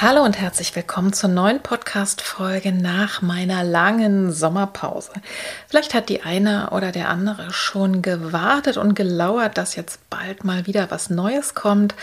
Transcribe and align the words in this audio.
Hallo 0.00 0.24
und 0.24 0.40
herzlich 0.40 0.74
willkommen 0.74 1.12
zur 1.12 1.30
neuen 1.30 1.60
Podcast-Folge 1.60 2.72
nach 2.72 3.22
meiner 3.22 3.62
langen 3.62 4.32
Sommerpause. 4.32 5.12
Vielleicht 5.68 5.94
hat 5.94 6.08
die 6.08 6.22
eine 6.22 6.70
oder 6.70 6.90
der 6.90 7.08
andere 7.08 7.52
schon 7.52 8.02
gewartet 8.02 8.76
und 8.76 8.94
gelauert, 8.96 9.56
dass 9.56 9.76
jetzt 9.76 10.10
bald 10.10 10.42
mal 10.42 10.66
wieder 10.66 10.90
was 10.90 11.10
Neues 11.10 11.54
kommt. 11.54 11.94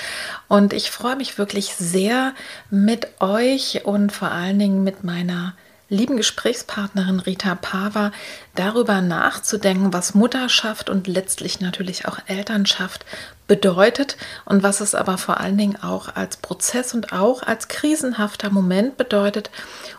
Und 0.48 0.72
ich 0.72 0.90
freue 0.90 1.18
mich 1.18 1.38
wirklich 1.38 1.76
sehr 1.76 2.34
mit 2.70 3.10
euch 3.20 3.82
und 3.84 4.14
vor 4.14 4.32
allen 4.32 4.58
Dingen 4.58 4.86
mit 4.86 5.04
meiner 5.04 5.54
lieben 5.92 6.16
Gesprächspartnerin 6.16 7.20
Rita 7.20 7.54
Pava 7.54 8.14
darüber 8.56 9.02
nachzudenken, 9.02 9.92
was 9.92 10.16
Mutterschaft 10.16 10.90
und 10.90 11.06
letztlich 11.06 11.60
natürlich 11.60 12.08
auch 12.08 12.18
Elternschaft 12.28 13.06
bedeutet 13.46 14.16
und 14.46 14.64
was 14.64 14.80
es 14.80 14.96
aber 14.96 15.18
vor 15.18 15.42
allen 15.42 15.58
Dingen 15.58 15.76
auch 15.84 16.16
als 16.16 16.38
Prozess 16.38 16.94
und 16.94 17.12
auch 17.12 17.44
als 17.44 17.68
krisenhafter 17.68 18.50
Moment 18.50 18.96
bedeutet 18.96 19.52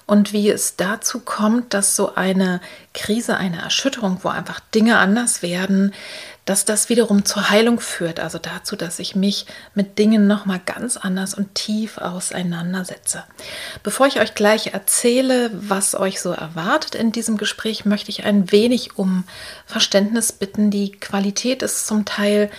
und 0.07 0.33
wie 0.33 0.49
es 0.49 0.77
dazu 0.77 1.21
kommt, 1.21 1.75
dass 1.75 1.95
so 1.95 2.15
eine 2.15 2.63
Krise, 2.95 3.37
eine 3.37 3.61
Erschütterung, 3.61 4.21
wo 4.23 4.29
einfach 4.29 4.61
Dinge 4.75 4.97
anders 4.97 5.43
werden, 5.43 5.93
dass 6.45 6.65
das 6.65 6.89
wiederum 6.89 7.25
zur 7.25 7.51
Heilung 7.51 7.79
führt, 7.79 8.19
also 8.19 8.39
dazu, 8.39 8.75
dass 8.75 8.99
ich 8.99 9.15
mich 9.15 9.47
mit 9.75 9.99
Dingen 9.99 10.27
noch 10.27 10.45
mal 10.45 10.61
ganz 10.65 10.97
anders 10.97 11.35
und 11.35 11.55
tief 11.55 11.99
auseinandersetze. 11.99 13.23
Bevor 13.83 14.09
ich 14.09 14.21
euch 14.21 14.35
gleich 14.35 14.69
erzähle, 14.69 15.51
was 15.53 15.95
euch 15.95 16.21
so 16.21 16.33
erwartet 16.33 16.97
in 16.97 17.13
diesem 17.13 17.37
Gespräch, 17.37 17.85
möchte 17.85 18.11
ich 18.11 18.25
ein 18.25 18.51
wenig 18.51 18.99
um 18.99 19.25
Verständnis 19.67 20.33
bitten. 20.33 20.71
Die 20.71 20.93
Qualität 20.93 21.63
ist 21.63 21.87
zum 21.87 22.05
Teil 22.05 22.51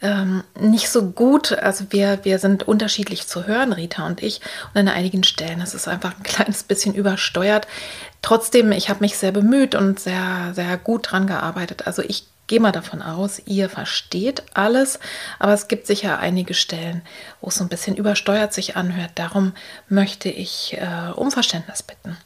ähm, 0.00 0.44
nicht 0.58 0.88
so 0.88 1.10
gut. 1.10 1.52
Also 1.52 1.86
wir, 1.90 2.20
wir 2.24 2.38
sind 2.40 2.66
unterschiedlich 2.66 3.26
zu 3.26 3.46
hören, 3.46 3.72
Rita 3.72 4.06
und 4.06 4.22
ich. 4.22 4.40
Und 4.74 4.80
an 4.80 4.88
einigen 4.88 5.22
Stellen 5.24 5.60
ist 5.60 5.74
es 5.74 5.86
einfach 5.86 6.16
ein 6.16 6.22
kleines 6.24 6.64
bisschen 6.64 6.94
übersteuert. 6.94 7.68
Trotzdem, 8.20 8.72
ich 8.72 8.90
habe 8.90 9.00
mich 9.00 9.16
sehr 9.16 9.32
bemüht 9.32 9.76
und 9.76 10.00
sehr, 10.00 10.52
sehr 10.54 10.76
gut 10.76 11.12
dran 11.12 11.28
gearbeitet. 11.28 11.86
Also 11.86 12.02
ich 12.02 12.26
gehe 12.48 12.58
mal 12.58 12.72
davon 12.72 13.00
aus, 13.00 13.40
ihr 13.46 13.70
versteht 13.70 14.42
alles, 14.54 14.98
aber 15.38 15.52
es 15.52 15.68
gibt 15.68 15.86
sicher 15.86 16.18
einige 16.18 16.54
Stellen, 16.54 17.02
wo 17.40 17.48
es 17.48 17.54
so 17.54 17.64
ein 17.64 17.68
bisschen 17.68 17.96
übersteuert 17.96 18.52
sich 18.52 18.76
anhört. 18.76 19.12
Darum 19.14 19.52
möchte 19.88 20.28
ich 20.28 20.76
äh, 20.76 21.12
um 21.14 21.30
Verständnis 21.30 21.84
bitten. 21.84 22.16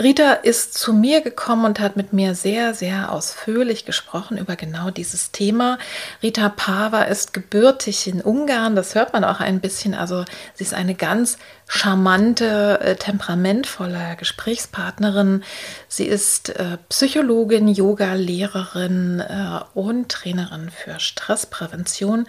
Rita 0.00 0.32
ist 0.32 0.74
zu 0.74 0.94
mir 0.94 1.20
gekommen 1.20 1.66
und 1.66 1.78
hat 1.78 1.96
mit 1.96 2.14
mir 2.14 2.34
sehr, 2.34 2.72
sehr 2.72 3.12
ausführlich 3.12 3.84
gesprochen 3.84 4.38
über 4.38 4.56
genau 4.56 4.90
dieses 4.90 5.32
Thema. 5.32 5.78
Rita 6.22 6.48
Pava 6.48 7.02
ist 7.02 7.34
gebürtig 7.34 8.06
in 8.06 8.22
Ungarn, 8.22 8.74
das 8.74 8.94
hört 8.94 9.12
man 9.12 9.22
auch 9.22 9.40
ein 9.40 9.60
bisschen. 9.60 9.92
Also 9.94 10.24
sie 10.54 10.64
ist 10.64 10.72
eine 10.72 10.94
ganz 10.94 11.36
charmante, 11.68 12.80
äh, 12.80 12.96
temperamentvolle 12.96 14.16
Gesprächspartnerin. 14.18 15.44
Sie 15.88 16.06
ist 16.06 16.48
äh, 16.48 16.78
Psychologin, 16.88 17.68
Yoga-Lehrerin 17.68 19.20
äh, 19.20 19.60
und 19.74 20.08
Trainerin 20.08 20.70
für 20.70 20.98
Stressprävention 21.00 22.26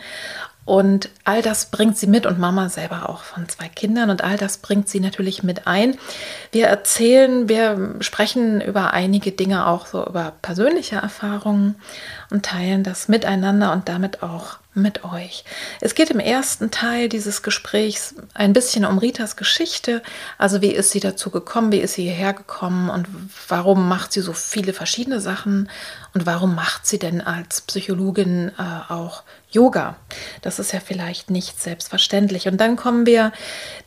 und 0.65 1.09
all 1.25 1.41
das 1.41 1.65
bringt 1.65 1.97
sie 1.97 2.07
mit 2.07 2.25
und 2.25 2.39
Mama 2.39 2.69
selber 2.69 3.09
auch 3.09 3.23
von 3.23 3.49
zwei 3.49 3.67
Kindern 3.67 4.09
und 4.09 4.23
all 4.23 4.37
das 4.37 4.57
bringt 4.57 4.87
sie 4.87 5.01
natürlich 5.01 5.43
mit 5.43 5.67
ein. 5.67 5.97
Wir 6.51 6.67
erzählen, 6.67 7.49
wir 7.49 7.95
sprechen 7.99 8.61
über 8.61 8.93
einige 8.93 9.33
Dinge 9.33 9.67
auch 9.67 9.87
so 9.87 10.05
über 10.05 10.33
persönliche 10.41 10.95
Erfahrungen 10.95 11.75
und 12.29 12.45
teilen 12.45 12.83
das 12.83 13.09
miteinander 13.09 13.73
und 13.73 13.89
damit 13.89 14.23
auch 14.23 14.57
mit 14.73 15.03
euch. 15.03 15.43
Es 15.81 15.95
geht 15.95 16.09
im 16.09 16.19
ersten 16.19 16.71
Teil 16.71 17.09
dieses 17.09 17.43
Gesprächs 17.43 18.15
ein 18.33 18.53
bisschen 18.53 18.85
um 18.85 18.97
Ritas 18.97 19.35
Geschichte. 19.35 20.01
Also 20.37 20.61
wie 20.61 20.71
ist 20.71 20.91
sie 20.91 20.99
dazu 20.99 21.29
gekommen, 21.29 21.71
wie 21.71 21.79
ist 21.79 21.93
sie 21.93 22.03
hierher 22.03 22.33
gekommen 22.33 22.89
und 22.89 23.07
warum 23.47 23.87
macht 23.87 24.13
sie 24.13 24.21
so 24.21 24.33
viele 24.33 24.73
verschiedene 24.73 25.19
Sachen 25.19 25.69
und 26.13 26.25
warum 26.25 26.55
macht 26.55 26.87
sie 26.87 26.99
denn 26.99 27.21
als 27.21 27.61
Psychologin 27.61 28.51
äh, 28.57 28.91
auch 28.91 29.23
Yoga? 29.53 29.95
Das 30.41 30.59
ist 30.59 30.73
ja 30.73 30.79
vielleicht 30.79 31.29
nicht 31.29 31.61
selbstverständlich. 31.61 32.47
Und 32.47 32.57
dann 32.57 32.75
kommen 32.75 33.05
wir 33.05 33.31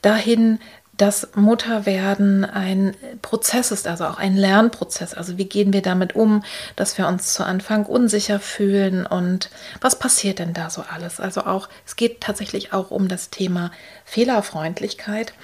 dahin, 0.03 0.59
dass 0.97 1.29
Mutterwerden 1.35 2.45
ein 2.45 2.97
Prozess 3.21 3.71
ist, 3.71 3.87
also 3.87 4.07
auch 4.07 4.19
ein 4.19 4.37
Lernprozess. 4.37 5.13
Also 5.13 5.37
wie 5.37 5.45
gehen 5.45 5.73
wir 5.73 5.83
damit 5.83 6.15
um, 6.15 6.43
dass 6.75 6.97
wir 6.97 7.07
uns 7.07 7.35
zu 7.35 7.45
Anfang 7.45 7.85
unsicher 7.85 8.41
fühlen 8.41 9.05
und 9.05 9.51
was 9.81 9.99
passiert 9.99 10.39
denn 10.39 10.55
da 10.55 10.71
so 10.71 10.85
alles? 10.91 11.21
Also 11.21 11.43
auch, 11.43 11.69
es 11.85 11.97
geht 11.97 12.23
tatsächlich 12.23 12.73
auch 12.73 12.91
um 12.91 13.09
das 13.09 13.31
Thema 13.31 13.73
Fehlerfreundlichkeit. 14.05 15.35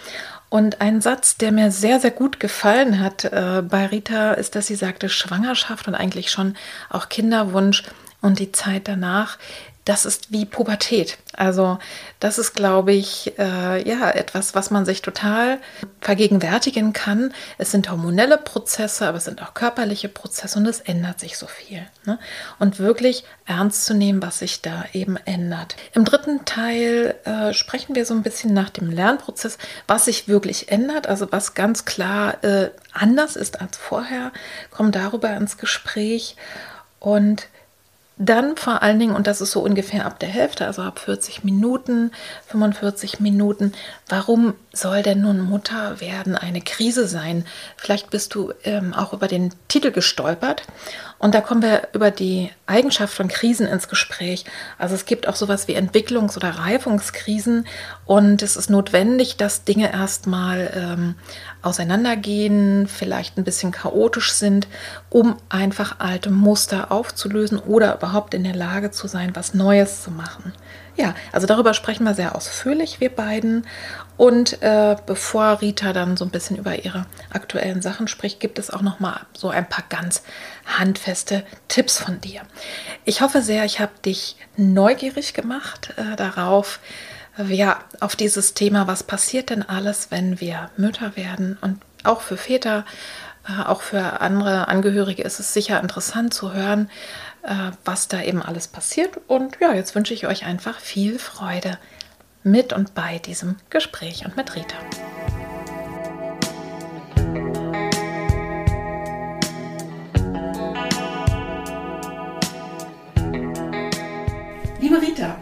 Und 0.49 0.83
ein 0.83 1.01
Satz, 1.01 1.39
der 1.39 1.51
mir 1.51 1.71
sehr, 1.71 1.99
sehr 1.99 2.11
gut 2.11 2.39
gefallen 2.39 3.01
hat 3.01 3.25
äh, 3.25 3.63
bei 3.63 3.87
Rita, 3.87 4.33
ist, 4.33 4.55
dass 4.55 4.67
sie 4.67 4.75
sagte, 4.75 5.09
Schwangerschaft 5.09 5.89
und 5.89 5.95
eigentlich 5.95 6.31
schon 6.31 6.57
auch 6.91 7.09
Kinderwunsch 7.09 7.85
und 8.21 8.39
die 8.39 8.53
Zeit 8.53 8.87
danach 8.87 9.39
das 9.85 10.07
ist 10.07 10.31
wie 10.31 10.45
Pubertät. 10.45 11.19
Also 11.33 11.79
das 12.21 12.39
ist, 12.39 12.55
glaube 12.55 12.93
ich, 12.93 13.37
äh, 13.39 13.89
ja 13.89 14.11
etwas, 14.11 14.55
was 14.55 14.71
man 14.71 14.85
sich 14.85 15.03
total 15.03 15.59
vergegenwärtigen 16.01 16.93
kann. 16.93 17.35
Es 17.59 17.73
sind 17.73 17.91
hormonelle 17.91 18.39
Prozesse, 18.39 19.09
aber 19.09 19.19
es 19.19 19.25
sind 19.25 19.43
auch 19.43 19.55
körperliche 19.55 20.09
Prozesse 20.09 20.59
und 20.59 20.67
es 20.67 20.81
ändert 20.81 21.19
sich 21.19 21.37
so 21.37 21.47
viel. 21.47 21.85
Ne? 22.05 22.21
Und 22.61 22.79
wirklich 22.79 23.25
ernst 23.45 23.85
zu 23.85 23.95
nehmen, 23.95 24.23
was 24.23 24.39
sich 24.39 24.63
da 24.63 24.85
eben 24.93 25.17
ändert. 25.17 25.75
Im 25.95 26.05
dritten 26.05 26.45
Teil 26.45 27.17
äh, 27.25 27.53
sprechen 27.53 27.97
wir 27.97 28.07
so 28.07 28.15
ein 28.15 28.23
bisschen 28.23 28.55
nach 28.55 28.71
dem 28.71 28.89
Lernprozess, 28.89 29.59
was 29.89 30.05
sich 30.05 30.29
wirklich 30.29 30.71
ändert, 30.71 31.09
also 31.09 31.33
was 31.33 31.55
ganz 31.55 31.85
klar 31.85 32.43
äh, 32.45 32.71
anders 32.93 33.35
ist 33.35 33.61
als 33.61 33.79
vorher, 33.79 34.33
kommen 34.71 34.93
darüber 34.93 35.31
ins 35.37 35.59
Gespräch 35.59 36.37
und 37.01 37.49
dann 38.25 38.57
vor 38.57 38.83
allen 38.83 38.99
Dingen, 38.99 39.15
und 39.15 39.27
das 39.27 39.41
ist 39.41 39.51
so 39.53 39.61
ungefähr 39.61 40.07
ab 40.07 40.21
der 40.21 40.29
Hälfte, 40.29 40.67
also 40.67 40.83
ab 40.83 40.99
40 40.99 41.45
Minuten, 41.45 42.13
45 42.47 43.21
Minuten, 43.21 43.73
warum 44.09 44.55
soll 44.73 45.03
denn 45.03 45.21
nun 45.21 45.41
Mutter 45.41 46.01
werden 46.01 46.37
eine 46.37 46.61
Krise 46.61 47.07
sein? 47.07 47.45
Vielleicht 47.77 48.11
bist 48.11 48.35
du 48.35 48.53
ähm, 48.65 48.95
auch 48.95 49.13
über 49.13 49.29
den 49.29 49.55
Titel 49.69 49.91
gestolpert. 49.91 50.63
Und 51.19 51.37
da 51.37 51.41
kommen 51.41 51.63
wir 51.63 51.89
über 51.93 52.11
die 52.11 52.51
Eigenschaft 52.67 53.15
von 53.15 53.29
Krisen 53.29 53.67
ins 53.69 53.87
Gespräch. 53.87 54.45
Also 54.77 54.97
es 54.97 55.05
gibt 55.05 55.29
auch 55.29 55.37
sowas 55.37 55.69
wie 55.69 55.77
Entwicklungs- 55.77 56.37
oder 56.37 56.51
Reifungskrisen 56.51 57.67
und 58.07 58.43
es 58.43 58.57
ist 58.57 58.71
notwendig, 58.71 59.37
dass 59.37 59.63
Dinge 59.63 59.93
erstmal 59.93 60.73
ähm, 60.75 61.15
auseinandergehen, 61.63 62.89
vielleicht 62.89 63.39
ein 63.39 63.45
bisschen 63.45 63.71
chaotisch 63.71 64.33
sind, 64.33 64.67
um 65.11 65.37
einfach 65.49 66.01
alte 66.01 66.31
Muster 66.31 66.91
aufzulösen 66.91 67.59
oder 67.59 67.95
überhaupt 67.95 68.35
in 68.35 68.43
der 68.43 68.57
Lage 68.57 68.91
zu 68.91 69.07
sein, 69.07 69.37
was 69.37 69.55
Neues 69.55 70.03
zu 70.03 70.11
machen. 70.11 70.53
Ja, 70.97 71.15
also 71.31 71.47
darüber 71.47 71.73
sprechen 71.73 72.05
wir 72.05 72.15
sehr 72.15 72.35
ausführlich, 72.37 73.01
wir 73.01 73.09
beiden. 73.09 73.67
Und 74.17 74.63
äh, 74.63 74.97
bevor 75.07 75.61
Rita 75.61 75.93
dann 75.93 76.17
so 76.17 76.25
ein 76.25 76.31
bisschen 76.31 76.57
über 76.57 76.85
ihre 76.85 77.07
aktuellen 77.31 77.83
Sachen 77.83 78.09
spricht, 78.09 78.41
gibt 78.41 78.59
es 78.59 78.71
auch 78.71 78.83
noch 78.83 79.01
mal 79.01 79.21
so 79.33 79.49
ein 79.49 79.69
paar 79.69 79.85
ganz 79.89 80.23
handfeste 80.67 81.45
Tipps 81.69 81.99
von 81.99 82.21
dir. 82.21 82.43
Ich 83.05 83.21
hoffe 83.21 83.43
sehr, 83.43 83.65
ich 83.65 83.81
habe 83.81 83.93
dich 84.05 84.37
neugierig 84.57 85.35
gemacht 85.35 85.95
äh, 85.97 86.17
darauf, 86.17 86.81
ja, 87.49 87.79
auf 88.01 88.15
dieses 88.15 88.55
Thema, 88.55 88.87
was 88.87 89.03
passiert 89.03 89.51
denn 89.51 89.63
alles, 89.63 90.11
wenn 90.11 90.41
wir 90.41 90.71
Mütter 90.77 91.17
werden 91.17 91.57
und 91.63 91.81
auch 92.05 92.21
für 92.21 92.37
Väter, 92.37 92.85
äh, 93.49 93.63
auch 93.63 93.83
für 93.83 94.21
andere 94.21 94.69
Angehörige 94.69 95.23
ist 95.23 95.41
es 95.41 95.55
sicher 95.55 95.81
interessant 95.81 96.35
zu 96.35 96.53
hören, 96.53 96.91
äh, 97.43 97.71
was 97.85 98.09
da 98.09 98.23
eben 98.23 98.43
alles 98.43 98.69
passiert. 98.69 99.19
Und 99.29 99.59
ja, 99.61 99.73
jetzt 99.73 99.95
wünsche 99.95 100.15
ich 100.15 100.27
euch 100.27 100.45
einfach 100.45 100.79
viel 100.79 101.19
Freude 101.19 101.79
mit 102.45 102.73
und 102.73 102.95
bei 102.95 103.19
diesem 103.19 103.57
Gespräch 103.71 104.25
und 104.25 104.37
mit 104.37 104.55
Rita. 104.55 104.77
Liebe 114.81 115.01
Rita, 115.01 115.37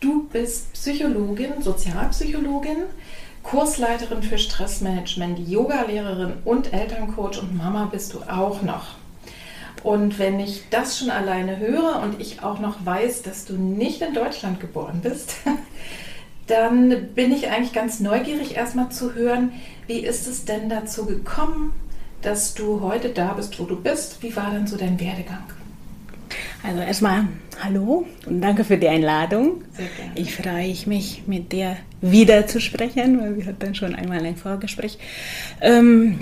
du 0.00 0.28
bist 0.28 0.72
Psychologin, 0.72 1.62
Sozialpsychologin, 1.62 2.84
Kursleiterin 3.42 4.22
für 4.22 4.38
Stressmanagement, 4.38 5.38
Yogalehrerin 5.48 6.34
und 6.44 6.72
Elterncoach 6.72 7.38
und 7.40 7.56
Mama 7.56 7.88
bist 7.90 8.12
du 8.14 8.20
auch 8.22 8.62
noch. 8.62 8.96
Und 9.82 10.18
wenn 10.18 10.40
ich 10.40 10.64
das 10.70 10.98
schon 10.98 11.10
alleine 11.10 11.58
höre 11.58 12.02
und 12.02 12.20
ich 12.20 12.42
auch 12.42 12.58
noch 12.58 12.84
weiß, 12.84 13.22
dass 13.22 13.46
du 13.46 13.54
nicht 13.54 14.02
in 14.02 14.12
Deutschland 14.12 14.60
geboren 14.60 15.00
bist, 15.02 15.36
dann 16.50 17.08
bin 17.14 17.32
ich 17.32 17.48
eigentlich 17.48 17.72
ganz 17.72 18.00
neugierig 18.00 18.56
erstmal 18.56 18.90
zu 18.90 19.14
hören, 19.14 19.52
wie 19.86 20.00
ist 20.00 20.26
es 20.26 20.44
denn 20.44 20.68
dazu 20.68 21.06
gekommen, 21.06 21.72
dass 22.22 22.54
du 22.54 22.80
heute 22.80 23.08
da 23.10 23.32
bist, 23.32 23.58
wo 23.58 23.64
du 23.64 23.80
bist? 23.80 24.22
Wie 24.22 24.34
war 24.36 24.50
denn 24.50 24.66
so 24.66 24.76
dein 24.76 25.00
Werdegang? 25.00 25.44
Also 26.62 26.80
erstmal 26.80 27.26
hallo 27.62 28.06
und 28.26 28.40
danke 28.40 28.64
für 28.64 28.76
die 28.76 28.88
Einladung. 28.88 29.62
Sehr 29.72 29.86
gerne. 29.86 30.12
Ich 30.14 30.34
freue 30.34 30.74
mich, 30.86 31.22
mit 31.26 31.52
dir 31.52 31.76
wieder 32.00 32.46
zu 32.46 32.60
sprechen, 32.60 33.20
weil 33.20 33.36
wir 33.36 33.46
hatten 33.46 33.74
schon 33.74 33.94
einmal 33.94 34.24
ein 34.24 34.36
Vorgespräch. 34.36 34.98
Ähm, 35.60 36.20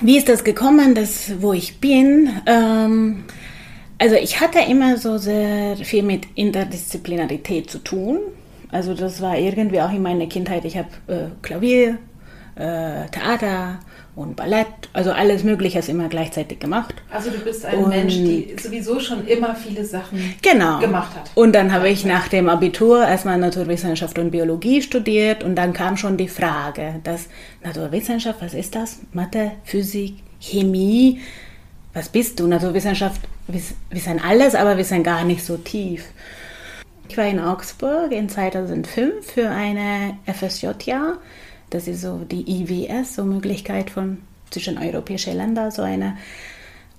wie 0.00 0.16
ist 0.16 0.28
das 0.28 0.44
gekommen, 0.44 0.94
dass, 0.94 1.40
wo 1.40 1.52
ich 1.52 1.80
bin? 1.80 2.30
Ähm, 2.46 3.24
also 3.98 4.14
ich 4.14 4.40
hatte 4.40 4.60
immer 4.60 4.96
so 4.96 5.18
sehr 5.18 5.76
viel 5.76 6.02
mit 6.02 6.26
Interdisziplinarität 6.34 7.70
zu 7.70 7.78
tun. 7.78 8.18
Also 8.70 8.94
das 8.94 9.20
war 9.20 9.38
irgendwie 9.38 9.80
auch 9.80 9.92
in 9.92 10.02
meiner 10.02 10.26
Kindheit. 10.26 10.64
Ich 10.64 10.76
habe 10.76 10.88
äh, 11.06 11.26
Klavier, 11.42 11.98
äh, 12.54 13.08
Theater 13.10 13.80
und 14.18 14.34
Ballett, 14.34 14.66
also 14.92 15.12
alles 15.12 15.44
Mögliche 15.44 15.78
immer 15.88 16.08
gleichzeitig 16.08 16.58
gemacht. 16.58 16.94
Also 17.08 17.30
du 17.30 17.38
bist 17.38 17.64
ein 17.64 17.78
und 17.78 17.88
Mensch, 17.88 18.14
die 18.14 18.56
sowieso 18.60 18.98
schon 18.98 19.24
immer 19.28 19.54
viele 19.54 19.84
Sachen 19.84 20.34
genau. 20.42 20.80
gemacht 20.80 21.14
hat. 21.14 21.30
Und 21.36 21.54
dann 21.54 21.72
habe 21.72 21.88
ich 21.88 22.04
nach 22.04 22.26
dem 22.26 22.48
Abitur 22.48 23.06
erstmal 23.06 23.38
Naturwissenschaft 23.38 24.18
und 24.18 24.32
Biologie 24.32 24.82
studiert 24.82 25.44
und 25.44 25.54
dann 25.54 25.72
kam 25.72 25.96
schon 25.96 26.16
die 26.16 26.26
Frage, 26.26 26.96
dass 27.04 27.28
Naturwissenschaft, 27.62 28.42
was 28.42 28.54
ist 28.54 28.74
das? 28.74 28.98
Mathe, 29.12 29.52
Physik, 29.62 30.16
Chemie, 30.40 31.20
was 31.94 32.08
bist 32.08 32.40
du? 32.40 32.48
Naturwissenschaft, 32.48 33.20
wir, 33.46 33.60
wir 33.90 34.00
sind 34.00 34.24
alles, 34.24 34.56
aber 34.56 34.76
wir 34.76 34.84
sind 34.84 35.04
gar 35.04 35.22
nicht 35.24 35.44
so 35.44 35.58
tief. 35.58 36.06
Ich 37.08 37.16
war 37.16 37.26
in 37.26 37.40
Augsburg 37.40 38.12
in 38.12 38.28
2005 38.28 39.32
für 39.32 39.48
eine 39.50 40.18
FSJ-Jahr 40.26 41.18
das 41.70 41.86
ist 41.86 42.02
so 42.02 42.18
die 42.30 42.44
IWS, 42.62 43.16
so 43.16 43.24
Möglichkeit 43.24 43.90
von 43.90 44.18
zwischen 44.50 44.78
europäischen 44.78 45.36
Ländern, 45.36 45.70
so 45.70 45.82
eine 45.82 46.16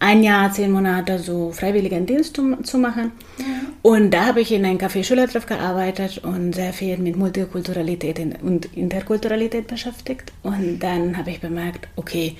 ein 0.01 0.23
Jahr, 0.23 0.49
zehn 0.53 0.71
Monate 0.71 1.19
so 1.19 1.51
freiwilligen 1.51 2.05
Dienst 2.05 2.33
zu, 2.37 2.55
zu 2.63 2.77
machen. 2.77 3.11
Ja. 3.37 3.45
Und 3.81 4.11
da 4.11 4.27
habe 4.27 4.39
ich 4.39 4.49
in 4.53 4.63
einem 4.63 4.77
Café 4.77 5.03
Schülertreff 5.03 5.45
gearbeitet 5.45 6.19
und 6.19 6.55
sehr 6.55 6.71
viel 6.71 6.97
mit 6.99 7.17
Multikulturalität 7.17 8.17
und 8.41 8.77
Interkulturalität 8.77 9.67
beschäftigt. 9.67 10.31
Und 10.41 10.79
dann 10.79 11.17
habe 11.17 11.31
ich 11.31 11.41
bemerkt, 11.41 11.89
okay, 11.97 12.37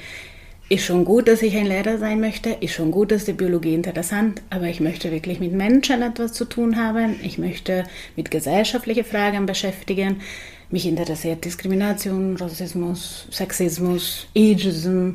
ist 0.69 0.85
schon 0.85 1.03
gut, 1.03 1.27
dass 1.27 1.41
ich 1.41 1.57
ein 1.57 1.65
Lehrer 1.65 1.97
sein 1.97 2.19
möchte, 2.19 2.51
ist 2.51 2.73
schon 2.73 2.91
gut, 2.91 3.11
dass 3.11 3.25
die 3.25 3.33
Biologie 3.33 3.73
interessant, 3.73 4.43
aber 4.51 4.67
ich 4.67 4.79
möchte 4.79 5.11
wirklich 5.11 5.39
mit 5.39 5.51
Menschen 5.51 6.03
etwas 6.03 6.33
zu 6.33 6.45
tun 6.45 6.77
haben. 6.77 7.19
Ich 7.23 7.39
möchte 7.39 7.85
mit 8.15 8.29
gesellschaftlichen 8.29 9.03
Fragen 9.03 9.47
beschäftigen. 9.47 10.21
Mich 10.69 10.85
interessiert 10.85 11.43
Diskrimination, 11.43 12.37
Rassismus, 12.37 13.27
Sexismus, 13.31 14.27
Ageism. 14.37 15.13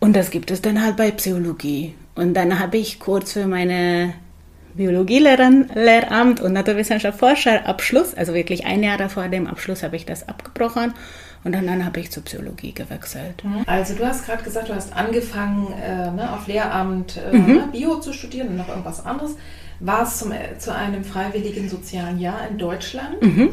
Und 0.00 0.16
das 0.16 0.30
gibt 0.30 0.50
es 0.50 0.62
dann 0.62 0.82
halt 0.82 0.96
bei 0.96 1.10
Psychologie. 1.10 1.94
Und 2.14 2.32
dann 2.32 2.58
habe 2.58 2.78
ich 2.78 2.98
kurz 2.98 3.34
für 3.34 3.46
meine 3.46 4.14
Biologielehramt 4.74 6.40
und 6.40 6.52
Naturwissenschaft 6.54 7.18
Forscherabschluss, 7.18 8.14
also 8.14 8.32
wirklich 8.32 8.64
ein 8.64 8.82
Jahr 8.82 9.10
vor 9.10 9.28
dem 9.28 9.46
Abschluss 9.46 9.82
habe 9.82 9.96
ich 9.96 10.06
das 10.06 10.26
abgebrochen 10.26 10.94
und 11.44 11.52
dann, 11.52 11.84
habe 11.84 12.00
ich 12.00 12.10
zur 12.10 12.24
Psychologie 12.24 12.72
gewechselt. 12.72 13.44
Mhm. 13.44 13.62
Also 13.66 13.94
du 13.94 14.04
hast 14.06 14.26
gerade 14.26 14.42
gesagt, 14.42 14.68
du 14.68 14.74
hast 14.74 14.92
angefangen 14.92 15.72
äh, 15.72 16.10
ne, 16.10 16.32
auf 16.32 16.46
Lehramt 16.46 17.16
äh, 17.16 17.36
mhm. 17.36 17.46
Ne, 17.46 17.68
Bio 17.72 17.96
zu 18.00 18.12
studieren 18.12 18.48
und 18.48 18.56
noch 18.56 18.68
irgendwas 18.68 19.04
anderes. 19.04 19.36
Warst 19.80 20.18
zum, 20.18 20.32
äh, 20.32 20.58
zu 20.58 20.74
einem 20.74 21.04
freiwilligen 21.04 21.68
sozialen 21.68 22.18
Jahr 22.18 22.48
in 22.50 22.58
Deutschland. 22.58 23.22
Mhm. 23.22 23.50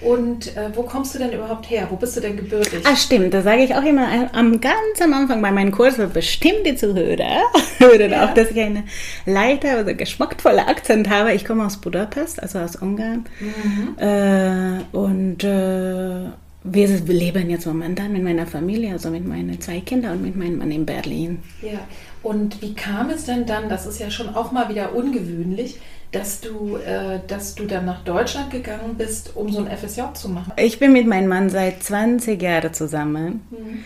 Und 0.00 0.56
äh, 0.56 0.70
wo 0.74 0.82
kommst 0.82 1.14
du 1.14 1.18
denn 1.18 1.32
überhaupt 1.32 1.68
her? 1.68 1.86
Wo 1.90 1.96
bist 1.96 2.16
du 2.16 2.20
denn 2.20 2.36
gebürtig? 2.36 2.80
Ah, 2.84 2.96
stimmt. 2.96 3.34
Das 3.34 3.44
sage 3.44 3.62
ich 3.62 3.74
auch 3.74 3.82
immer 3.82 4.30
am 4.32 4.60
ganz 4.60 5.00
am 5.02 5.12
Anfang 5.12 5.42
bei 5.42 5.52
meinen 5.52 5.72
Kursen. 5.72 6.10
Bestimmt 6.10 6.64
die 6.64 6.74
Zuhörer 6.74 7.42
hören 7.78 8.10
ja. 8.10 8.24
auch, 8.24 8.34
dass 8.34 8.50
ich 8.50 8.60
eine 8.60 8.84
leider 9.26 9.80
oder 9.80 9.92
geschmackvolle 9.92 10.66
Akzent 10.66 11.10
habe. 11.10 11.34
Ich 11.34 11.44
komme 11.44 11.66
aus 11.66 11.76
Budapest, 11.76 12.42
also 12.42 12.60
aus 12.60 12.76
Ungarn. 12.76 13.26
Mhm. 13.40 13.98
Äh, 13.98 14.96
und 14.96 15.44
äh, 15.44 16.30
wir 16.62 16.88
leben 16.88 17.48
jetzt 17.50 17.66
momentan 17.66 18.12
mit 18.12 18.22
meiner 18.22 18.46
Familie, 18.46 18.92
also 18.92 19.10
mit 19.10 19.26
meinen 19.26 19.60
zwei 19.60 19.80
Kindern 19.80 20.18
und 20.18 20.22
mit 20.22 20.36
meinem 20.36 20.58
Mann 20.58 20.70
in 20.70 20.86
Berlin. 20.86 21.42
Ja. 21.62 21.80
Und 22.22 22.60
wie 22.60 22.74
kam 22.74 23.10
es 23.10 23.24
denn 23.24 23.46
dann? 23.46 23.68
Das 23.68 23.86
ist 23.86 23.98
ja 23.98 24.10
schon 24.10 24.34
auch 24.34 24.52
mal 24.52 24.68
wieder 24.68 24.94
ungewöhnlich 24.94 25.80
dass 26.12 26.40
du, 26.40 26.76
äh, 26.76 27.20
dass 27.26 27.54
du 27.54 27.66
dann 27.66 27.84
nach 27.84 28.02
Deutschland 28.02 28.50
gegangen 28.50 28.96
bist, 28.96 29.36
um 29.36 29.50
so 29.50 29.64
ein 29.64 29.76
FSJ 29.76 30.02
zu 30.14 30.28
machen? 30.28 30.52
Ich 30.56 30.78
bin 30.78 30.92
mit 30.92 31.06
meinem 31.06 31.28
Mann 31.28 31.50
seit 31.50 31.82
20 31.82 32.40
Jahren 32.40 32.74
zusammen. 32.74 33.46
Mhm. 33.50 33.84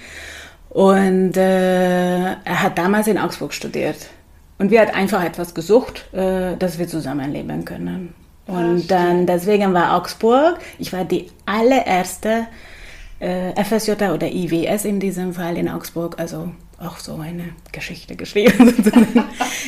Und 0.71 1.37
äh, 1.37 2.33
er 2.33 2.63
hat 2.63 2.79
damals 2.79 3.07
in 3.07 3.19
Augsburg 3.19 3.53
studiert. 3.53 4.09
Und 4.59 4.71
wir 4.71 4.81
hatten 4.81 4.95
einfach 4.95 5.23
etwas 5.23 5.55
gesucht, 5.55 6.13
äh, 6.13 6.57
dass 6.57 6.79
wir 6.79 6.89
zusammenleben 6.89 7.65
können. 7.65 8.15
Und 8.47 8.83
ah, 8.83 8.85
dann, 8.89 9.27
deswegen 9.27 9.73
war 9.73 9.97
Augsburg, 9.97 10.59
ich 10.79 10.93
war 10.93 11.05
die 11.05 11.31
allererste 11.47 12.47
äh, 13.19 13.53
FSJ 13.65 13.93
oder 13.93 14.31
IWS 14.31 14.85
in 14.85 15.01
diesem 15.01 15.33
Fall 15.33 15.57
in 15.57 15.69
Augsburg, 15.69 16.19
also 16.19 16.51
auch 16.81 16.99
so 16.99 17.17
eine 17.17 17.51
Geschichte 17.73 18.17
geschrieben. 18.17 18.75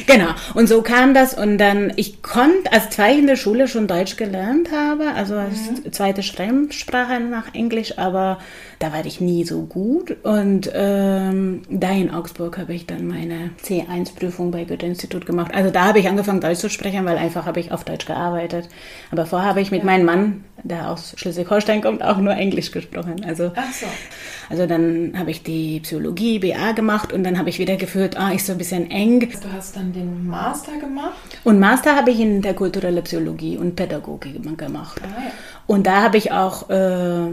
genau. 0.06 0.28
Und 0.54 0.68
so 0.68 0.82
kam 0.82 1.14
das. 1.14 1.34
Und 1.34 1.58
dann, 1.58 1.92
ich 1.96 2.22
konnte, 2.22 2.72
als 2.72 2.90
zwei 2.90 3.14
in 3.14 3.26
der 3.26 3.36
Schule 3.36 3.68
schon 3.68 3.86
Deutsch 3.86 4.16
gelernt 4.16 4.72
habe, 4.72 5.12
also 5.14 5.34
als 5.34 5.70
mhm. 5.84 5.92
zweite 5.92 6.22
Fremdsprache 6.22 7.20
nach 7.20 7.54
Englisch, 7.54 7.98
aber 7.98 8.38
da 8.78 8.92
war 8.92 9.04
ich 9.06 9.20
nie 9.20 9.44
so 9.44 9.62
gut. 9.62 10.16
Und 10.24 10.70
ähm, 10.74 11.62
da 11.70 11.90
in 11.90 12.10
Augsburg 12.10 12.58
habe 12.58 12.74
ich 12.74 12.86
dann 12.86 13.06
meine 13.06 13.50
C1-Prüfung 13.62 14.50
bei 14.50 14.64
Goethe-Institut 14.64 15.26
gemacht. 15.26 15.54
Also 15.54 15.70
da 15.70 15.86
habe 15.86 16.00
ich 16.00 16.08
angefangen, 16.08 16.40
Deutsch 16.40 16.58
zu 16.58 16.70
sprechen, 16.70 17.04
weil 17.04 17.18
einfach 17.18 17.46
habe 17.46 17.60
ich 17.60 17.72
auf 17.72 17.84
Deutsch 17.84 18.06
gearbeitet. 18.06 18.68
Aber 19.10 19.26
vorher 19.26 19.48
habe 19.48 19.60
ich 19.60 19.70
mit 19.70 19.80
ja. 19.80 19.86
meinem 19.86 20.04
Mann, 20.04 20.44
der 20.68 20.90
aus 20.90 21.14
Schleswig-Holstein 21.16 21.82
kommt, 21.82 22.02
auch 22.02 22.18
nur 22.18 22.34
Englisch 22.34 22.70
gesprochen. 22.70 23.24
Also, 23.26 23.52
Ach 23.54 23.72
so. 23.72 23.86
also 24.48 24.66
dann 24.66 25.12
habe 25.16 25.30
ich 25.30 25.42
die 25.42 25.80
Psychologie, 25.80 26.38
BA 26.38 26.72
gemacht 26.72 27.12
und 27.12 27.24
dann 27.24 27.38
habe 27.38 27.48
ich 27.48 27.58
wieder 27.58 27.76
gefühlt, 27.76 28.18
ah, 28.18 28.32
ist 28.32 28.46
so 28.46 28.52
ein 28.52 28.58
bisschen 28.58 28.90
eng. 28.90 29.20
Du 29.20 29.52
hast 29.52 29.76
dann 29.76 29.92
den 29.92 30.26
Master 30.26 30.78
gemacht? 30.78 31.38
Und 31.44 31.58
Master 31.58 31.96
habe 31.96 32.10
ich 32.10 32.20
in 32.20 32.42
der 32.42 32.54
kulturellen 32.54 33.02
Psychologie 33.04 33.56
und 33.56 33.76
Pädagogik 33.76 34.42
gemacht. 34.56 35.00
Ah, 35.02 35.22
ja. 35.22 35.30
Und 35.66 35.86
da 35.86 36.02
habe 36.02 36.18
ich 36.18 36.32
auch... 36.32 36.70
Äh, 36.70 37.30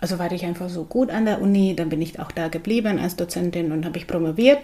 also 0.00 0.18
war 0.18 0.30
ich 0.32 0.44
einfach 0.44 0.68
so 0.68 0.84
gut 0.84 1.08
an 1.08 1.24
der 1.24 1.40
Uni, 1.40 1.74
dann 1.74 1.88
bin 1.88 2.02
ich 2.02 2.20
auch 2.20 2.30
da 2.30 2.48
geblieben 2.48 2.98
als 2.98 3.16
Dozentin 3.16 3.72
und 3.72 3.86
habe 3.86 3.96
ich 3.96 4.06
promoviert. 4.06 4.58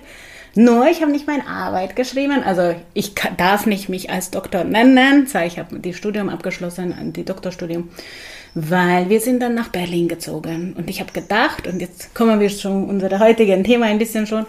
Nur, 0.55 0.89
ich 0.89 1.01
habe 1.01 1.13
nicht 1.13 1.27
meine 1.27 1.47
Arbeit 1.47 1.95
geschrieben, 1.95 2.43
also 2.43 2.75
ich 2.93 3.15
darf 3.37 3.67
nicht 3.67 3.89
mich 3.89 4.11
als 4.11 4.31
Doktor 4.31 4.65
nennen, 4.65 5.27
zwar 5.27 5.47
ich 5.47 5.59
habe 5.59 5.79
die 5.79 5.95
Studium 5.95 6.29
abgeschlossen, 6.29 7.13
die 7.15 7.25
Doktorstudium, 7.25 7.89
weil 8.55 9.09
wir 9.09 9.21
sind 9.21 9.41
dann 9.41 9.55
nach 9.55 9.69
Berlin 9.69 10.09
gezogen 10.09 10.75
und 10.77 10.91
ich 10.91 11.01
habe 11.01 11.13
gedacht, 11.13 11.69
und 11.69 11.81
jetzt 11.81 12.15
kommen 12.15 12.41
wir 12.41 12.51
schon 12.51 12.89
unser 12.89 13.21
heutigen 13.21 13.63
Thema 13.63 13.87
ein 13.87 13.99
bisschen 13.99 14.27
schon, 14.27 14.45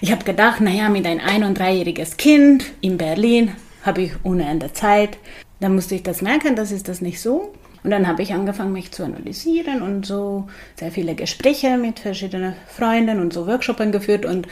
ich 0.00 0.10
habe 0.10 0.24
gedacht, 0.24 0.60
naja, 0.60 0.88
mit 0.88 1.06
ein 1.06 1.20
ein- 1.20 1.44
und 1.44 1.58
dreijähriges 1.58 2.16
Kind 2.16 2.64
in 2.80 2.98
Berlin 2.98 3.52
habe 3.84 4.02
ich 4.02 4.12
ohne 4.24 4.46
Ende 4.46 4.72
Zeit. 4.72 5.18
Dann 5.60 5.74
musste 5.74 5.94
ich 5.94 6.02
das 6.02 6.20
merken, 6.20 6.56
das 6.56 6.72
ist 6.72 6.88
das 6.88 7.00
nicht 7.00 7.20
so. 7.20 7.52
Und 7.84 7.90
dann 7.90 8.08
habe 8.08 8.22
ich 8.22 8.32
angefangen, 8.32 8.72
mich 8.72 8.92
zu 8.92 9.04
analysieren 9.04 9.82
und 9.82 10.06
so 10.06 10.48
sehr 10.74 10.90
viele 10.90 11.14
Gespräche 11.14 11.76
mit 11.76 12.00
verschiedenen 12.00 12.54
Freunden 12.66 13.20
und 13.20 13.34
so 13.34 13.46
Workshops 13.46 13.82
geführt 13.92 14.24
und 14.24 14.48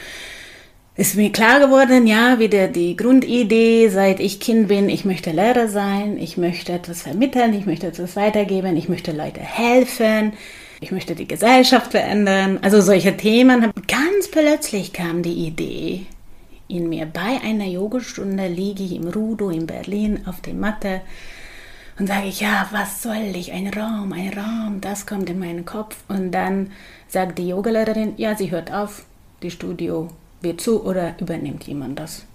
ist 0.95 1.15
mir 1.15 1.31
klar 1.31 1.59
geworden, 1.59 2.05
ja, 2.05 2.37
wieder 2.37 2.67
die 2.67 2.95
Grundidee, 2.95 3.89
seit 3.89 4.19
ich 4.19 4.39
Kind 4.39 4.67
bin, 4.67 4.89
ich 4.89 5.05
möchte 5.05 5.31
Lehrer 5.31 5.67
sein, 5.67 6.17
ich 6.19 6.37
möchte 6.37 6.71
etwas 6.71 7.01
vermitteln, 7.01 7.53
ich 7.53 7.65
möchte 7.65 7.87
etwas 7.87 8.15
weitergeben, 8.15 8.77
ich 8.77 8.89
möchte 8.89 9.11
Leute 9.11 9.39
helfen, 9.39 10.33
ich 10.81 10.91
möchte 10.91 11.15
die 11.15 11.27
Gesellschaft 11.27 11.91
verändern. 11.91 12.59
Also 12.61 12.79
solche 12.81 13.17
Themen. 13.17 13.71
Ganz 13.87 14.27
plötzlich 14.29 14.93
kam 14.93 15.23
die 15.23 15.47
Idee 15.47 16.05
in 16.67 16.89
mir. 16.89 17.07
Bei 17.07 17.41
einer 17.43 17.65
Yogastunde 17.65 18.47
liege 18.47 18.83
ich 18.83 18.95
im 18.95 19.07
Rudo 19.07 19.49
in 19.49 19.65
Berlin 19.65 20.19
auf 20.27 20.41
der 20.41 20.53
Matte 20.53 21.01
und 21.97 22.07
sage 22.07 22.27
ich, 22.27 22.41
ja, 22.41 22.67
was 22.71 23.01
soll 23.01 23.35
ich? 23.35 23.51
Ein 23.51 23.67
Raum, 23.67 24.13
ein 24.13 24.33
Raum, 24.37 24.81
das 24.81 25.07
kommt 25.07 25.29
in 25.29 25.39
meinen 25.39 25.65
Kopf. 25.65 25.95
Und 26.07 26.31
dann 26.31 26.71
sagt 27.07 27.39
die 27.39 27.47
Yogalehrerin, 27.47 28.13
ja, 28.17 28.35
sie 28.35 28.51
hört 28.51 28.71
auf, 28.71 29.05
die 29.41 29.51
Studio 29.51 30.09
wird 30.43 30.61
zu 30.61 30.85
oder 30.85 31.15
übernimmt 31.19 31.63
jemand 31.63 31.99
das? 31.99 32.25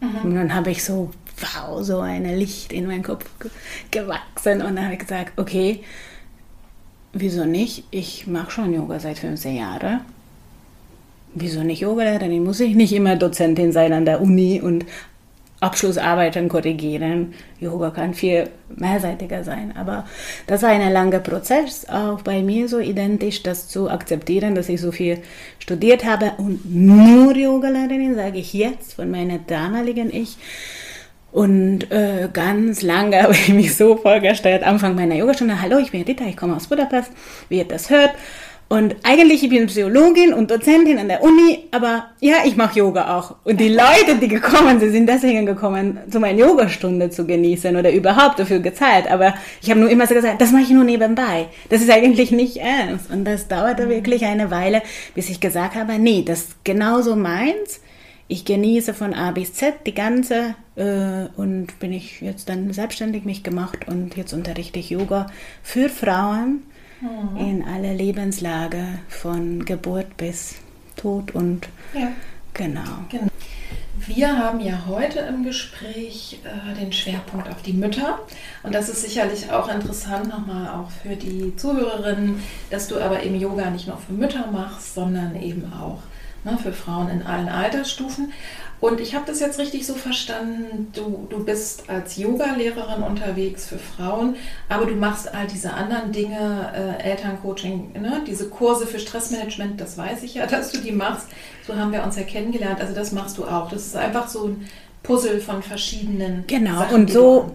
Mhm. 0.00 0.30
Und 0.30 0.34
dann 0.36 0.54
habe 0.54 0.70
ich 0.70 0.82
so, 0.82 1.10
wow, 1.40 1.82
so 1.82 2.00
ein 2.00 2.24
Licht 2.24 2.72
in 2.72 2.86
meinen 2.86 3.02
Kopf 3.02 3.28
gewachsen 3.90 4.62
und 4.62 4.76
dann 4.76 4.84
habe 4.84 4.94
ich 4.94 5.00
gesagt, 5.00 5.38
okay, 5.38 5.80
wieso 7.12 7.44
nicht? 7.44 7.84
Ich 7.90 8.26
mache 8.26 8.50
schon 8.50 8.72
Yoga 8.72 8.98
seit 9.00 9.18
15 9.18 9.56
Jahren. 9.56 10.00
Wieso 11.34 11.62
nicht 11.62 11.80
Yogalehrerin? 11.80 12.42
Muss 12.42 12.60
ich 12.60 12.74
nicht 12.74 12.92
immer 12.92 13.16
Dozentin 13.16 13.72
sein 13.72 13.92
an 13.92 14.04
der 14.04 14.20
Uni 14.20 14.60
und 14.62 14.86
Abschlussarbeiten 15.60 16.48
korrigieren. 16.48 17.34
Yoga 17.58 17.90
kann 17.90 18.14
viel 18.14 18.48
mehrseitiger 18.76 19.42
sein. 19.42 19.74
Aber 19.76 20.04
das 20.46 20.62
war 20.62 20.70
ein 20.70 20.92
langer 20.92 21.18
Prozess, 21.18 21.86
auch 21.88 22.22
bei 22.22 22.42
mir 22.42 22.68
so 22.68 22.78
identisch, 22.78 23.42
das 23.42 23.68
zu 23.68 23.90
akzeptieren, 23.90 24.54
dass 24.54 24.68
ich 24.68 24.80
so 24.80 24.92
viel 24.92 25.18
studiert 25.58 26.04
habe 26.04 26.32
und 26.38 26.64
nur 26.72 27.34
Yogalehrerin, 27.34 28.14
sage 28.14 28.38
ich 28.38 28.52
jetzt 28.52 28.94
von 28.94 29.10
meiner 29.10 29.38
damaligen 29.38 30.14
Ich. 30.14 30.36
Und 31.30 31.90
äh, 31.90 32.28
ganz 32.32 32.82
lange 32.82 33.22
habe 33.22 33.32
ich 33.32 33.48
mich 33.48 33.76
so 33.76 33.96
vorgestellt, 33.96 34.62
Anfang 34.62 34.94
meiner 34.94 35.16
Yogastunde, 35.16 35.60
hallo, 35.60 35.78
ich 35.78 35.90
bin 35.90 36.02
Rita, 36.02 36.24
ich 36.24 36.36
komme 36.36 36.56
aus 36.56 36.68
Budapest, 36.68 37.12
wie 37.48 37.58
ihr 37.58 37.64
das 37.64 37.90
hört. 37.90 38.12
Und 38.70 38.96
eigentlich, 39.02 39.42
ich 39.42 39.48
bin 39.48 39.66
Psychologin 39.66 40.34
und 40.34 40.50
Dozentin 40.50 40.98
an 40.98 41.08
der 41.08 41.22
Uni, 41.22 41.60
aber 41.70 42.10
ja, 42.20 42.36
ich 42.44 42.54
mache 42.56 42.78
Yoga 42.78 43.16
auch. 43.16 43.36
Und 43.44 43.60
die 43.60 43.70
Leute, 43.70 44.16
die 44.20 44.28
gekommen 44.28 44.78
sind, 44.78 44.92
sind 44.92 45.08
deswegen 45.08 45.46
gekommen, 45.46 45.98
so 46.10 46.20
meine 46.20 46.38
Yogastunde 46.38 47.08
zu 47.08 47.26
genießen 47.26 47.74
oder 47.74 47.90
überhaupt 47.90 48.38
dafür 48.38 48.58
gezahlt. 48.58 49.10
Aber 49.10 49.32
ich 49.62 49.70
habe 49.70 49.80
nur 49.80 49.88
immer 49.88 50.06
so 50.06 50.14
gesagt, 50.14 50.42
das 50.42 50.52
mache 50.52 50.64
ich 50.64 50.70
nur 50.70 50.84
nebenbei. 50.84 51.46
Das 51.70 51.80
ist 51.80 51.90
eigentlich 51.90 52.30
nicht 52.30 52.58
ernst. 52.58 53.10
Und 53.10 53.24
das 53.24 53.48
dauerte 53.48 53.88
wirklich 53.88 54.26
eine 54.26 54.50
Weile, 54.50 54.82
bis 55.14 55.30
ich 55.30 55.40
gesagt 55.40 55.74
habe, 55.74 55.98
nee, 55.98 56.22
das 56.22 56.40
ist 56.40 56.64
genauso 56.64 57.16
meins. 57.16 57.80
Ich 58.30 58.44
genieße 58.44 58.92
von 58.92 59.14
A 59.14 59.30
bis 59.30 59.54
Z 59.54 59.86
die 59.86 59.94
ganze 59.94 60.54
äh, 60.76 61.28
und 61.40 61.78
bin 61.80 61.94
ich 61.94 62.20
jetzt 62.20 62.50
dann 62.50 62.70
selbstständig 62.74 63.24
mich 63.24 63.42
gemacht 63.42 63.88
und 63.88 64.18
jetzt 64.18 64.34
unterrichte 64.34 64.78
ich 64.78 64.90
Yoga 64.90 65.28
für 65.62 65.88
Frauen 65.88 66.64
mhm. 67.00 67.36
in 67.36 67.64
alle 67.64 67.94
Lebenslage 67.94 69.00
von 69.08 69.64
Geburt 69.64 70.16
bis 70.16 70.56
Tod 70.96 71.34
und 71.34 71.68
ja. 71.94 72.12
genau. 72.54 72.82
genau. 73.08 73.28
Wir 74.06 74.38
haben 74.38 74.60
ja 74.60 74.84
heute 74.86 75.18
im 75.20 75.44
Gespräch 75.44 76.40
äh, 76.44 76.74
den 76.78 76.92
Schwerpunkt 76.92 77.48
auf 77.48 77.62
die 77.62 77.72
Mütter. 77.72 78.20
Und 78.62 78.74
das 78.74 78.88
ist 78.88 79.02
sicherlich 79.02 79.50
auch 79.50 79.68
interessant 79.68 80.28
nochmal 80.28 80.68
auch 80.68 80.90
für 80.90 81.16
die 81.16 81.54
Zuhörerinnen, 81.56 82.40
dass 82.70 82.88
du 82.88 83.00
aber 83.00 83.22
eben 83.22 83.38
Yoga 83.38 83.70
nicht 83.70 83.88
nur 83.88 83.98
für 83.98 84.12
Mütter 84.12 84.46
machst, 84.50 84.94
sondern 84.94 85.36
eben 85.40 85.72
auch 85.72 85.98
ne, 86.44 86.56
für 86.62 86.72
Frauen 86.72 87.08
in 87.08 87.22
allen 87.22 87.48
Altersstufen. 87.48 88.32
Und 88.80 89.00
ich 89.00 89.14
habe 89.14 89.24
das 89.26 89.40
jetzt 89.40 89.58
richtig 89.58 89.86
so 89.86 89.94
verstanden, 89.94 90.88
du, 90.94 91.26
du 91.28 91.44
bist 91.44 91.90
als 91.90 92.16
Yoga-Lehrerin 92.16 93.02
unterwegs 93.02 93.66
für 93.66 93.78
Frauen, 93.78 94.36
aber 94.68 94.86
du 94.86 94.94
machst 94.94 95.34
all 95.34 95.46
diese 95.48 95.72
anderen 95.72 96.12
Dinge, 96.12 96.72
äh, 97.02 97.10
Elterncoaching, 97.10 97.92
ne? 98.00 98.22
diese 98.26 98.48
Kurse 98.48 98.86
für 98.86 99.00
Stressmanagement, 99.00 99.80
das 99.80 99.98
weiß 99.98 100.22
ich 100.22 100.34
ja, 100.34 100.46
dass 100.50 100.70
du 100.70 100.78
die 100.78 100.92
machst. 100.92 101.26
So 101.66 101.76
haben 101.76 101.92
wir 101.92 102.04
uns 102.04 102.16
ja 102.16 102.22
kennengelernt. 102.22 102.80
Also 102.80 102.94
das 102.94 103.12
machst 103.12 103.36
du 103.36 103.44
auch. 103.44 103.68
Das 103.70 103.86
ist 103.86 103.96
einfach 103.96 104.28
so 104.28 104.46
ein 104.46 104.68
Puzzle 105.02 105.40
von 105.40 105.62
verschiedenen 105.62 106.44
genau 106.46 106.80
Sachen, 106.80 106.94
und 106.94 107.10
so 107.10 107.50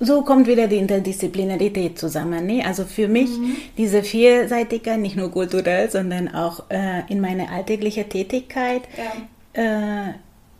so 0.00 0.22
kommt 0.22 0.46
wieder 0.46 0.66
die 0.66 0.76
Interdisziplinarität 0.76 1.98
zusammen 1.98 2.46
ne? 2.46 2.64
also 2.64 2.84
für 2.84 3.06
mich 3.06 3.28
mhm. 3.28 3.56
diese 3.76 4.02
Vielseitigkeit 4.02 4.98
nicht 4.98 5.14
nur 5.14 5.30
kulturell 5.30 5.90
sondern 5.90 6.34
auch 6.34 6.64
äh, 6.70 7.02
in 7.08 7.20
meine 7.20 7.50
alltägliche 7.50 8.08
Tätigkeit 8.08 8.82
ja. 8.96 10.08
äh, 10.08 10.14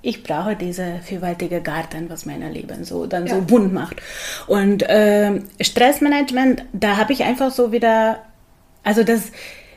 ich 0.06 0.22
brauche 0.22 0.54
diese 0.54 1.00
vielfältige 1.02 1.60
Garten, 1.60 2.08
was 2.08 2.26
mein 2.26 2.40
Leben 2.52 2.84
so 2.84 3.06
dann 3.06 3.26
ja. 3.26 3.34
so 3.34 3.42
bunt 3.42 3.72
macht. 3.72 3.96
Und 4.46 4.84
äh, 4.84 5.40
Stressmanagement, 5.60 6.64
da 6.72 6.96
habe 6.96 7.12
ich 7.12 7.24
einfach 7.24 7.50
so 7.50 7.72
wieder, 7.72 8.20
also 8.84 9.02
das, 9.02 9.32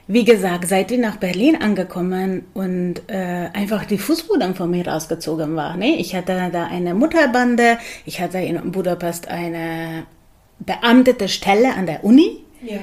wie 0.08 0.26
gesagt, 0.26 0.68
seit 0.68 0.92
ich 0.92 1.00
nach 1.00 1.16
Berlin 1.16 1.60
angekommen 1.60 2.46
und 2.54 3.02
äh, 3.08 3.50
einfach 3.54 3.86
die 3.86 3.98
Fußboden 3.98 4.54
von 4.54 4.70
mir 4.70 4.88
rausgezogen 4.88 5.56
war. 5.56 5.76
Ne? 5.76 5.96
Ich 5.96 6.16
hatte 6.16 6.50
da 6.52 6.68
eine 6.68 6.94
Mutterbande, 6.94 7.80
ich 8.06 8.22
hatte 8.22 8.38
in 8.38 8.72
Budapest 8.72 9.30
eine 9.30 10.04
beamtete 10.60 11.28
Stelle 11.28 11.74
an 11.74 11.88
der 11.88 12.04
Uni. 12.04 12.38
Ja. 12.62 12.78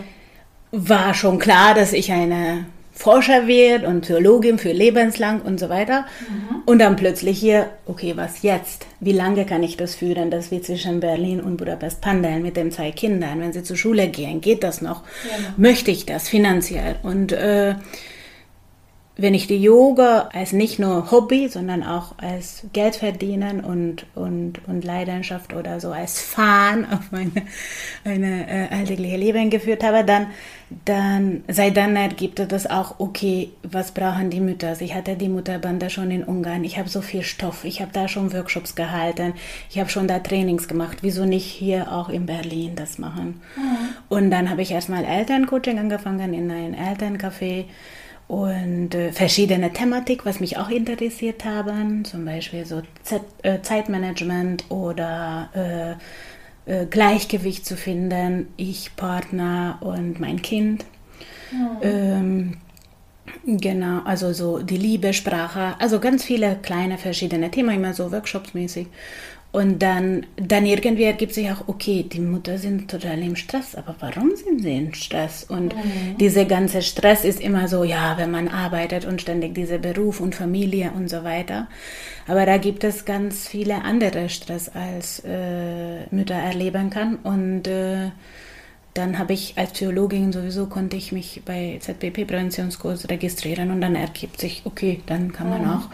War 0.73 1.15
schon 1.15 1.39
klar, 1.39 1.75
dass 1.75 1.93
ich 1.93 2.11
eine 2.11 2.67
Forscher 2.97 3.47
wird 3.47 3.85
und 3.85 4.07
Theologin 4.07 4.59
für 4.59 4.73
lebenslang 4.73 5.43
und 5.43 5.61
so 5.61 5.69
weiter. 5.69 6.07
Mhm. 6.29 6.63
Und 6.65 6.79
dann 6.79 6.97
plötzlich 6.97 7.39
hier, 7.39 7.69
okay, 7.85 8.15
was 8.17 8.43
jetzt? 8.43 8.87
Wie 9.01 9.13
lange 9.13 9.45
kann 9.45 9.63
ich 9.63 9.77
das 9.77 9.95
führen, 9.95 10.31
dass 10.31 10.51
wir 10.51 10.63
zwischen 10.63 11.01
Berlin 11.01 11.43
und 11.43 11.59
Budapest 11.59 12.01
pendeln 12.01 12.43
mit 12.43 12.57
den 12.57 12.73
zwei 12.73 12.93
Kindern, 12.93 13.41
wenn 13.41 13.53
sie 13.53 13.63
zur 13.63 13.77
Schule 13.77 14.09
gehen? 14.09 14.41
Geht 14.41 14.65
das 14.65 14.81
noch? 14.81 15.03
Ja. 15.25 15.53
Möchte 15.59 15.91
ich 15.91 16.07
das 16.07 16.29
finanziell? 16.29 16.97
Und 17.03 17.33
äh, 17.33 17.75
wenn 19.19 19.33
ich 19.33 19.47
die 19.47 19.57
Yoga 19.57 20.29
als 20.35 20.53
nicht 20.53 20.79
nur 20.79 21.11
Hobby, 21.11 21.49
sondern 21.49 21.83
auch 21.83 22.15
als 22.19 22.67
Geld 22.75 22.97
verdienen 22.97 23.61
und, 23.61 24.05
und, 24.15 24.61
und 24.67 24.85
Leidenschaft 24.85 25.55
oder 25.55 25.81
so 25.81 25.91
als 25.91 26.21
Fahn 26.21 26.85
auf 26.93 27.13
meine, 27.13 27.33
meine 28.05 28.47
äh, 28.47 28.75
alltägliche 28.75 29.17
Leben 29.17 29.49
geführt 29.49 29.83
habe, 29.83 30.05
dann, 30.05 30.27
dann, 30.85 31.45
seit 31.49 31.79
dann 31.79 31.97
ergibt 31.97 32.41
das 32.53 32.67
auch, 32.67 32.97
okay, 32.99 33.53
was 33.63 33.93
brauchen 33.93 34.29
die 34.29 34.41
Mütter? 34.41 34.69
Also 34.69 34.85
ich 34.85 34.95
hatte 34.95 35.17
die 35.17 35.31
Mutterbande 35.31 35.89
schon 35.89 36.11
in 36.11 36.23
Ungarn, 36.23 36.65
ich 36.65 36.77
habe 36.77 36.91
so 36.91 37.01
viel 37.01 37.23
Stoff, 37.23 37.65
ich 37.65 37.81
habe 37.81 37.93
da 37.95 38.09
schon 38.09 38.35
Workshops 38.35 38.75
gehalten, 38.75 39.33
ich 39.71 39.79
habe 39.79 39.89
schon 39.89 40.09
da 40.09 40.19
Trainings 40.19 40.69
gemacht, 40.69 40.99
wieso 41.01 41.25
nicht 41.25 41.47
hier 41.47 41.91
auch 41.91 42.11
in 42.11 42.27
Berlin 42.27 42.73
das 42.77 42.99
machen? 42.99 43.41
Mhm. 43.57 43.89
Und 44.11 44.31
dann 44.31 44.51
habe 44.51 44.61
ich 44.61 44.73
erstmal 44.73 45.05
Elterncoaching 45.07 45.79
angefangen 45.79 46.35
in 46.35 46.51
einem 46.51 46.75
Elterncafé 46.75 47.65
und 48.29 48.95
äh, 48.95 49.13
verschiedene 49.13 49.73
Thematik, 49.73 50.27
was 50.27 50.41
mich 50.41 50.59
auch 50.59 50.69
interessiert 50.69 51.45
haben, 51.45 52.05
zum 52.05 52.25
Beispiel 52.25 52.67
so 52.67 52.83
Z 53.03 53.23
äh, 53.43 53.61
Zeitmanagement 53.63 54.65
oder 54.69 55.99
äh, 56.67 56.81
äh 56.83 56.87
Gleichgewicht 56.87 57.65
zu 57.65 57.77
finden, 57.77 58.49
ich, 58.57 58.97
Partner 58.97 59.79
und 59.81 60.19
mein 60.19 60.43
Kind. 60.43 60.85
Mhm. 61.53 61.79
Ähm, 61.83 62.57
genau, 63.45 64.01
also 64.05 64.33
so 64.33 64.59
die 64.59 64.77
Liebe, 64.77 65.13
Sprache, 65.13 65.75
also 65.79 66.01
ganz 66.01 66.25
viele 66.25 66.57
kleine 66.57 66.99
verschiedene 66.99 67.51
Themen, 67.53 67.77
immer 67.77 67.95
so 67.95 68.11
workshopsmäßig. 68.11 68.89
Und 69.57 69.79
dann, 69.79 70.27
dann 70.37 70.67
irgendwie 70.67 71.05
ergibt 71.05 71.33
sich 71.33 71.51
auch, 71.51 71.67
okay, 71.67 72.03
die 72.03 72.21
Mutter 72.21 72.59
sind 72.59 72.91
total 72.91 73.23
im 73.23 73.37
Stress, 73.37 73.75
aber 73.75 73.97
warum 74.01 74.37
sind 74.37 74.61
sie 74.61 74.77
im 74.77 74.93
Stress? 74.93 75.45
Und 75.45 75.75
mhm. 75.75 76.19
dieser 76.21 76.45
ganze 76.45 76.83
Stress 76.83 77.25
ist 77.25 77.41
immer 77.41 77.67
so, 77.67 77.83
ja, 77.83 78.19
wenn 78.19 78.31
man 78.31 78.49
arbeitet 78.49 79.07
und 79.07 79.23
ständig 79.23 79.55
dieser 79.55 79.79
Beruf 79.79 80.21
und 80.21 80.35
Familie 80.35 80.93
und 80.95 81.09
so 81.09 81.25
weiter. 81.25 81.69
Aber 82.29 82.45
da 82.45 82.59
gibt 82.59 82.85
es 82.85 83.07
ganz 83.07 83.49
viele 83.49 83.83
andere 83.83 84.29
Stress, 84.29 84.69
als 84.69 85.23
äh, 85.25 86.05
Mütter 86.11 86.35
erleben 86.35 86.91
kann. 86.91 87.17
Und 87.17 87.67
äh, 87.67 88.11
dann 88.93 89.19
habe 89.19 89.33
ich 89.33 89.57
als 89.57 89.73
Psychologin 89.73 90.35
sowieso 90.35 90.67
konnte 90.67 90.97
ich 90.97 91.13
mich 91.13 91.41
bei 91.47 91.79
ZBP 91.81 92.27
Präventionskurs 92.27 93.09
registrieren 93.09 93.71
und 93.71 93.81
dann 93.81 93.95
ergibt 93.95 94.39
sich, 94.39 94.63
okay, 94.67 95.01
dann 95.07 95.33
kann 95.33 95.49
man 95.49 95.63
mhm. 95.63 95.71
auch 95.71 95.89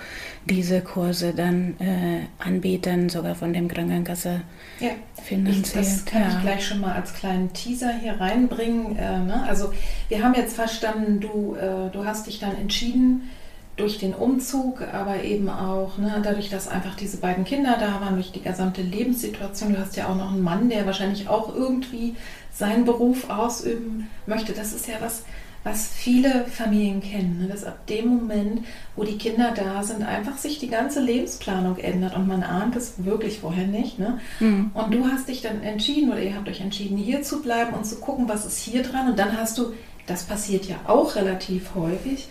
diese 0.47 0.81
Kurse 0.81 1.33
dann 1.33 1.77
äh, 1.81 2.27
anbieten, 2.39 3.09
sogar 3.09 3.35
von 3.35 3.53
dem 3.53 3.69
Krankenkasse 3.69 4.43
ja. 4.81 4.91
finanziert. 5.23 5.77
das 5.77 6.05
kann 6.05 6.23
ja. 6.23 6.29
ich 6.29 6.43
gleich 6.43 6.67
schon 6.67 6.81
mal 6.81 6.95
als 6.95 7.15
kleinen 7.15 7.53
Teaser 7.53 7.93
hier 7.93 8.21
reinbringen. 8.21 8.97
Äh, 8.97 9.21
ne? 9.21 9.45
Also 9.47 9.73
wir 10.09 10.23
haben 10.23 10.35
jetzt 10.35 10.55
verstanden, 10.55 11.21
du, 11.21 11.55
äh, 11.55 11.91
du 11.93 12.05
hast 12.05 12.27
dich 12.27 12.41
dann 12.41 12.57
entschieden, 12.57 13.31
durch 13.77 13.99
den 13.99 14.13
Umzug, 14.13 14.83
aber 14.83 15.25
eben 15.25 15.49
auch 15.49 15.97
ne, 15.97 16.21
dadurch, 16.23 16.51
dass 16.51 16.69
einfach 16.69 16.95
diese 16.95 17.17
beiden 17.17 17.45
Kinder 17.45 17.79
da 17.81 18.01
waren, 18.01 18.15
durch 18.15 18.31
die 18.31 18.43
gesamte 18.43 18.83
Lebenssituation. 18.83 19.73
Du 19.73 19.81
hast 19.81 19.97
ja 19.97 20.09
auch 20.09 20.17
noch 20.17 20.33
einen 20.33 20.43
Mann, 20.43 20.69
der 20.69 20.85
wahrscheinlich 20.85 21.29
auch 21.29 21.55
irgendwie 21.55 22.15
seinen 22.53 22.85
Beruf 22.85 23.31
ausüben 23.31 24.09
möchte. 24.27 24.53
Das 24.53 24.75
ist 24.75 24.87
ja 24.89 24.97
was, 25.01 25.25
was 25.65 25.89
viele 25.89 26.45
Familien 26.47 27.01
kennen, 27.01 27.41
ne? 27.41 27.49
dass 27.49 27.65
ab 27.65 27.87
dem 27.87 28.09
Moment, 28.09 28.65
wo 28.97 29.05
die 29.05 29.19
Kinder 29.19 29.53
da 29.55 29.83
sind, 29.83 30.03
einfach 30.03 30.37
sich 30.37 30.59
die 30.59 30.69
ganze 30.69 31.01
Lebensplanung 31.01 31.79
ändert 31.79 32.17
und 32.17 32.27
man 32.27 32.43
ahnt 32.43 32.75
es 32.75 33.05
wirklich 33.05 33.41
vorher 33.41 33.67
nicht. 33.67 33.99
Ne? 33.99 34.19
Mhm. 34.41 34.73
Und 34.75 34.93
du 34.93 35.07
hast 35.07 35.29
dich 35.29 35.41
dann 35.41 35.63
entschieden 35.63 36.11
oder 36.11 36.21
ihr 36.21 36.35
habt 36.35 36.49
euch 36.49 36.61
entschieden, 36.61 36.97
hier 36.97 37.23
zu 37.23 37.43
bleiben 37.43 37.75
und 37.75 37.87
zu 37.87 37.97
gucken, 37.97 38.29
was 38.29 38.45
ist 38.45 38.59
hier 38.59 38.83
dran. 38.83 39.11
Und 39.11 39.19
dann 39.19 39.37
hast 39.37 39.57
du, 39.59 39.73
das 40.07 40.25
passiert 40.25 40.65
ja 40.65 40.77
auch 40.87 41.15
relativ 41.15 41.75
häufig, 41.77 42.29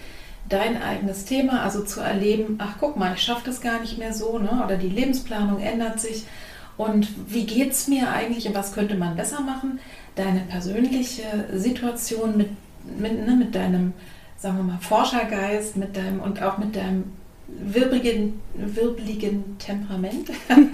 dein 0.49 0.81
eigenes 0.81 1.23
Thema, 1.23 1.63
also 1.63 1.83
zu 1.83 2.01
erleben, 2.01 2.55
ach 2.57 2.75
guck 2.79 2.97
mal, 2.97 3.13
ich 3.15 3.21
schaffe 3.21 3.45
das 3.45 3.61
gar 3.61 3.79
nicht 3.79 3.97
mehr 3.97 4.13
so, 4.13 4.37
ne? 4.39 4.61
oder 4.65 4.75
die 4.75 4.89
Lebensplanung 4.89 5.61
ändert 5.61 6.01
sich 6.01 6.25
und 6.75 7.07
wie 7.27 7.45
geht 7.45 7.71
es 7.71 7.87
mir 7.87 8.09
eigentlich 8.09 8.47
und 8.47 8.55
was 8.55 8.73
könnte 8.73 8.95
man 8.95 9.15
besser 9.15 9.41
machen, 9.41 9.79
deine 10.15 10.41
persönliche 10.41 11.23
Situation 11.53 12.37
mit, 12.37 12.49
mit, 12.97 13.25
ne, 13.25 13.35
mit 13.35 13.55
deinem, 13.55 13.93
sagen 14.37 14.57
wir 14.57 14.63
mal, 14.63 14.79
Forschergeist 14.79 15.77
mit 15.77 15.95
deinem, 15.95 16.19
und 16.19 16.41
auch 16.41 16.57
mit 16.57 16.75
deinem 16.75 17.13
wirbeligen, 17.47 18.39
wirbeligen 18.55 19.57
Temperament 19.59 20.29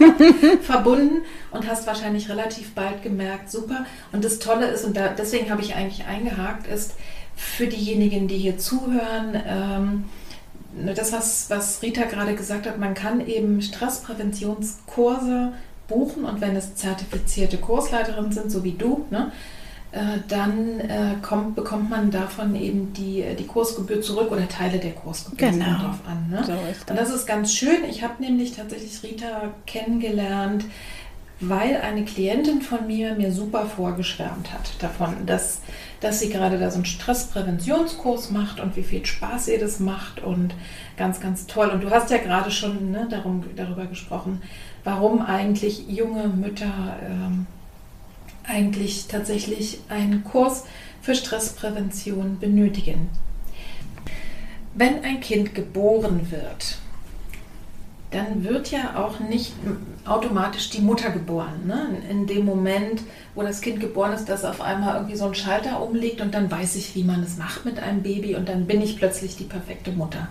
verbunden 0.62 1.24
und 1.52 1.68
hast 1.68 1.88
wahrscheinlich 1.88 2.30
relativ 2.30 2.74
bald 2.76 3.02
gemerkt, 3.02 3.52
super. 3.52 3.86
Und 4.12 4.24
das 4.24 4.40
Tolle 4.40 4.68
ist, 4.68 4.86
und 4.86 4.96
da, 4.96 5.10
deswegen 5.10 5.50
habe 5.50 5.62
ich 5.62 5.76
eigentlich 5.76 6.06
eingehakt, 6.06 6.68
ist, 6.68 6.94
für 7.36 7.68
diejenigen, 7.68 8.28
die 8.28 8.38
hier 8.38 8.58
zuhören, 8.58 9.42
ähm, 9.48 10.06
ne, 10.76 10.94
das, 10.94 11.14
was, 11.14 11.50
was 11.50 11.82
Rita 11.82 12.04
gerade 12.04 12.36
gesagt 12.36 12.66
hat, 12.68 12.80
man 12.80 12.96
kann 12.96 13.26
eben 13.26 13.62
Stresspräventionskurse 13.62 15.54
buchen 15.88 16.26
und 16.26 16.42
wenn 16.42 16.56
es 16.56 16.76
zertifizierte 16.76 17.58
Kursleiterinnen 17.58 18.32
sind, 18.32 18.52
so 18.52 18.64
wie 18.64 18.74
du, 18.74 19.06
ne, 19.12 19.32
dann 20.28 20.80
äh, 20.82 21.16
kommt, 21.22 21.56
bekommt 21.56 21.90
man 21.90 22.12
davon 22.12 22.56
eben 22.56 22.94
die, 22.94 23.24
die 23.40 23.46
Kursgebühr 23.46 24.02
zurück 24.02 24.32
oder 24.32 24.48
Teile 24.48 24.80
der 24.80 24.92
Kursgebühr 24.92 25.50
genau. 25.50 25.80
drauf 25.80 26.00
an. 26.06 26.30
Ne? 26.30 26.44
So 26.44 26.52
das. 26.52 26.90
Und 26.90 26.96
das 27.00 27.10
ist 27.10 27.26
ganz 27.26 27.54
schön. 27.54 27.86
Ich 27.90 28.04
habe 28.04 28.22
nämlich 28.22 28.52
tatsächlich 28.52 29.02
Rita 29.02 29.54
kennengelernt, 29.66 30.66
weil 31.40 31.78
eine 31.78 32.04
Klientin 32.04 32.62
von 32.62 32.86
mir 32.86 33.16
mir 33.16 33.32
super 33.32 33.66
vorgeschwärmt 33.66 34.52
hat 34.52 34.72
davon, 34.82 35.26
dass 35.26 35.62
dass 36.00 36.20
sie 36.20 36.30
gerade 36.30 36.60
da 36.60 36.70
so 36.70 36.76
einen 36.76 36.86
Stresspräventionskurs 36.86 38.32
macht 38.32 38.60
und 38.60 38.76
wie 38.76 38.84
viel 38.84 39.06
Spaß 39.06 39.48
ihr 39.48 39.60
das 39.60 39.80
macht 39.80 40.22
und 40.22 40.54
ganz, 40.96 41.20
ganz 41.20 41.48
toll. 41.48 41.70
Und 41.70 41.84
du 41.84 41.90
hast 41.90 42.12
ja 42.12 42.18
gerade 42.18 42.52
schon 42.52 42.92
ne, 42.92 43.08
darum, 43.10 43.44
darüber 43.56 43.86
gesprochen, 43.86 44.42
warum 44.84 45.22
eigentlich 45.22 45.88
junge 45.90 46.28
Mütter 46.28 46.98
ähm, 47.04 47.48
eigentlich 48.48 49.08
tatsächlich 49.08 49.80
einen 49.90 50.24
Kurs 50.24 50.64
für 51.02 51.16
Stressprävention 51.16 52.40
benötigen. 52.40 53.10
Wenn 54.74 55.04
ein 55.04 55.20
Kind 55.20 55.56
geboren 55.56 56.32
wird, 56.32 56.78
dann 58.12 58.44
wird 58.44 58.72
ja 58.72 58.96
auch 58.96 59.20
nicht 59.20 59.54
automatisch 60.06 60.70
die 60.70 60.80
Mutter 60.80 61.10
geboren. 61.10 61.66
Ne? 61.66 61.88
In 62.10 62.26
dem 62.26 62.46
Moment, 62.46 63.02
wo 63.36 63.42
das 63.42 63.60
Kind 63.60 63.82
geboren 63.82 64.14
ist, 64.14 64.30
dass 64.30 64.46
auf 64.46 64.62
einmal 64.62 64.96
irgendwie 64.96 65.18
so 65.18 65.26
ein 65.26 65.36
Schalter 65.36 65.82
umlegt 65.82 66.22
und 66.22 66.34
dann 66.34 66.50
weiß 66.50 66.76
ich, 66.78 66.96
wie 66.96 67.04
man 67.04 67.22
es 67.22 67.38
macht 67.38 67.66
mit 67.66 67.80
einem 67.80 68.04
Baby 68.04 68.36
und 68.36 68.48
dann 68.48 68.66
bin 68.66 68.82
ich 68.82 68.98
plötzlich 68.98 69.36
die 69.36 69.44
perfekte 69.44 69.92
Mutter. 69.92 70.30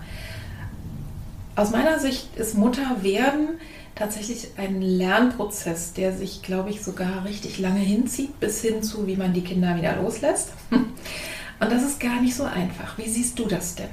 Aus 1.55 1.71
meiner 1.71 1.99
Sicht 1.99 2.37
ist 2.37 2.57
Mutter 2.57 3.03
werden 3.03 3.49
tatsächlich 3.97 4.51
ein 4.57 4.81
Lernprozess, 4.81 5.95
der 5.95 6.13
sich, 6.13 6.43
glaube 6.43 6.71
ich, 6.71 6.83
sogar 6.83 7.25
richtig 7.25 7.59
lange 7.59 7.81
hinzieht, 7.81 8.39
bis 8.39 8.63
hin 8.63 8.83
zu, 8.83 9.07
wie 9.07 9.17
man 9.17 9.33
die 9.33 9.43
Kinder 9.43 9.77
wieder 9.77 9.97
loslässt. 9.97 10.53
Und 10.71 11.73
das 11.73 11.83
ist 11.83 11.99
gar 11.99 12.21
nicht 12.21 12.35
so 12.35 12.45
einfach. 12.45 12.97
Wie 12.99 13.09
siehst 13.09 13.39
du 13.39 13.47
das 13.47 13.75
denn? 13.75 13.89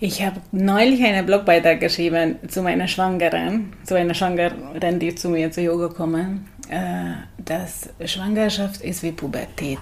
Ich 0.00 0.22
habe 0.24 0.40
neulich 0.52 1.02
einen 1.02 1.26
Blogbeitrag 1.26 1.80
geschrieben 1.80 2.36
zu 2.48 2.62
meiner 2.62 2.86
Schwangeren, 2.86 3.72
zu 3.84 3.94
einer 3.94 4.14
Schwangeren, 4.14 5.00
die 5.00 5.14
zu 5.14 5.28
mir 5.28 5.50
zu 5.50 5.60
Yoga 5.60 5.88
kommen, 5.88 6.48
äh, 6.68 7.14
dass 7.44 7.88
Schwangerschaft 8.04 8.80
ist 8.82 9.02
wie 9.02 9.12
Pubertät. 9.12 9.78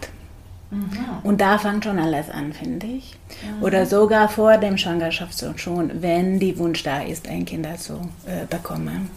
Mhm. 0.71 0.91
Und 1.23 1.41
da 1.41 1.59
fängt 1.59 1.85
schon 1.85 1.99
alles 1.99 2.29
an, 2.31 2.53
finde 2.53 2.87
ich. 2.87 3.17
Mhm. 3.43 3.63
Oder 3.63 3.87
sogar 3.87 4.29
vor 4.29 4.59
dem 4.59 4.77
Schwangerschaft 4.77 5.43
schon, 5.61 6.03
wenn 6.03 6.39
die 6.39 6.59
Wunsch 6.59 6.83
da 6.83 7.03
ist, 7.03 7.29
ein 7.29 7.45
Kind 7.45 7.67
zu 7.81 7.95
äh, 8.27 8.47
bekommen. 8.49 9.11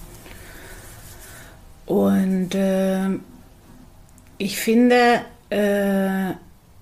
Und 1.86 2.54
äh, 2.54 3.10
ich 4.38 4.58
finde, 4.58 5.22
äh, 5.50 6.34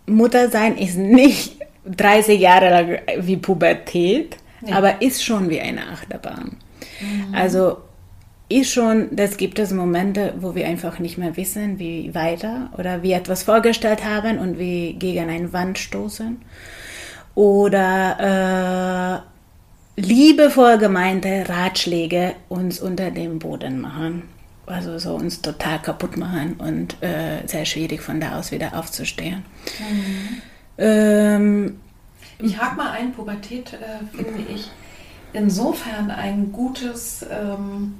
Muttersein 0.05 0.77
ist 0.77 0.97
nicht 0.97 1.57
30 1.85 2.39
Jahre 2.39 2.69
lang 2.69 2.99
wie 3.19 3.37
Pubertät, 3.37 4.37
ja. 4.65 4.75
aber 4.75 5.01
ist 5.01 5.23
schon 5.23 5.49
wie 5.49 5.61
eine 5.61 5.87
Achterbahn. 5.87 6.57
Mhm. 6.99 7.33
Also 7.33 7.77
ist 8.49 8.71
schon, 8.71 9.15
das 9.15 9.37
gibt 9.37 9.59
es 9.59 9.71
Momente, 9.71 10.33
wo 10.39 10.55
wir 10.55 10.67
einfach 10.67 10.99
nicht 10.99 11.17
mehr 11.17 11.35
wissen, 11.35 11.79
wie 11.79 12.15
weiter 12.15 12.69
oder 12.77 13.03
wie 13.03 13.11
etwas 13.11 13.43
vorgestellt 13.43 14.05
haben 14.05 14.39
und 14.39 14.57
wie 14.57 14.93
gegen 14.93 15.29
eine 15.29 15.51
Wand 15.51 15.77
stoßen. 15.77 16.37
Oder 17.35 19.23
äh, 19.97 20.01
liebevoll 20.01 20.77
gemeinte 20.77 21.45
Ratschläge 21.47 22.35
uns 22.49 22.79
unter 22.79 23.11
dem 23.11 23.39
Boden 23.39 23.81
machen. 23.81 24.23
Also 24.65 24.97
so 24.99 25.15
uns 25.15 25.41
total 25.41 25.79
kaputt 25.79 26.17
machen 26.17 26.55
und 26.57 27.01
äh, 27.01 27.45
sehr 27.45 27.65
schwierig 27.65 28.01
von 28.01 28.19
da 28.19 28.37
aus 28.37 28.51
wieder 28.51 28.77
aufzustehen. 28.77 29.45
Mhm. 29.79 30.41
Ähm, 30.77 31.79
ich 32.39 32.61
hake 32.61 32.75
mal 32.75 32.91
ein, 32.91 33.13
Pubertät 33.13 33.73
äh, 33.73 34.05
finde 34.15 34.51
ich 34.53 34.69
insofern 35.33 36.11
ein 36.11 36.51
gutes, 36.51 37.25
ähm, 37.31 37.95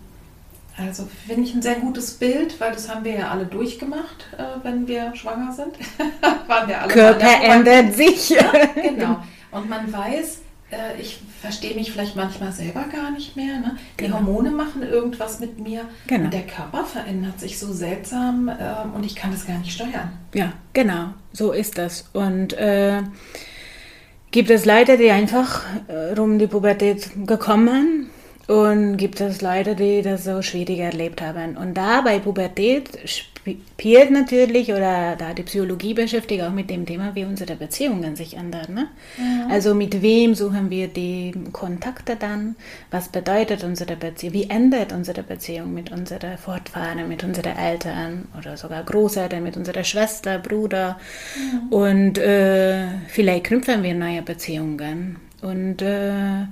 also 0.78 1.08
finde 1.26 1.44
ich 1.44 1.56
ein 1.56 1.62
sehr 1.62 1.76
gutes 1.76 2.12
Bild, 2.12 2.60
weil 2.60 2.72
das 2.72 2.88
haben 2.88 3.04
wir 3.04 3.14
ja 3.14 3.30
alle 3.30 3.46
durchgemacht, 3.46 4.28
äh, 4.38 4.64
wenn 4.64 4.88
wir 4.88 5.16
schwanger 5.16 5.52
sind. 5.52 5.74
Waren 6.48 6.68
wir 6.68 6.82
alle 6.82 6.94
Körper 6.94 7.44
ändert 7.44 7.96
sich. 7.96 8.30
Ja, 8.30 8.52
genau. 8.76 9.24
Und 9.52 9.70
man 9.70 9.92
weiß, 9.92 10.42
äh, 10.72 11.02
ich 11.02 11.20
verstehe 11.42 11.76
mich 11.76 11.92
vielleicht 11.92 12.16
manchmal 12.16 12.52
selber 12.52 12.86
gar 12.92 13.10
nicht 13.10 13.36
mehr. 13.36 13.60
Ne? 13.60 13.78
Die 14.00 14.04
genau. 14.04 14.18
Hormone 14.18 14.52
machen 14.52 14.84
irgendwas 14.84 15.40
mit 15.40 15.60
mir. 15.60 15.86
Genau. 16.06 16.26
Und 16.26 16.34
der 16.34 16.46
Körper 16.46 16.86
verändert 16.86 17.40
sich 17.40 17.58
so 17.58 17.74
seltsam 17.74 18.48
äh, 18.48 18.96
und 18.96 19.04
ich 19.04 19.16
kann 19.16 19.32
das 19.32 19.48
gar 19.48 19.58
nicht 19.58 19.74
steuern. 19.74 20.12
Ja, 20.34 20.54
genau. 20.74 21.10
So 21.34 21.54
ist 21.54 21.80
das. 21.80 22.10
Und 22.14 22.54
äh, 22.54 23.02
gibt 24.30 24.52
es 24.52 24.66
Leute, 24.66 24.98
die 24.98 25.10
einfach 25.10 25.64
äh, 25.88 26.14
rum 26.14 26.38
die 26.38 26.48
Pubertät 26.48 27.10
gekommen 27.26 28.12
und 28.48 28.96
gibt 28.96 29.20
es 29.20 29.42
Leute, 29.42 29.76
die 29.76 30.02
das 30.02 30.24
so 30.24 30.42
schwierig 30.42 30.80
erlebt 30.80 31.22
haben. 31.22 31.58
Und 31.58 31.74
da 31.76 32.02
bei 32.02 32.20
Pubertät 32.20 32.90
spielt 33.06 34.12
natürlich, 34.12 34.72
oder 34.72 35.16
da 35.18 35.34
die 35.34 35.44
Psychologie 35.44 35.94
beschäftigt 35.94 36.44
auch 36.44 36.52
mit 36.52 36.70
dem 36.70 36.86
Thema, 36.86 37.14
wie 37.14 37.26
unsere 37.26 37.56
Beziehungen 37.56 38.16
sich 38.16 38.36
ändern. 38.36 38.74
Ne? 38.74 38.88
Ja. 39.18 39.48
Also 39.50 39.74
mit 39.76 40.02
wem 40.02 40.34
suchen 40.34 40.70
wir 40.70 40.88
die 40.88 41.34
Kontakte 41.52 42.16
dann? 42.16 42.56
Was 42.90 43.10
bedeutet 43.10 43.66
unsere 43.66 43.98
Beziehung? 43.98 44.34
Wie 44.34 44.50
ändert 44.50 44.94
unsere 44.94 45.24
Beziehung 45.24 45.74
mit 45.74 45.92
unseren 45.92 46.38
Fortfahren, 46.38 47.08
mit 47.08 47.24
unseren 47.26 47.58
Eltern 47.58 48.30
oder 48.38 48.56
sogar 48.56 48.84
Großeltern, 48.84 49.44
mit 49.44 49.58
unserer 49.58 49.84
Schwester, 49.84 50.40
Bruder? 50.40 50.98
Ja. 51.36 51.78
Und 51.78 52.18
äh, 52.18 52.88
vielleicht 53.10 53.46
knüpfen 53.46 53.84
wir 53.84 53.94
neue 53.94 54.22
Beziehungen. 54.22 55.18
Und 55.42 55.82
äh, 55.82 56.46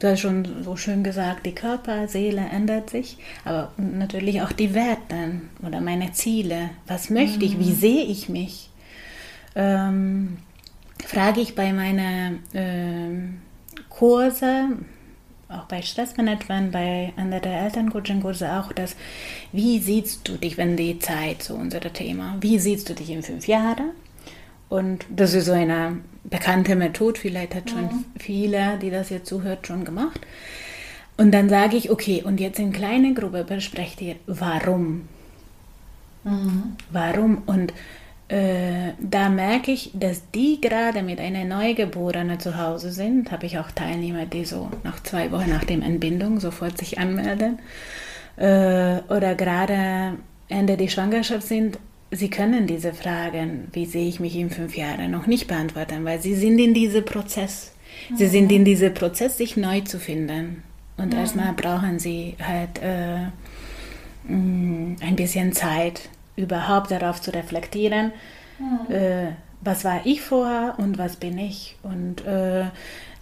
Du 0.00 0.08
hast 0.08 0.20
schon 0.20 0.64
so 0.64 0.76
schön 0.76 1.04
gesagt, 1.04 1.44
die 1.44 1.54
Körper, 1.54 2.08
Seele 2.08 2.40
ändert 2.40 2.88
sich, 2.88 3.18
aber 3.44 3.70
natürlich 3.76 4.40
auch 4.40 4.50
die 4.50 4.72
Werte 4.72 5.42
oder 5.62 5.82
meine 5.82 6.12
Ziele. 6.12 6.70
Was 6.86 7.10
möchte 7.10 7.44
ich? 7.44 7.58
Wie 7.58 7.70
mhm. 7.70 7.76
sehe 7.76 8.04
ich 8.04 8.30
mich? 8.30 8.70
Ähm, 9.54 10.38
frage 11.06 11.42
ich 11.42 11.54
bei 11.54 11.74
meinen 11.74 12.38
ähm, 12.54 13.42
Kurse, 13.90 14.68
auch 15.50 15.64
bei 15.64 15.82
Stressmanagement, 15.82 16.72
bei 16.72 17.12
anderen 17.16 17.52
Elterncoaching-Kurse 17.52 18.58
auch 18.58 18.72
das, 18.72 18.96
wie 19.52 19.80
siehst 19.80 20.26
du 20.26 20.38
dich, 20.38 20.56
wenn 20.56 20.78
die 20.78 20.98
Zeit, 20.98 21.42
so 21.42 21.56
unser 21.56 21.80
Thema, 21.92 22.38
wie 22.40 22.58
siehst 22.58 22.88
du 22.88 22.94
dich 22.94 23.10
in 23.10 23.22
fünf 23.22 23.46
Jahren? 23.46 23.90
Und 24.70 25.04
das 25.10 25.34
ist 25.34 25.46
so 25.46 25.52
eine 25.52 25.98
bekannte 26.24 26.76
Methode, 26.76 27.20
vielleicht 27.20 27.54
hat 27.54 27.68
schon 27.68 27.82
mhm. 27.82 28.04
viele, 28.18 28.78
die 28.80 28.90
das 28.90 29.10
jetzt 29.10 29.26
zuhört, 29.26 29.66
schon 29.66 29.84
gemacht. 29.84 30.20
Und 31.16 31.32
dann 31.32 31.50
sage 31.50 31.76
ich, 31.76 31.90
okay, 31.90 32.22
und 32.24 32.40
jetzt 32.40 32.58
in 32.58 32.72
kleine 32.72 33.12
Gruppe 33.12 33.44
besprecht 33.44 34.00
ihr, 34.00 34.16
warum? 34.26 35.08
Mhm. 36.24 36.76
Warum? 36.90 37.42
Und 37.46 37.74
äh, 38.28 38.92
da 39.00 39.28
merke 39.28 39.72
ich, 39.72 39.90
dass 39.92 40.22
die 40.30 40.60
gerade 40.60 41.02
mit 41.02 41.18
einer 41.18 41.44
Neugeborenen 41.44 42.38
zu 42.38 42.56
Hause 42.56 42.92
sind. 42.92 43.32
Habe 43.32 43.46
ich 43.46 43.58
auch 43.58 43.72
Teilnehmer, 43.72 44.24
die 44.24 44.44
so 44.44 44.70
nach 44.84 45.02
zwei 45.02 45.32
Wochen 45.32 45.50
nach 45.50 45.64
dem 45.64 45.82
Entbindung 45.82 46.38
sofort 46.38 46.78
sich 46.78 46.98
anmelden. 46.98 47.58
Äh, 48.36 49.00
oder 49.08 49.34
gerade 49.34 50.14
Ende 50.48 50.76
der 50.76 50.88
Schwangerschaft 50.88 51.46
sind. 51.46 51.78
Sie 52.12 52.28
können 52.28 52.66
diese 52.66 52.92
Fragen, 52.92 53.68
wie 53.72 53.86
sehe 53.86 54.08
ich 54.08 54.18
mich 54.18 54.34
in 54.36 54.50
fünf 54.50 54.76
Jahren, 54.76 55.10
noch 55.10 55.26
nicht 55.26 55.46
beantworten, 55.46 56.04
weil 56.04 56.20
sie 56.20 56.34
sind 56.34 56.58
in 56.58 56.74
diesem 56.74 57.04
Prozess. 57.04 57.72
Sie 58.16 58.24
mhm. 58.24 58.30
sind 58.30 58.52
in 58.52 58.64
diesem 58.64 58.94
Prozess, 58.94 59.36
sich 59.36 59.56
neu 59.56 59.80
zu 59.82 60.00
finden. 60.00 60.62
Und 60.96 61.12
mhm. 61.12 61.18
erstmal 61.18 61.52
brauchen 61.52 61.98
sie 61.98 62.36
halt 62.42 62.80
äh, 62.82 63.26
mm, 64.32 64.96
ein 65.00 65.16
bisschen 65.16 65.52
Zeit, 65.52 66.08
überhaupt 66.36 66.90
darauf 66.90 67.20
zu 67.20 67.32
reflektieren, 67.32 68.12
mhm. 68.58 68.94
äh, 68.94 69.28
was 69.60 69.84
war 69.84 70.00
ich 70.04 70.20
vorher 70.20 70.74
und 70.78 70.98
was 70.98 71.16
bin 71.16 71.38
ich. 71.38 71.76
Und 71.82 72.26
äh, 72.26 72.64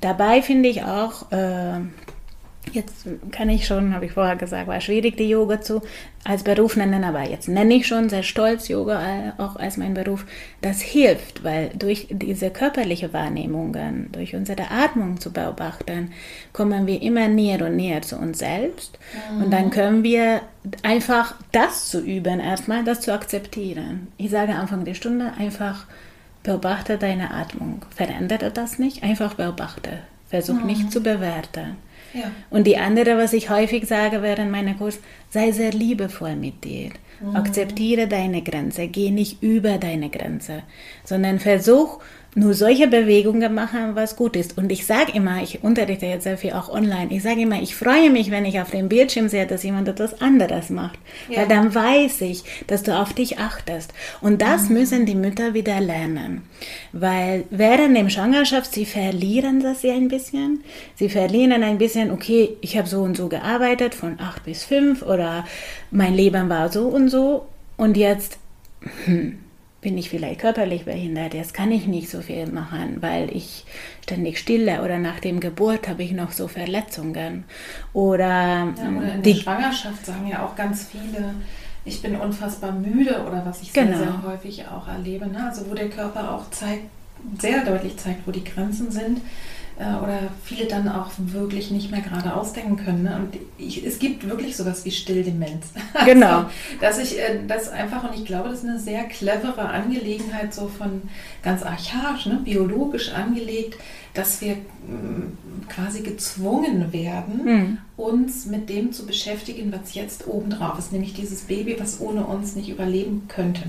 dabei 0.00 0.40
finde 0.40 0.68
ich 0.68 0.84
auch, 0.84 1.30
äh, 1.32 1.80
Jetzt 2.72 3.06
kann 3.30 3.48
ich 3.48 3.66
schon, 3.66 3.94
habe 3.94 4.06
ich 4.06 4.12
vorher 4.12 4.36
gesagt, 4.36 4.66
war 4.66 4.80
schwierig, 4.80 5.16
die 5.16 5.28
Yoga 5.28 5.60
zu 5.60 5.82
als 6.24 6.42
Beruf 6.42 6.76
nennen, 6.76 7.04
aber 7.04 7.22
jetzt 7.22 7.48
nenne 7.48 7.74
ich 7.74 7.86
schon 7.86 8.08
sehr 8.08 8.22
stolz 8.22 8.68
Yoga 8.68 9.00
äh, 9.00 9.32
auch 9.38 9.56
als 9.56 9.76
mein 9.76 9.94
Beruf. 9.94 10.26
Das 10.60 10.80
hilft, 10.80 11.44
weil 11.44 11.70
durch 11.70 12.08
diese 12.10 12.50
körperliche 12.50 13.12
Wahrnehmungen, 13.12 14.10
durch 14.12 14.34
unsere 14.34 14.70
Atmung 14.70 15.20
zu 15.20 15.32
beobachten, 15.32 16.12
kommen 16.52 16.86
wir 16.86 17.00
immer 17.02 17.28
näher 17.28 17.64
und 17.64 17.76
näher 17.76 18.02
zu 18.02 18.16
uns 18.16 18.38
selbst. 18.38 18.98
Mhm. 19.32 19.44
Und 19.44 19.50
dann 19.52 19.70
können 19.70 20.02
wir 20.02 20.42
einfach 20.82 21.34
das 21.52 21.88
zu 21.88 22.00
üben, 22.00 22.40
erstmal 22.40 22.84
das 22.84 23.00
zu 23.00 23.12
akzeptieren. 23.12 24.08
Ich 24.16 24.30
sage 24.30 24.54
Anfang 24.54 24.84
der 24.84 24.94
Stunde 24.94 25.32
einfach, 25.38 25.86
beobachte 26.42 26.98
deine 26.98 27.32
Atmung. 27.32 27.82
Verändere 27.94 28.50
das 28.50 28.78
nicht, 28.78 29.02
einfach 29.02 29.34
beobachte. 29.34 30.00
Versuch 30.28 30.60
mhm. 30.60 30.66
nicht 30.66 30.92
zu 30.92 31.02
bewerten. 31.02 31.76
Ja. 32.14 32.30
Und 32.50 32.66
die 32.66 32.78
andere, 32.78 33.18
was 33.18 33.32
ich 33.32 33.50
häufig 33.50 33.86
sage 33.86 34.22
während 34.22 34.50
meiner 34.50 34.74
Kurs, 34.74 34.98
sei 35.30 35.52
sehr 35.52 35.72
liebevoll 35.72 36.36
mit 36.36 36.64
dir. 36.64 36.90
Mhm. 37.20 37.36
Akzeptiere 37.36 38.06
deine 38.08 38.42
Grenze, 38.42 38.88
geh 38.88 39.10
nicht 39.10 39.42
über 39.42 39.78
deine 39.78 40.08
Grenze, 40.08 40.62
sondern 41.04 41.38
versuch 41.38 42.00
nur 42.34 42.54
solche 42.54 42.86
Bewegungen 42.86 43.54
machen, 43.54 43.94
was 43.94 44.16
gut 44.16 44.36
ist. 44.36 44.58
Und 44.58 44.70
ich 44.70 44.86
sage 44.86 45.12
immer, 45.14 45.42
ich 45.42 45.62
unterrichte 45.64 46.06
jetzt 46.06 46.24
sehr 46.24 46.38
viel 46.38 46.52
auch 46.52 46.68
online, 46.68 47.08
ich 47.10 47.22
sage 47.22 47.40
immer, 47.40 47.60
ich 47.60 47.74
freue 47.74 48.10
mich, 48.10 48.30
wenn 48.30 48.44
ich 48.44 48.60
auf 48.60 48.70
dem 48.70 48.88
Bildschirm 48.88 49.28
sehe, 49.28 49.46
dass 49.46 49.62
jemand 49.62 49.88
etwas 49.88 50.20
anderes 50.20 50.70
macht. 50.70 50.98
Ja. 51.28 51.38
Weil 51.38 51.48
dann 51.48 51.74
weiß 51.74 52.20
ich, 52.22 52.44
dass 52.66 52.82
du 52.82 52.96
auf 52.96 53.12
dich 53.12 53.38
achtest. 53.38 53.92
Und 54.20 54.42
das 54.42 54.68
mhm. 54.68 54.74
müssen 54.74 55.06
die 55.06 55.14
Mütter 55.14 55.54
wieder 55.54 55.80
lernen. 55.80 56.42
Weil 56.92 57.44
während 57.50 57.96
der 57.96 58.08
Schwangerschaft, 58.10 58.72
sie 58.72 58.86
verlieren 58.86 59.60
das 59.60 59.82
ja 59.82 59.94
ein 59.94 60.08
bisschen. 60.08 60.62
Sie 60.94 61.08
verlieren 61.08 61.62
ein 61.62 61.78
bisschen, 61.78 62.10
okay, 62.10 62.56
ich 62.60 62.76
habe 62.76 62.88
so 62.88 63.00
und 63.02 63.16
so 63.16 63.28
gearbeitet, 63.28 63.94
von 63.94 64.20
acht 64.20 64.44
bis 64.44 64.64
fünf 64.64 65.02
oder 65.02 65.44
mein 65.90 66.14
Leben 66.14 66.48
war 66.48 66.70
so 66.70 66.88
und 66.88 67.08
so. 67.08 67.46
Und 67.76 67.96
jetzt, 67.96 68.38
hm, 69.04 69.38
bin 69.88 69.96
ich 69.96 70.10
vielleicht 70.10 70.40
körperlich 70.40 70.84
behindert, 70.84 71.32
jetzt 71.32 71.54
kann 71.54 71.72
ich 71.72 71.86
nicht 71.86 72.10
so 72.10 72.20
viel 72.20 72.44
machen, 72.44 72.98
weil 73.00 73.34
ich 73.34 73.64
ständig 74.02 74.38
stille 74.38 74.82
oder 74.82 74.98
nach 74.98 75.18
dem 75.18 75.40
Geburt 75.40 75.88
habe 75.88 76.02
ich 76.02 76.12
noch 76.12 76.32
so 76.32 76.46
Verletzungen. 76.46 77.44
Oder, 77.94 78.26
ja, 78.26 78.74
oder 78.94 79.14
in 79.14 79.22
die 79.22 79.32
der 79.32 79.40
Schwangerschaft 79.40 80.04
sagen 80.04 80.28
ja 80.28 80.44
auch 80.44 80.54
ganz 80.54 80.88
viele, 80.92 81.32
ich 81.86 82.02
bin 82.02 82.16
unfassbar 82.16 82.72
müde 82.72 83.24
oder 83.26 83.46
was 83.46 83.62
ich 83.62 83.72
genau. 83.72 83.96
sehr, 83.96 84.08
sehr 84.08 84.22
häufig 84.24 84.66
auch 84.66 84.86
erlebe. 84.88 85.26
Ne? 85.26 85.46
Also 85.48 85.70
wo 85.70 85.74
der 85.74 85.88
Körper 85.88 86.34
auch 86.34 86.50
zeigt, 86.50 86.84
sehr 87.38 87.64
deutlich 87.64 87.96
zeigt, 87.96 88.26
wo 88.26 88.30
die 88.30 88.44
Grenzen 88.44 88.90
sind 88.90 89.22
oder 89.78 90.18
viele 90.44 90.66
dann 90.66 90.88
auch 90.88 91.10
wirklich 91.18 91.70
nicht 91.70 91.92
mehr 91.92 92.00
gerade 92.00 92.34
ausdenken 92.34 92.76
können. 92.76 93.04
Ne? 93.04 93.16
Und 93.16 93.40
ich, 93.58 93.86
es 93.86 94.00
gibt 94.00 94.28
wirklich 94.28 94.56
sowas 94.56 94.84
wie 94.84 94.90
Stilldemenz. 94.90 95.66
Genau. 96.04 96.38
Also, 96.38 96.48
dass 96.80 96.98
ich 96.98 97.18
äh, 97.18 97.40
das 97.46 97.68
einfach, 97.68 98.04
und 98.04 98.14
ich 98.14 98.24
glaube, 98.24 98.48
das 98.48 98.60
ist 98.60 98.68
eine 98.68 98.78
sehr 98.78 99.04
clevere 99.04 99.68
Angelegenheit, 99.68 100.54
so 100.54 100.68
von 100.68 101.02
ganz 101.42 101.62
archaisch, 101.62 102.26
ne? 102.26 102.40
biologisch 102.44 103.12
angelegt, 103.12 103.78
dass 104.14 104.40
wir 104.40 104.54
mm, 104.54 105.68
quasi 105.68 106.02
gezwungen 106.02 106.92
werden, 106.92 107.44
mhm. 107.44 107.78
uns 107.96 108.46
mit 108.46 108.68
dem 108.68 108.92
zu 108.92 109.06
beschäftigen, 109.06 109.72
was 109.72 109.94
jetzt 109.94 110.26
obendrauf 110.26 110.78
ist, 110.78 110.92
nämlich 110.92 111.14
dieses 111.14 111.42
Baby, 111.42 111.76
was 111.78 112.00
ohne 112.00 112.24
uns 112.24 112.56
nicht 112.56 112.68
überleben 112.68 113.26
könnte. 113.28 113.62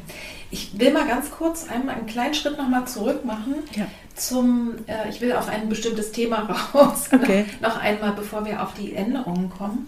Ich 0.51 0.79
will 0.79 0.91
mal 0.91 1.07
ganz 1.07 1.29
kurz 1.29 1.67
einmal 1.69 1.95
einen 1.95 2.07
kleinen 2.07 2.33
Schritt 2.33 2.57
nochmal 2.57 2.87
zurück 2.87 3.25
machen 3.25 3.55
ja. 3.75 3.87
Zum, 4.19 4.75
äh, 4.87 5.09
ich 5.09 5.21
will 5.21 5.33
auf 5.33 5.49
ein 5.49 5.69
bestimmtes 5.69 6.11
Thema 6.11 6.37
raus, 6.73 7.09
okay. 7.13 7.45
noch 7.61 7.77
einmal, 7.77 8.13
bevor 8.13 8.45
wir 8.45 8.63
auf 8.63 8.73
die 8.73 8.93
Änderungen 8.93 9.49
kommen. 9.49 9.87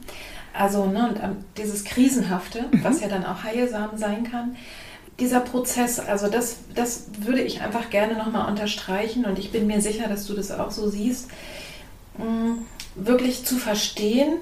Also 0.53 0.85
ne, 0.85 1.09
und, 1.09 1.23
ähm, 1.23 1.37
dieses 1.57 1.83
Krisenhafte, 1.83 2.65
mhm. 2.71 2.83
was 2.83 3.01
ja 3.01 3.07
dann 3.07 3.25
auch 3.25 3.43
heilsam 3.43 3.97
sein 3.97 4.29
kann 4.29 4.55
dieser 5.21 5.39
Prozess, 5.39 5.99
also 5.99 6.27
das, 6.27 6.57
das 6.73 7.05
würde 7.19 7.41
ich 7.41 7.61
einfach 7.61 7.89
gerne 7.91 8.15
nochmal 8.15 8.49
unterstreichen 8.49 9.25
und 9.25 9.37
ich 9.37 9.51
bin 9.51 9.67
mir 9.67 9.79
sicher, 9.79 10.07
dass 10.07 10.25
du 10.25 10.33
das 10.33 10.51
auch 10.51 10.71
so 10.71 10.89
siehst, 10.89 11.29
mm, 12.17 12.63
wirklich 12.95 13.45
zu 13.45 13.57
verstehen, 13.57 14.39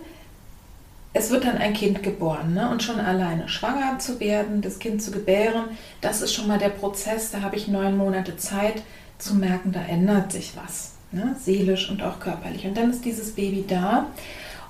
es 1.12 1.32
wird 1.32 1.44
dann 1.44 1.58
ein 1.58 1.74
Kind 1.74 2.02
geboren 2.02 2.54
ne? 2.54 2.70
und 2.70 2.82
schon 2.82 3.00
alleine 3.00 3.50
schwanger 3.50 4.00
zu 4.00 4.20
werden, 4.20 4.62
das 4.62 4.80
Kind 4.80 5.02
zu 5.02 5.12
gebären, 5.12 5.66
das 6.02 6.22
ist 6.22 6.34
schon 6.34 6.48
mal 6.48 6.60
der 6.60 6.70
Prozess, 6.70 7.32
da 7.32 7.42
habe 7.42 7.58
ich 7.58 7.68
neun 7.68 7.98
Monate 7.98 8.38
Zeit 8.38 8.82
zu 9.20 9.36
merken, 9.36 9.72
da 9.72 9.82
ändert 9.82 10.32
sich 10.32 10.54
was, 10.56 10.94
ne? 11.12 11.36
seelisch 11.40 11.90
und 11.90 12.02
auch 12.02 12.20
körperlich. 12.20 12.66
Und 12.66 12.76
dann 12.76 12.90
ist 12.90 13.06
dieses 13.06 13.36
Baby 13.36 13.66
da 13.68 14.08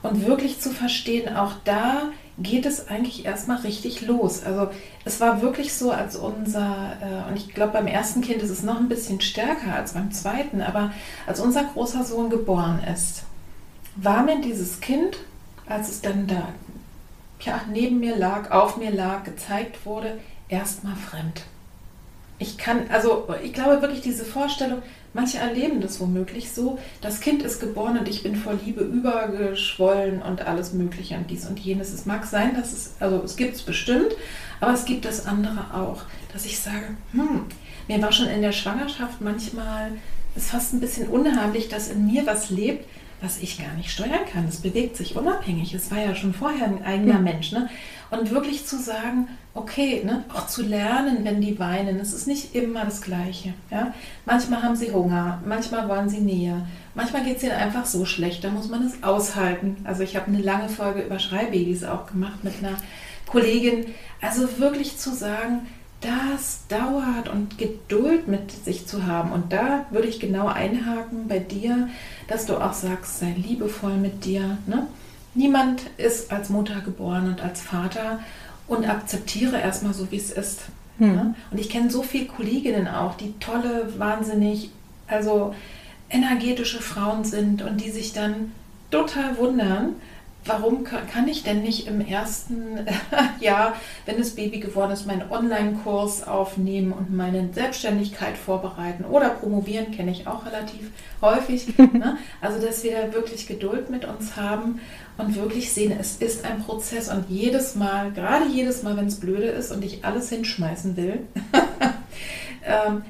und 0.01 0.25
wirklich 0.25 0.59
zu 0.59 0.71
verstehen, 0.71 1.35
auch 1.35 1.53
da 1.63 2.09
geht 2.37 2.65
es 2.65 2.87
eigentlich 2.87 3.25
erstmal 3.25 3.57
richtig 3.59 4.01
los. 4.01 4.43
Also 4.43 4.69
es 5.05 5.19
war 5.19 5.41
wirklich 5.41 5.73
so, 5.73 5.91
als 5.91 6.15
unser, 6.15 6.97
äh, 7.01 7.29
und 7.29 7.37
ich 7.37 7.53
glaube 7.53 7.73
beim 7.73 7.87
ersten 7.87 8.21
Kind 8.21 8.41
ist 8.41 8.49
es 8.49 8.63
noch 8.63 8.77
ein 8.77 8.89
bisschen 8.89 9.21
stärker 9.21 9.75
als 9.75 9.93
beim 9.93 10.11
zweiten, 10.11 10.61
aber 10.61 10.91
als 11.27 11.39
unser 11.39 11.63
großer 11.63 12.03
Sohn 12.03 12.29
geboren 12.29 12.81
ist, 12.93 13.23
war 13.95 14.23
mir 14.23 14.41
dieses 14.41 14.79
Kind, 14.79 15.17
als 15.67 15.89
es 15.89 16.01
dann 16.01 16.27
da 16.27 16.49
ja, 17.41 17.61
neben 17.71 17.99
mir 17.99 18.17
lag, 18.17 18.51
auf 18.51 18.77
mir 18.77 18.91
lag, 18.91 19.23
gezeigt 19.23 19.85
wurde, 19.85 20.19
erstmal 20.49 20.95
fremd. 20.95 21.43
Ich 22.39 22.57
kann, 22.57 22.89
also 22.89 23.27
ich 23.43 23.53
glaube 23.53 23.81
wirklich 23.81 24.01
diese 24.01 24.25
Vorstellung, 24.25 24.81
Manche 25.13 25.39
erleben 25.39 25.81
das 25.81 25.99
womöglich 25.99 26.51
so, 26.51 26.77
das 27.01 27.19
Kind 27.19 27.41
ist 27.41 27.59
geboren 27.59 27.97
und 27.97 28.07
ich 28.07 28.21
bin 28.21 28.35
vor 28.35 28.53
Liebe 28.63 28.81
übergeschwollen 28.81 30.21
und 30.21 30.41
alles 30.43 30.73
Mögliche 30.73 31.15
und 31.15 31.31
dies 31.31 31.47
und 31.47 31.59
jenes. 31.59 31.91
Es 31.91 32.05
mag 32.05 32.25
sein, 32.25 32.55
dass 32.55 32.71
es, 32.73 32.93
also 32.99 33.23
es 33.23 33.35
gibt 33.35 33.55
es 33.55 33.63
bestimmt, 33.63 34.15
aber 34.59 34.73
es 34.73 34.85
gibt 34.85 35.05
das 35.05 35.25
andere 35.25 35.73
auch, 35.73 36.03
dass 36.31 36.45
ich 36.45 36.59
sage, 36.59 36.95
hm, 37.13 37.45
mir 37.87 38.01
war 38.01 38.11
schon 38.11 38.27
in 38.27 38.43
der 38.43 38.51
Schwangerschaft 38.51 39.19
manchmal, 39.19 39.93
ist 40.35 40.51
fast 40.51 40.73
ein 40.73 40.79
bisschen 40.79 41.07
unheimlich, 41.07 41.69
dass 41.69 41.89
in 41.89 42.05
mir 42.05 42.27
was 42.27 42.51
lebt, 42.51 42.85
was 43.19 43.39
ich 43.39 43.57
gar 43.57 43.73
nicht 43.73 43.89
steuern 43.89 44.25
kann. 44.31 44.47
Es 44.47 44.57
bewegt 44.57 44.95
sich 44.95 45.15
unabhängig. 45.15 45.73
Es 45.73 45.89
war 45.91 45.97
ja 45.97 46.15
schon 46.15 46.33
vorher 46.33 46.67
ein 46.67 46.85
eigener 46.85 47.15
hm. 47.15 47.23
Mensch. 47.23 47.51
Ne? 47.51 47.67
Und 48.11 48.31
wirklich 48.31 48.65
zu 48.65 48.77
sagen, 48.77 49.27
okay, 49.53 50.01
ne, 50.03 50.23
auch 50.33 50.47
zu 50.47 50.63
lernen, 50.63 51.19
wenn 51.23 51.41
die 51.41 51.59
weinen, 51.59 51.99
es 51.99 52.13
ist 52.13 52.27
nicht 52.27 52.55
immer 52.55 52.85
das 52.85 53.01
Gleiche. 53.01 53.53
Ja? 53.69 53.93
Manchmal 54.25 54.63
haben 54.63 54.75
sie 54.75 54.91
Hunger, 54.91 55.41
manchmal 55.45 55.87
wollen 55.87 56.09
sie 56.09 56.19
Nähe, 56.19 56.65
manchmal 56.95 57.23
geht 57.23 57.37
es 57.37 57.43
ihnen 57.43 57.51
einfach 57.53 57.85
so 57.85 58.05
schlecht, 58.05 58.43
da 58.43 58.49
muss 58.49 58.69
man 58.69 58.85
es 58.85 59.03
aushalten. 59.03 59.77
Also 59.83 60.03
ich 60.03 60.15
habe 60.15 60.27
eine 60.27 60.41
lange 60.41 60.69
Folge 60.69 61.01
über 61.01 61.19
Schreibabys 61.19 61.83
auch 61.83 62.07
gemacht 62.07 62.43
mit 62.43 62.53
einer 62.59 62.77
Kollegin. 63.25 63.85
Also 64.21 64.59
wirklich 64.59 64.97
zu 64.97 65.13
sagen, 65.13 65.67
das 66.01 66.65
dauert 66.67 67.27
und 67.29 67.57
Geduld 67.57 68.27
mit 68.27 68.51
sich 68.51 68.87
zu 68.87 69.05
haben. 69.05 69.31
Und 69.31 69.51
da 69.51 69.85
würde 69.91 70.07
ich 70.07 70.19
genau 70.19 70.47
einhaken 70.47 71.27
bei 71.27 71.39
dir, 71.39 71.89
dass 72.27 72.45
du 72.45 72.57
auch 72.57 72.73
sagst, 72.73 73.19
sei 73.19 73.35
liebevoll 73.35 73.97
mit 73.97 74.23
dir. 74.23 74.57
Ne? 74.65 74.87
Niemand 75.35 75.81
ist 75.97 76.31
als 76.31 76.49
Mutter 76.49 76.81
geboren 76.81 77.27
und 77.27 77.41
als 77.41 77.61
Vater 77.61 78.19
und 78.67 78.87
akzeptiere 78.87 79.59
erstmal 79.59 79.93
so, 79.93 80.11
wie 80.11 80.17
es 80.17 80.31
ist. 80.31 80.61
Hm. 80.97 81.15
Ja? 81.15 81.33
Und 81.51 81.59
ich 81.59 81.69
kenne 81.69 81.89
so 81.89 82.03
viele 82.03 82.25
Kolleginnen 82.25 82.87
auch, 82.87 83.15
die 83.15 83.33
tolle, 83.39 83.93
wahnsinnig, 83.97 84.71
also 85.07 85.55
energetische 86.09 86.81
Frauen 86.81 87.23
sind 87.23 87.61
und 87.61 87.81
die 87.81 87.91
sich 87.91 88.13
dann 88.13 88.51
total 88.91 89.37
wundern, 89.37 89.95
warum 90.49 90.83
kann 90.83 91.27
ich 91.27 91.43
denn 91.43 91.61
nicht 91.61 91.87
im 91.87 92.01
ersten 92.01 92.85
Jahr, 93.39 93.75
wenn 94.05 94.17
das 94.17 94.31
Baby 94.31 94.59
geworden 94.59 94.91
ist, 94.91 95.05
meinen 95.05 95.31
Online-Kurs 95.31 96.27
aufnehmen 96.27 96.91
und 96.91 97.15
meine 97.15 97.53
Selbstständigkeit 97.53 98.37
vorbereiten 98.37 99.05
oder 99.05 99.29
promovieren, 99.29 99.91
kenne 99.91 100.11
ich 100.11 100.27
auch 100.27 100.45
relativ 100.45 100.91
häufig. 101.21 101.77
ne? 101.77 102.17
Also, 102.41 102.65
dass 102.65 102.83
wir 102.83 102.97
da 102.99 103.13
wirklich 103.13 103.47
Geduld 103.47 103.89
mit 103.89 104.05
uns 104.05 104.35
haben 104.35 104.81
und 105.17 105.35
wirklich 105.35 105.71
sehen, 105.71 105.93
es 105.97 106.17
ist 106.17 106.45
ein 106.45 106.63
Prozess 106.63 107.09
und 107.09 107.29
jedes 107.29 107.75
Mal, 107.75 108.11
gerade 108.11 108.47
jedes 108.47 108.83
Mal, 108.83 108.97
wenn 108.97 109.07
es 109.07 109.19
blöde 109.19 109.47
ist 109.47 109.71
und 109.71 109.85
ich 109.85 110.03
alles 110.03 110.29
hinschmeißen 110.29 110.97
will, 110.97 111.27
ähm, 112.65 113.03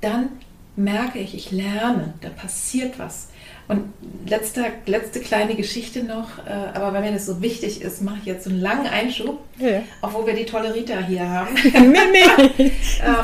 dann 0.00 0.28
merke 0.76 1.18
ich, 1.18 1.34
ich 1.34 1.50
lerne, 1.50 2.14
da 2.20 2.28
passiert 2.28 2.98
was. 2.98 3.28
Und 3.66 3.94
letzte, 4.26 4.62
letzte 4.84 5.20
kleine 5.20 5.54
Geschichte 5.54 6.04
noch, 6.04 6.46
äh, 6.46 6.50
aber 6.74 6.92
weil 6.92 7.00
mir 7.00 7.12
das 7.12 7.24
so 7.24 7.40
wichtig 7.40 7.80
ist, 7.80 8.02
mache 8.02 8.18
ich 8.20 8.26
jetzt 8.26 8.44
so 8.44 8.50
einen 8.50 8.60
langen 8.60 8.86
Einschub, 8.86 9.38
ja. 9.58 9.80
obwohl 10.02 10.26
wir 10.26 10.34
die 10.34 10.44
tolle 10.44 10.74
Rita 10.74 10.98
hier 10.98 11.26
haben. 11.26 11.54
nee, 11.64 11.98
nee. 12.58 12.64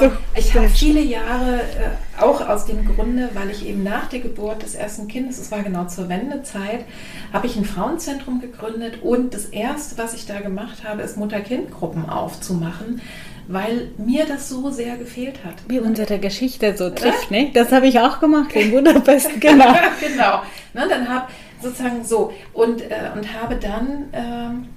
ähm, 0.03 0.13
ich 0.35 0.55
habe 0.55 0.69
viele 0.71 1.01
Jahre, 1.01 1.57
äh, 1.61 2.23
auch 2.23 2.47
aus 2.49 2.65
dem 2.65 2.87
Grunde, 2.87 3.29
weil 3.35 3.51
ich 3.51 3.67
eben 3.67 3.83
nach 3.83 4.09
der 4.09 4.21
Geburt 4.21 4.63
des 4.63 4.75
ersten 4.75 5.09
Kindes, 5.09 5.39
es 5.39 5.51
war 5.51 5.63
genau 5.63 5.85
zur 5.87 6.09
Wendezeit, 6.09 6.87
habe 7.35 7.47
ich 7.47 7.57
ein 7.57 7.67
Frauenzentrum 7.67 8.41
gegründet 8.41 9.03
und 9.03 9.35
das 9.35 9.45
Erste, 9.45 9.99
was 9.99 10.15
ich 10.15 10.25
da 10.25 10.41
gemacht 10.41 10.85
habe, 10.85 11.03
ist 11.03 11.19
Mutter-Kind-Gruppen 11.19 12.09
aufzumachen 12.09 13.03
weil 13.51 13.89
mir 13.99 14.27
das 14.27 14.49
so 14.49 14.71
sehr 14.71 14.97
gefehlt 14.97 15.45
hat. 15.45 15.55
Wie 15.67 15.81
unsere 15.81 16.19
Geschichte 16.19 16.77
so 16.77 16.91
trifft, 16.91 17.31
ne? 17.31 17.51
Das 17.53 17.73
habe 17.73 17.89
ich 17.89 17.99
auch 17.99 18.21
gemacht 18.21 18.55
in 18.55 18.71
Budapest, 18.71 19.29
genau. 19.41 19.75
genau. 20.01 20.43
Ne, 20.73 20.87
dann 20.89 21.09
habe 21.09 21.27
sozusagen 21.61 22.05
so 22.05 22.33
und, 22.53 22.81
äh, 22.83 23.11
und 23.15 23.35
habe 23.35 23.57
dann 23.57 24.05
ähm, 24.13 24.69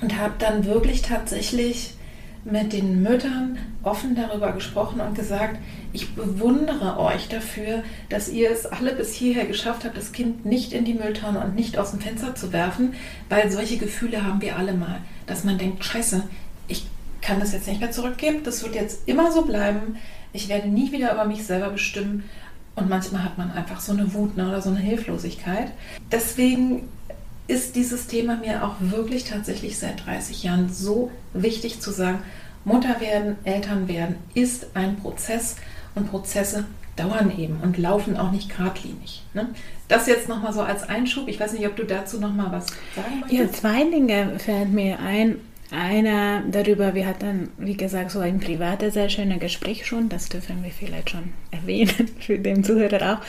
und 0.00 0.18
habe 0.18 0.34
dann 0.38 0.64
wirklich 0.64 1.02
tatsächlich 1.02 1.94
mit 2.44 2.72
den 2.72 3.02
Müttern 3.02 3.58
offen 3.82 4.14
darüber 4.14 4.52
gesprochen 4.52 5.00
und 5.00 5.14
gesagt, 5.14 5.56
ich 5.92 6.14
bewundere 6.14 6.98
euch 6.98 7.28
dafür, 7.28 7.82
dass 8.10 8.28
ihr 8.28 8.50
es 8.50 8.66
alle 8.66 8.92
bis 8.92 9.14
hierher 9.14 9.46
geschafft 9.46 9.84
habt, 9.84 9.96
das 9.96 10.12
Kind 10.12 10.44
nicht 10.44 10.72
in 10.72 10.84
die 10.84 10.94
Mülltonne 10.94 11.40
und 11.40 11.54
nicht 11.54 11.78
aus 11.78 11.92
dem 11.92 12.00
Fenster 12.00 12.34
zu 12.34 12.52
werfen, 12.52 12.94
weil 13.30 13.50
solche 13.50 13.78
Gefühle 13.78 14.24
haben 14.24 14.42
wir 14.42 14.56
alle 14.58 14.74
mal, 14.74 14.98
dass 15.26 15.44
man 15.44 15.56
denkt, 15.56 15.84
scheiße, 15.84 16.24
ich 16.68 16.86
kann 17.24 17.40
das 17.40 17.52
jetzt 17.52 17.66
nicht 17.66 17.80
mehr 17.80 17.90
zurückgeben. 17.90 18.42
Das 18.44 18.62
wird 18.62 18.74
jetzt 18.74 19.00
immer 19.06 19.32
so 19.32 19.42
bleiben. 19.42 19.96
Ich 20.32 20.48
werde 20.48 20.68
nie 20.68 20.92
wieder 20.92 21.12
über 21.12 21.24
mich 21.24 21.44
selber 21.44 21.70
bestimmen. 21.70 22.24
Und 22.76 22.88
manchmal 22.88 23.24
hat 23.24 23.38
man 23.38 23.52
einfach 23.52 23.80
so 23.80 23.92
eine 23.92 24.14
Wut 24.14 24.36
ne, 24.36 24.48
oder 24.48 24.60
so 24.60 24.70
eine 24.70 24.80
Hilflosigkeit. 24.80 25.72
Deswegen 26.10 26.88
ist 27.46 27.76
dieses 27.76 28.06
Thema 28.06 28.36
mir 28.36 28.64
auch 28.64 28.74
wirklich 28.80 29.24
tatsächlich 29.24 29.78
seit 29.78 30.04
30 30.06 30.42
Jahren 30.42 30.72
so 30.72 31.10
wichtig 31.32 31.80
zu 31.80 31.92
sagen, 31.92 32.18
Mutter 32.64 33.00
werden, 33.00 33.36
Eltern 33.44 33.88
werden 33.88 34.16
ist 34.34 34.68
ein 34.74 34.96
Prozess 34.96 35.56
und 35.94 36.10
Prozesse 36.10 36.64
dauern 36.96 37.32
eben 37.36 37.60
und 37.62 37.76
laufen 37.76 38.16
auch 38.16 38.32
nicht 38.32 38.56
geradlinig. 38.56 39.22
Ne? 39.34 39.48
Das 39.88 40.06
jetzt 40.06 40.28
nochmal 40.28 40.52
so 40.52 40.62
als 40.62 40.88
Einschub. 40.88 41.28
Ich 41.28 41.38
weiß 41.38 41.52
nicht, 41.52 41.66
ob 41.66 41.76
du 41.76 41.84
dazu 41.84 42.18
nochmal 42.18 42.52
was 42.52 42.66
sagen 42.94 43.20
möchtest. 43.20 43.32
Ja, 43.32 43.52
zwei 43.52 43.84
Dinge 43.84 44.38
fällt 44.38 44.72
mir 44.72 44.98
ein. 45.00 45.36
Einer 45.70 46.42
darüber, 46.50 46.94
wir 46.94 47.06
hatten, 47.06 47.50
wie 47.56 47.76
gesagt, 47.76 48.10
so 48.10 48.20
ein 48.20 48.38
privates, 48.38 48.94
sehr 48.94 49.08
schönes 49.08 49.40
Gespräch 49.40 49.86
schon, 49.86 50.08
das 50.08 50.28
dürfen 50.28 50.62
wir 50.62 50.70
vielleicht 50.70 51.10
schon 51.10 51.32
erwähnen, 51.50 52.08
für 52.20 52.38
den 52.38 52.62
Zuhörer 52.62 53.14
auch. 53.14 53.24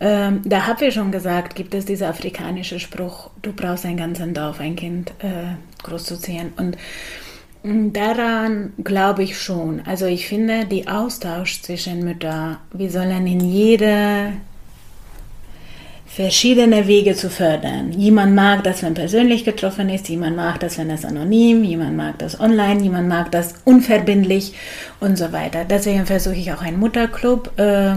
Ähm, 0.00 0.40
da 0.44 0.66
haben 0.66 0.80
wir 0.80 0.90
schon 0.90 1.12
gesagt, 1.12 1.54
gibt 1.54 1.74
es 1.74 1.84
diesen 1.84 2.08
afrikanischen 2.08 2.80
Spruch, 2.80 3.30
du 3.42 3.52
brauchst 3.52 3.84
ein 3.84 3.96
ganzes 3.96 4.32
Dorf, 4.32 4.60
ein 4.60 4.76
Kind 4.76 5.12
äh, 5.18 5.56
großzuziehen. 5.82 6.52
Und 6.56 6.76
mm, 7.62 7.92
Daran 7.92 8.72
glaube 8.82 9.22
ich 9.22 9.38
schon. 9.38 9.82
Also 9.84 10.06
ich 10.06 10.26
finde, 10.26 10.64
die 10.64 10.88
Austausch 10.88 11.60
zwischen 11.60 12.02
Müttern, 12.02 12.56
wir 12.72 12.90
sollen 12.90 13.26
in 13.26 13.40
jeder 13.40 14.32
verschiedene 16.14 16.86
Wege 16.86 17.16
zu 17.16 17.28
fördern. 17.28 17.90
Jemand 17.90 18.36
mag 18.36 18.62
das, 18.62 18.84
wenn 18.84 18.94
persönlich 18.94 19.44
getroffen 19.44 19.88
ist, 19.88 20.08
jemand 20.08 20.36
mag 20.36 20.60
das, 20.60 20.78
wenn 20.78 20.88
es 20.90 21.04
anonym, 21.04 21.64
jemand 21.64 21.96
mag 21.96 22.20
das 22.20 22.38
online, 22.38 22.80
jemand 22.82 23.08
mag 23.08 23.32
das 23.32 23.54
unverbindlich 23.64 24.54
und 25.00 25.18
so 25.18 25.32
weiter. 25.32 25.64
Deswegen 25.64 26.06
versuche 26.06 26.36
ich 26.36 26.52
auch 26.52 26.62
einen 26.62 26.78
Mutterclub 26.78 27.58
äh, 27.58 27.96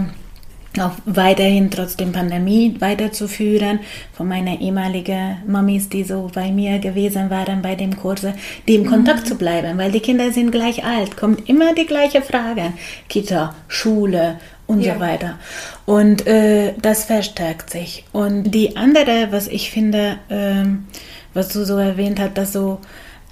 auch 0.80 0.92
weiterhin 1.06 1.70
trotzdem 1.70 2.10
Pandemie 2.10 2.74
weiterzuführen. 2.80 3.80
Von 4.12 4.26
meiner 4.26 4.60
ehemaligen 4.60 5.36
Mamis, 5.46 5.88
die 5.88 6.02
so 6.02 6.28
bei 6.34 6.50
mir 6.50 6.80
gewesen 6.80 7.30
waren 7.30 7.62
bei 7.62 7.76
dem 7.76 7.96
Kurse, 7.96 8.34
die 8.66 8.74
im 8.74 8.86
Kontakt 8.86 9.22
mhm. 9.22 9.26
zu 9.26 9.34
bleiben, 9.36 9.78
weil 9.78 9.92
die 9.92 10.00
Kinder 10.00 10.32
sind 10.32 10.50
gleich 10.50 10.84
alt, 10.84 11.16
kommt 11.16 11.48
immer 11.48 11.72
die 11.72 11.86
gleiche 11.86 12.22
Frage. 12.22 12.72
Kita, 13.08 13.54
Schule 13.68 14.38
und 14.68 14.82
ja. 14.82 14.94
so 14.94 15.00
weiter. 15.00 15.38
Und 15.86 16.26
äh, 16.26 16.74
das 16.80 17.04
verstärkt 17.04 17.70
sich. 17.70 18.04
Und 18.12 18.52
die 18.52 18.76
andere, 18.76 19.28
was 19.30 19.48
ich 19.48 19.72
finde, 19.72 20.18
ähm, 20.30 20.86
was 21.34 21.48
du 21.48 21.64
so 21.64 21.78
erwähnt 21.78 22.20
hast, 22.20 22.36
dass 22.38 22.52
so 22.52 22.78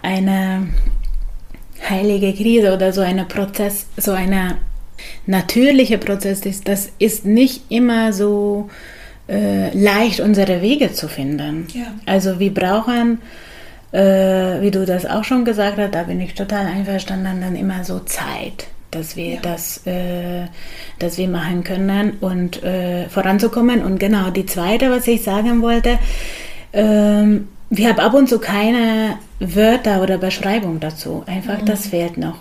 eine 0.02 0.68
heilige 1.88 2.32
Krise 2.32 2.74
oder 2.74 2.92
so 2.92 3.02
ein 3.02 3.28
Prozess, 3.28 3.86
so 3.96 4.12
eine 4.12 4.56
natürliche 5.26 5.98
Prozess 5.98 6.40
ist, 6.46 6.66
das 6.66 6.88
ist 6.98 7.26
nicht 7.26 7.70
immer 7.70 8.14
so 8.14 8.70
äh, 9.28 9.76
leicht, 9.76 10.20
unsere 10.20 10.62
Wege 10.62 10.92
zu 10.92 11.06
finden. 11.06 11.68
Ja. 11.74 11.86
Also 12.06 12.38
wir 12.38 12.54
brauchen, 12.54 13.20
äh, 13.92 14.62
wie 14.62 14.70
du 14.70 14.86
das 14.86 15.04
auch 15.04 15.24
schon 15.24 15.44
gesagt 15.44 15.76
hast, 15.76 15.94
da 15.94 16.04
bin 16.04 16.18
ich 16.18 16.34
total 16.34 16.66
einverstanden, 16.66 17.42
dann 17.42 17.56
immer 17.56 17.84
so 17.84 18.00
Zeit 18.00 18.68
dass 18.96 19.16
wir 19.16 19.34
ja. 19.34 19.40
das, 19.42 19.86
äh, 19.86 20.46
dass 20.98 21.18
wir 21.18 21.28
machen 21.28 21.64
können 21.64 22.18
und 22.20 22.62
äh, 22.62 23.08
voranzukommen. 23.08 23.84
Und 23.84 23.98
genau, 23.98 24.30
die 24.30 24.46
zweite, 24.46 24.90
was 24.90 25.06
ich 25.06 25.22
sagen 25.22 25.62
wollte, 25.62 25.98
ähm, 26.72 27.48
wir 27.68 27.88
haben 27.88 27.98
ab 27.98 28.14
und 28.14 28.28
zu 28.28 28.38
keine 28.38 29.18
Wörter 29.40 30.00
oder 30.00 30.18
Beschreibung 30.18 30.78
dazu. 30.78 31.24
Einfach, 31.26 31.60
mhm. 31.60 31.66
das 31.66 31.88
fehlt 31.88 32.16
noch. 32.16 32.36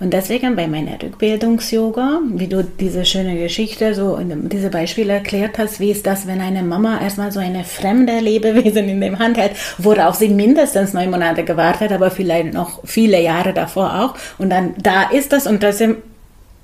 Und 0.00 0.12
deswegen 0.12 0.56
bei 0.56 0.66
meiner 0.66 1.00
Rückbildungs-Yoga, 1.00 2.20
wie 2.32 2.46
du 2.46 2.64
diese 2.64 3.04
schöne 3.04 3.36
Geschichte, 3.38 3.94
so 3.94 4.18
diese 4.18 4.70
Beispiele 4.70 5.12
erklärt 5.12 5.58
hast, 5.58 5.80
wie 5.80 5.90
ist 5.90 6.06
das, 6.06 6.26
wenn 6.26 6.40
eine 6.40 6.62
Mama 6.62 7.00
erstmal 7.00 7.30
so 7.30 7.40
eine 7.40 7.64
fremde 7.64 8.18
Lebewesen 8.20 8.88
in 8.88 9.00
dem 9.00 9.18
Hand 9.18 9.36
hält, 9.36 9.52
worauf 9.78 10.14
sie 10.14 10.28
mindestens 10.28 10.94
neun 10.94 11.10
Monate 11.10 11.44
gewartet, 11.44 11.92
aber 11.92 12.10
vielleicht 12.10 12.54
noch 12.54 12.80
viele 12.84 13.20
Jahre 13.22 13.52
davor 13.52 14.00
auch. 14.00 14.14
Und 14.38 14.50
dann 14.50 14.74
da 14.78 15.10
ist 15.10 15.32
das 15.32 15.46
und 15.46 15.60
trotzdem, 15.60 15.98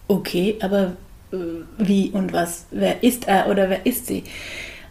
okay, 0.08 0.56
aber 0.60 0.92
äh, 1.32 1.36
wie 1.78 2.10
und 2.10 2.32
was, 2.32 2.66
wer 2.70 3.02
ist 3.02 3.28
er 3.28 3.48
oder 3.48 3.68
wer 3.68 3.84
ist 3.84 4.06
sie? 4.06 4.24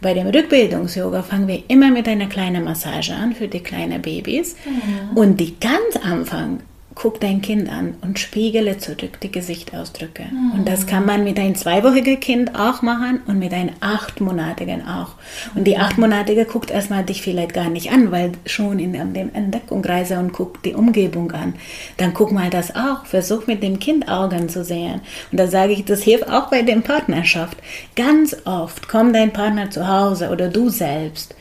Bei 0.00 0.14
dem 0.14 0.28
Rückbildungs-Yoga 0.28 1.22
fangen 1.22 1.48
wir 1.48 1.62
immer 1.68 1.90
mit 1.90 2.08
einer 2.08 2.26
kleinen 2.26 2.64
Massage 2.64 3.14
an 3.14 3.34
für 3.34 3.48
die 3.48 3.60
kleinen 3.60 4.02
Babys. 4.02 4.56
Mhm. 4.64 5.16
Und 5.16 5.40
die 5.40 5.58
ganz 5.58 5.96
Anfang 6.02 6.60
guck 6.96 7.20
dein 7.20 7.42
Kind 7.42 7.70
an 7.70 7.94
und 8.00 8.18
spiegele 8.18 8.78
zurück 8.78 9.20
die 9.22 9.30
Gesichtsausdrücke. 9.30 10.24
Mhm. 10.24 10.52
Und 10.58 10.68
das 10.68 10.86
kann 10.86 11.04
man 11.04 11.24
mit 11.24 11.38
einem 11.38 11.54
zweiwöchigen 11.54 12.18
Kind 12.18 12.58
auch 12.58 12.80
machen 12.80 13.20
und 13.26 13.38
mit 13.38 13.52
einem 13.52 13.74
achtmonatigen 13.80 14.82
auch. 14.88 15.10
Und 15.54 15.64
die 15.64 15.76
achtmonatige 15.76 16.46
guckt 16.46 16.70
erstmal 16.70 17.04
dich 17.04 17.20
vielleicht 17.20 17.52
gar 17.52 17.68
nicht 17.68 17.92
an, 17.92 18.10
weil 18.12 18.32
schon 18.46 18.78
in 18.78 18.94
dem 19.12 19.30
Entdeckungsreise 19.34 20.18
und 20.18 20.32
guckt 20.32 20.64
die 20.64 20.74
Umgebung 20.74 21.30
an. 21.32 21.54
Dann 21.98 22.14
guck 22.14 22.32
mal 22.32 22.48
das 22.48 22.74
auch. 22.74 23.04
Versuch 23.04 23.46
mit 23.46 23.62
dem 23.62 23.78
Kind 23.78 24.08
Augen 24.08 24.48
zu 24.48 24.64
sehen. 24.64 25.02
Und 25.30 25.38
da 25.38 25.48
sage 25.48 25.74
ich, 25.74 25.84
das 25.84 26.02
hilft 26.02 26.28
auch 26.30 26.48
bei 26.48 26.62
der 26.62 26.76
Partnerschaft. 26.76 27.58
Ganz 27.94 28.34
oft 28.46 28.88
kommt 28.88 29.14
dein 29.14 29.34
Partner 29.34 29.70
zu 29.70 29.86
Hause 29.86 30.30
oder 30.30 30.48
du 30.48 30.70
selbst 30.70 31.34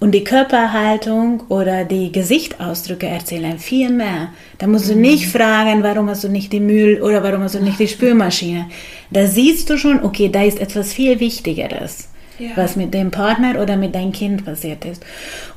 und 0.00 0.12
die 0.12 0.24
Körperhaltung 0.24 1.42
oder 1.48 1.84
die 1.84 2.10
Gesichtsausdrücke 2.10 3.06
erzählen 3.06 3.58
viel 3.58 3.90
mehr. 3.90 4.30
Da 4.58 4.66
musst 4.66 4.90
du 4.90 4.94
nicht 4.94 5.26
mhm. 5.26 5.38
fragen, 5.38 5.82
warum 5.82 6.08
hast 6.08 6.24
du 6.24 6.28
nicht 6.28 6.52
die 6.52 6.60
Müll 6.60 7.02
oder 7.02 7.22
warum 7.22 7.42
hast 7.42 7.54
du 7.54 7.60
nicht 7.60 7.78
die 7.78 7.88
Spülmaschine. 7.96 8.66
Da 9.10 9.26
siehst 9.26 9.68
du 9.68 9.76
schon, 9.76 10.02
okay, 10.02 10.30
da 10.32 10.42
ist 10.42 10.58
etwas 10.58 10.94
viel 10.94 11.20
Wichtigeres, 11.20 12.08
ja. 12.38 12.48
was 12.56 12.76
mit 12.76 12.94
dem 12.94 13.10
Partner 13.10 13.60
oder 13.60 13.76
mit 13.76 13.94
deinem 13.94 14.12
Kind 14.12 14.44
passiert 14.46 14.86
ist. 14.86 15.04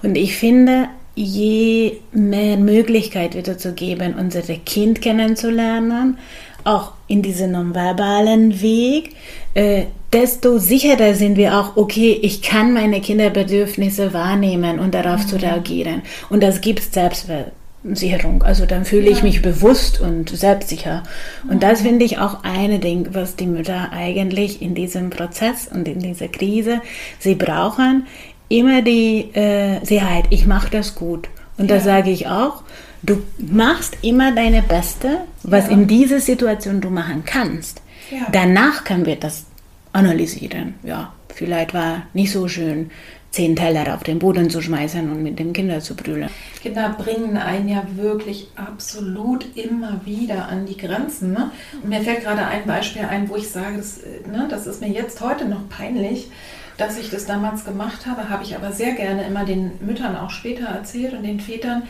Und 0.04 0.16
ich 0.18 0.36
finde, 0.36 0.90
je 1.16 2.00
mehr 2.12 2.58
Möglichkeit 2.58 3.36
wieder 3.36 3.58
zu 3.58 3.74
geben, 3.74 4.16
unser 4.20 4.42
Kind 4.42 5.02
kennenzulernen, 5.02 6.18
auch 6.64 6.92
in 7.08 7.22
diesem 7.22 7.52
nonverbalen 7.52 8.62
Weg, 8.62 9.12
äh, 9.54 9.86
desto 10.12 10.58
sicherer 10.58 11.14
sind 11.16 11.38
wir 11.38 11.58
auch, 11.58 11.76
okay, 11.76 12.18
ich 12.22 12.42
kann 12.42 12.74
meine 12.74 13.02
Kinderbedürfnisse 13.02 14.14
wahrnehmen 14.14 14.80
und 14.80 14.94
darauf 14.94 15.24
mhm. 15.24 15.28
zu 15.28 15.36
reagieren. 15.38 16.02
Und 16.30 16.42
das 16.44 16.62
gibt 16.62 16.84
Selbstsicherung. 16.94 18.44
Also 18.44 18.66
dann 18.66 18.86
fühle 18.86 19.10
ja. 19.10 19.12
ich 19.12 19.24
mich 19.24 19.42
bewusst 19.42 20.00
und 20.00 20.30
selbstsicher. 20.30 21.04
Und 21.44 21.56
mhm. 21.56 21.60
das 21.60 21.82
finde 21.82 22.06
ich 22.06 22.20
auch 22.20 22.44
eine 22.44 22.80
Ding, 22.80 23.10
was 23.12 23.36
die 23.36 23.48
Mütter 23.48 23.92
eigentlich 23.92 24.62
in 24.62 24.76
diesem 24.76 25.10
Prozess 25.10 25.68
und 25.68 25.88
in 25.88 26.00
dieser 26.00 26.28
Krise, 26.28 26.82
sie 27.20 27.36
brauchen 27.36 28.06
immer 28.50 28.82
die 28.82 29.34
äh, 29.34 29.84
Sicherheit, 29.84 30.26
ich 30.30 30.46
mache 30.46 30.70
das 30.70 30.96
gut. 30.96 31.28
Und 31.58 31.70
ja. 31.70 31.78
da 31.78 31.82
sage 31.82 32.12
ich 32.12 32.28
auch, 32.28 32.64
du 33.04 33.22
machst 33.38 33.98
immer 34.02 34.34
deine 34.34 34.62
Beste, 34.62 35.20
was 35.44 35.68
ja. 35.68 35.72
in 35.74 35.88
dieser 35.88 36.20
Situation 36.20 36.82
du 36.82 36.90
machen 36.90 37.24
kannst. 37.26 37.82
Ja. 38.10 38.28
Danach 38.32 38.84
können 38.84 39.06
wir 39.06 39.18
das 39.18 39.46
analysieren. 39.92 40.76
Ja, 40.84 41.14
vielleicht 41.34 41.74
war 41.74 42.04
nicht 42.14 42.32
so 42.32 42.48
schön. 42.48 42.90
zehn 43.34 43.56
Teller 43.56 43.96
auf 43.96 44.04
den 44.04 44.20
Boden 44.20 44.52
zu 44.52 44.62
schmeißen 44.62 45.12
und 45.12 45.24
mit 45.24 45.40
dem 45.40 45.54
Kinder 45.54 45.80
zu 45.80 45.96
brüllen. 45.96 46.30
Kinder 46.62 46.96
bringen 46.96 47.36
einen 47.36 47.68
ja 47.68 47.84
wirklich 47.96 48.48
absolut 48.56 49.58
immer 49.58 50.02
wieder 50.06 50.48
an 50.48 50.68
die 50.68 50.78
Grenzen. 50.78 51.34
Ne? 51.34 51.50
Und 51.82 51.90
mir 51.90 52.02
fällt 52.02 52.22
gerade 52.22 52.46
ein 52.46 52.66
Beispiel 52.68 53.04
ein, 53.06 53.28
wo 53.30 53.36
ich 53.36 53.50
sage, 53.50 53.78
das, 53.78 54.02
ne, 54.32 54.48
das 54.50 54.68
ist 54.68 54.82
mir 54.82 54.90
jetzt 54.90 55.20
heute 55.20 55.46
noch 55.46 55.68
peinlich, 55.68 56.30
dass 56.78 57.00
ich 57.00 57.10
das 57.10 57.26
damals 57.26 57.66
gemacht 57.66 58.06
habe, 58.06 58.30
habe 58.30 58.44
ich 58.44 58.56
aber 58.56 58.72
sehr 58.72 58.94
gerne 58.94 59.26
immer 59.26 59.46
den 59.46 59.72
Müttern 59.82 60.16
auch 60.16 60.30
später 60.30 60.68
erzählt 60.68 61.14
und 61.14 61.24
den 61.24 61.40
Vätern, 61.40 61.84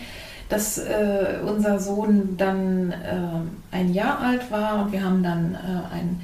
dass 0.53 0.77
äh, 0.77 1.39
unser 1.43 1.79
Sohn 1.79 2.37
dann 2.37 2.91
äh, 2.91 3.75
ein 3.75 3.91
Jahr 3.91 4.19
alt 4.19 4.51
war 4.51 4.83
und 4.83 4.91
wir 4.91 5.03
haben 5.03 5.23
dann 5.23 5.55
äh, 5.55 5.95
ein 5.95 6.21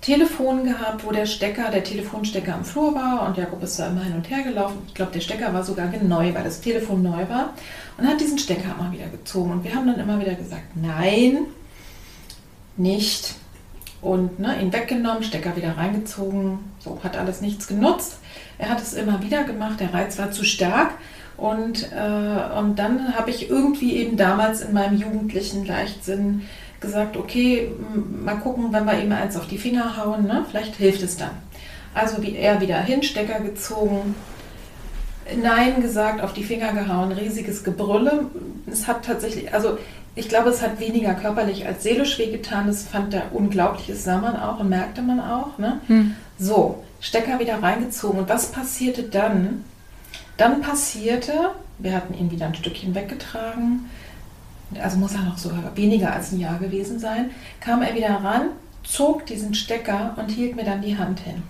Telefon 0.00 0.62
gehabt, 0.62 1.04
wo 1.04 1.10
der 1.10 1.26
Stecker, 1.26 1.68
der 1.68 1.82
Telefonstecker 1.82 2.54
am 2.54 2.64
Flur 2.64 2.94
war 2.94 3.26
und 3.26 3.36
Jakob 3.36 3.60
ist 3.64 3.80
da 3.80 3.88
immer 3.88 4.04
hin 4.04 4.14
und 4.14 4.30
her 4.30 4.42
gelaufen. 4.42 4.78
Ich 4.86 4.94
glaube, 4.94 5.10
der 5.10 5.18
Stecker 5.18 5.52
war 5.52 5.64
sogar 5.64 5.86
neu, 6.00 6.32
weil 6.32 6.44
das 6.44 6.60
Telefon 6.60 7.02
neu 7.02 7.28
war 7.28 7.54
und 7.98 8.06
hat 8.06 8.20
diesen 8.20 8.38
Stecker 8.38 8.76
immer 8.78 8.92
wieder 8.92 9.08
gezogen. 9.08 9.50
Und 9.50 9.64
wir 9.64 9.74
haben 9.74 9.88
dann 9.88 9.98
immer 9.98 10.20
wieder 10.20 10.34
gesagt, 10.34 10.76
nein, 10.76 11.38
nicht. 12.76 13.34
Und 14.00 14.38
ne, 14.38 14.60
ihn 14.62 14.72
weggenommen, 14.72 15.24
Stecker 15.24 15.56
wieder 15.56 15.76
reingezogen. 15.76 16.60
So 16.78 17.00
hat 17.02 17.16
alles 17.16 17.40
nichts 17.40 17.66
genutzt. 17.66 18.18
Er 18.58 18.68
hat 18.68 18.80
es 18.80 18.94
immer 18.94 19.20
wieder 19.22 19.42
gemacht, 19.42 19.80
der 19.80 19.92
Reiz 19.92 20.18
war 20.18 20.30
zu 20.30 20.44
stark. 20.44 20.92
Und, 21.36 21.90
äh, 21.92 22.58
und 22.58 22.78
dann 22.78 23.16
habe 23.16 23.30
ich 23.30 23.50
irgendwie 23.50 23.96
eben 23.96 24.16
damals 24.16 24.60
in 24.60 24.72
meinem 24.72 24.98
jugendlichen 24.98 25.66
Leichtsinn 25.66 26.42
gesagt, 26.80 27.16
okay, 27.16 27.70
mal 28.24 28.36
gucken, 28.36 28.72
wenn 28.72 28.84
wir 28.84 29.00
ihm 29.02 29.12
eins 29.12 29.36
auf 29.36 29.46
die 29.46 29.58
Finger 29.58 29.96
hauen, 29.96 30.26
ne? 30.26 30.44
vielleicht 30.48 30.76
hilft 30.76 31.02
es 31.02 31.16
dann. 31.16 31.30
Also 31.94 32.22
wie 32.22 32.36
er 32.36 32.60
wieder 32.60 32.80
Hinstecker 32.80 33.40
gezogen, 33.40 34.14
Nein 35.40 35.80
gesagt, 35.82 36.20
auf 36.20 36.32
die 36.32 36.42
Finger 36.42 36.72
gehauen, 36.72 37.12
riesiges 37.12 37.62
Gebrülle. 37.62 38.26
Es 38.66 38.88
hat 38.88 39.04
tatsächlich, 39.04 39.54
also 39.54 39.78
ich 40.14 40.28
glaube, 40.28 40.50
es 40.50 40.62
hat 40.62 40.80
weniger 40.80 41.14
körperlich 41.14 41.66
als 41.66 41.82
seelisch 41.82 42.18
wehgetan. 42.18 42.66
Das 42.66 42.82
fand 42.82 43.12
der 43.12 43.34
unglaubliches 43.34 44.04
sah 44.04 44.18
man 44.18 44.36
auch 44.36 44.60
und 44.60 44.68
merkte 44.68 45.00
man 45.00 45.20
auch. 45.20 45.58
Ne? 45.58 45.80
Hm. 45.86 46.14
So, 46.38 46.82
Stecker 47.00 47.38
wieder 47.38 47.62
reingezogen. 47.62 48.20
Und 48.20 48.28
was 48.28 48.52
passierte 48.52 49.04
dann? 49.04 49.64
Dann 50.36 50.60
passierte, 50.60 51.50
wir 51.78 51.94
hatten 51.94 52.14
ihn 52.14 52.30
wieder 52.30 52.46
ein 52.46 52.54
Stückchen 52.54 52.94
weggetragen, 52.94 53.90
also 54.80 54.96
muss 54.98 55.14
er 55.14 55.22
noch 55.22 55.38
sogar 55.38 55.76
weniger 55.76 56.12
als 56.12 56.32
ein 56.32 56.40
Jahr 56.40 56.58
gewesen 56.58 56.98
sein, 56.98 57.30
kam 57.60 57.82
er 57.82 57.94
wieder 57.94 58.14
ran, 58.22 58.50
zog 58.82 59.26
diesen 59.26 59.54
Stecker 59.54 60.14
und 60.16 60.30
hielt 60.30 60.56
mir 60.56 60.64
dann 60.64 60.82
die 60.82 60.96
Hand 60.96 61.20
hin, 61.20 61.42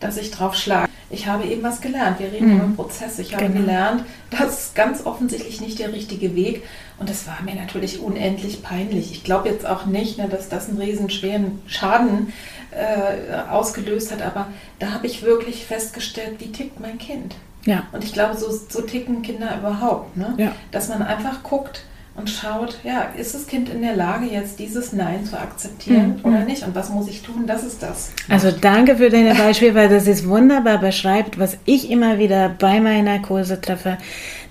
dass 0.00 0.16
ich 0.16 0.30
drauf 0.30 0.54
schlage. 0.54 0.88
Ich 1.12 1.26
habe 1.26 1.44
eben 1.44 1.62
was 1.62 1.82
gelernt. 1.82 2.18
Wir 2.20 2.32
reden 2.32 2.54
mhm. 2.54 2.56
über 2.56 2.84
Prozesse. 2.84 3.20
Ich 3.20 3.34
habe 3.34 3.44
genau. 3.44 3.60
gelernt, 3.60 4.04
das 4.30 4.60
ist 4.60 4.74
ganz 4.74 5.04
offensichtlich 5.04 5.60
nicht 5.60 5.78
der 5.78 5.92
richtige 5.92 6.34
Weg. 6.34 6.62
Und 6.98 7.10
das 7.10 7.26
war 7.26 7.42
mir 7.44 7.54
natürlich 7.54 8.00
unendlich 8.00 8.62
peinlich. 8.62 9.12
Ich 9.12 9.22
glaube 9.22 9.50
jetzt 9.50 9.66
auch 9.66 9.84
nicht, 9.84 10.16
ne, 10.16 10.28
dass 10.28 10.48
das 10.48 10.70
einen 10.70 10.78
riesen 10.78 11.10
schweren 11.10 11.60
Schaden 11.66 12.32
äh, 12.70 13.50
ausgelöst 13.50 14.10
hat, 14.10 14.22
aber 14.22 14.46
da 14.78 14.92
habe 14.92 15.06
ich 15.06 15.22
wirklich 15.22 15.66
festgestellt, 15.66 16.36
wie 16.38 16.50
tickt 16.50 16.80
mein 16.80 16.96
Kind. 16.96 17.34
Ja. 17.64 17.84
Und 17.92 18.04
ich 18.04 18.12
glaube, 18.12 18.36
so, 18.36 18.50
so 18.50 18.82
ticken 18.82 19.22
Kinder 19.22 19.56
überhaupt. 19.58 20.16
Ne? 20.16 20.34
Ja. 20.36 20.52
Dass 20.70 20.88
man 20.88 21.02
einfach 21.02 21.42
guckt, 21.42 21.84
und 22.14 22.28
schaut, 22.28 22.78
ja, 22.84 23.10
ist 23.16 23.34
das 23.34 23.46
Kind 23.46 23.70
in 23.70 23.80
der 23.80 23.96
Lage, 23.96 24.26
jetzt 24.26 24.58
dieses 24.58 24.92
Nein 24.92 25.24
zu 25.24 25.38
akzeptieren 25.38 26.20
mhm. 26.22 26.24
oder 26.24 26.44
nicht? 26.44 26.62
Und 26.62 26.74
was 26.74 26.90
muss 26.90 27.08
ich 27.08 27.22
tun, 27.22 27.46
dass 27.46 27.62
es 27.62 27.78
das? 27.78 28.12
Also 28.28 28.50
danke 28.50 28.96
für 28.96 29.08
deine 29.08 29.34
Beispiele, 29.34 29.74
weil 29.74 29.88
das 29.88 30.06
ist 30.06 30.28
wunderbar 30.28 30.78
beschreibt, 30.78 31.38
was 31.38 31.56
ich 31.64 31.90
immer 31.90 32.18
wieder 32.18 32.50
bei 32.50 32.80
meiner 32.80 33.18
Kurse 33.20 33.60
treffe, 33.60 33.96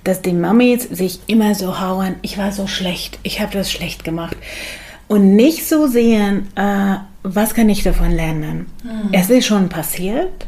dass 0.03 0.23
die 0.23 0.33
Mamis 0.33 0.83
sich 0.83 1.19
immer 1.27 1.53
so 1.53 1.79
hauen, 1.79 2.15
ich 2.23 2.39
war 2.39 2.51
so 2.51 2.65
schlecht, 2.65 3.19
ich 3.21 3.39
habe 3.39 3.53
das 3.53 3.71
schlecht 3.71 4.03
gemacht. 4.03 4.37
Und 5.07 5.35
nicht 5.35 5.67
so 5.67 5.85
sehen, 5.85 6.47
äh, 6.55 6.95
was 7.21 7.53
kann 7.53 7.69
ich 7.69 7.83
davon 7.83 8.11
lernen? 8.11 8.67
Mhm. 8.83 9.09
Es 9.11 9.29
ist 9.29 9.45
schon 9.45 9.69
passiert. 9.69 10.47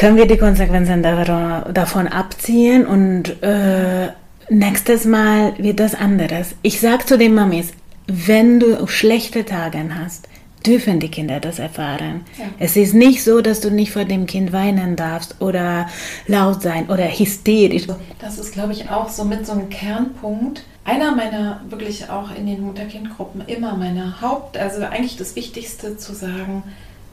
Können 0.00 0.16
wir 0.16 0.26
die 0.26 0.38
Konsequenzen 0.38 1.02
davon 1.02 2.08
abziehen 2.08 2.86
und 2.86 3.42
äh, 3.42 4.08
Nächstes 4.52 5.04
Mal 5.04 5.52
wird 5.58 5.78
das 5.78 5.94
anderes. 5.94 6.56
Ich 6.62 6.80
sage 6.80 7.04
zu 7.04 7.16
den 7.16 7.34
Mamis, 7.34 7.68
wenn 8.08 8.58
du 8.58 8.88
schlechte 8.88 9.44
Tage 9.44 9.78
hast, 9.94 10.26
dürfen 10.66 10.98
die 10.98 11.08
Kinder 11.08 11.38
das 11.38 11.60
erfahren. 11.60 12.22
Ja. 12.36 12.46
Es 12.58 12.76
ist 12.76 12.92
nicht 12.92 13.22
so, 13.22 13.42
dass 13.42 13.60
du 13.60 13.70
nicht 13.70 13.92
vor 13.92 14.04
dem 14.04 14.26
Kind 14.26 14.52
weinen 14.52 14.96
darfst 14.96 15.40
oder 15.40 15.86
laut 16.26 16.62
sein 16.62 16.88
oder 16.88 17.04
hysterisch. 17.04 17.86
Das 18.18 18.38
ist, 18.38 18.52
glaube 18.52 18.72
ich, 18.72 18.90
auch 18.90 19.08
so 19.08 19.24
mit 19.24 19.46
so 19.46 19.52
einem 19.52 19.68
Kernpunkt. 19.68 20.64
Einer 20.84 21.14
meiner, 21.14 21.60
wirklich 21.68 22.10
auch 22.10 22.34
in 22.34 22.46
den 22.46 22.62
Mutter-Kind-Gruppen, 22.62 23.42
immer 23.46 23.76
meine 23.76 24.20
Haupt-, 24.20 24.56
also 24.56 24.82
eigentlich 24.82 25.16
das 25.16 25.36
Wichtigste 25.36 25.96
zu 25.96 26.12
sagen, 26.12 26.64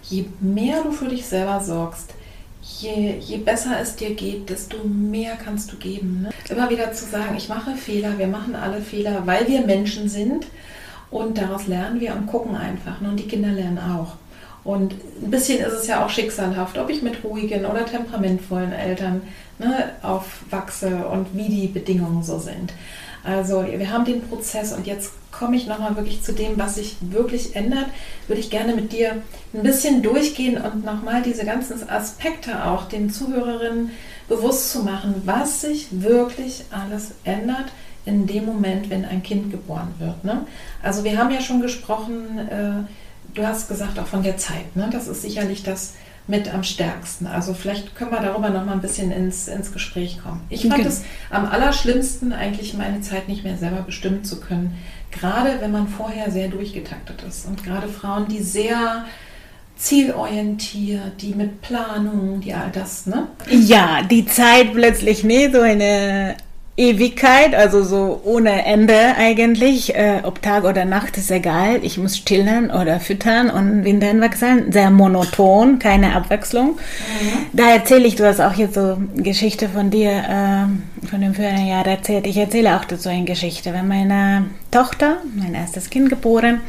je 0.01 0.25
mehr 0.39 0.81
du 0.81 0.91
für 0.91 1.09
dich 1.09 1.25
selber 1.27 1.59
sorgst, 1.59 2.15
je, 2.79 3.17
je 3.19 3.37
besser 3.37 3.79
es 3.81 3.95
dir 3.95 4.13
geht, 4.13 4.49
desto 4.49 4.77
mehr 4.83 5.35
kannst 5.35 5.71
du 5.71 5.77
geben. 5.77 6.23
Ne? 6.23 6.29
Immer 6.49 6.69
wieder 6.69 6.91
zu 6.93 7.05
sagen, 7.05 7.35
ich 7.37 7.49
mache 7.49 7.75
Fehler, 7.75 8.17
wir 8.17 8.27
machen 8.27 8.55
alle 8.55 8.81
Fehler, 8.81 9.23
weil 9.25 9.47
wir 9.47 9.61
Menschen 9.61 10.09
sind 10.09 10.47
und 11.09 11.37
daraus 11.37 11.67
lernen 11.67 11.99
wir 11.99 12.13
und 12.13 12.27
gucken 12.27 12.55
einfach. 12.55 13.01
Ne? 13.01 13.09
Und 13.09 13.17
die 13.17 13.27
Kinder 13.27 13.49
lernen 13.49 13.79
auch. 13.79 14.15
Und 14.63 14.93
ein 15.23 15.31
bisschen 15.31 15.59
ist 15.59 15.73
es 15.73 15.87
ja 15.87 16.05
auch 16.05 16.09
schicksalhaft, 16.09 16.77
ob 16.77 16.89
ich 16.89 17.01
mit 17.01 17.23
ruhigen 17.23 17.65
oder 17.65 17.85
temperamentvollen 17.85 18.73
Eltern 18.73 19.21
ne, 19.59 19.91
aufwachse 20.01 21.07
und 21.07 21.27
wie 21.33 21.47
die 21.47 21.67
Bedingungen 21.67 22.21
so 22.21 22.37
sind. 22.37 22.73
Also 23.23 23.65
wir 23.65 23.91
haben 23.91 24.03
den 24.03 24.21
Prozess 24.21 24.73
und 24.73 24.85
jetzt 24.85 25.11
komme 25.37 25.55
ich 25.55 25.67
nochmal 25.67 25.95
wirklich 25.95 26.23
zu 26.23 26.33
dem, 26.33 26.57
was 26.57 26.75
sich 26.75 26.97
wirklich 27.01 27.55
ändert. 27.55 27.87
Würde 28.27 28.39
ich 28.39 28.49
gerne 28.49 28.75
mit 28.75 28.91
dir 28.91 29.21
ein 29.53 29.63
bisschen 29.63 30.01
durchgehen 30.01 30.57
und 30.57 30.83
nochmal 30.83 31.21
diese 31.21 31.45
ganzen 31.45 31.87
Aspekte 31.89 32.65
auch 32.65 32.85
den 32.85 33.09
Zuhörerinnen 33.09 33.91
bewusst 34.27 34.71
zu 34.71 34.83
machen, 34.83 35.21
was 35.25 35.61
sich 35.61 35.87
wirklich 35.91 36.65
alles 36.71 37.11
ändert 37.23 37.71
in 38.05 38.25
dem 38.25 38.45
Moment, 38.45 38.89
wenn 38.89 39.05
ein 39.05 39.21
Kind 39.21 39.51
geboren 39.51 39.93
wird. 39.99 40.23
Ne? 40.23 40.45
Also 40.81 41.03
wir 41.03 41.17
haben 41.17 41.31
ja 41.31 41.41
schon 41.41 41.61
gesprochen, 41.61 42.39
äh, 42.49 42.71
du 43.33 43.45
hast 43.45 43.67
gesagt 43.67 43.99
auch 43.99 44.07
von 44.07 44.23
der 44.23 44.37
Zeit. 44.37 44.75
Ne? 44.75 44.89
Das 44.91 45.07
ist 45.07 45.21
sicherlich 45.21 45.63
das 45.63 45.93
mit 46.27 46.53
am 46.53 46.63
stärksten. 46.63 47.25
Also 47.25 47.53
vielleicht 47.53 47.95
können 47.95 48.11
wir 48.11 48.19
darüber 48.19 48.49
noch 48.49 48.65
mal 48.65 48.73
ein 48.73 48.81
bisschen 48.81 49.11
ins, 49.11 49.47
ins 49.47 49.71
Gespräch 49.71 50.19
kommen. 50.21 50.41
Ich 50.49 50.63
fand 50.63 50.75
okay. 50.75 50.87
es 50.87 51.03
am 51.29 51.45
allerschlimmsten, 51.45 52.33
eigentlich 52.33 52.73
meine 52.73 53.01
Zeit 53.01 53.27
nicht 53.27 53.43
mehr 53.43 53.57
selber 53.57 53.81
bestimmen 53.81 54.23
zu 54.23 54.39
können. 54.39 54.77
Gerade 55.11 55.61
wenn 55.61 55.71
man 55.71 55.87
vorher 55.87 56.29
sehr 56.31 56.49
durchgetaktet 56.49 57.23
ist. 57.27 57.45
Und 57.47 57.63
gerade 57.63 57.87
Frauen, 57.87 58.27
die 58.27 58.43
sehr 58.43 59.05
zielorientiert, 59.77 61.21
die 61.21 61.33
mit 61.33 61.61
Planung, 61.61 62.41
die 62.41 62.53
all 62.53 62.71
das, 62.71 63.05
ne? 63.05 63.27
Ja, 63.49 64.01
die 64.01 64.25
Zeit 64.25 64.73
plötzlich 64.73 65.23
nicht 65.23 65.53
so 65.53 65.61
eine 65.61 66.35
Ewigkeit, 66.79 67.55
also 67.55 67.83
so 67.83 68.21
ohne 68.23 68.63
Ende 68.65 69.15
eigentlich. 69.17 69.95
Äh, 69.95 70.19
ob 70.21 70.43
Tag 70.43 70.63
oder 70.63 70.85
Nacht 70.85 71.17
ist 71.17 71.31
egal. 71.31 71.79
Ich 71.81 71.97
muss 71.97 72.15
stillen 72.15 72.69
oder 72.69 72.99
füttern 72.99 73.49
und 73.49 73.83
Windeln 73.83 74.21
wechseln. 74.21 74.71
Sehr 74.71 74.91
monoton, 74.91 75.79
keine 75.79 76.15
Abwechslung. 76.15 76.73
Mhm. 76.75 77.47
Da 77.53 77.71
erzähle 77.71 78.05
ich, 78.05 78.15
du 78.15 78.27
hast 78.27 78.39
auch 78.39 78.53
jetzt 78.53 78.75
so 78.75 78.97
Geschichte 79.15 79.69
von 79.69 79.89
dir, 79.89 80.11
äh, 80.11 81.07
von 81.07 81.19
dem 81.19 81.33
früheren 81.33 81.65
Jahr 81.65 81.85
erzählt. 81.87 82.27
Ich 82.27 82.37
erzähle 82.37 82.77
auch 82.77 82.85
dazu 82.85 83.09
eine 83.09 83.25
Geschichte. 83.25 83.73
Wenn 83.73 83.87
meine 83.87 84.45
Tochter, 84.69 85.17
mein 85.33 85.55
erstes 85.55 85.89
Kind 85.89 86.09
geboren, 86.09 86.61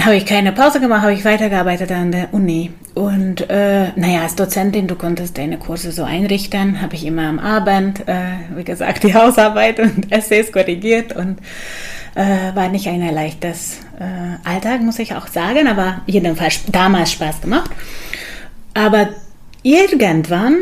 habe 0.00 0.16
ich 0.16 0.26
keine 0.26 0.52
Pause 0.52 0.80
gemacht, 0.80 1.02
habe 1.02 1.12
ich 1.12 1.24
weitergearbeitet 1.24 1.92
an 1.92 2.12
der 2.12 2.32
Uni. 2.32 2.70
Und 2.94 3.48
äh, 3.50 3.88
naja, 3.96 4.22
als 4.22 4.36
Dozentin, 4.36 4.86
du 4.86 4.96
konntest 4.96 5.36
deine 5.36 5.58
Kurse 5.58 5.92
so 5.92 6.04
einrichten, 6.04 6.80
habe 6.80 6.94
ich 6.94 7.04
immer 7.04 7.26
am 7.28 7.38
Abend, 7.38 8.08
äh, 8.08 8.22
wie 8.54 8.64
gesagt, 8.64 9.02
die 9.02 9.14
Hausarbeit 9.14 9.80
und 9.80 10.10
Essays 10.12 10.50
korrigiert 10.50 11.14
und 11.14 11.38
äh, 12.14 12.54
war 12.54 12.68
nicht 12.68 12.86
ein 12.88 13.02
leichtes 13.14 13.80
äh, 13.98 14.48
Alltag, 14.48 14.82
muss 14.82 14.98
ich 14.98 15.14
auch 15.14 15.26
sagen, 15.26 15.66
aber 15.66 16.00
jedenfalls 16.06 16.60
damals 16.70 17.12
Spaß 17.12 17.42
gemacht. 17.42 17.70
Aber 18.74 19.10
irgendwann 19.62 20.56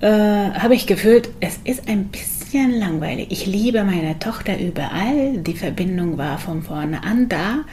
äh, 0.00 0.08
habe 0.08 0.74
ich 0.74 0.86
gefühlt, 0.86 1.30
es 1.40 1.58
ist 1.64 1.88
ein 1.88 2.06
bisschen 2.06 2.78
langweilig. 2.78 3.28
Ich 3.30 3.46
liebe 3.46 3.84
meine 3.84 4.18
Tochter 4.18 4.58
überall, 4.58 5.38
die 5.38 5.54
Verbindung 5.56 6.18
war 6.18 6.38
von 6.38 6.62
vorne 6.62 7.02
an 7.02 7.28
da. 7.28 7.64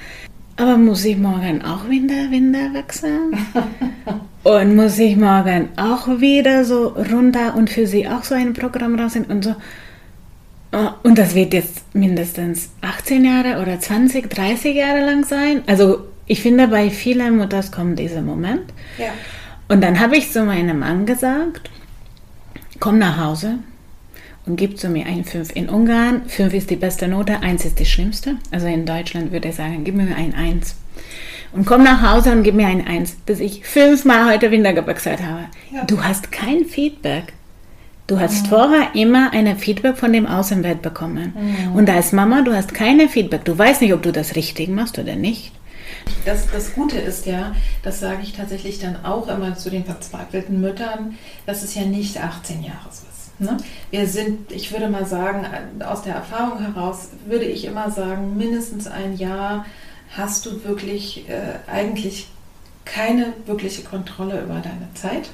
Aber 0.55 0.77
muss 0.77 1.03
ich 1.03 1.17
morgen 1.17 1.63
auch 1.63 1.89
wieder 1.89 2.29
Winde 2.29 2.73
wechseln? 2.73 3.35
und 4.43 4.75
muss 4.75 4.99
ich 4.99 5.15
morgen 5.15 5.69
auch 5.77 6.07
wieder 6.19 6.63
so 6.63 6.89
runter 6.89 7.55
und 7.55 7.69
für 7.69 7.87
sie 7.87 8.07
auch 8.07 8.23
so 8.23 8.35
ein 8.35 8.53
Programm 8.53 8.99
rausnehmen 8.99 9.31
und 9.31 9.43
so. 9.43 9.55
Oh, 10.71 10.89
und 11.03 11.17
das 11.17 11.35
wird 11.35 11.53
jetzt 11.53 11.95
mindestens 11.95 12.71
18 12.81 13.25
Jahre 13.25 13.61
oder 13.61 13.79
20, 13.79 14.29
30 14.29 14.75
Jahre 14.75 15.05
lang 15.05 15.23
sein. 15.23 15.61
Also 15.67 16.07
ich 16.25 16.41
finde, 16.41 16.67
bei 16.67 16.89
vielen 16.89 17.37
Mutters 17.37 17.71
kommt 17.71 17.99
dieser 17.99 18.21
Moment. 18.21 18.73
Ja. 18.97 19.11
Und 19.67 19.81
dann 19.81 19.99
habe 19.99 20.17
ich 20.17 20.31
zu 20.31 20.43
meinem 20.43 20.79
Mann 20.79 21.05
gesagt, 21.05 21.69
komm 22.79 22.99
nach 22.99 23.17
Hause 23.17 23.59
und 24.45 24.55
gib 24.57 24.77
zu 24.77 24.89
mir 24.89 25.05
ein 25.05 25.23
5. 25.23 25.55
In 25.55 25.69
Ungarn, 25.69 26.23
5 26.27 26.53
ist 26.53 26.69
die 26.69 26.75
beste 26.75 27.07
Note, 27.07 27.39
1 27.41 27.65
ist 27.65 27.79
die 27.79 27.85
schlimmste. 27.85 28.35
Also 28.51 28.67
in 28.67 28.85
Deutschland 28.85 29.31
würde 29.31 29.49
ich 29.49 29.55
sagen, 29.55 29.83
gib 29.83 29.95
mir 29.95 30.15
ein 30.15 30.33
1. 30.33 30.75
Und 31.53 31.65
komm 31.65 31.83
nach 31.83 32.01
Hause 32.01 32.31
und 32.31 32.43
gib 32.43 32.55
mir 32.55 32.67
ein 32.67 32.85
1, 32.85 33.17
bis 33.25 33.39
ich 33.39 33.65
fünfmal 33.65 34.31
heute 34.31 34.51
Wintergeburtstag 34.51 35.21
habe. 35.21 35.45
Ja. 35.71 35.83
Du 35.85 36.03
hast 36.03 36.31
kein 36.31 36.65
Feedback. 36.65 37.33
Du 38.07 38.19
hast 38.19 38.45
mhm. 38.45 38.49
vorher 38.49 38.95
immer 38.95 39.31
eine 39.31 39.55
Feedback 39.55 39.97
von 39.97 40.11
dem 40.11 40.25
Außenwelt 40.25 40.81
bekommen. 40.81 41.33
Mhm. 41.35 41.75
Und 41.75 41.89
als 41.89 42.11
Mama, 42.11 42.41
du 42.41 42.53
hast 42.53 42.73
keine 42.73 43.07
Feedback. 43.07 43.45
Du 43.45 43.57
weißt 43.57 43.81
nicht, 43.81 43.93
ob 43.93 44.01
du 44.01 44.11
das 44.11 44.35
richtig 44.35 44.67
machst 44.69 44.99
oder 44.99 45.15
nicht. 45.15 45.53
Das, 46.25 46.51
das 46.51 46.73
Gute 46.73 46.97
ist 46.97 47.25
ja, 47.25 47.55
das 47.81 47.99
sage 48.01 48.19
ich 48.23 48.33
tatsächlich 48.33 48.79
dann 48.79 49.05
auch 49.05 49.27
immer 49.29 49.55
zu 49.55 49.69
den 49.69 49.85
verzweifelten 49.85 50.59
Müttern, 50.59 51.17
das 51.45 51.63
ist 51.63 51.75
ja 51.75 51.83
nicht 51.83 52.21
18 52.21 52.63
Jahre 52.63 52.87
was. 52.87 53.12
Ne? 53.39 53.57
Wir 53.91 54.07
sind, 54.07 54.51
ich 54.51 54.71
würde 54.71 54.89
mal 54.89 55.05
sagen, 55.05 55.45
aus 55.83 56.03
der 56.03 56.15
Erfahrung 56.15 56.59
heraus 56.59 57.09
würde 57.25 57.45
ich 57.45 57.65
immer 57.65 57.89
sagen, 57.91 58.37
mindestens 58.37 58.87
ein 58.87 59.17
Jahr 59.17 59.65
hast 60.15 60.45
du 60.45 60.63
wirklich 60.63 61.27
äh, 61.29 61.69
eigentlich 61.71 62.27
keine 62.85 63.33
wirkliche 63.45 63.83
Kontrolle 63.83 64.41
über 64.41 64.55
deine 64.59 64.93
Zeit. 64.93 65.29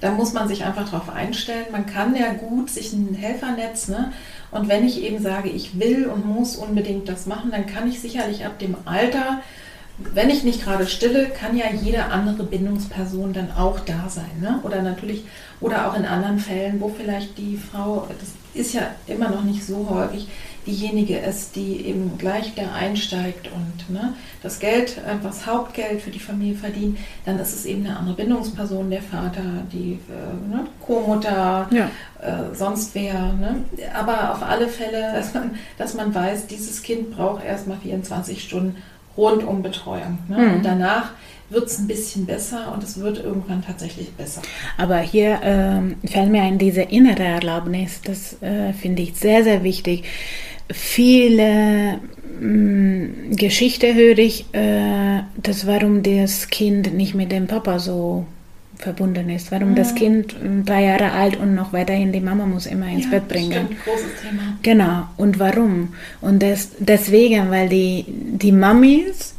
Da 0.00 0.12
muss 0.12 0.32
man 0.32 0.48
sich 0.48 0.64
einfach 0.64 0.90
darauf 0.90 1.08
einstellen. 1.08 1.66
Man 1.72 1.86
kann 1.86 2.14
ja 2.14 2.32
gut 2.32 2.70
sich 2.70 2.92
ein 2.92 3.14
Helfernetz, 3.14 3.88
ne? 3.88 4.12
Und 4.50 4.68
wenn 4.68 4.84
ich 4.84 5.02
eben 5.02 5.22
sage, 5.22 5.48
ich 5.48 5.78
will 5.78 6.06
und 6.06 6.26
muss 6.26 6.56
unbedingt 6.56 7.08
das 7.08 7.26
machen, 7.26 7.50
dann 7.50 7.66
kann 7.66 7.88
ich 7.88 8.00
sicherlich 8.00 8.44
ab 8.44 8.58
dem 8.58 8.76
Alter 8.84 9.40
wenn 10.14 10.30
ich 10.30 10.44
nicht 10.44 10.64
gerade 10.64 10.86
stille, 10.86 11.28
kann 11.28 11.56
ja 11.56 11.66
jede 11.70 12.04
andere 12.06 12.44
Bindungsperson 12.44 13.32
dann 13.32 13.52
auch 13.52 13.80
da 13.80 14.08
sein. 14.08 14.30
Ne? 14.40 14.60
Oder 14.62 14.82
natürlich, 14.82 15.24
oder 15.60 15.88
auch 15.88 15.96
in 15.96 16.06
anderen 16.06 16.38
Fällen, 16.38 16.80
wo 16.80 16.88
vielleicht 16.88 17.36
die 17.38 17.56
Frau, 17.56 18.06
das 18.08 18.30
ist 18.54 18.74
ja 18.74 18.82
immer 19.06 19.28
noch 19.28 19.44
nicht 19.44 19.64
so 19.64 19.88
häufig, 19.88 20.26
diejenige 20.66 21.16
ist, 21.18 21.56
die 21.56 21.86
eben 21.86 22.18
gleich 22.18 22.54
wieder 22.54 22.72
einsteigt 22.74 23.48
und 23.54 23.94
ne, 23.94 24.14
das 24.42 24.58
Geld, 24.58 25.00
das 25.22 25.46
Hauptgeld 25.46 26.02
für 26.02 26.10
die 26.10 26.18
Familie 26.18 26.54
verdient, 26.54 26.98
dann 27.24 27.38
ist 27.38 27.54
es 27.54 27.64
eben 27.64 27.86
eine 27.86 27.96
andere 27.96 28.16
Bindungsperson, 28.16 28.90
der 28.90 29.02
Vater, 29.02 29.42
die 29.72 29.98
äh, 30.08 30.54
ne, 30.54 30.66
Co-Mutter, 30.80 31.68
ja. 31.70 31.90
äh, 32.20 32.54
sonst 32.54 32.94
wer. 32.94 33.32
Ne? 33.32 33.64
Aber 33.94 34.32
auf 34.32 34.42
alle 34.42 34.68
Fälle, 34.68 35.12
dass 35.14 35.34
man, 35.34 35.52
dass 35.78 35.94
man 35.94 36.14
weiß, 36.14 36.46
dieses 36.46 36.82
Kind 36.82 37.10
braucht 37.10 37.44
erstmal 37.44 37.78
24 37.78 38.42
Stunden 38.42 38.76
rundum 39.16 39.62
Betreuung. 39.62 40.18
Ne? 40.28 40.38
Mhm. 40.38 40.54
Und 40.54 40.64
danach 40.64 41.10
wird 41.50 41.66
es 41.66 41.78
ein 41.78 41.86
bisschen 41.88 42.26
besser 42.26 42.72
und 42.72 42.82
es 42.82 42.98
wird 42.98 43.22
irgendwann 43.22 43.62
tatsächlich 43.62 44.12
besser. 44.12 44.40
Aber 44.76 44.98
hier 44.98 45.40
ähm, 45.42 45.96
fällt 46.06 46.30
mir 46.30 46.42
ein, 46.42 46.58
diese 46.58 46.82
innere 46.82 47.24
Erlaubnis, 47.24 48.00
das 48.02 48.40
äh, 48.42 48.72
finde 48.72 49.02
ich 49.02 49.16
sehr, 49.16 49.42
sehr 49.42 49.62
wichtig. 49.64 50.04
Viele 50.72 51.98
mh, 52.40 52.46
mm, 52.46 53.36
Geschichte 53.36 53.94
höre 53.94 54.18
ich, 54.18 54.46
äh, 54.54 55.22
das 55.36 55.66
warum 55.66 56.02
das 56.02 56.48
Kind 56.48 56.94
nicht 56.94 57.14
mit 57.14 57.32
dem 57.32 57.48
Papa 57.48 57.80
so 57.80 58.26
verbunden 58.76 59.28
ist, 59.28 59.52
warum 59.52 59.70
mhm. 59.70 59.74
das 59.74 59.94
Kind 59.94 60.34
drei 60.64 60.84
Jahre 60.84 61.12
alt 61.12 61.36
und 61.36 61.54
noch 61.54 61.72
weiterhin 61.72 62.12
die 62.12 62.20
Mama 62.20 62.46
muss 62.46 62.66
immer 62.66 62.88
ins 62.88 63.04
ja, 63.04 63.10
Bett 63.10 63.28
bringen. 63.28 63.66
Stimmt, 63.66 63.84
großes 63.84 64.20
Thema. 64.22 64.58
Genau. 64.62 65.02
Und 65.16 65.38
warum? 65.38 65.94
Und 66.20 66.42
das, 66.42 66.70
deswegen, 66.78 67.50
weil 67.50 67.68
die, 67.68 68.04
die 68.08 68.52
Mamis 68.52 69.34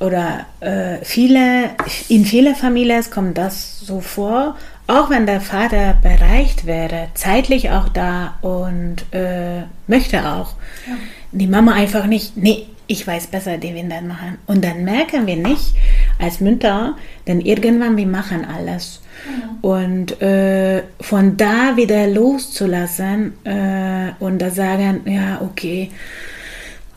oder 0.00 0.46
äh, 0.60 1.04
viele, 1.04 1.70
in 2.08 2.24
vielen 2.24 2.54
Familien 2.54 3.02
kommt 3.10 3.38
das 3.38 3.80
so 3.80 4.00
vor, 4.00 4.56
auch 4.86 5.08
wenn 5.08 5.26
der 5.26 5.40
Vater 5.40 5.96
bereicht 6.02 6.66
wäre, 6.66 7.08
zeitlich 7.14 7.70
auch 7.70 7.88
da 7.88 8.34
und 8.42 8.96
äh, 9.12 9.62
möchte 9.86 10.28
auch, 10.28 10.54
ja. 10.86 10.94
die 11.32 11.46
Mama 11.46 11.72
einfach 11.72 12.06
nicht, 12.06 12.36
nee, 12.36 12.66
ich 12.86 13.06
weiß 13.06 13.28
besser, 13.28 13.56
die 13.56 13.74
Windeln 13.74 14.08
machen. 14.08 14.38
Und 14.46 14.62
dann 14.62 14.84
merken 14.84 15.26
wir 15.26 15.36
nicht 15.36 15.74
als 16.18 16.40
Mütter, 16.40 16.96
denn 17.26 17.40
irgendwann 17.40 17.96
wir 17.96 18.06
machen 18.06 18.44
alles. 18.44 19.00
Ja. 19.26 19.56
Und 19.62 20.20
äh, 20.20 20.82
von 21.00 21.38
da 21.38 21.76
wieder 21.76 22.06
loszulassen 22.06 23.32
äh, 23.44 24.12
und 24.18 24.38
da 24.38 24.50
sagen, 24.50 25.00
ja, 25.06 25.40
okay, 25.40 25.90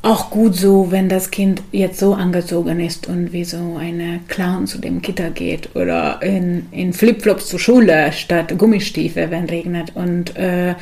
auch 0.02 0.30
gut 0.30 0.56
so, 0.56 0.92
wenn 0.92 1.10
das 1.10 1.32
Kind 1.32 1.62
jetzt 1.72 2.00
so 2.00 2.14
angezogen 2.14 2.80
ist 2.80 3.08
und 3.08 3.34
wie 3.34 3.44
so 3.44 3.78
eine 3.80 4.20
Clown 4.28 4.68
zu 4.68 4.78
dem 4.78 5.02
Kita 5.02 5.30
geht 5.30 5.76
oder 5.76 6.22
in, 6.22 6.68
in 6.72 6.94
Flipflops 6.94 7.48
zur 7.48 7.60
Schule 7.60 8.12
statt 8.14 8.58
Gummistiefel, 8.58 9.32
wenn 9.32 9.46
regnet. 9.46 9.96
Und 9.96 10.36
äh, 10.38 10.76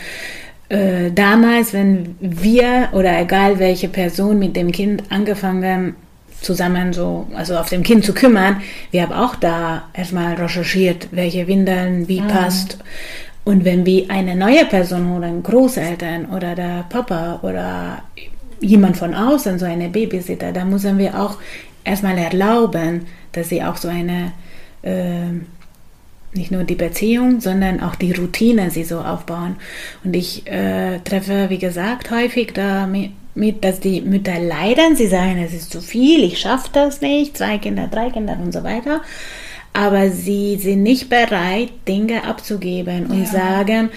äh, 0.69 1.11
damals, 1.11 1.73
wenn 1.73 2.15
wir 2.19 2.89
oder 2.91 3.19
egal 3.19 3.59
welche 3.59 3.87
Person 3.87 4.39
mit 4.39 4.55
dem 4.55 4.71
Kind 4.71 5.03
angefangen 5.09 5.95
zusammen 6.41 6.93
so, 6.93 7.27
also 7.35 7.57
auf 7.57 7.69
dem 7.69 7.83
Kind 7.83 8.05
zu 8.05 8.13
kümmern, 8.13 8.61
wir 8.91 9.03
haben 9.03 9.13
auch 9.13 9.35
da 9.35 9.83
erstmal 9.93 10.35
recherchiert, 10.35 11.07
welche 11.11 11.47
Windeln 11.47 12.07
wie 12.07 12.21
mhm. 12.21 12.27
passt. 12.27 12.77
Und 13.43 13.63
wenn 13.63 13.85
wir 13.85 14.09
eine 14.09 14.35
neue 14.35 14.65
Person 14.65 15.09
holen, 15.09 15.43
Großeltern 15.43 16.25
oder 16.25 16.55
der 16.55 16.85
Papa 16.89 17.39
oder 17.43 18.01
jemand 18.65 18.97
von 18.97 19.13
außen, 19.13 19.59
so 19.59 19.65
eine 19.65 19.89
Babysitter, 19.89 20.51
da 20.51 20.65
müssen 20.65 20.97
wir 20.97 21.19
auch 21.19 21.37
erstmal 21.83 22.17
erlauben, 22.17 23.05
dass 23.31 23.49
sie 23.49 23.63
auch 23.63 23.77
so 23.77 23.87
eine, 23.87 24.33
äh, 24.81 25.31
nicht 26.33 26.51
nur 26.51 26.63
die 26.63 26.75
Beziehung, 26.75 27.39
sondern 27.39 27.81
auch 27.81 27.95
die 27.95 28.11
Routine 28.11 28.71
sie 28.71 28.83
so 28.83 28.99
aufbauen. 28.99 29.55
Und 30.03 30.15
ich 30.15 30.45
äh, 30.47 30.99
treffe, 30.99 31.49
wie 31.49 31.59
gesagt, 31.59 32.11
häufig 32.11 32.53
damit, 32.53 33.11
dass 33.63 33.79
die 33.79 34.01
Mütter 34.01 34.39
leiden. 34.39 34.95
Sie 34.95 35.07
sagen, 35.07 35.37
es 35.37 35.53
ist 35.53 35.71
zu 35.71 35.81
viel, 35.81 36.23
ich 36.23 36.39
schaffe 36.39 36.69
das 36.73 37.01
nicht, 37.01 37.37
zwei 37.37 37.57
Kinder, 37.57 37.87
drei 37.87 38.09
Kinder 38.09 38.37
und 38.41 38.51
so 38.51 38.63
weiter. 38.63 39.01
Aber 39.71 40.09
sie 40.09 40.57
sind 40.57 40.83
nicht 40.83 41.09
bereit, 41.09 41.69
Dinge 41.87 42.23
abzugeben 42.23 43.07
und 43.07 43.23
ja. 43.23 43.25
sagen, 43.25 43.89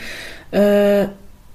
äh, 0.50 1.08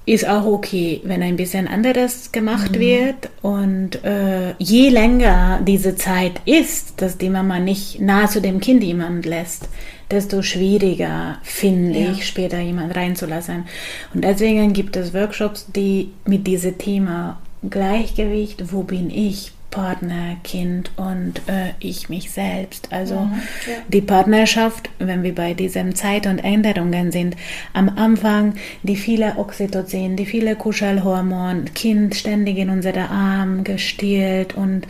ist 0.05 0.27
auch 0.27 0.45
okay, 0.45 0.99
wenn 1.05 1.23
ein 1.23 1.37
bisschen 1.37 1.67
anderes 1.67 2.31
gemacht 2.31 2.73
mhm. 2.73 2.79
wird. 2.79 3.29
Und 3.41 4.03
äh, 4.03 4.53
je 4.57 4.89
länger 4.89 5.61
diese 5.65 5.95
Zeit 5.95 6.41
ist, 6.45 7.01
dass 7.01 7.17
die 7.17 7.29
Mama 7.29 7.59
nicht 7.59 8.01
nahe 8.01 8.27
zu 8.27 8.41
dem 8.41 8.59
Kind 8.59 8.83
jemand 8.83 9.25
lässt, 9.25 9.69
desto 10.11 10.41
schwieriger 10.41 11.37
finde 11.43 11.99
ja. 11.99 12.11
ich, 12.11 12.27
später 12.27 12.59
jemand 12.59 12.95
reinzulassen. 12.95 13.65
Und 14.13 14.23
deswegen 14.23 14.73
gibt 14.73 14.97
es 14.97 15.13
Workshops, 15.13 15.67
die 15.73 16.11
mit 16.25 16.47
diesem 16.47 16.77
Thema 16.77 17.39
Gleichgewicht, 17.69 18.73
wo 18.73 18.83
bin 18.83 19.09
ich, 19.09 19.52
Partner, 19.73 20.37
Kind 20.43 20.91
und 20.97 21.39
äh, 21.47 21.71
ich 21.79 22.07
mich 22.07 22.29
selbst. 22.31 22.89
Also 22.91 23.15
mhm, 23.21 23.41
ja. 23.65 23.73
die 23.87 24.01
Partnerschaft, 24.01 24.91
wenn 24.99 25.23
wir 25.23 25.33
bei 25.33 25.55
diesem 25.55 25.95
Zeit 25.95 26.27
und 26.27 26.37
Änderungen 26.37 27.11
sind, 27.11 27.35
am 27.73 27.89
Anfang 27.89 28.53
die 28.83 28.95
viele 28.95 29.33
Oxytocin, 29.37 30.15
die 30.15 30.27
viele 30.27 30.55
Kuschelhormon, 30.55 31.73
Kind 31.73 32.13
ständig 32.13 32.57
in 32.57 32.69
unsere 32.69 33.09
Arm 33.09 33.63
gestillt 33.63 34.53
und 34.53 34.85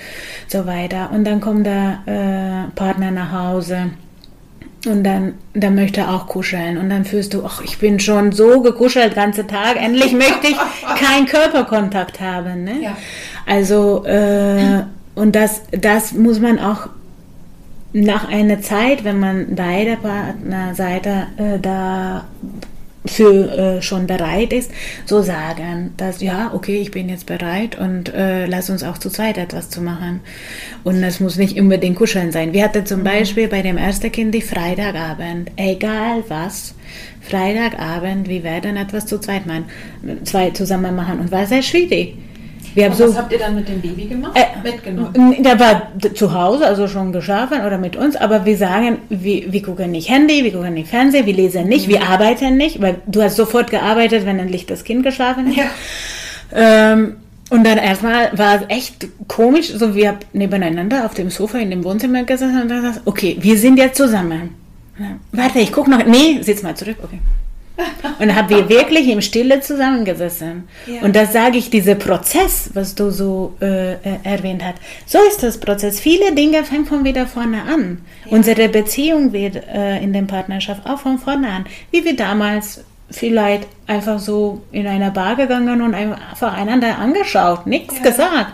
so 0.49 0.65
weiter. 0.65 1.11
Und 1.11 1.23
dann 1.23 1.39
kommt 1.39 1.65
der 1.65 2.01
äh, 2.05 2.75
Partner 2.75 3.11
nach 3.11 3.31
Hause. 3.31 3.91
Und 4.85 5.05
dann, 5.05 5.35
dann 5.53 5.75
möchte 5.75 6.01
er 6.01 6.13
auch 6.13 6.27
kuscheln. 6.27 6.77
Und 6.77 6.89
dann 6.89 7.05
fühlst 7.05 7.33
du, 7.33 7.45
ach, 7.45 7.61
ich 7.61 7.77
bin 7.77 8.01
schon 8.01 8.33
so 8.33 8.61
gekuschelt 8.61 9.11
den 9.11 9.15
ganzen 9.15 9.47
Tag. 9.47 9.77
Endlich 9.77 10.11
möchte 10.11 10.47
ich 10.47 10.57
keinen 10.99 11.25
Körperkontakt 11.25 12.19
haben. 12.19 12.65
Ne? 12.65 12.81
Ja. 12.81 12.97
Also, 13.45 14.05
äh, 14.05 14.83
und 15.15 15.35
das, 15.35 15.61
das 15.71 16.13
muss 16.13 16.39
man 16.39 16.59
auch 16.59 16.89
nach 17.93 18.27
einer 18.27 18.61
Zeit, 18.61 19.03
wenn 19.03 19.19
man 19.19 19.55
beide 19.55 19.97
Partnerseite 19.97 21.27
äh, 21.37 21.59
da 21.59 22.25
für 23.05 23.51
äh, 23.51 23.81
schon 23.81 24.07
bereit 24.07 24.53
ist, 24.53 24.71
so 25.05 25.21
sagen, 25.21 25.93
dass 25.97 26.21
ja, 26.21 26.51
okay, 26.53 26.77
ich 26.77 26.91
bin 26.91 27.09
jetzt 27.09 27.25
bereit 27.25 27.77
und 27.77 28.13
äh, 28.13 28.45
lass 28.45 28.69
uns 28.69 28.81
auch 28.83 28.97
zu 28.97 29.09
zweit 29.09 29.37
etwas 29.37 29.69
zu 29.69 29.81
machen. 29.81 30.21
Und 30.83 31.03
es 31.03 31.19
muss 31.19 31.37
nicht 31.37 31.59
unbedingt 31.59 31.97
kuscheln 31.97 32.31
sein. 32.31 32.53
Wir 32.53 32.63
hatten 32.63 32.85
zum 32.85 33.01
mhm. 33.01 33.05
Beispiel 33.05 33.47
bei 33.49 33.61
dem 33.61 33.77
ersten 33.77 34.11
Kind 34.11 34.33
die 34.33 34.41
Freitagabend, 34.41 35.51
egal 35.57 36.23
was, 36.29 36.75
Freitagabend, 37.21 38.29
wir 38.29 38.43
werden 38.43 38.77
etwas 38.77 39.05
zu 39.05 39.19
zweit 39.19 39.45
machen, 39.45 39.65
zwei 40.23 40.51
zusammen 40.51 40.95
machen 40.95 41.19
und 41.19 41.31
war 41.31 41.45
sehr 41.45 41.61
schwierig 41.61 42.17
wir 42.73 42.85
haben 42.85 42.93
so, 42.93 43.07
was 43.07 43.17
habt 43.17 43.31
ihr 43.31 43.39
dann 43.39 43.55
mit 43.55 43.67
dem 43.67 43.81
Baby 43.81 44.05
gemacht? 44.05 44.35
Äh, 44.35 44.61
Mitgenommen? 44.63 45.43
Der 45.43 45.59
war 45.59 45.91
zu 46.13 46.33
Hause, 46.33 46.65
also 46.65 46.87
schon 46.87 47.11
geschlafen 47.11 47.61
oder 47.65 47.77
mit 47.77 47.95
uns, 47.95 48.15
aber 48.15 48.45
wir 48.45 48.57
sagen, 48.57 48.99
wir, 49.09 49.51
wir 49.51 49.61
gucken 49.61 49.91
nicht 49.91 50.09
Handy, 50.09 50.43
wir 50.43 50.51
gucken 50.51 50.73
nicht 50.73 50.89
Fernsehen, 50.89 51.25
wir 51.25 51.33
lesen 51.33 51.67
nicht, 51.67 51.87
mhm. 51.87 51.91
wir 51.91 52.03
arbeiten 52.03 52.57
nicht, 52.57 52.81
weil 52.81 52.97
du 53.05 53.21
hast 53.21 53.35
sofort 53.35 53.69
gearbeitet, 53.71 54.25
wenn 54.25 54.39
endlich 54.39 54.65
das 54.65 54.83
Kind 54.83 55.03
geschlafen 55.03 55.47
ist. 55.47 55.57
Ja. 55.57 55.65
Ähm, 56.53 57.17
und 57.49 57.65
dann 57.65 57.77
erstmal 57.77 58.35
war 58.37 58.61
es 58.61 58.61
echt 58.69 59.07
komisch, 59.27 59.71
so 59.73 59.93
wir 59.93 60.17
nebeneinander 60.33 61.05
auf 61.05 61.13
dem 61.13 61.29
Sofa 61.29 61.59
in 61.59 61.69
dem 61.69 61.83
Wohnzimmer 61.83 62.23
gesessen 62.23 62.61
und 62.61 62.69
dann 62.69 62.81
gesagt, 62.81 63.01
okay, 63.05 63.37
wir 63.39 63.57
sind 63.57 63.77
jetzt 63.77 63.97
zusammen. 63.97 64.55
Warte, 65.31 65.59
ich 65.59 65.71
gucke 65.71 65.89
noch. 65.89 66.05
Nee, 66.05 66.41
sitz 66.41 66.63
mal 66.63 66.75
zurück, 66.75 66.97
okay. 67.03 67.19
Und 68.19 68.35
haben 68.35 68.49
wir 68.49 68.69
wirklich 68.69 69.07
im 69.09 69.21
Stille 69.21 69.59
zusammengesessen. 69.59 70.67
Ja. 70.85 71.01
Und 71.01 71.15
das 71.15 71.33
sage 71.33 71.57
ich, 71.57 71.69
dieser 71.69 71.95
Prozess, 71.95 72.69
was 72.73 72.93
du 72.93 73.09
so 73.09 73.55
äh, 73.61 73.93
äh, 73.93 73.97
erwähnt 74.23 74.63
hast, 74.63 74.75
so 75.05 75.17
ist 75.27 75.41
das 75.41 75.59
Prozess. 75.59 75.99
Viele 75.99 76.33
Dinge 76.33 76.63
fangen 76.63 76.85
von 76.85 77.03
wieder 77.03 77.25
vorne 77.25 77.63
an. 77.63 78.01
Ja. 78.25 78.31
Unsere 78.31 78.69
Beziehung 78.69 79.33
wird 79.33 79.55
äh, 79.55 79.97
in 80.03 80.13
der 80.13 80.21
Partnerschaft 80.21 80.85
auch 80.85 80.99
von 80.99 81.17
vorne 81.17 81.49
an. 81.49 81.65
Wie 81.91 82.05
wir 82.05 82.15
damals 82.15 82.83
vielleicht 83.09 83.67
einfach 83.87 84.19
so 84.19 84.61
in 84.71 84.87
einer 84.87 85.11
Bar 85.11 85.35
gegangen 85.35 85.81
und 85.81 85.93
einfach 85.93 86.53
einander 86.53 86.97
angeschaut, 86.97 87.67
nichts 87.67 87.97
ja. 87.97 88.03
gesagt. 88.03 88.53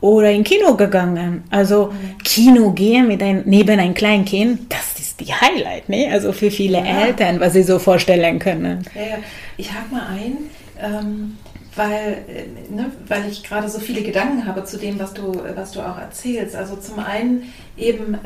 Oder 0.00 0.30
in 0.30 0.44
Kino 0.44 0.74
gegangen. 0.74 1.44
Also 1.50 1.86
mhm. 1.86 2.18
Kino 2.22 2.72
gehen 2.72 3.08
mit 3.08 3.22
ein, 3.22 3.42
neben 3.46 3.78
einem 3.78 3.94
kleinen 3.94 4.24
Kind, 4.24 4.72
das 4.72 5.00
ist 5.00 5.20
die 5.20 5.32
Highlight, 5.32 5.88
ne? 5.88 6.10
Also 6.12 6.32
für 6.32 6.50
viele 6.50 6.78
ja. 6.78 7.04
Eltern, 7.04 7.40
was 7.40 7.54
sie 7.54 7.62
so 7.62 7.78
vorstellen 7.78 8.38
können. 8.38 8.84
Ja, 8.94 9.00
ja. 9.02 9.18
Ich 9.56 9.72
hake 9.72 9.92
mal 9.92 10.06
ein, 10.08 10.36
ähm, 10.80 11.38
weil, 11.74 12.24
äh, 12.28 12.72
ne, 12.74 12.90
weil 13.08 13.28
ich 13.30 13.42
gerade 13.42 13.68
so 13.68 13.78
viele 13.78 14.02
Gedanken 14.02 14.46
habe 14.46 14.64
zu 14.64 14.78
dem, 14.78 14.98
was 14.98 15.14
du, 15.14 15.40
was 15.54 15.72
du 15.72 15.80
auch 15.80 15.98
erzählst. 15.98 16.54
Also 16.54 16.76
zum 16.76 16.98
einen 16.98 17.44
eben, 17.76 18.14
äh, 18.14 18.18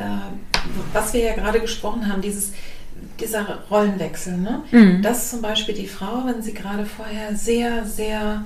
was 0.93 1.15
wir 1.15 1.21
ja 1.21 1.35
gerade 1.35 1.61
gesprochen 1.61 2.13
haben, 2.13 2.21
dieses 2.21 2.53
dieser 3.21 3.59
Rollenwechsel. 3.71 4.37
Ne? 4.37 4.63
Mhm. 4.71 5.03
Dass 5.03 5.31
zum 5.31 5.43
Beispiel 5.43 5.75
die 5.75 5.87
Frau, 5.87 6.27
wenn 6.27 6.43
sie 6.43 6.55
gerade 6.55 6.85
vorher 6.85 7.35
sehr, 7.35 7.85
sehr 7.85 8.45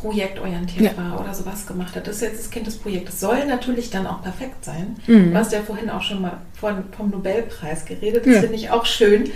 projektorientiert 0.00 0.96
ja. 0.96 0.96
war 0.96 1.20
oder 1.20 1.34
sowas 1.34 1.66
gemacht 1.66 1.94
hat. 1.94 2.06
Das 2.06 2.16
ist 2.16 2.22
jetzt 2.22 2.40
das 2.40 2.50
Kind 2.50 2.66
des 2.66 2.78
Projektes. 2.78 3.20
Soll 3.20 3.46
natürlich 3.46 3.90
dann 3.90 4.06
auch 4.06 4.22
perfekt 4.22 4.64
sein. 4.64 4.96
Mhm. 5.06 5.32
Du 5.32 5.36
hast 5.36 5.52
ja 5.52 5.60
vorhin 5.60 5.90
auch 5.90 6.02
schon 6.02 6.22
mal 6.22 6.38
vom 6.54 7.10
Nobelpreis 7.10 7.84
geredet. 7.84 8.26
Das 8.26 8.34
ja. 8.34 8.40
finde 8.40 8.56
ich 8.56 8.70
auch 8.70 8.86
schön, 8.86 9.30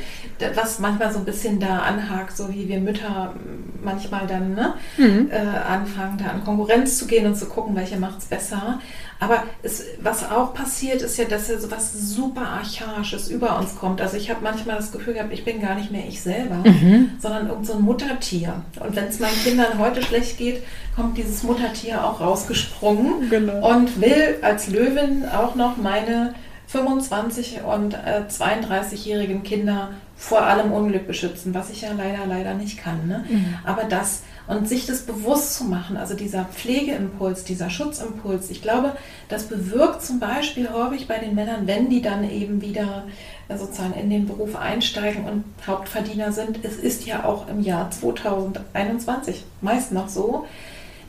was 0.54 0.78
manchmal 0.78 1.12
so 1.12 1.18
ein 1.18 1.24
bisschen 1.24 1.60
da 1.60 1.80
anhakt, 1.80 2.36
so 2.36 2.52
wie 2.52 2.68
wir 2.68 2.80
Mütter 2.80 3.34
manchmal 3.82 4.26
dann 4.26 4.54
ne, 4.54 4.74
mhm. 4.96 5.30
äh, 5.30 5.36
anfangen, 5.36 6.18
da 6.18 6.30
an 6.30 6.44
Konkurrenz 6.44 6.98
zu 6.98 7.06
gehen 7.06 7.26
und 7.26 7.36
zu 7.36 7.46
gucken, 7.46 7.76
welche 7.76 7.98
macht 7.98 8.18
es 8.18 8.24
besser. 8.26 8.80
Aber 9.20 9.44
es, 9.62 9.84
was 10.00 10.30
auch 10.30 10.54
passiert, 10.54 11.02
ist 11.02 11.16
ja, 11.16 11.24
dass 11.24 11.48
ja 11.48 11.58
so 11.58 11.70
was 11.70 11.92
super 11.92 12.46
Archaisches 12.46 13.28
über 13.28 13.58
uns 13.58 13.76
kommt. 13.76 14.00
Also 14.00 14.16
ich 14.16 14.30
habe 14.30 14.40
manchmal 14.42 14.76
das 14.76 14.92
Gefühl 14.92 15.14
gehabt, 15.14 15.32
ich 15.32 15.44
bin 15.44 15.60
gar 15.60 15.74
nicht 15.76 15.90
mehr 15.90 16.04
ich 16.06 16.20
selber, 16.20 16.56
mhm. 16.56 17.12
sondern 17.20 17.48
irgend 17.48 17.66
so 17.66 17.74
ein 17.74 17.82
Muttertier. 17.82 18.62
Und 18.80 18.96
wenn 18.96 19.06
es 19.06 19.20
meinen 19.20 19.36
Kindern 19.42 19.78
heute 19.78 20.02
schlecht 20.02 20.36
geht, 20.38 20.62
kommt 20.94 21.16
dieses 21.16 21.42
Muttertier 21.42 22.04
auch 22.04 22.20
rausgesprungen 22.20 23.30
genau. 23.30 23.70
und 23.70 24.00
will 24.00 24.38
als 24.42 24.68
Löwin 24.68 25.24
auch 25.28 25.54
noch 25.54 25.76
meine 25.76 26.34
25 26.66 27.60
und 27.62 27.94
äh, 27.94 28.22
32-jährigen 28.28 29.42
Kinder 29.42 29.90
vor 30.16 30.42
allem 30.42 30.72
Unglück 30.72 31.06
beschützen, 31.06 31.54
was 31.54 31.70
ich 31.70 31.82
ja 31.82 31.92
leider, 31.92 32.26
leider 32.26 32.54
nicht 32.54 32.78
kann. 32.78 33.08
Ne? 33.08 33.24
Mhm. 33.28 33.54
Aber 33.64 33.84
das 33.84 34.22
und 34.46 34.68
sich 34.68 34.86
das 34.86 35.02
bewusst 35.02 35.54
zu 35.54 35.64
machen, 35.64 35.96
also 35.96 36.14
dieser 36.14 36.44
Pflegeimpuls, 36.44 37.44
dieser 37.44 37.70
Schutzimpuls, 37.70 38.50
ich 38.50 38.60
glaube, 38.60 38.94
das 39.28 39.44
bewirkt 39.44 40.02
zum 40.02 40.20
Beispiel 40.20 40.68
häufig 40.70 41.08
bei 41.08 41.18
den 41.18 41.34
Männern, 41.34 41.66
wenn 41.66 41.88
die 41.88 42.02
dann 42.02 42.28
eben 42.28 42.60
wieder 42.60 43.04
äh, 43.48 43.56
sozusagen 43.56 43.94
in 43.94 44.10
den 44.10 44.26
Beruf 44.26 44.56
einsteigen 44.56 45.24
und 45.24 45.44
Hauptverdiener 45.66 46.32
sind. 46.32 46.58
Es 46.62 46.76
ist 46.76 47.06
ja 47.06 47.24
auch 47.24 47.48
im 47.48 47.62
Jahr 47.62 47.90
2021 47.90 49.44
meist 49.62 49.92
noch 49.92 50.08
so, 50.08 50.46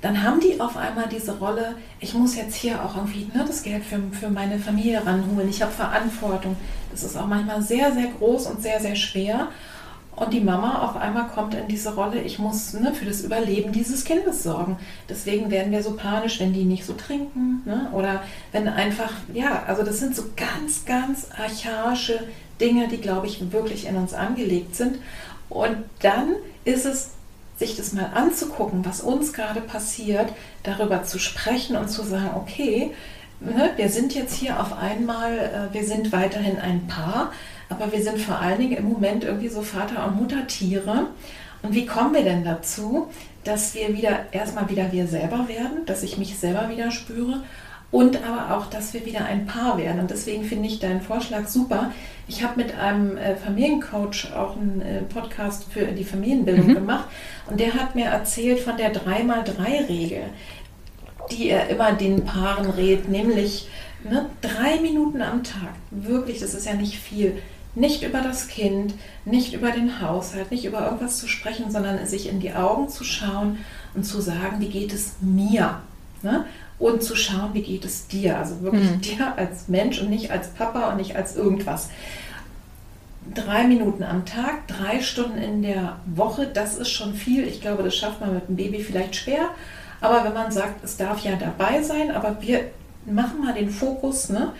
dann 0.06 0.22
haben 0.22 0.40
die 0.40 0.62
auf 0.62 0.78
einmal 0.78 1.08
diese 1.10 1.36
Rolle, 1.40 1.78
ich 2.00 2.14
muss 2.14 2.36
jetzt 2.36 2.54
hier 2.54 2.86
auch 2.86 2.96
irgendwie 2.96 3.28
ne, 3.34 3.44
das 3.48 3.64
Geld 3.64 3.84
für, 3.84 4.00
für 4.12 4.30
meine 4.30 4.60
Familie 4.60 5.04
ranholen, 5.04 5.50
ich 5.50 5.64
habe 5.64 5.72
Verantwortung. 5.72 6.56
Das 6.92 7.02
ist 7.02 7.18
auch 7.18 7.26
manchmal 7.26 7.64
sehr, 7.64 7.92
sehr 7.92 8.10
groß 8.20 8.46
und 8.46 8.62
sehr, 8.62 8.80
sehr 8.80 8.96
schwer. 8.96 9.48
Und 10.16 10.32
die 10.32 10.42
Mama 10.42 10.84
auf 10.84 10.96
einmal 10.96 11.26
kommt 11.30 11.56
in 11.56 11.68
diese 11.68 11.96
Rolle, 11.96 12.22
ich 12.22 12.38
muss 12.38 12.74
ne, 12.74 12.94
für 12.94 13.06
das 13.06 13.22
Überleben 13.22 13.72
dieses 13.72 14.06
Kindes 14.06 14.44
sorgen. 14.44 14.78
Deswegen 15.10 15.50
werden 15.50 15.72
wir 15.72 15.82
so 15.82 15.94
panisch, 15.94 16.40
wenn 16.40 16.54
die 16.54 16.66
nicht 16.66 16.86
so 16.86 16.94
trinken. 16.94 17.64
Ne? 17.66 17.90
Oder 17.92 18.22
wenn 18.52 18.68
einfach, 18.68 19.12
ja, 19.34 19.64
also 19.66 19.82
das 19.82 19.98
sind 19.98 20.16
so 20.16 20.26
ganz, 20.36 20.86
ganz 20.86 21.30
archaische 21.36 22.20
Dinge, 22.62 22.90
die, 22.90 22.98
glaube 22.98 23.26
ich, 23.26 23.52
wirklich 23.52 23.88
in 23.88 23.96
uns 23.96 24.14
angelegt 24.14 24.76
sind. 24.76 25.00
Und 25.50 25.78
dann 26.02 26.36
ist 26.64 26.86
es, 26.86 27.15
sich 27.58 27.78
das 27.78 27.94
mal 27.94 28.12
anzugucken, 28.14 28.86
was 28.86 29.02
uns 29.02 29.34
gerade 29.34 29.62
passiert, 29.62 30.30
darüber 30.64 31.04
zu 31.04 31.20
sprechen 31.20 31.76
und 31.76 31.90
zu 31.90 32.04
sagen, 32.04 32.32
okay, 32.36 32.92
ne, 33.40 33.72
wir 33.76 33.90
sind 33.90 34.14
jetzt 34.14 34.36
hier 34.36 34.60
auf 34.60 34.78
einmal, 34.78 35.38
äh, 35.38 35.74
wir 35.74 35.86
sind 35.86 36.12
weiterhin 36.12 36.58
ein 36.58 36.88
Paar, 36.88 37.32
aber 37.70 37.92
wir 37.92 38.04
sind 38.04 38.20
vor 38.20 38.40
allen 38.40 38.60
Dingen 38.60 38.78
im 38.78 38.90
Moment 38.90 39.24
irgendwie 39.24 39.50
so 39.50 39.62
Vater- 39.62 40.06
und 40.08 40.18
Muttertiere. 40.18 41.08
Und 41.64 41.74
wie 41.74 41.86
kommen 41.86 42.14
wir 42.14 42.24
denn 42.24 42.44
dazu, 42.44 43.08
dass 43.44 43.74
wir 43.74 43.96
wieder 43.96 44.26
erstmal 44.32 44.70
wieder 44.70 44.92
wir 44.92 45.08
selber 45.08 45.48
werden, 45.48 45.86
dass 45.86 46.04
ich 46.04 46.18
mich 46.18 46.38
selber 46.38 46.70
wieder 46.70 46.92
spüre 46.92 47.44
und 47.92 48.18
aber 48.24 48.56
auch, 48.56 48.68
dass 48.68 48.94
wir 48.94 49.06
wieder 49.06 49.26
ein 49.26 49.46
Paar 49.46 49.78
werden. 49.78 50.00
Und 50.00 50.12
deswegen 50.12 50.44
finde 50.44 50.68
ich 50.68 50.80
deinen 50.80 51.02
Vorschlag 51.02 51.48
super. 51.48 51.92
Ich 52.28 52.44
habe 52.44 52.62
mit 52.62 52.78
einem 52.78 53.18
äh, 53.18 53.36
Familiencoach 53.36 54.34
auch 54.36 54.58
einen 54.58 54.82
äh, 54.82 55.02
Podcast 55.02 55.66
für 55.72 55.86
die 55.86 56.04
Familienbildung 56.04 56.68
mhm. 56.68 56.74
gemacht 56.74 57.06
und 57.50 57.60
der 57.60 57.74
hat 57.74 57.96
mir 57.96 58.06
erzählt 58.06 58.60
von 58.60 58.78
der 58.78 58.94
3x3-Regel, 58.94 60.24
die 61.32 61.50
er 61.50 61.70
immer 61.70 61.94
den 61.94 62.26
Paaren 62.26 62.70
rät, 62.70 63.08
nämlich 63.10 63.70
ne, 64.04 64.26
drei 64.42 64.80
Minuten 64.82 65.22
am 65.22 65.44
Tag. 65.44 65.76
Wirklich, 65.92 66.40
das 66.40 66.54
ist 66.54 66.66
ja 66.66 66.74
nicht 66.74 66.98
viel 66.98 67.38
nicht 67.76 68.04
über 68.04 68.22
das 68.22 68.48
Kind, 68.48 68.94
nicht 69.26 69.54
über 69.54 69.72
den 69.72 70.02
Haushalt, 70.02 70.50
nicht 70.50 70.66
über 70.66 70.86
irgendwas 70.86 71.18
zu 71.18 71.28
sprechen, 71.28 71.72
sondern 71.72 72.06
sich 72.08 72.30
in 72.30 72.40
die 72.40 72.54
Augen 72.54 72.90
zu 72.90 73.04
schauen 73.04 73.60
und 73.94 74.06
zu 74.06 74.22
sagen, 74.22 74.60
wie 74.60 74.70
geht 74.70 74.94
es 74.94 75.16
mir? 75.22 75.82
Ne? 76.24 76.46
Und 76.78 77.04
zu 77.04 77.16
schauen, 77.16 77.54
wie 77.54 77.62
geht 77.62 77.86
es 77.86 78.08
dir? 78.08 78.38
Also 78.38 78.62
wirklich 78.62 78.92
mhm. 78.92 79.02
dir 79.02 79.38
als 79.38 79.68
Mensch 79.68 80.02
und 80.02 80.10
nicht 80.10 80.32
als 80.32 80.50
Papa 80.50 80.92
und 80.92 80.98
nicht 80.98 81.16
als 81.16 81.36
irgendwas. 81.36 81.90
Drei 83.34 83.66
Minuten 83.66 84.04
am 84.04 84.26
Tag, 84.26 84.68
drei 84.68 85.02
Stunden 85.02 85.38
in 85.38 85.62
der 85.62 85.98
Woche, 86.06 86.48
das 86.48 86.78
ist 86.78 86.90
schon 86.90 87.14
viel. 87.14 87.48
Ich 87.48 87.62
glaube, 87.62 87.82
das 87.82 87.96
schafft 87.96 88.22
man 88.22 88.34
mit 88.34 88.48
dem 88.50 88.56
Baby 88.56 88.80
vielleicht 88.80 89.16
schwer. 89.16 89.50
Aber 90.02 90.24
wenn 90.26 90.34
man 90.34 90.52
sagt, 90.52 90.84
es 90.84 90.98
darf 90.98 91.22
ja 91.22 91.36
dabei 91.36 91.82
sein, 91.82 92.12
aber 92.12 92.38
wir 92.42 92.66
machen 93.06 93.42
mal 93.42 93.54
den 93.54 93.70
Fokus, 93.70 94.30
ne? 94.30 94.52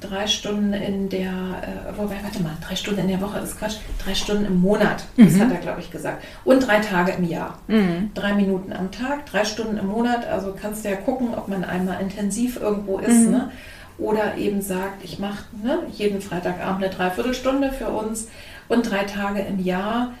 Drei 0.00 0.26
Stunden 0.26 0.72
in 0.74 1.08
der, 1.08 1.30
äh, 1.30 1.98
wobei, 1.98 2.16
warte 2.22 2.42
mal, 2.42 2.56
drei 2.66 2.76
Stunden 2.76 3.00
in 3.00 3.08
der 3.08 3.20
Woche 3.20 3.38
ist 3.38 3.58
Quatsch, 3.58 3.76
drei 4.04 4.14
Stunden 4.14 4.44
im 4.44 4.60
Monat, 4.60 5.04
das 5.16 5.32
mhm. 5.32 5.40
hat 5.40 5.52
er, 5.52 5.58
glaube 5.58 5.80
ich, 5.80 5.90
gesagt. 5.90 6.22
Und 6.44 6.66
drei 6.66 6.80
Tage 6.80 7.12
im 7.12 7.24
Jahr. 7.24 7.58
Mhm. 7.66 8.10
Drei 8.14 8.34
Minuten 8.34 8.72
am 8.72 8.90
Tag, 8.90 9.26
drei 9.26 9.44
Stunden 9.44 9.78
im 9.78 9.86
Monat, 9.86 10.26
also 10.26 10.54
kannst 10.60 10.84
du 10.84 10.90
ja 10.90 10.96
gucken, 10.96 11.34
ob 11.34 11.48
man 11.48 11.64
einmal 11.64 12.00
intensiv 12.00 12.60
irgendwo 12.60 12.98
ist, 12.98 13.26
mhm. 13.26 13.30
ne? 13.30 13.52
Oder 13.98 14.36
eben 14.36 14.60
sagt, 14.60 15.02
ich 15.02 15.18
mache 15.18 15.44
ne, 15.62 15.78
jeden 15.90 16.20
Freitagabend 16.20 16.84
eine 16.84 16.92
Dreiviertelstunde 16.92 17.72
für 17.72 17.88
uns 17.88 18.28
und 18.68 18.90
drei 18.90 19.04
Tage 19.04 19.40
im 19.40 19.58
Jahr, 19.58 20.12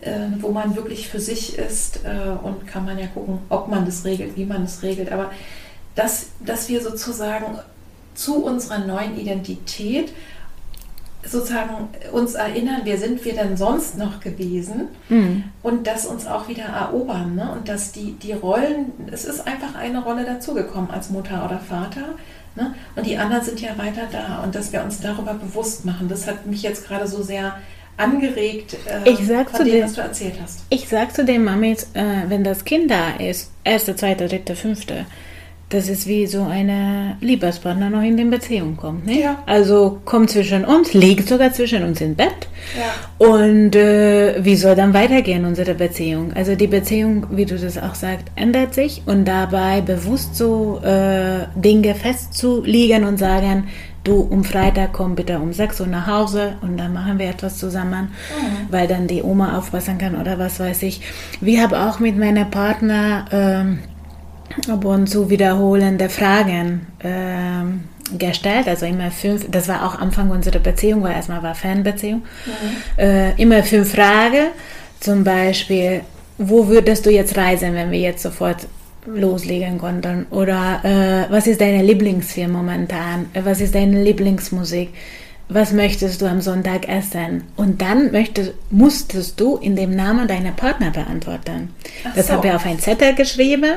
äh, 0.00 0.12
wo 0.40 0.50
man 0.50 0.76
wirklich 0.76 1.08
für 1.08 1.20
sich 1.20 1.58
ist 1.58 2.06
äh, 2.06 2.30
und 2.42 2.66
kann 2.66 2.86
man 2.86 2.98
ja 2.98 3.06
gucken, 3.08 3.40
ob 3.50 3.68
man 3.68 3.84
das 3.84 4.06
regelt, 4.06 4.38
wie 4.38 4.46
man 4.46 4.62
das 4.62 4.82
regelt. 4.82 5.12
Aber 5.12 5.30
dass, 5.94 6.28
dass 6.40 6.70
wir 6.70 6.80
sozusagen 6.80 7.58
zu 8.14 8.44
unserer 8.44 8.78
neuen 8.78 9.18
Identität 9.18 10.12
sozusagen 11.24 11.88
uns 12.12 12.34
erinnern, 12.34 12.80
wer 12.84 12.98
sind 12.98 13.24
wir 13.24 13.34
denn 13.34 13.56
sonst 13.56 13.96
noch 13.96 14.20
gewesen 14.20 14.88
mhm. 15.08 15.44
und 15.62 15.86
das 15.86 16.04
uns 16.04 16.26
auch 16.26 16.48
wieder 16.48 16.64
erobern. 16.64 17.36
Ne? 17.36 17.52
Und 17.52 17.68
dass 17.68 17.92
die, 17.92 18.12
die 18.14 18.32
Rollen, 18.32 18.92
es 19.10 19.24
ist 19.24 19.46
einfach 19.46 19.76
eine 19.76 20.02
Rolle 20.02 20.24
dazugekommen 20.24 20.90
als 20.90 21.10
Mutter 21.10 21.44
oder 21.44 21.60
Vater. 21.60 22.16
Ne? 22.56 22.74
Und 22.96 23.06
die 23.06 23.16
anderen 23.18 23.44
sind 23.44 23.60
ja 23.60 23.78
weiter 23.78 24.08
da 24.10 24.42
und 24.42 24.54
dass 24.54 24.72
wir 24.72 24.82
uns 24.82 25.00
darüber 25.00 25.34
bewusst 25.34 25.84
machen. 25.84 26.08
Das 26.08 26.26
hat 26.26 26.46
mich 26.46 26.62
jetzt 26.62 26.88
gerade 26.88 27.06
so 27.06 27.22
sehr 27.22 27.56
angeregt 27.96 28.76
äh, 28.86 29.08
ich 29.08 29.26
sag 29.26 29.50
von 29.50 29.64
dem, 29.64 29.74
dem, 29.74 29.84
was 29.84 29.94
du 29.94 30.00
erzählt 30.00 30.34
hast. 30.42 30.60
Ich 30.70 30.88
sage 30.88 31.12
zu 31.12 31.24
den 31.24 31.44
Mamis, 31.44 31.88
äh, 31.94 32.22
wenn 32.28 32.42
das 32.42 32.64
Kind 32.64 32.90
da 32.90 33.10
ist, 33.16 33.50
erste, 33.64 33.94
zweite, 33.94 34.28
dritte, 34.28 34.56
fünfte, 34.56 35.06
das 35.72 35.88
ist 35.88 36.06
wie 36.06 36.26
so 36.26 36.42
eine 36.42 37.16
Liebespartner 37.20 37.88
noch 37.88 38.02
in 38.02 38.16
die 38.16 38.24
Beziehung 38.24 38.76
kommt. 38.76 39.06
Ne? 39.06 39.20
Ja. 39.20 39.42
Also 39.46 40.00
kommt 40.04 40.30
zwischen 40.30 40.64
uns, 40.64 40.92
liegt 40.92 41.28
sogar 41.28 41.52
zwischen 41.52 41.82
uns 41.82 42.00
im 42.00 42.14
Bett. 42.14 42.48
Ja. 42.76 43.26
Und 43.26 43.74
äh, 43.74 44.44
wie 44.44 44.56
soll 44.56 44.74
dann 44.74 44.92
weitergehen 44.92 45.46
unsere 45.46 45.74
Beziehung? 45.74 46.32
Also 46.34 46.56
die 46.56 46.66
Beziehung, 46.66 47.26
wie 47.30 47.46
du 47.46 47.56
das 47.56 47.78
auch 47.78 47.94
sagst, 47.94 48.26
ändert 48.36 48.74
sich 48.74 49.02
und 49.06 49.24
dabei 49.24 49.80
bewusst 49.80 50.36
so 50.36 50.80
äh, 50.84 51.46
Dinge 51.56 51.94
festzulegen 51.94 53.04
und 53.04 53.18
sagen, 53.18 53.68
du 54.04 54.20
um 54.20 54.44
Freitag 54.44 54.92
komm 54.92 55.14
bitte 55.14 55.38
um 55.38 55.52
6 55.52 55.80
Uhr 55.80 55.86
nach 55.86 56.06
Hause 56.06 56.56
und 56.60 56.76
dann 56.76 56.92
machen 56.92 57.18
wir 57.18 57.30
etwas 57.30 57.56
zusammen, 57.56 58.10
mhm. 58.10 58.70
weil 58.70 58.88
dann 58.88 59.06
die 59.06 59.22
Oma 59.22 59.56
aufpassen 59.56 59.96
kann 59.96 60.20
oder 60.20 60.38
was 60.38 60.60
weiß 60.60 60.82
ich. 60.82 61.00
Wir 61.40 61.62
haben 61.62 61.74
auch 61.74 61.98
mit 61.98 62.18
meinem 62.18 62.50
Partner... 62.50 63.78
Äh, 63.78 63.91
ab 64.68 64.84
und 64.84 65.06
zu 65.08 65.30
wiederholende 65.30 66.08
Fragen. 66.08 66.86
Ähm, 67.02 67.84
gestellt, 68.18 68.68
also 68.68 68.84
immer 68.84 69.10
fünf, 69.10 69.50
das 69.50 69.68
war 69.68 69.86
auch 69.86 69.98
Anfang 69.98 70.30
unserer 70.30 70.58
Beziehung, 70.58 71.02
weil 71.02 71.12
erstmal 71.12 71.42
war 71.42 71.54
Fernbeziehung, 71.54 72.22
mhm. 72.44 73.02
äh, 73.02 73.40
immer 73.40 73.62
fünf 73.62 73.92
Fragen, 73.92 74.48
zum 75.00 75.24
Beispiel, 75.24 76.02
wo 76.38 76.68
würdest 76.68 77.06
du 77.06 77.10
jetzt 77.10 77.36
reisen, 77.36 77.74
wenn 77.74 77.90
wir 77.90 78.00
jetzt 78.00 78.22
sofort 78.22 78.66
loslegen 79.06 79.78
konnten? 79.78 80.26
Oder 80.30 80.80
äh, 80.84 81.32
was 81.32 81.46
ist 81.46 81.60
deine 81.60 81.82
Lieblingsfilm 81.82 82.52
momentan? 82.52 83.26
Was 83.34 83.60
ist 83.60 83.74
deine 83.74 84.02
Lieblingsmusik? 84.02 84.90
Was 85.48 85.72
möchtest 85.72 86.22
du 86.22 86.26
am 86.26 86.40
Sonntag 86.40 86.88
essen? 86.88 87.44
Und 87.56 87.82
dann 87.82 88.12
möchtest, 88.12 88.52
musstest 88.70 89.38
du 89.38 89.56
in 89.56 89.76
dem 89.76 89.94
Namen 89.94 90.28
deiner 90.28 90.52
Partner 90.52 90.90
beantworten. 90.90 91.74
Ach 92.04 92.14
das 92.14 92.28
so. 92.28 92.34
haben 92.34 92.42
wir 92.44 92.56
auf 92.56 92.64
einen 92.64 92.78
Zettel 92.78 93.14
geschrieben. 93.14 93.74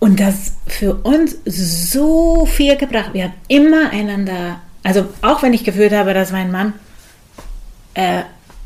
Und 0.00 0.18
das 0.18 0.54
für 0.66 0.94
uns 0.94 1.36
so 1.44 2.46
viel 2.46 2.76
gebracht. 2.76 3.10
Wir 3.12 3.24
haben 3.24 3.34
immer 3.48 3.90
einander, 3.90 4.60
also 4.82 5.06
auch 5.22 5.42
wenn 5.42 5.52
ich 5.52 5.62
gefühlt 5.62 5.92
habe, 5.92 6.14
dass 6.14 6.32
mein 6.32 6.50
Mann, 6.50 6.72
äh, 7.94 8.22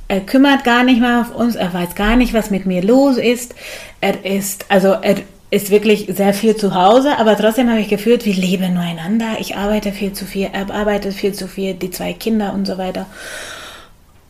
er 0.06 0.20
kümmert 0.20 0.64
gar 0.64 0.84
nicht 0.84 1.00
mehr 1.00 1.20
auf 1.20 1.34
uns, 1.34 1.56
er 1.56 1.74
weiß 1.74 1.96
gar 1.96 2.14
nicht, 2.16 2.34
was 2.34 2.50
mit 2.50 2.66
mir 2.66 2.82
los 2.82 3.16
ist. 3.16 3.54
Er 4.00 4.24
ist, 4.24 4.66
also 4.68 4.92
er 4.92 5.16
ist 5.50 5.70
wirklich 5.70 6.06
sehr 6.08 6.34
viel 6.34 6.56
zu 6.56 6.74
Hause, 6.74 7.18
aber 7.18 7.36
trotzdem 7.36 7.68
habe 7.68 7.80
ich 7.80 7.88
gefühlt, 7.88 8.24
wir 8.24 8.34
leben 8.34 8.74
nur 8.74 8.82
einander. 8.82 9.36
Ich 9.40 9.56
arbeite 9.56 9.92
viel 9.92 10.12
zu 10.12 10.26
viel, 10.26 10.50
er 10.52 10.70
arbeitet 10.72 11.14
viel 11.14 11.32
zu 11.32 11.48
viel, 11.48 11.74
die 11.74 11.90
zwei 11.90 12.12
Kinder 12.12 12.52
und 12.52 12.66
so 12.66 12.78
weiter. 12.78 13.06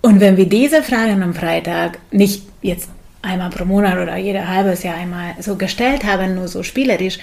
Und 0.01 0.21
wenn 0.21 0.37
wir 0.37 0.47
diese 0.47 0.83
Fragen 0.83 1.23
am 1.23 1.35
Freitag 1.35 1.99
nicht 2.11 2.45
jetzt 2.63 2.89
einmal 3.25 3.51
pro 3.51 3.65
Monat 3.65 3.99
oder 3.99 4.17
jeder 4.17 4.49
halbes 4.49 4.83
Jahr 4.83 4.97
einmal 4.97 5.35
so 5.41 5.57
gestellt 5.57 6.05
habe, 6.05 6.29
nur 6.29 6.49
so 6.49 6.63
spielerisch, 6.63 7.19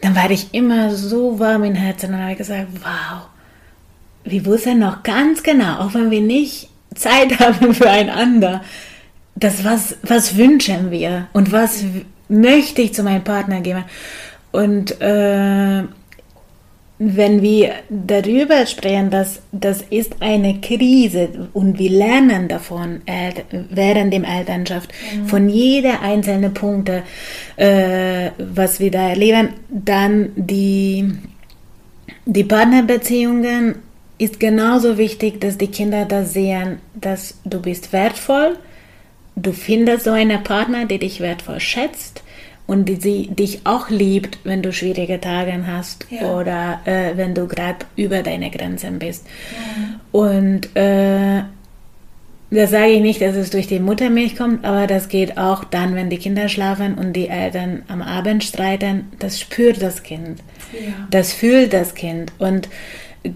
dann 0.00 0.14
war 0.14 0.30
ich 0.30 0.52
immer 0.52 0.94
so 0.94 1.38
warm 1.38 1.64
im 1.64 1.74
Herzen 1.74 2.12
und 2.14 2.22
habe 2.22 2.34
gesagt, 2.34 2.68
wow, 2.82 3.26
wir 4.24 4.46
wussten 4.46 4.78
noch 4.78 5.02
ganz 5.02 5.42
genau, 5.42 5.80
auch 5.80 5.94
wenn 5.94 6.10
wir 6.10 6.20
nicht 6.20 6.68
Zeit 6.94 7.38
haben 7.40 7.74
füreinander, 7.74 8.62
das 9.34 9.64
was, 9.64 9.96
was 10.02 10.36
wünschen 10.36 10.90
wir 10.90 11.26
und 11.32 11.52
was 11.52 11.84
möchte 12.28 12.82
ich 12.82 12.94
zu 12.94 13.02
meinem 13.02 13.24
Partner 13.24 13.60
geben. 13.60 13.84
Und 14.52 15.00
äh, 15.00 15.82
wenn 16.98 17.42
wir 17.42 17.72
darüber 17.88 18.66
sprechen, 18.66 19.10
dass 19.10 19.40
das 19.50 19.82
ist 19.82 20.16
eine 20.20 20.60
Krise 20.60 21.48
und 21.52 21.78
wir 21.78 21.90
lernen 21.90 22.46
davon 22.46 23.02
während 23.70 24.12
der 24.12 24.22
Elternschaft 24.22 24.92
mhm. 25.14 25.26
von 25.26 25.48
jeder 25.48 26.02
einzelnen 26.02 26.54
Punkte, 26.54 27.02
äh, 27.56 28.30
was 28.38 28.78
wir 28.78 28.92
da 28.92 29.08
erleben, 29.08 29.48
dann 29.68 30.30
die, 30.36 31.12
die 32.26 32.44
Partnerbeziehungen 32.44 33.76
ist 34.18 34.38
genauso 34.38 34.96
wichtig, 34.96 35.40
dass 35.40 35.58
die 35.58 35.66
Kinder 35.66 36.04
das 36.04 36.32
sehen, 36.32 36.78
dass 36.94 37.38
du 37.44 37.60
bist 37.60 37.92
wertvoll, 37.92 38.56
du 39.34 39.52
findest 39.52 40.04
so 40.04 40.12
einen 40.12 40.44
Partner, 40.44 40.86
der 40.86 40.98
dich 40.98 41.20
wertvoll 41.20 41.58
schätzt 41.58 42.23
und 42.66 42.88
die 42.88 42.96
sie 42.96 43.28
dich 43.28 43.60
auch 43.64 43.90
liebt, 43.90 44.38
wenn 44.44 44.62
du 44.62 44.72
schwierige 44.72 45.20
Tage 45.20 45.66
hast 45.66 46.06
ja. 46.10 46.34
oder 46.34 46.80
äh, 46.84 47.16
wenn 47.16 47.34
du 47.34 47.46
gerade 47.46 47.84
über 47.96 48.22
deine 48.22 48.50
Grenzen 48.50 48.98
bist. 48.98 49.26
Ja. 49.52 50.00
Und 50.12 50.74
äh, 50.76 51.42
das 52.50 52.70
sage 52.70 52.92
ich 52.92 53.02
nicht, 53.02 53.20
dass 53.20 53.36
es 53.36 53.50
durch 53.50 53.66
die 53.66 53.80
Muttermilch 53.80 54.36
kommt, 54.36 54.64
aber 54.64 54.86
das 54.86 55.08
geht 55.08 55.36
auch 55.36 55.64
dann, 55.64 55.94
wenn 55.94 56.08
die 56.08 56.18
Kinder 56.18 56.48
schlafen 56.48 56.94
und 56.94 57.12
die 57.14 57.28
Eltern 57.28 57.82
am 57.88 58.00
Abend 58.00 58.44
streiten. 58.44 59.08
Das 59.18 59.40
spürt 59.40 59.82
das 59.82 60.02
Kind. 60.02 60.40
Ja. 60.72 60.92
Das 61.10 61.32
fühlt 61.32 61.72
das 61.72 61.94
Kind. 61.94 62.32
Und 62.38 62.68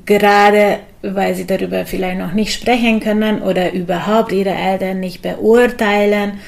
gerade 0.07 0.79
weil 1.03 1.35
sie 1.35 1.47
darüber 1.47 1.87
vielleicht 1.87 2.19
noch 2.19 2.33
nicht 2.33 2.53
sprechen 2.53 3.01
können 3.01 3.43
oder 3.43 3.73
überhaupt 3.73 4.33
ihre 4.33 4.55
Eltern 4.55 5.01
nicht 5.01 5.23
beurteilen, 5.23 6.41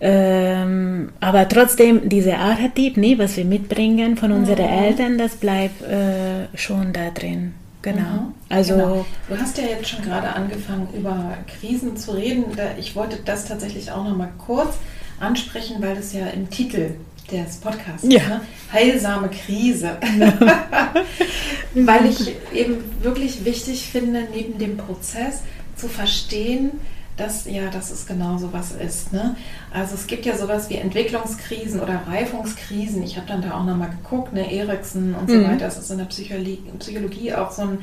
ähm, 0.00 1.10
aber 1.20 1.48
trotzdem, 1.48 2.08
diese 2.08 2.36
Archetyp, 2.36 2.96
nee, 2.96 3.18
was 3.18 3.36
wir 3.36 3.44
mitbringen 3.44 4.16
von 4.16 4.32
unseren 4.32 4.66
mhm. 4.66 4.84
Eltern, 4.84 5.18
das 5.18 5.36
bleibt 5.36 5.82
äh, 5.82 6.56
schon 6.56 6.92
da 6.92 7.10
drin. 7.10 7.54
Genau. 7.82 8.00
Mhm. 8.00 8.34
Also 8.48 8.74
genau. 8.74 9.06
du 9.28 9.38
hast 9.38 9.58
ja 9.58 9.64
jetzt 9.64 9.88
schon 9.88 10.04
gerade 10.04 10.28
angefangen 10.28 10.88
über 10.96 11.34
Krisen 11.46 11.96
zu 11.96 12.12
reden. 12.12 12.44
Ich 12.78 12.94
wollte 12.94 13.18
das 13.24 13.46
tatsächlich 13.46 13.90
auch 13.90 14.04
noch 14.04 14.16
mal 14.16 14.32
kurz 14.38 14.76
ansprechen, 15.20 15.76
weil 15.80 15.96
das 15.96 16.12
ja 16.12 16.26
im 16.28 16.48
Titel 16.48 16.90
des 17.30 17.56
Podcasts 17.56 18.06
ja. 18.08 18.20
ist. 18.20 18.28
Ne? 18.28 18.40
Heilsame 18.72 19.28
Krise. 19.28 19.96
weil 21.74 22.06
ich 22.06 22.34
eben 22.54 22.84
wirklich 23.02 23.44
wichtig 23.44 23.88
finde, 23.90 24.28
neben 24.34 24.58
dem 24.58 24.76
Prozess 24.76 25.42
zu 25.76 25.88
verstehen, 25.88 26.72
dass 27.18 27.44
ja, 27.46 27.68
dass 27.68 27.90
es 27.90 28.06
genau 28.06 28.38
so 28.38 28.52
was 28.52 28.72
ist. 28.72 29.12
Ne? 29.12 29.36
Also 29.72 29.94
es 29.94 30.06
gibt 30.06 30.24
ja 30.24 30.36
sowas 30.36 30.70
wie 30.70 30.76
Entwicklungskrisen 30.76 31.80
oder 31.80 32.02
Reifungskrisen. 32.06 33.02
Ich 33.02 33.16
habe 33.16 33.26
dann 33.26 33.42
da 33.42 33.58
auch 33.58 33.64
nochmal 33.64 33.90
geguckt, 33.90 34.32
ne, 34.32 34.50
Erikson 34.50 35.14
und 35.14 35.28
so 35.28 35.36
mhm. 35.36 35.48
weiter. 35.48 35.66
Das 35.66 35.78
ist 35.78 35.90
in 35.90 35.98
der 35.98 36.04
Psychologie, 36.06 36.62
Psychologie 36.78 37.34
auch 37.34 37.50
so 37.50 37.62
ein 37.62 37.78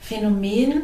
Phänomen. 0.00 0.82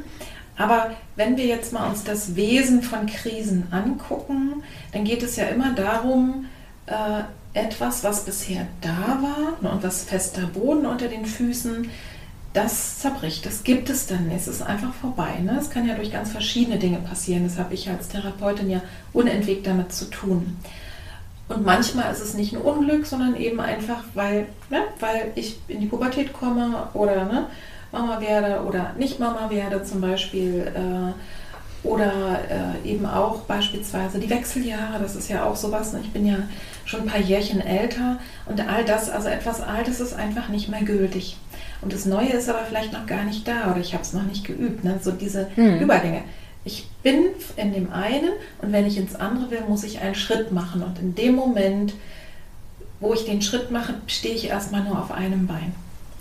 Aber 0.56 0.92
wenn 1.16 1.36
wir 1.36 1.46
jetzt 1.46 1.72
mal 1.72 1.88
uns 1.88 2.04
das 2.04 2.36
Wesen 2.36 2.82
von 2.82 3.06
Krisen 3.06 3.66
angucken, 3.72 4.62
dann 4.92 5.04
geht 5.04 5.22
es 5.22 5.36
ja 5.36 5.46
immer 5.46 5.72
darum, 5.72 6.46
äh, 6.86 7.22
etwas, 7.54 8.04
was 8.04 8.24
bisher 8.24 8.66
da 8.80 9.18
war 9.22 9.62
ne, 9.62 9.70
und 9.70 9.82
was 9.82 10.04
fester 10.04 10.46
Boden 10.46 10.86
unter 10.86 11.08
den 11.08 11.24
Füßen, 11.24 11.88
das 12.54 13.00
zerbricht. 13.00 13.44
Das 13.44 13.64
gibt 13.64 13.90
es 13.90 14.06
dann. 14.06 14.30
Es 14.30 14.48
ist 14.48 14.62
einfach 14.62 14.94
vorbei. 14.94 15.40
Ne? 15.42 15.58
Es 15.60 15.68
kann 15.70 15.86
ja 15.86 15.94
durch 15.94 16.12
ganz 16.12 16.30
verschiedene 16.30 16.78
Dinge 16.78 16.98
passieren. 16.98 17.44
Das 17.44 17.58
habe 17.58 17.74
ich 17.74 17.90
als 17.90 18.08
Therapeutin 18.08 18.70
ja 18.70 18.80
unentwegt 19.12 19.66
damit 19.66 19.92
zu 19.92 20.06
tun. 20.06 20.56
Und 21.48 21.66
manchmal 21.66 22.10
ist 22.10 22.22
es 22.22 22.34
nicht 22.34 22.54
ein 22.54 22.62
Unglück, 22.62 23.04
sondern 23.04 23.36
eben 23.36 23.60
einfach, 23.60 24.02
weil, 24.14 24.46
ne, 24.70 24.78
weil 25.00 25.32
ich 25.34 25.58
in 25.68 25.80
die 25.80 25.86
Pubertät 25.86 26.32
komme 26.32 26.88
oder 26.94 27.26
ne, 27.26 27.48
Mama 27.92 28.20
werde 28.20 28.64
oder 28.64 28.94
nicht 28.96 29.20
Mama 29.20 29.50
werde 29.50 29.82
zum 29.82 30.00
Beispiel. 30.00 30.72
Äh, 30.74 31.12
oder 31.84 32.40
äh, 32.48 32.88
eben 32.88 33.04
auch 33.04 33.40
beispielsweise 33.42 34.18
die 34.18 34.30
Wechseljahre, 34.30 34.98
das 35.02 35.16
ist 35.16 35.28
ja 35.28 35.44
auch 35.44 35.54
sowas. 35.54 35.92
Ne? 35.92 36.00
Ich 36.02 36.12
bin 36.12 36.26
ja 36.26 36.36
schon 36.86 37.00
ein 37.02 37.06
paar 37.06 37.20
Jährchen 37.20 37.60
älter 37.60 38.18
und 38.46 38.66
all 38.66 38.86
das, 38.86 39.10
also 39.10 39.28
etwas 39.28 39.60
Altes 39.60 40.00
ist 40.00 40.14
einfach 40.14 40.48
nicht 40.48 40.70
mehr 40.70 40.82
gültig. 40.82 41.36
Und 41.84 41.92
das 41.92 42.06
Neue 42.06 42.30
ist 42.30 42.48
aber 42.48 42.64
vielleicht 42.64 42.94
noch 42.94 43.06
gar 43.06 43.24
nicht 43.24 43.46
da 43.46 43.70
oder 43.70 43.80
ich 43.80 43.92
habe 43.92 44.02
es 44.02 44.14
noch 44.14 44.22
nicht 44.22 44.44
geübt. 44.44 44.84
Ne? 44.84 44.98
So 45.02 45.12
diese 45.12 45.48
hm. 45.54 45.80
Übergänge. 45.80 46.22
Ich 46.64 46.88
bin 47.02 47.26
in 47.56 47.74
dem 47.74 47.92
einen 47.92 48.30
und 48.62 48.72
wenn 48.72 48.86
ich 48.86 48.96
ins 48.96 49.14
andere 49.14 49.50
will, 49.50 49.60
muss 49.68 49.84
ich 49.84 50.00
einen 50.00 50.14
Schritt 50.14 50.50
machen. 50.50 50.82
Und 50.82 50.98
in 50.98 51.14
dem 51.14 51.34
Moment, 51.34 51.92
wo 53.00 53.12
ich 53.12 53.26
den 53.26 53.42
Schritt 53.42 53.70
mache, 53.70 53.96
stehe 54.06 54.34
ich 54.34 54.48
erstmal 54.48 54.82
nur 54.82 54.98
auf 54.98 55.12
einem 55.12 55.46
Bein. 55.46 55.74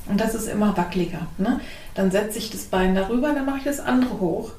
Und 0.05 0.19
das 0.19 0.35
ist 0.35 0.49
immer 0.49 0.75
wackeliger. 0.75 1.27
Ne? 1.37 1.61
Dann 1.95 2.11
setze 2.11 2.39
ich 2.39 2.51
das 2.51 2.63
Bein 2.63 2.93
darüber, 2.93 3.31
dann 3.31 3.45
mache 3.45 3.59
ich 3.59 3.63
das 3.63 3.79
andere 3.79 4.19
hoch. 4.19 4.51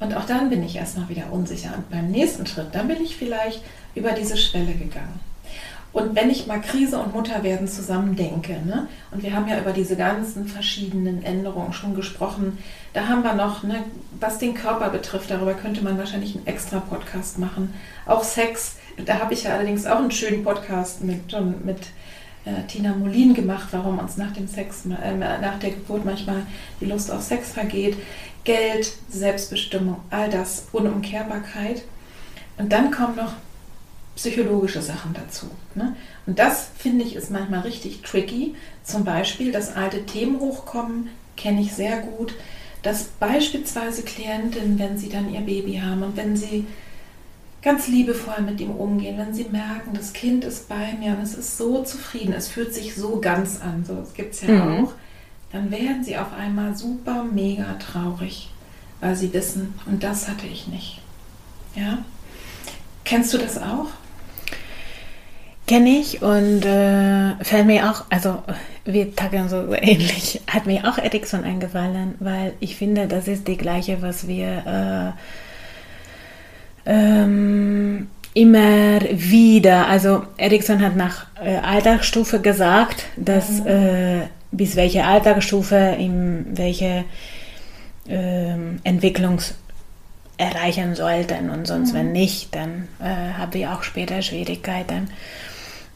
Und 0.00 0.14
auch 0.16 0.24
dann 0.24 0.48
bin 0.48 0.62
ich 0.62 0.76
erstmal 0.76 1.10
wieder 1.10 1.30
unsicher. 1.30 1.74
Und 1.76 1.90
beim 1.90 2.10
nächsten 2.10 2.46
Schritt, 2.46 2.68
dann 2.72 2.88
bin 2.88 3.02
ich 3.02 3.16
vielleicht 3.16 3.62
über 3.94 4.12
diese 4.12 4.38
Schwelle 4.38 4.72
gegangen. 4.72 5.20
Und 5.96 6.14
wenn 6.14 6.28
ich 6.28 6.46
mal 6.46 6.60
Krise 6.60 6.98
und 6.98 7.14
Mutterwerden 7.14 7.66
zusammen 7.66 8.16
denke, 8.16 8.52
ne, 8.66 8.86
und 9.12 9.22
wir 9.22 9.34
haben 9.34 9.48
ja 9.48 9.58
über 9.58 9.72
diese 9.72 9.96
ganzen 9.96 10.46
verschiedenen 10.46 11.22
Änderungen 11.22 11.72
schon 11.72 11.94
gesprochen, 11.94 12.58
da 12.92 13.08
haben 13.08 13.22
wir 13.22 13.32
noch, 13.32 13.62
ne, 13.62 13.82
was 14.20 14.36
den 14.36 14.52
Körper 14.52 14.90
betrifft, 14.90 15.30
darüber 15.30 15.54
könnte 15.54 15.82
man 15.82 15.96
wahrscheinlich 15.96 16.36
einen 16.36 16.46
extra 16.46 16.80
Podcast 16.80 17.38
machen. 17.38 17.72
Auch 18.04 18.22
Sex, 18.24 18.76
da 19.06 19.20
habe 19.20 19.32
ich 19.32 19.44
ja 19.44 19.54
allerdings 19.54 19.86
auch 19.86 19.96
einen 19.96 20.10
schönen 20.10 20.44
Podcast 20.44 21.02
mit, 21.02 21.34
mit 21.64 21.78
äh, 22.44 22.66
Tina 22.68 22.94
Molin 22.94 23.32
gemacht, 23.32 23.68
warum 23.70 23.98
uns 23.98 24.18
nach 24.18 24.34
dem 24.34 24.48
Sex, 24.48 24.84
äh, 24.84 25.14
nach 25.14 25.58
der 25.60 25.70
Geburt 25.70 26.04
manchmal 26.04 26.42
die 26.78 26.84
Lust 26.84 27.10
auf 27.10 27.22
Sex 27.22 27.52
vergeht. 27.52 27.96
Geld, 28.44 28.92
Selbstbestimmung, 29.08 30.00
all 30.10 30.28
das, 30.28 30.66
Unumkehrbarkeit. 30.72 31.84
Und 32.58 32.70
dann 32.70 32.90
kommen 32.90 33.16
noch 33.16 33.32
psychologische 34.16 34.82
Sachen 34.82 35.14
dazu. 35.14 35.46
Ne? 35.74 35.94
Und 36.26 36.38
das 36.38 36.70
finde 36.76 37.04
ich 37.04 37.14
ist 37.14 37.30
manchmal 37.30 37.60
richtig 37.60 38.02
tricky. 38.02 38.54
Zum 38.82 39.04
Beispiel, 39.04 39.52
dass 39.52 39.76
alte 39.76 40.04
Themen 40.04 40.40
hochkommen, 40.40 41.10
kenne 41.36 41.60
ich 41.60 41.72
sehr 41.74 41.98
gut. 41.98 42.34
Dass 42.82 43.04
beispielsweise 43.04 44.02
Klientinnen, 44.02 44.78
wenn 44.78 44.98
sie 44.98 45.08
dann 45.08 45.32
ihr 45.32 45.40
Baby 45.40 45.76
haben 45.84 46.02
und 46.02 46.16
wenn 46.16 46.36
sie 46.36 46.66
ganz 47.62 47.88
liebevoll 47.88 48.42
mit 48.42 48.60
ihm 48.60 48.70
umgehen, 48.70 49.18
wenn 49.18 49.34
sie 49.34 49.44
merken, 49.44 49.90
das 49.92 50.12
Kind 50.12 50.44
ist 50.44 50.68
bei 50.68 50.94
mir 50.98 51.12
und 51.12 51.22
es 51.22 51.34
ist 51.34 51.58
so 51.58 51.82
zufrieden, 51.82 52.32
es 52.32 52.48
fühlt 52.48 52.72
sich 52.72 52.94
so 52.94 53.20
ganz 53.20 53.60
an, 53.60 53.84
so 53.84 54.06
gibt 54.14 54.34
es 54.34 54.42
ja 54.42 54.48
mhm. 54.48 54.84
auch, 54.84 54.92
dann 55.52 55.70
werden 55.70 56.04
sie 56.04 56.16
auf 56.16 56.32
einmal 56.32 56.76
super, 56.76 57.24
mega 57.24 57.74
traurig, 57.74 58.50
weil 59.00 59.16
sie 59.16 59.32
wissen, 59.32 59.74
und 59.86 60.04
das 60.04 60.28
hatte 60.28 60.46
ich 60.46 60.68
nicht. 60.68 61.00
Ja? 61.74 62.04
Kennst 63.04 63.34
du 63.34 63.38
das 63.38 63.58
auch? 63.58 63.88
Kenne 65.66 65.88
ich 65.88 66.22
und 66.22 66.64
äh, 66.64 67.34
fällt 67.42 67.66
mir 67.66 67.90
auch, 67.90 68.04
also 68.08 68.42
wir 68.84 69.16
tacken 69.16 69.48
so 69.48 69.74
ähnlich, 69.74 70.40
hat 70.50 70.66
mir 70.66 70.88
auch 70.88 70.96
Ericsson 70.96 71.42
eingefallen, 71.42 72.14
weil 72.20 72.52
ich 72.60 72.76
finde, 72.76 73.08
das 73.08 73.26
ist 73.26 73.48
die 73.48 73.56
gleiche, 73.56 74.00
was 74.00 74.28
wir 74.28 75.14
äh, 76.86 76.90
ähm, 76.90 78.08
immer 78.32 79.00
wieder, 79.10 79.88
also 79.88 80.22
Ericsson 80.36 80.80
hat 80.82 80.94
nach 80.94 81.26
äh, 81.42 81.56
Alltagsstufe 81.56 82.40
gesagt, 82.40 83.06
dass 83.16 83.50
mhm. 83.60 83.66
äh, 83.66 84.20
bis 84.52 84.76
welche 84.76 85.04
Alltagsstufe, 85.04 85.96
in 85.98 86.46
welche 86.56 87.04
ähm, 88.08 88.78
Entwicklungs 88.84 89.54
erreichen 90.38 90.94
sollten 90.94 91.50
und 91.50 91.66
sonst 91.66 91.92
mhm. 91.92 91.96
wenn 91.96 92.12
nicht, 92.12 92.54
dann 92.54 92.88
äh, 93.00 93.32
habe 93.38 93.58
ich 93.58 93.66
auch 93.66 93.82
später 93.82 94.22
Schwierigkeiten. 94.22 95.08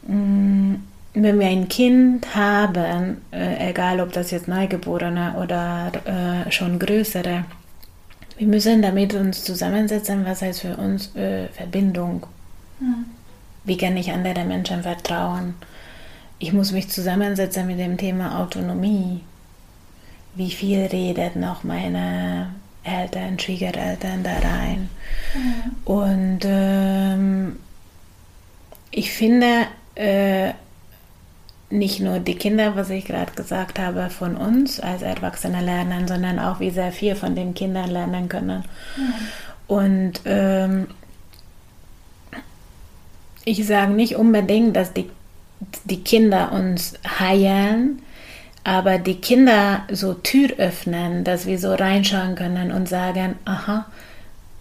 Mm, 0.07 0.75
wenn 1.13 1.39
wir 1.39 1.47
ein 1.47 1.67
Kind 1.67 2.35
haben, 2.35 3.21
äh, 3.31 3.69
egal 3.69 3.99
ob 3.99 4.13
das 4.13 4.31
jetzt 4.31 4.47
Neugeborene 4.47 5.35
oder 5.41 5.91
äh, 6.05 6.51
schon 6.51 6.79
größere, 6.79 7.45
wir 8.37 8.47
müssen 8.47 8.81
damit 8.81 9.13
uns 9.13 9.43
zusammensetzen, 9.43 10.25
was 10.25 10.41
heißt 10.41 10.61
für 10.61 10.77
uns 10.77 11.15
äh, 11.15 11.47
Verbindung. 11.49 12.25
Mhm. 12.79 13.05
Wie 13.65 13.77
kann 13.77 13.97
ich 13.97 14.11
anderen 14.11 14.47
Menschen 14.47 14.81
vertrauen? 14.83 15.53
Ich 16.39 16.53
muss 16.53 16.71
mich 16.71 16.89
zusammensetzen 16.89 17.67
mit 17.67 17.77
dem 17.77 17.97
Thema 17.97 18.39
Autonomie. 18.41 19.21
Wie 20.33 20.49
viel 20.49 20.85
redet 20.85 21.35
noch 21.35 21.63
meine 21.63 22.47
Eltern, 22.83 23.37
Schwiegereltern 23.37 24.23
da 24.23 24.39
rein? 24.39 24.89
Mhm. 25.35 25.93
Und 25.93 26.39
ähm, 26.45 27.59
ich 28.89 29.11
finde, 29.11 29.67
äh, 29.95 30.53
nicht 31.69 31.99
nur 31.99 32.19
die 32.19 32.35
Kinder, 32.35 32.75
was 32.75 32.89
ich 32.89 33.05
gerade 33.05 33.31
gesagt 33.31 33.79
habe, 33.79 34.09
von 34.09 34.35
uns 34.35 34.79
als 34.79 35.01
Erwachsene 35.01 35.61
lernen, 35.61 36.07
sondern 36.07 36.37
auch 36.39 36.59
wie 36.59 36.69
sehr 36.69 36.91
viel 36.91 37.15
von 37.15 37.35
den 37.35 37.53
Kindern 37.53 37.89
lernen 37.89 38.27
können. 38.27 38.65
Mhm. 38.97 39.13
Und 39.67 40.13
ähm, 40.25 40.87
ich 43.45 43.65
sage 43.65 43.93
nicht 43.93 44.15
unbedingt, 44.15 44.75
dass 44.75 44.93
die, 44.93 45.09
die 45.85 46.03
Kinder 46.03 46.51
uns 46.51 46.95
heilen, 47.19 48.01
aber 48.63 48.99
die 48.99 49.15
Kinder 49.15 49.83
so 49.89 50.13
Tür 50.13 50.49
öffnen, 50.57 51.23
dass 51.23 51.45
wir 51.45 51.57
so 51.57 51.73
reinschauen 51.73 52.35
können 52.35 52.71
und 52.71 52.87
sagen, 52.87 53.35
aha, 53.45 53.85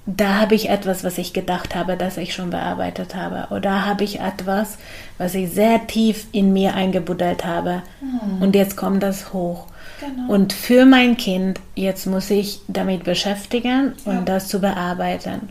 da 0.06 0.40
habe 0.40 0.54
ich 0.54 0.68
etwas, 0.68 1.04
was 1.04 1.18
ich 1.18 1.32
gedacht 1.32 1.74
habe, 1.74 1.96
dass 1.96 2.16
ich 2.16 2.34
schon 2.34 2.50
bearbeitet 2.50 3.14
habe. 3.14 3.54
Oder 3.54 3.86
habe 3.86 4.04
ich 4.04 4.20
etwas, 4.20 4.78
was 5.18 5.34
ich 5.34 5.50
sehr 5.50 5.86
tief 5.86 6.26
in 6.32 6.52
mir 6.52 6.74
eingebuddelt 6.74 7.44
habe. 7.44 7.82
Mhm. 8.00 8.42
Und 8.42 8.54
jetzt 8.54 8.76
kommt 8.76 9.02
das 9.02 9.32
hoch. 9.32 9.66
Genau. 10.00 10.32
Und 10.32 10.52
für 10.52 10.86
mein 10.86 11.16
Kind, 11.16 11.60
jetzt 11.74 12.06
muss 12.06 12.30
ich 12.30 12.60
damit 12.68 13.04
beschäftigen 13.04 13.92
und 14.04 14.14
ja. 14.14 14.22
das 14.22 14.48
zu 14.48 14.60
bearbeiten. 14.60 15.50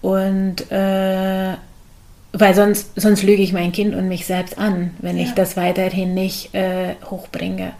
Und 0.00 0.70
äh, 0.72 1.54
weil 2.32 2.54
sonst, 2.54 3.00
sonst 3.00 3.22
lüge 3.22 3.42
ich 3.42 3.52
mein 3.52 3.72
Kind 3.72 3.94
und 3.94 4.08
mich 4.08 4.26
selbst 4.26 4.58
an, 4.58 4.94
wenn 4.98 5.16
ja. 5.16 5.24
ich 5.24 5.32
das 5.32 5.56
weiterhin 5.56 6.14
nicht 6.14 6.54
äh, 6.54 6.96
hochbringe. 7.08 7.72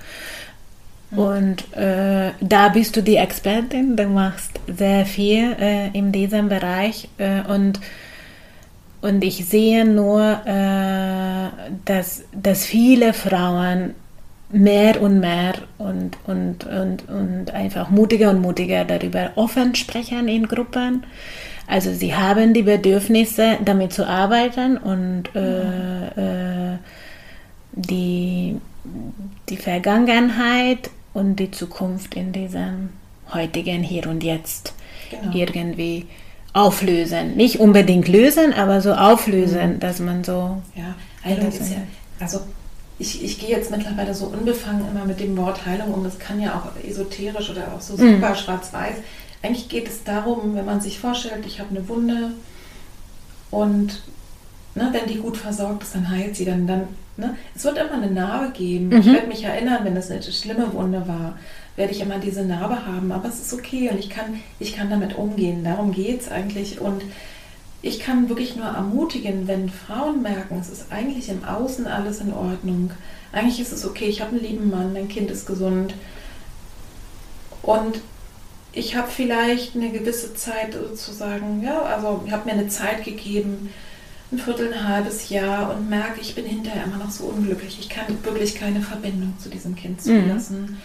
Und 1.10 1.74
äh, 1.74 2.32
da 2.40 2.68
bist 2.68 2.96
du 2.96 3.02
die 3.02 3.16
Expertin, 3.16 3.96
du 3.96 4.06
machst 4.08 4.60
sehr 4.66 5.06
viel 5.06 5.56
äh, 5.58 5.88
in 5.96 6.12
diesem 6.12 6.50
Bereich 6.50 7.08
äh, 7.16 7.40
und, 7.48 7.80
und 9.00 9.24
ich 9.24 9.46
sehe 9.46 9.86
nur, 9.86 10.20
äh, 10.44 11.48
dass, 11.86 12.24
dass 12.32 12.66
viele 12.66 13.14
Frauen 13.14 13.94
mehr 14.50 15.00
und 15.00 15.20
mehr 15.20 15.54
und, 15.78 16.18
und, 16.26 16.66
und, 16.66 17.08
und 17.08 17.50
einfach 17.52 17.88
mutiger 17.88 18.30
und 18.30 18.42
mutiger 18.42 18.84
darüber 18.84 19.30
offen 19.36 19.74
sprechen 19.74 20.28
in 20.28 20.46
Gruppen. 20.46 21.04
Also 21.66 21.92
sie 21.92 22.14
haben 22.14 22.52
die 22.52 22.62
Bedürfnisse, 22.62 23.58
damit 23.64 23.92
zu 23.92 24.06
arbeiten 24.06 24.76
und 24.76 25.24
äh, 25.34 26.72
äh, 26.72 26.78
die, 27.72 28.56
die 29.48 29.56
Vergangenheit 29.56 30.90
und 31.14 31.36
die 31.36 31.50
Zukunft 31.50 32.14
in 32.14 32.32
diesem 32.32 32.90
heutigen 33.32 33.82
Hier 33.82 34.06
und 34.06 34.22
Jetzt 34.22 34.74
genau. 35.10 35.34
irgendwie 35.34 36.06
auflösen. 36.52 37.36
Nicht 37.36 37.60
unbedingt 37.60 38.08
lösen, 38.08 38.52
aber 38.52 38.80
so 38.80 38.92
auflösen, 38.92 39.74
mhm. 39.74 39.80
dass 39.80 40.00
man 40.00 40.24
so. 40.24 40.62
Ja, 40.74 40.94
Heilung 41.24 41.48
ist 41.48 41.70
ja, 41.70 41.78
also 42.20 42.40
ich, 42.98 43.22
ich 43.22 43.38
gehe 43.38 43.50
jetzt 43.50 43.70
mittlerweile 43.70 44.14
so 44.14 44.26
unbefangen 44.26 44.84
immer 44.90 45.04
mit 45.04 45.20
dem 45.20 45.36
Wort 45.36 45.64
Heilung 45.66 45.94
um. 45.94 46.04
Das 46.04 46.18
kann 46.18 46.40
ja 46.40 46.54
auch 46.54 46.84
esoterisch 46.84 47.50
oder 47.50 47.72
auch 47.74 47.80
so 47.80 47.94
mhm. 47.94 48.14
super 48.14 48.30
mhm. 48.30 48.34
schwarz-weiß. 48.36 48.96
Eigentlich 49.42 49.68
geht 49.68 49.88
es 49.88 50.02
darum, 50.02 50.54
wenn 50.56 50.64
man 50.64 50.80
sich 50.80 50.98
vorstellt, 50.98 51.46
ich 51.46 51.60
habe 51.60 51.70
eine 51.70 51.88
Wunde 51.88 52.32
und 53.50 54.02
ne, 54.78 54.88
wenn 54.92 55.06
die 55.06 55.18
gut 55.18 55.36
versorgt 55.36 55.82
ist, 55.82 55.94
dann 55.94 56.08
heilt 56.08 56.36
sie. 56.36 56.44
Dann, 56.44 56.66
dann 56.66 56.88
Ne? 57.18 57.36
Es 57.54 57.64
wird 57.64 57.78
immer 57.78 57.94
eine 57.94 58.10
Narbe 58.12 58.52
geben. 58.52 58.90
Mhm. 58.90 59.00
Ich 59.00 59.06
werde 59.06 59.26
mich 59.26 59.42
erinnern, 59.42 59.80
wenn 59.82 59.96
das 59.96 60.08
eine 60.08 60.22
schlimme 60.22 60.72
Wunde 60.72 61.08
war, 61.08 61.36
werde 61.74 61.92
ich 61.92 62.00
immer 62.00 62.18
diese 62.18 62.44
Narbe 62.44 62.86
haben. 62.86 63.10
Aber 63.10 63.28
es 63.28 63.40
ist 63.40 63.52
okay 63.52 63.90
und 63.90 63.98
ich 63.98 64.08
kann, 64.08 64.40
ich 64.60 64.76
kann 64.76 64.88
damit 64.88 65.16
umgehen. 65.18 65.64
Darum 65.64 65.90
geht 65.90 66.20
es 66.20 66.30
eigentlich. 66.30 66.80
Und 66.80 67.02
ich 67.82 67.98
kann 67.98 68.28
wirklich 68.28 68.54
nur 68.54 68.66
ermutigen, 68.66 69.48
wenn 69.48 69.68
Frauen 69.68 70.22
merken, 70.22 70.58
es 70.60 70.68
ist 70.68 70.92
eigentlich 70.92 71.28
im 71.28 71.44
Außen 71.44 71.88
alles 71.88 72.20
in 72.20 72.32
Ordnung. 72.32 72.92
Eigentlich 73.32 73.60
ist 73.60 73.72
es 73.72 73.84
okay, 73.84 74.06
ich 74.06 74.20
habe 74.20 74.36
einen 74.36 74.44
lieben 74.44 74.70
Mann, 74.70 74.92
mein 74.92 75.08
Kind 75.08 75.28
ist 75.28 75.46
gesund. 75.46 75.94
Und 77.62 78.00
ich 78.72 78.94
habe 78.94 79.08
vielleicht 79.08 79.74
eine 79.74 79.90
gewisse 79.90 80.34
Zeit 80.34 80.74
sozusagen, 80.74 81.64
ja, 81.64 81.82
also 81.82 82.22
ich 82.24 82.32
habe 82.32 82.44
mir 82.44 82.52
eine 82.52 82.68
Zeit 82.68 83.04
gegeben, 83.04 83.70
ein 84.30 84.38
Viertel, 84.38 84.72
ein 84.72 84.88
halbes 84.88 85.30
Jahr 85.30 85.74
und 85.74 85.88
merke, 85.88 86.20
ich 86.20 86.34
bin 86.34 86.44
hinterher 86.44 86.84
immer 86.84 87.02
noch 87.02 87.10
so 87.10 87.24
unglücklich. 87.24 87.78
Ich 87.80 87.88
kann 87.88 88.06
wirklich 88.22 88.54
keine 88.54 88.80
Verbindung 88.80 89.34
zu 89.38 89.48
diesem 89.48 89.74
Kind 89.74 90.02
zulassen. 90.02 90.60
Mhm. 90.60 90.76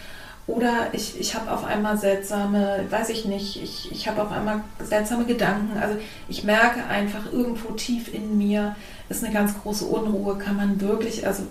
Oder 0.46 0.88
ich, 0.92 1.18
ich 1.18 1.34
habe 1.34 1.50
auf 1.50 1.64
einmal 1.64 1.96
seltsame, 1.96 2.84
weiß 2.90 3.08
ich 3.08 3.24
nicht, 3.24 3.62
ich, 3.62 3.90
ich 3.90 4.08
habe 4.08 4.22
auf 4.22 4.30
einmal 4.30 4.62
seltsame 4.78 5.24
Gedanken. 5.24 5.78
Also 5.78 5.96
ich 6.28 6.44
merke 6.44 6.84
einfach 6.84 7.32
irgendwo 7.32 7.72
tief 7.72 8.12
in 8.12 8.36
mir 8.36 8.76
ist 9.08 9.24
eine 9.24 9.32
ganz 9.32 9.58
große 9.62 9.86
Unruhe. 9.86 10.36
Kann 10.36 10.56
man 10.56 10.80
wirklich, 10.80 11.26
also 11.26 11.44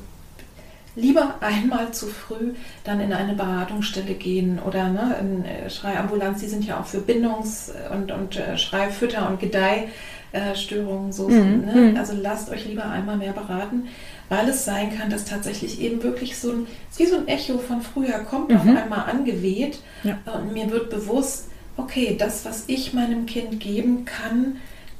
lieber 0.95 1.35
einmal 1.41 1.91
zu 1.91 2.07
früh 2.07 2.53
dann 2.83 2.99
in 2.99 3.13
eine 3.13 3.33
Beratungsstelle 3.33 4.13
gehen 4.13 4.59
oder 4.59 4.89
ne, 4.89 5.15
in 5.19 5.45
äh, 5.45 5.69
Schreiambulanz, 5.69 6.41
die 6.41 6.47
sind 6.47 6.65
ja 6.65 6.79
auch 6.79 6.85
für 6.85 6.99
Bindungs- 6.99 7.71
und, 7.91 8.11
und 8.11 8.37
äh, 8.37 8.57
Schreifütter 8.59 9.27
und 9.27 9.39
Gedeih 9.39 9.87
äh, 10.33 10.55
Störungen 10.55 11.13
so 11.13 11.29
mhm. 11.29 11.61
Ne? 11.65 11.91
Mhm. 11.91 11.97
Also 11.97 12.13
lasst 12.19 12.49
euch 12.49 12.65
lieber 12.65 12.85
einmal 12.85 13.17
mehr 13.17 13.33
beraten, 13.33 13.87
weil 14.29 14.49
es 14.49 14.65
sein 14.65 14.97
kann, 14.97 15.09
dass 15.09 15.25
tatsächlich 15.25 15.79
eben 15.79 16.03
wirklich 16.03 16.37
so 16.37 16.51
ein, 16.51 16.67
wie 16.97 17.05
so 17.05 17.17
ein 17.17 17.27
Echo 17.27 17.59
von 17.59 17.81
früher 17.81 18.19
kommt, 18.19 18.49
mhm. 18.49 18.57
auf 18.57 18.65
einmal 18.65 19.09
angeweht 19.09 19.79
ja. 20.03 20.17
und 20.33 20.51
mir 20.53 20.69
wird 20.71 20.89
bewusst, 20.89 21.49
okay, 21.77 22.15
das, 22.17 22.45
was 22.45 22.65
ich 22.67 22.93
meinem 22.93 23.25
Kind 23.25 23.59
geben 23.59 24.05
kann, 24.05 24.57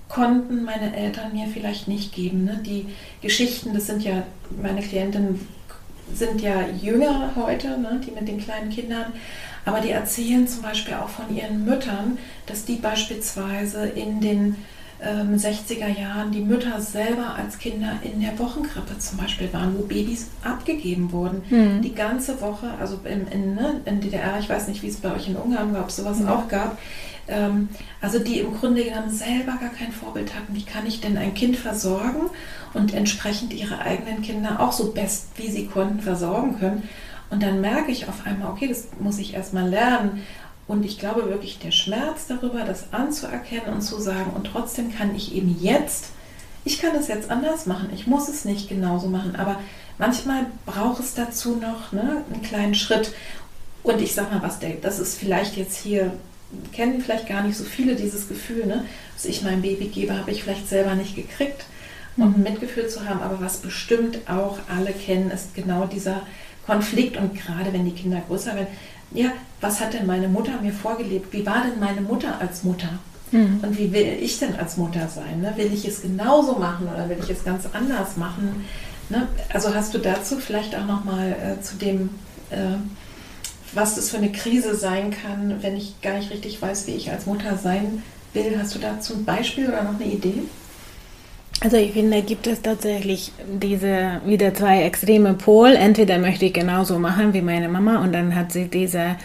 konnten 0.08 0.64
meine 0.64 0.96
Eltern 0.96 1.34
mir 1.34 1.48
vielleicht 1.48 1.88
nicht 1.88 2.14
geben. 2.14 2.46
Ne? 2.46 2.62
Die 2.64 2.86
Geschichten, 3.22 3.74
das 3.74 3.88
sind 3.88 4.04
ja, 4.04 4.24
meine 4.62 4.82
Klientinnen 4.82 5.48
sind 6.14 6.42
ja 6.42 6.68
jünger 6.80 7.32
heute, 7.36 7.80
ne? 7.80 8.00
die 8.06 8.12
mit 8.12 8.28
den 8.28 8.40
kleinen 8.40 8.70
Kindern, 8.70 9.14
aber 9.66 9.80
die 9.80 9.90
erzählen 9.90 10.48
zum 10.48 10.62
Beispiel 10.62 10.94
auch 10.94 11.10
von 11.10 11.36
ihren 11.36 11.66
Müttern, 11.66 12.20
dass 12.46 12.66
die 12.66 12.76
beispielsweise 12.76 13.88
in 13.88 14.22
den 14.22 14.58
60er 15.04 15.88
ähm, 15.88 15.98
Jahren 15.98 16.32
die 16.32 16.42
Mütter 16.42 16.80
selber 16.80 17.36
als 17.36 17.58
Kinder 17.60 18.00
in 18.04 18.22
der 18.22 18.38
Wochenkrippe 18.40 18.98
zum 19.00 19.18
Beispiel 19.18 19.52
waren, 19.52 19.78
wo 19.78 19.84
Babys 19.84 20.30
abgegeben 20.44 21.12
wurden. 21.12 21.42
Mhm. 21.50 21.82
Die 21.82 21.94
ganze 21.94 22.40
Woche, 22.42 22.70
also 22.80 23.00
in, 23.04 23.28
in, 23.28 23.56
ne, 23.56 23.82
in, 23.86 24.00
DDR, 24.00 24.40
ich 24.40 24.50
weiß 24.50 24.68
nicht, 24.68 24.82
wie 24.82 24.88
es 24.88 24.98
bei 24.98 25.14
euch 25.14 25.28
in 25.28 25.36
Ungarn 25.36 25.74
gab, 25.74 25.92
sowas 25.92 26.20
mhm. 26.20 26.28
auch 26.30 26.48
gab. 26.48 26.78
Ähm, 27.28 27.70
also 28.02 28.20
die 28.20 28.40
im 28.40 28.54
Grunde 28.54 28.84
genommen 28.84 29.10
selber 29.10 29.58
gar 29.60 29.72
kein 29.72 29.92
Vorbild 29.92 30.34
hatten. 30.36 30.56
Wie 30.56 30.64
kann 30.64 30.86
ich 30.86 31.02
denn 31.02 31.18
ein 31.18 31.34
Kind 31.34 31.58
versorgen 31.58 32.30
und 32.74 32.94
entsprechend 32.94 33.54
ihre 33.54 33.80
eigenen 33.80 34.22
Kinder 34.22 34.60
auch 34.60 34.72
so 34.72 34.92
best 34.92 35.28
wie 35.36 35.50
sie 35.50 35.68
konnten 35.68 36.00
versorgen 36.00 36.60
können? 36.60 36.84
Und 37.30 37.42
dann 37.42 37.62
merke 37.62 37.92
ich 37.92 38.08
auf 38.08 38.28
einmal, 38.28 38.52
okay, 38.52 38.68
das 38.68 38.90
muss 39.00 39.18
ich 39.18 39.34
erstmal 39.34 39.68
lernen. 39.68 40.22
Und 40.68 40.86
ich 40.86 40.98
glaube 40.98 41.30
wirklich, 41.30 41.60
der 41.60 41.72
Schmerz 41.72 42.28
darüber, 42.28 42.64
das 42.64 42.94
anzuerkennen 42.94 43.74
und 43.74 43.82
zu 43.82 44.00
sagen, 44.00 44.32
und 44.34 44.46
trotzdem 44.46 44.96
kann 44.96 45.16
ich 45.16 45.36
eben 45.36 45.58
jetzt, 45.62 46.12
ich 46.66 46.80
kann 46.82 46.96
es 46.96 47.08
jetzt 47.08 47.30
anders 47.30 47.66
machen, 47.66 47.90
ich 47.94 48.08
muss 48.08 48.30
es 48.30 48.46
nicht 48.46 48.70
genauso 48.70 49.08
machen, 49.08 49.36
aber 49.36 49.60
manchmal 49.98 50.46
braucht 50.66 51.02
es 51.02 51.14
dazu 51.14 51.56
noch 51.58 51.92
ne, 51.92 52.24
einen 52.32 52.42
kleinen 52.42 52.76
Schritt. 52.76 53.14
Und 53.84 54.02
ich 54.02 54.14
sag 54.14 54.32
mal 54.32 54.42
was, 54.42 54.60
Dave, 54.60 54.78
das 54.82 55.00
ist 55.00 55.18
vielleicht 55.18 55.58
jetzt 55.58 55.76
hier, 55.76 56.14
kennen 56.72 57.02
vielleicht 57.02 57.28
gar 57.28 57.44
nicht 57.44 57.58
so 57.58 57.66
viele 57.66 57.96
dieses 57.96 58.30
Gefühl, 58.30 58.66
ne, 58.66 58.86
dass 59.16 59.26
ich 59.26 59.44
mein 59.44 59.62
Baby 59.62 59.88
gebe, 59.88 60.18
habe 60.18 60.32
ich 60.32 60.44
vielleicht 60.44 60.70
selber 60.70 60.96
nicht 60.96 61.16
gekriegt. 61.16 61.66
und 62.18 62.38
ein 62.38 62.44
Mitgefühl 62.44 62.88
zu 62.88 63.08
haben. 63.08 63.22
Aber 63.22 63.42
was 63.42 63.58
bestimmt 63.58 64.20
auch 64.30 64.58
alle 64.70 64.92
kennen, 64.92 65.32
ist 65.32 65.56
genau 65.56 65.86
dieser 65.86 66.22
Konflikt. 66.66 67.18
Und 67.18 67.34
gerade 67.34 67.74
wenn 67.74 67.86
die 67.86 67.92
Kinder 67.92 68.22
größer 68.28 68.56
werden, 68.56 68.68
ja, 69.14 69.32
was 69.62 69.80
hat 69.80 69.94
denn 69.94 70.06
meine 70.06 70.28
Mutter 70.28 70.60
mir 70.62 70.74
vorgelebt? 70.74 71.32
Wie 71.32 71.46
war 71.46 71.64
denn 71.64 71.80
meine 71.80 72.02
Mutter 72.02 72.40
als 72.40 72.64
Mutter? 72.64 72.90
Mhm. 73.32 73.60
Und 73.62 73.78
wie 73.78 73.92
will 73.92 74.18
ich 74.22 74.40
denn 74.40 74.56
als 74.56 74.78
Mutter 74.78 75.08
sein? 75.08 75.42
Ne? 75.42 75.54
Will 75.56 75.74
ich 75.74 75.88
es 75.88 76.02
genauso 76.02 76.56
machen 76.56 76.88
oder 76.94 77.10
will 77.10 77.18
ich 77.22 77.30
es 77.30 77.44
ganz 77.44 77.66
anders 77.74 78.18
machen? 78.18 78.66
Ne? 79.10 79.28
Also 79.52 79.74
hast 79.74 79.94
du 79.94 79.98
dazu 79.98 80.38
vielleicht 80.38 80.76
auch 80.76 80.86
nochmal 80.86 81.32
äh, 81.32 81.62
zu 81.62 81.76
dem, 81.76 82.10
äh, 82.50 82.78
was 83.74 83.96
das 83.96 84.10
für 84.10 84.18
eine 84.18 84.32
Krise 84.32 84.76
sein 84.76 85.12
kann, 85.12 85.62
wenn 85.62 85.76
ich 85.76 86.00
gar 86.02 86.18
nicht 86.18 86.32
richtig 86.32 86.62
weiß, 86.62 86.88
wie 86.88 86.92
ich 86.92 87.12
als 87.12 87.26
Mutter 87.26 87.58
sein 87.58 88.04
will. 88.34 88.58
Hast 88.60 88.76
du 88.76 88.80
dazu 88.80 89.14
ein 89.14 89.26
Beispiel 89.26 89.68
oder 89.68 89.84
noch 89.84 89.96
eine 89.96 90.06
Idee? 90.06 90.44
Also 91.64 91.78
ich 91.78 91.94
finde, 91.94 92.22
gibt 92.24 92.46
es 92.46 92.62
tatsächlich 92.62 93.32
diese 93.48 94.20
wieder 94.26 94.54
zwei 94.54 94.84
extreme 94.84 95.34
Pol. 95.34 95.76
Entweder 95.76 96.18
möchte 96.20 96.44
ich 96.44 96.54
genauso 96.54 97.00
machen 97.00 97.34
wie 97.34 97.42
meine 97.42 97.70
Mama 97.70 98.04
und 98.04 98.12
dann 98.12 98.36
hat 98.36 98.52
sie 98.52 98.68
diese 98.68 99.16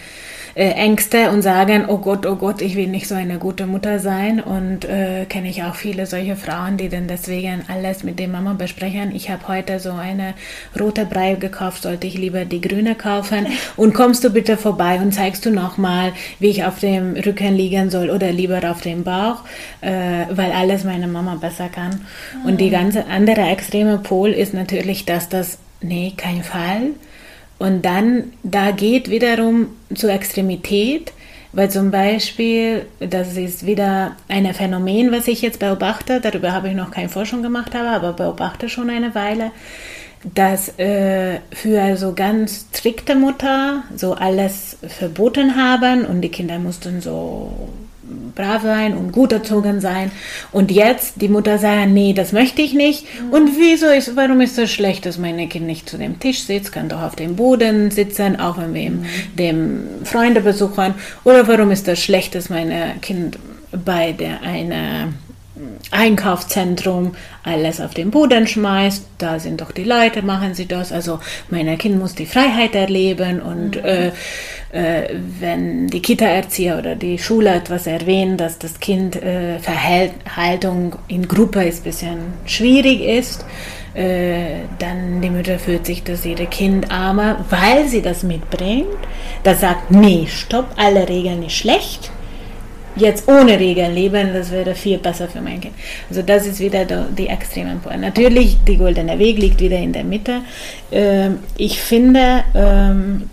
äh, 0.54 0.70
Ängste 0.70 1.30
und 1.30 1.42
sagen, 1.42 1.84
oh 1.88 1.98
Gott, 1.98 2.26
oh 2.26 2.36
Gott, 2.36 2.62
ich 2.62 2.76
will 2.76 2.88
nicht 2.88 3.08
so 3.08 3.14
eine 3.14 3.38
gute 3.38 3.66
Mutter 3.66 3.98
sein. 3.98 4.40
Und 4.40 4.84
äh, 4.84 5.24
kenne 5.26 5.48
ich 5.48 5.62
auch 5.62 5.74
viele 5.74 6.06
solche 6.06 6.36
Frauen, 6.36 6.76
die 6.76 6.88
dann 6.88 7.08
deswegen 7.08 7.62
alles 7.68 8.04
mit 8.04 8.18
der 8.18 8.28
Mama 8.28 8.54
besprechen. 8.54 9.14
Ich 9.14 9.30
habe 9.30 9.48
heute 9.48 9.80
so 9.80 9.92
eine 9.92 10.34
rote 10.78 11.04
Brei 11.04 11.34
gekauft, 11.34 11.82
sollte 11.82 12.06
ich 12.06 12.18
lieber 12.18 12.44
die 12.44 12.60
grüne 12.60 12.94
kaufen. 12.94 13.46
Und 13.76 13.94
kommst 13.94 14.24
du 14.24 14.30
bitte 14.30 14.56
vorbei 14.56 14.98
und 15.00 15.12
zeigst 15.12 15.46
du 15.46 15.50
nochmal, 15.50 16.12
wie 16.38 16.48
ich 16.48 16.64
auf 16.64 16.80
dem 16.80 17.14
Rücken 17.14 17.54
liegen 17.54 17.90
soll 17.90 18.10
oder 18.10 18.32
lieber 18.32 18.70
auf 18.70 18.80
dem 18.80 19.04
Bauch, 19.04 19.44
äh, 19.80 20.24
weil 20.30 20.52
alles 20.52 20.84
meine 20.84 21.06
Mama 21.06 21.36
besser 21.36 21.68
kann. 21.68 22.00
Und 22.44 22.60
die 22.60 22.74
ah. 22.74 22.78
ganze 22.78 23.06
andere 23.06 23.42
extreme 23.42 23.98
Pol 23.98 24.30
ist 24.30 24.54
natürlich, 24.54 25.04
dass 25.04 25.28
das, 25.28 25.58
nee, 25.80 26.12
kein 26.16 26.42
Fall 26.42 26.90
und 27.58 27.82
dann, 27.82 28.32
da 28.42 28.70
geht 28.70 29.10
wiederum 29.10 29.68
zur 29.94 30.10
Extremität, 30.10 31.12
weil 31.52 31.70
zum 31.70 31.90
Beispiel, 31.90 32.86
das 33.00 33.36
ist 33.36 33.66
wieder 33.66 34.16
ein 34.28 34.52
Phänomen, 34.54 35.10
was 35.10 35.28
ich 35.28 35.42
jetzt 35.42 35.58
beobachte, 35.58 36.20
darüber 36.20 36.52
habe 36.52 36.68
ich 36.68 36.74
noch 36.74 36.90
keine 36.90 37.08
Forschung 37.08 37.42
gemacht, 37.42 37.74
habe, 37.74 37.88
aber 37.88 38.12
beobachte 38.12 38.68
schon 38.68 38.90
eine 38.90 39.14
Weile, 39.14 39.50
dass 40.34 40.78
äh, 40.78 41.40
für 41.52 41.96
so 41.96 42.12
ganz 42.14 42.66
strikte 42.74 43.14
Mutter 43.14 43.84
so 43.96 44.14
alles 44.14 44.76
verboten 44.86 45.56
haben 45.56 46.04
und 46.04 46.20
die 46.20 46.28
Kinder 46.28 46.58
mussten 46.58 47.00
so 47.00 47.68
brav 48.34 48.62
sein 48.62 48.96
und 48.96 49.12
gut 49.12 49.32
erzogen 49.32 49.80
sein. 49.80 50.10
Und 50.52 50.70
jetzt 50.70 51.20
die 51.20 51.28
Mutter 51.28 51.58
sagen, 51.58 51.92
nee, 51.92 52.12
das 52.12 52.32
möchte 52.32 52.62
ich 52.62 52.74
nicht. 52.74 53.04
Mhm. 53.04 53.32
Und 53.32 53.50
wieso 53.58 53.86
ist, 53.86 54.16
warum 54.16 54.40
ist 54.40 54.58
es 54.58 54.70
schlecht, 54.70 55.06
dass 55.06 55.18
meine 55.18 55.48
Kind 55.48 55.66
nicht 55.66 55.88
zu 55.88 55.98
dem 55.98 56.18
Tisch 56.20 56.44
sitzt, 56.44 56.72
kann 56.72 56.88
doch 56.88 57.02
auf 57.02 57.16
dem 57.16 57.36
Boden 57.36 57.90
sitzen, 57.90 58.38
auch 58.38 58.58
wenn 58.58 58.74
wir 58.74 58.90
mhm. 58.90 59.04
dem 59.36 59.80
Freunde 60.04 60.40
besuchen. 60.40 60.94
Oder 61.24 61.46
warum 61.48 61.70
ist 61.70 61.88
das 61.88 62.00
schlecht, 62.00 62.34
dass 62.34 62.48
meine 62.48 62.94
Kind 63.02 63.38
bei 63.84 64.12
der 64.12 64.42
eine 64.42 65.12
Einkaufszentrum 65.90 67.14
alles 67.42 67.80
auf 67.80 67.94
den 67.94 68.10
Boden 68.10 68.46
schmeißt. 68.46 69.04
Da 69.18 69.38
sind 69.38 69.60
doch 69.60 69.72
die 69.72 69.84
Leute, 69.84 70.22
machen 70.22 70.54
sie 70.54 70.66
das. 70.66 70.92
Also 70.92 71.18
mein 71.50 71.76
Kind 71.78 71.98
muss 71.98 72.14
die 72.14 72.26
Freiheit 72.26 72.74
erleben 72.74 73.40
und 73.40 73.76
mhm. 73.76 73.84
äh, 73.84 74.10
äh, 74.70 75.14
wenn 75.40 75.86
die 75.88 76.00
Kita-Erzieher 76.02 76.78
oder 76.78 76.94
die 76.94 77.18
Schule 77.18 77.54
etwas 77.54 77.86
erwähnen, 77.86 78.36
dass 78.36 78.58
das 78.58 78.78
Kind 78.80 79.16
äh, 79.16 79.58
Verhaltung 79.58 80.96
in 81.08 81.26
Gruppe 81.26 81.64
ist 81.64 81.80
ein 81.80 81.84
bisschen 81.84 82.18
schwierig 82.44 83.00
ist, 83.00 83.44
äh, 83.94 84.60
dann 84.78 85.22
die 85.22 85.30
Mutter 85.30 85.58
fühlt 85.58 85.86
sich, 85.86 86.04
dass 86.04 86.26
ihre 86.26 86.46
Kind 86.46 86.90
armer, 86.90 87.44
weil 87.48 87.88
sie 87.88 88.02
das 88.02 88.22
mitbringt. 88.22 88.86
Das 89.42 89.62
sagt, 89.62 89.90
nee, 89.90 90.26
stopp, 90.28 90.66
alle 90.76 91.08
Regeln 91.08 91.42
ist 91.42 91.54
schlecht 91.54 92.10
jetzt 93.00 93.28
ohne 93.28 93.58
Regeln 93.58 93.94
leben, 93.94 94.32
das 94.32 94.50
wäre 94.50 94.74
viel 94.74 94.98
besser 94.98 95.28
für 95.28 95.40
mein 95.40 95.60
Kind. 95.60 95.74
Also 96.08 96.22
das 96.22 96.46
ist 96.46 96.60
wieder 96.60 96.84
die 96.84 97.28
extremen 97.28 97.80
Punkte. 97.80 98.00
Natürlich, 98.00 98.58
der 98.66 98.76
goldene 98.76 99.18
Weg 99.18 99.38
liegt 99.38 99.60
wieder 99.60 99.78
in 99.78 99.92
der 99.92 100.04
Mitte. 100.04 100.40
Ähm, 100.90 101.38
ich 101.56 101.80
finde, 101.80 102.44
ähm, 102.54 103.30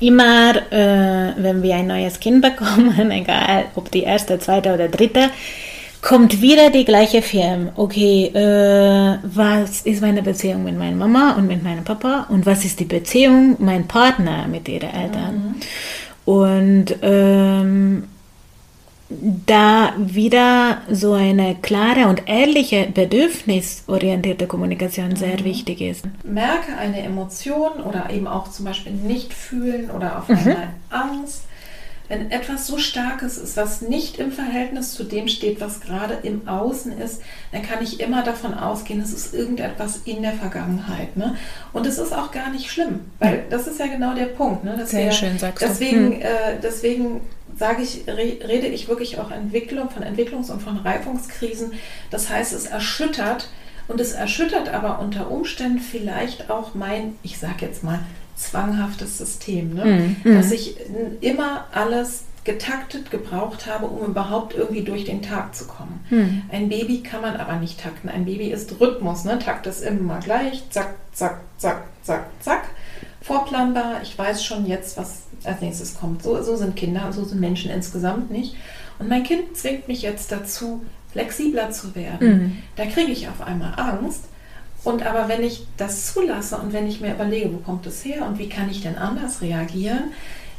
immer, 0.00 0.54
äh, 0.70 1.32
wenn 1.36 1.62
wir 1.62 1.76
ein 1.76 1.86
neues 1.86 2.20
Kind 2.20 2.42
bekommen, 2.42 3.10
egal 3.10 3.66
ob 3.74 3.90
die 3.90 4.02
erste, 4.02 4.38
zweite 4.38 4.72
oder 4.74 4.88
dritte, 4.88 5.30
kommt 6.00 6.40
wieder 6.40 6.70
die 6.70 6.84
gleiche 6.84 7.22
Firma. 7.22 7.72
Okay, 7.76 8.26
äh, 8.26 9.18
was 9.22 9.82
ist 9.82 10.00
meine 10.00 10.22
Beziehung 10.22 10.64
mit 10.64 10.78
meiner 10.78 10.96
Mama 10.96 11.34
und 11.36 11.46
mit 11.46 11.62
meinem 11.62 11.84
Papa 11.84 12.26
und 12.28 12.46
was 12.46 12.64
ist 12.64 12.80
die 12.80 12.84
Beziehung 12.84 13.56
mein 13.58 13.88
Partner 13.88 14.46
mit 14.46 14.68
ihren 14.68 14.90
Eltern? 14.90 15.34
Mhm. 15.34 16.32
Und 16.32 16.96
ähm, 17.02 18.04
da 19.10 19.94
wieder 19.96 20.82
so 20.90 21.14
eine 21.14 21.56
klare 21.56 22.08
und 22.08 22.28
ehrliche, 22.28 22.88
bedürfnisorientierte 22.92 24.46
Kommunikation 24.46 25.16
sehr 25.16 25.40
mhm. 25.40 25.44
wichtig 25.44 25.80
ist. 25.80 26.04
Merke 26.24 26.76
eine 26.78 27.00
Emotion 27.02 27.80
oder 27.84 28.10
eben 28.10 28.26
auch 28.26 28.50
zum 28.50 28.66
Beispiel 28.66 28.92
nicht 28.92 29.32
fühlen 29.32 29.90
oder 29.90 30.18
auf 30.18 30.28
einmal 30.28 30.66
mhm. 30.66 30.72
Angst. 30.90 31.44
Wenn 32.08 32.30
etwas 32.30 32.66
so 32.66 32.78
Starkes 32.78 33.36
ist, 33.36 33.58
was 33.58 33.82
nicht 33.82 34.18
im 34.18 34.32
Verhältnis 34.32 34.94
zu 34.94 35.04
dem 35.04 35.28
steht, 35.28 35.60
was 35.60 35.80
gerade 35.80 36.14
im 36.22 36.48
Außen 36.48 36.98
ist, 36.98 37.20
dann 37.52 37.62
kann 37.62 37.82
ich 37.82 38.00
immer 38.00 38.22
davon 38.22 38.54
ausgehen, 38.54 39.02
es 39.02 39.12
ist 39.12 39.34
irgendetwas 39.34 40.00
in 40.06 40.22
der 40.22 40.32
Vergangenheit. 40.32 41.18
Ne? 41.18 41.36
Und 41.74 41.86
es 41.86 41.98
ist 41.98 42.14
auch 42.14 42.30
gar 42.30 42.50
nicht 42.50 42.70
schlimm, 42.70 43.00
weil 43.18 43.44
das 43.50 43.66
ist 43.66 43.78
ja 43.78 43.88
genau 43.88 44.14
der 44.14 44.24
Punkt. 44.24 44.64
Ne? 44.64 44.86
Sehr 44.86 45.04
wir, 45.04 45.12
schön, 45.12 45.38
sagst 45.38 45.62
deswegen, 45.62 46.12
du. 46.12 46.16
Hm. 46.16 46.22
Äh, 46.22 46.60
deswegen 46.62 47.20
sage 47.58 47.82
ich, 47.82 48.04
rede 48.06 48.66
ich 48.68 48.88
wirklich 48.88 49.18
auch 49.18 49.30
Entwicklung, 49.30 49.90
von 49.90 50.02
Entwicklungs- 50.02 50.50
und 50.50 50.62
von 50.62 50.78
Reifungskrisen. 50.78 51.72
Das 52.10 52.30
heißt, 52.30 52.52
es 52.52 52.66
erschüttert 52.66 53.48
und 53.88 54.00
es 54.00 54.12
erschüttert 54.12 54.68
aber 54.68 55.00
unter 55.00 55.30
Umständen 55.30 55.80
vielleicht 55.80 56.50
auch 56.50 56.74
mein, 56.74 57.16
ich 57.22 57.38
sage 57.38 57.66
jetzt 57.66 57.82
mal, 57.82 58.00
zwanghaftes 58.36 59.18
System, 59.18 59.74
ne? 59.74 60.14
Mhm. 60.22 60.34
dass 60.36 60.52
ich 60.52 60.76
immer 61.20 61.66
alles 61.72 62.24
getaktet 62.44 63.10
gebraucht 63.10 63.66
habe, 63.66 63.86
um 63.86 64.06
überhaupt 64.06 64.54
irgendwie 64.54 64.82
durch 64.82 65.04
den 65.04 65.20
Tag 65.20 65.54
zu 65.54 65.66
kommen. 65.66 66.00
Mhm. 66.08 66.42
Ein 66.50 66.68
Baby 66.68 67.02
kann 67.02 67.20
man 67.20 67.36
aber 67.36 67.56
nicht 67.56 67.80
takten. 67.80 68.08
Ein 68.08 68.24
Baby 68.24 68.50
ist 68.50 68.80
Rhythmus, 68.80 69.24
ne? 69.24 69.38
Takt 69.38 69.66
ist 69.66 69.82
immer 69.82 70.20
gleich, 70.20 70.62
zack, 70.70 70.94
zack, 71.12 71.40
zack, 71.58 71.82
zack, 72.02 72.26
zack. 72.40 72.68
Vorplanbar, 73.20 74.02
ich 74.02 74.16
weiß 74.16 74.44
schon 74.44 74.66
jetzt, 74.66 74.96
was 74.96 75.22
als 75.44 75.60
nächstes 75.60 75.98
kommt. 75.98 76.22
So, 76.22 76.42
so 76.42 76.56
sind 76.56 76.76
Kinder 76.76 77.12
so 77.12 77.24
sind 77.24 77.40
Menschen 77.40 77.70
insgesamt 77.70 78.30
nicht. 78.30 78.56
Und 78.98 79.08
mein 79.08 79.22
Kind 79.22 79.56
zwingt 79.56 79.88
mich 79.88 80.02
jetzt 80.02 80.32
dazu, 80.32 80.82
flexibler 81.12 81.70
zu 81.70 81.94
werden. 81.94 82.28
Mhm. 82.28 82.58
Da 82.76 82.86
kriege 82.86 83.12
ich 83.12 83.28
auf 83.28 83.40
einmal 83.40 83.74
Angst. 83.76 84.24
Und 84.84 85.04
aber 85.04 85.28
wenn 85.28 85.42
ich 85.42 85.66
das 85.76 86.12
zulasse 86.12 86.56
und 86.56 86.72
wenn 86.72 86.86
ich 86.86 87.00
mir 87.00 87.12
überlege, 87.12 87.52
wo 87.52 87.58
kommt 87.58 87.86
es 87.86 88.04
her 88.04 88.24
und 88.26 88.38
wie 88.38 88.48
kann 88.48 88.70
ich 88.70 88.82
denn 88.82 88.96
anders 88.96 89.40
reagieren, 89.40 90.12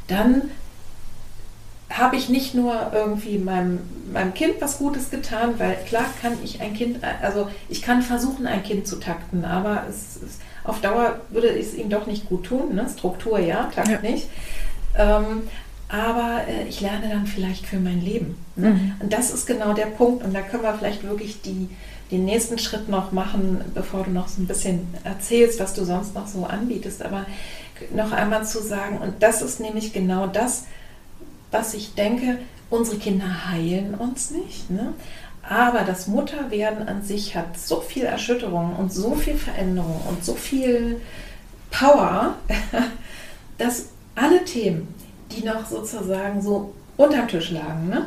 dann 0.08 0.42
habe 1.90 2.16
ich 2.16 2.28
nicht 2.28 2.54
nur 2.54 2.92
irgendwie 2.94 3.38
meinem, 3.38 3.80
meinem 4.12 4.32
Kind 4.34 4.54
was 4.60 4.78
Gutes 4.78 5.10
getan, 5.10 5.54
weil 5.58 5.76
klar 5.86 6.04
kann 6.22 6.34
ich 6.44 6.60
ein 6.60 6.74
Kind, 6.74 7.00
also 7.22 7.48
ich 7.68 7.82
kann 7.82 8.02
versuchen, 8.02 8.46
ein 8.46 8.62
Kind 8.62 8.86
zu 8.86 9.00
takten, 9.00 9.44
aber 9.44 9.84
es, 9.88 10.16
es 10.22 10.38
auf 10.64 10.80
Dauer 10.80 11.20
würde 11.30 11.48
es 11.48 11.74
ihm 11.74 11.90
doch 11.90 12.06
nicht 12.06 12.28
gut 12.28 12.44
tun. 12.44 12.74
Ne? 12.74 12.86
Struktur 12.88 13.38
ja, 13.38 13.70
Takt 13.74 13.88
ja. 13.88 14.00
nicht. 14.00 14.28
Ähm, 14.96 15.42
aber 15.88 16.42
äh, 16.46 16.68
ich 16.68 16.80
lerne 16.80 17.08
dann 17.08 17.26
vielleicht 17.26 17.66
für 17.66 17.78
mein 17.78 18.00
Leben. 18.00 18.36
Ne? 18.56 18.70
Mhm. 18.70 18.94
Und 19.00 19.12
das 19.12 19.30
ist 19.30 19.46
genau 19.46 19.72
der 19.72 19.86
Punkt. 19.86 20.24
Und 20.24 20.34
da 20.34 20.42
können 20.42 20.62
wir 20.62 20.74
vielleicht 20.74 21.02
wirklich 21.02 21.42
die, 21.42 21.68
den 22.10 22.24
nächsten 22.24 22.58
Schritt 22.58 22.88
noch 22.88 23.12
machen, 23.12 23.60
bevor 23.74 24.04
du 24.04 24.10
noch 24.10 24.28
so 24.28 24.40
ein 24.40 24.46
bisschen 24.46 24.94
erzählst, 25.04 25.58
was 25.58 25.74
du 25.74 25.84
sonst 25.84 26.14
noch 26.14 26.26
so 26.26 26.44
anbietest. 26.44 27.02
Aber 27.02 27.26
noch 27.94 28.12
einmal 28.12 28.44
zu 28.46 28.62
sagen, 28.62 28.98
und 28.98 29.22
das 29.22 29.42
ist 29.42 29.58
nämlich 29.58 29.92
genau 29.92 30.26
das, 30.26 30.64
was 31.50 31.74
ich 31.74 31.94
denke, 31.94 32.38
unsere 32.68 32.98
Kinder 32.98 33.50
heilen 33.50 33.94
uns 33.94 34.30
nicht. 34.30 34.70
Ne? 34.70 34.94
Aber 35.50 35.80
das 35.80 36.06
Mutterwerden 36.06 36.86
an 36.86 37.02
sich 37.02 37.34
hat 37.34 37.58
so 37.58 37.80
viel 37.80 38.04
Erschütterung 38.04 38.76
und 38.76 38.92
so 38.92 39.16
viel 39.16 39.34
Veränderung 39.34 40.00
und 40.08 40.24
so 40.24 40.34
viel 40.36 41.00
Power, 41.72 42.36
dass 43.58 43.88
alle 44.14 44.44
Themen, 44.44 44.94
die 45.32 45.44
noch 45.44 45.66
sozusagen 45.66 46.40
so 46.40 46.72
unterm 46.96 47.26
Tisch 47.26 47.50
lagen 47.50 47.88
ne? 47.88 48.06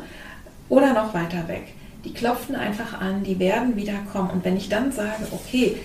oder 0.70 0.94
noch 0.94 1.12
weiter 1.12 1.46
weg, 1.46 1.74
die 2.06 2.14
klopfen 2.14 2.56
einfach 2.56 2.98
an, 2.98 3.24
die 3.24 3.38
werden 3.38 3.76
wiederkommen. 3.76 4.30
Und 4.30 4.44
wenn 4.46 4.56
ich 4.56 4.70
dann 4.70 4.90
sage, 4.90 5.26
okay, 5.30 5.76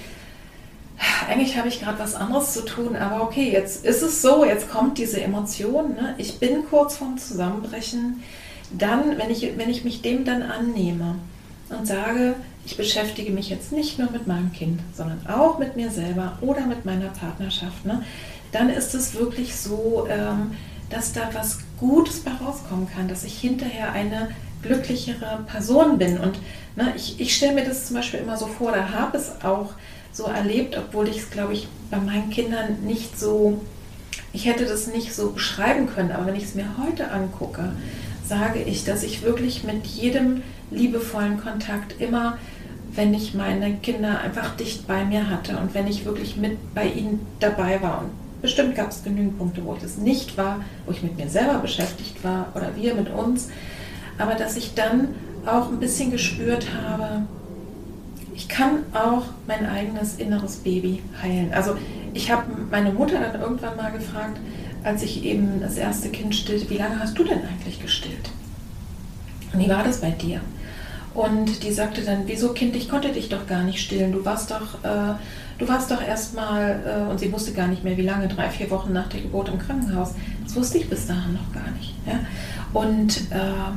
eigentlich 1.29 1.57
habe 1.57 1.67
ich 1.67 1.81
gerade 1.81 1.99
was 1.99 2.15
anderes 2.15 2.53
zu 2.53 2.63
tun, 2.63 2.95
aber 2.95 3.21
okay, 3.21 3.51
jetzt 3.51 3.83
ist 3.83 4.01
es 4.01 4.21
so, 4.21 4.45
jetzt 4.45 4.71
kommt 4.71 4.97
diese 4.97 5.19
Emotion, 5.19 5.95
ne? 5.95 6.15
ich 6.19 6.39
bin 6.39 6.65
kurz 6.69 6.95
vorm 6.95 7.17
Zusammenbrechen, 7.17 8.23
dann, 8.71 9.17
wenn 9.17 9.29
ich, 9.29 9.57
wenn 9.57 9.69
ich 9.69 9.83
mich 9.83 10.01
dem 10.01 10.23
dann 10.23 10.41
annehme 10.41 11.15
und 11.69 11.87
sage, 11.87 12.35
ich 12.65 12.77
beschäftige 12.77 13.31
mich 13.31 13.49
jetzt 13.49 13.71
nicht 13.71 13.99
nur 13.99 14.11
mit 14.11 14.27
meinem 14.27 14.51
Kind, 14.51 14.79
sondern 14.95 15.25
auch 15.27 15.59
mit 15.59 15.75
mir 15.75 15.89
selber 15.89 16.37
oder 16.41 16.65
mit 16.65 16.85
meiner 16.85 17.09
Partnerschaft, 17.09 17.85
ne, 17.85 18.03
dann 18.51 18.69
ist 18.69 18.95
es 18.95 19.13
wirklich 19.15 19.55
so, 19.55 20.07
ähm, 20.09 20.51
dass 20.89 21.13
da 21.13 21.29
was 21.33 21.59
Gutes 21.79 22.21
bei 22.21 22.31
rauskommen 22.31 22.87
kann, 22.89 23.07
dass 23.07 23.23
ich 23.23 23.39
hinterher 23.39 23.91
eine 23.91 24.29
glücklichere 24.61 25.43
Person 25.47 25.97
bin. 25.97 26.17
Und 26.17 26.39
ne, 26.75 26.93
ich, 26.95 27.19
ich 27.19 27.35
stelle 27.35 27.53
mir 27.53 27.65
das 27.65 27.87
zum 27.87 27.95
Beispiel 27.95 28.19
immer 28.19 28.37
so 28.37 28.47
vor, 28.47 28.71
da 28.71 28.89
habe 28.91 29.17
es 29.17 29.43
auch 29.43 29.73
so 30.11 30.25
erlebt, 30.25 30.77
obwohl 30.77 31.07
ich 31.07 31.17
es, 31.19 31.29
glaube 31.29 31.53
ich, 31.53 31.67
bei 31.91 31.97
meinen 31.97 32.29
Kindern 32.29 32.83
nicht 32.83 33.19
so, 33.19 33.61
ich 34.33 34.45
hätte 34.45 34.65
das 34.65 34.87
nicht 34.87 35.13
so 35.13 35.31
beschreiben 35.31 35.87
können, 35.87 36.11
aber 36.11 36.27
wenn 36.27 36.35
ich 36.35 36.43
es 36.43 36.55
mir 36.55 36.65
heute 36.83 37.11
angucke, 37.11 37.71
sage 38.29 38.61
ich, 38.61 38.85
dass 38.85 39.03
ich 39.03 39.23
wirklich 39.23 39.63
mit 39.63 39.85
jedem 39.87 40.43
liebevollen 40.71 41.41
Kontakt 41.41 41.99
immer, 41.99 42.37
wenn 42.93 43.13
ich 43.13 43.33
meine 43.33 43.73
Kinder 43.77 44.21
einfach 44.21 44.55
dicht 44.55 44.87
bei 44.87 45.03
mir 45.03 45.29
hatte 45.29 45.57
und 45.57 45.73
wenn 45.73 45.87
ich 45.87 46.05
wirklich 46.05 46.37
mit 46.37 46.57
bei 46.73 46.87
ihnen 46.87 47.25
dabei 47.39 47.81
war 47.81 48.01
und 48.01 48.11
bestimmt 48.41 48.75
gab 48.75 48.91
es 48.91 49.03
genügend 49.03 49.37
Punkte, 49.37 49.65
wo 49.65 49.73
ich 49.73 49.81
das 49.81 49.97
nicht 49.97 50.37
war, 50.37 50.61
wo 50.85 50.91
ich 50.91 51.01
mit 51.01 51.17
mir 51.17 51.27
selber 51.27 51.55
beschäftigt 51.55 52.23
war 52.23 52.47
oder 52.55 52.75
wir 52.75 52.93
mit 52.95 53.09
uns, 53.09 53.49
aber 54.17 54.35
dass 54.35 54.55
ich 54.55 54.75
dann 54.75 55.09
auch 55.45 55.69
ein 55.69 55.79
bisschen 55.79 56.11
gespürt 56.11 56.67
habe, 56.83 57.23
ich 58.35 58.47
kann 58.47 58.83
auch 58.93 59.23
mein 59.47 59.65
eigenes 59.65 60.15
inneres 60.15 60.57
Baby 60.57 61.01
heilen. 61.21 61.51
Also 61.53 61.75
ich 62.13 62.31
habe 62.31 62.43
meine 62.69 62.91
Mutter 62.91 63.19
dann 63.19 63.41
irgendwann 63.41 63.75
mal 63.75 63.91
gefragt, 63.91 64.37
als 64.83 65.03
ich 65.03 65.23
eben 65.23 65.61
das 65.61 65.77
erste 65.77 66.09
Kind 66.09 66.35
stillte, 66.35 66.69
wie 66.69 66.77
lange 66.77 66.99
hast 66.99 67.17
du 67.17 67.23
denn 67.23 67.39
eigentlich 67.45 67.81
gestillt? 67.81 68.29
Und 69.53 69.59
wie 69.59 69.69
war 69.69 69.83
das 69.83 70.01
bei 70.01 70.11
dir? 70.11 70.41
Und 71.13 71.63
die 71.63 71.71
sagte 71.71 72.01
dann, 72.01 72.23
wieso 72.27 72.53
Kind, 72.53 72.75
ich 72.75 72.89
konnte 72.89 73.11
dich 73.11 73.29
doch 73.29 73.47
gar 73.47 73.63
nicht 73.63 73.81
stillen. 73.81 74.11
Du 74.11 74.23
warst 74.23 74.51
doch, 74.51 74.83
äh, 74.83 75.15
du 75.57 75.67
warst 75.67 75.89
doch 75.91 76.01
erstmal, 76.01 76.83
äh, 76.85 77.11
und 77.11 77.19
sie 77.19 77.31
wusste 77.31 77.51
gar 77.51 77.67
nicht 77.67 77.83
mehr, 77.83 77.97
wie 77.97 78.03
lange, 78.03 78.27
drei, 78.27 78.49
vier 78.49 78.69
Wochen 78.69 78.93
nach 78.93 79.07
der 79.07 79.21
Geburt 79.21 79.49
im 79.49 79.57
Krankenhaus. 79.57 80.13
Das 80.43 80.55
wusste 80.55 80.77
ich 80.77 80.89
bis 80.89 81.07
dahin 81.07 81.33
noch 81.33 81.51
gar 81.51 81.69
nicht. 81.71 81.95
Ja? 82.05 82.19
Und 82.73 83.17
äh, 83.31 83.73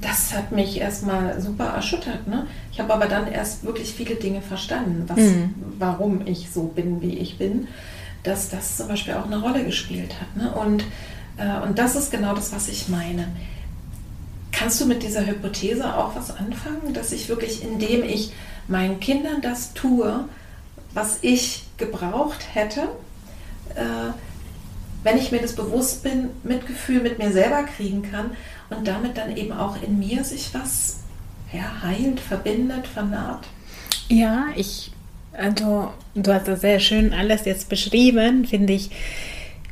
das 0.00 0.32
hat 0.34 0.52
mich 0.52 0.80
erstmal 0.80 1.40
super 1.40 1.66
erschüttert. 1.66 2.28
Ne? 2.28 2.46
Ich 2.72 2.78
habe 2.78 2.94
aber 2.94 3.06
dann 3.06 3.26
erst 3.26 3.64
wirklich 3.64 3.92
viele 3.92 4.14
Dinge 4.14 4.40
verstanden, 4.40 5.04
was, 5.08 5.18
mhm. 5.18 5.54
warum 5.78 6.26
ich 6.26 6.50
so 6.50 6.64
bin, 6.64 7.00
wie 7.02 7.18
ich 7.18 7.38
bin, 7.38 7.66
dass 8.26 8.48
das 8.48 8.76
zum 8.76 8.88
Beispiel 8.88 9.14
auch 9.14 9.26
eine 9.26 9.40
Rolle 9.40 9.64
gespielt 9.64 10.14
hat. 10.20 10.36
Ne? 10.36 10.52
Und, 10.52 10.84
äh, 11.36 11.60
und 11.66 11.78
das 11.78 11.94
ist 11.96 12.10
genau 12.10 12.34
das, 12.34 12.52
was 12.52 12.68
ich 12.68 12.88
meine. 12.88 13.28
Kannst 14.52 14.80
du 14.80 14.86
mit 14.86 15.02
dieser 15.02 15.26
Hypothese 15.26 15.96
auch 15.96 16.16
was 16.16 16.30
anfangen, 16.36 16.94
dass 16.94 17.12
ich 17.12 17.28
wirklich, 17.28 17.62
indem 17.62 18.02
ich 18.02 18.32
meinen 18.68 19.00
Kindern 19.00 19.42
das 19.42 19.74
tue, 19.74 20.24
was 20.92 21.18
ich 21.20 21.64
gebraucht 21.76 22.54
hätte, 22.54 22.82
äh, 23.74 24.12
wenn 25.02 25.18
ich 25.18 25.30
mir 25.30 25.40
das 25.40 25.54
bewusst 25.54 26.02
bin, 26.02 26.30
Mitgefühl 26.42 27.00
mit 27.00 27.18
mir 27.18 27.30
selber 27.30 27.62
kriegen 27.64 28.02
kann 28.02 28.32
und 28.70 28.88
damit 28.88 29.16
dann 29.16 29.36
eben 29.36 29.52
auch 29.52 29.80
in 29.80 29.98
mir 29.98 30.24
sich 30.24 30.52
was 30.52 31.00
ja, 31.52 31.82
heilt, 31.82 32.18
verbindet, 32.18 32.86
vernarrt? 32.88 33.46
Ja, 34.08 34.46
ich, 34.56 34.90
also 35.38 35.90
du 36.14 36.32
hast 36.32 36.48
das 36.48 36.60
sehr 36.60 36.80
schön 36.80 37.12
alles 37.12 37.44
jetzt 37.44 37.68
beschrieben, 37.68 38.44
finde 38.46 38.72
ich 38.72 38.90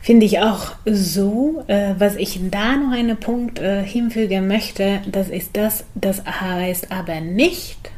finde 0.02 0.26
ich 0.26 0.38
auch 0.40 0.72
so. 0.84 1.64
Äh, 1.66 1.94
was 1.98 2.16
ich 2.16 2.38
da 2.50 2.76
noch 2.76 2.92
einen 2.92 3.16
Punkt 3.16 3.58
äh, 3.58 3.82
hinfügen 3.82 4.46
möchte, 4.46 5.00
das 5.06 5.28
ist 5.30 5.56
das, 5.56 5.84
das 5.94 6.22
heißt 6.24 6.92
aber 6.92 7.20
nicht, 7.20 7.90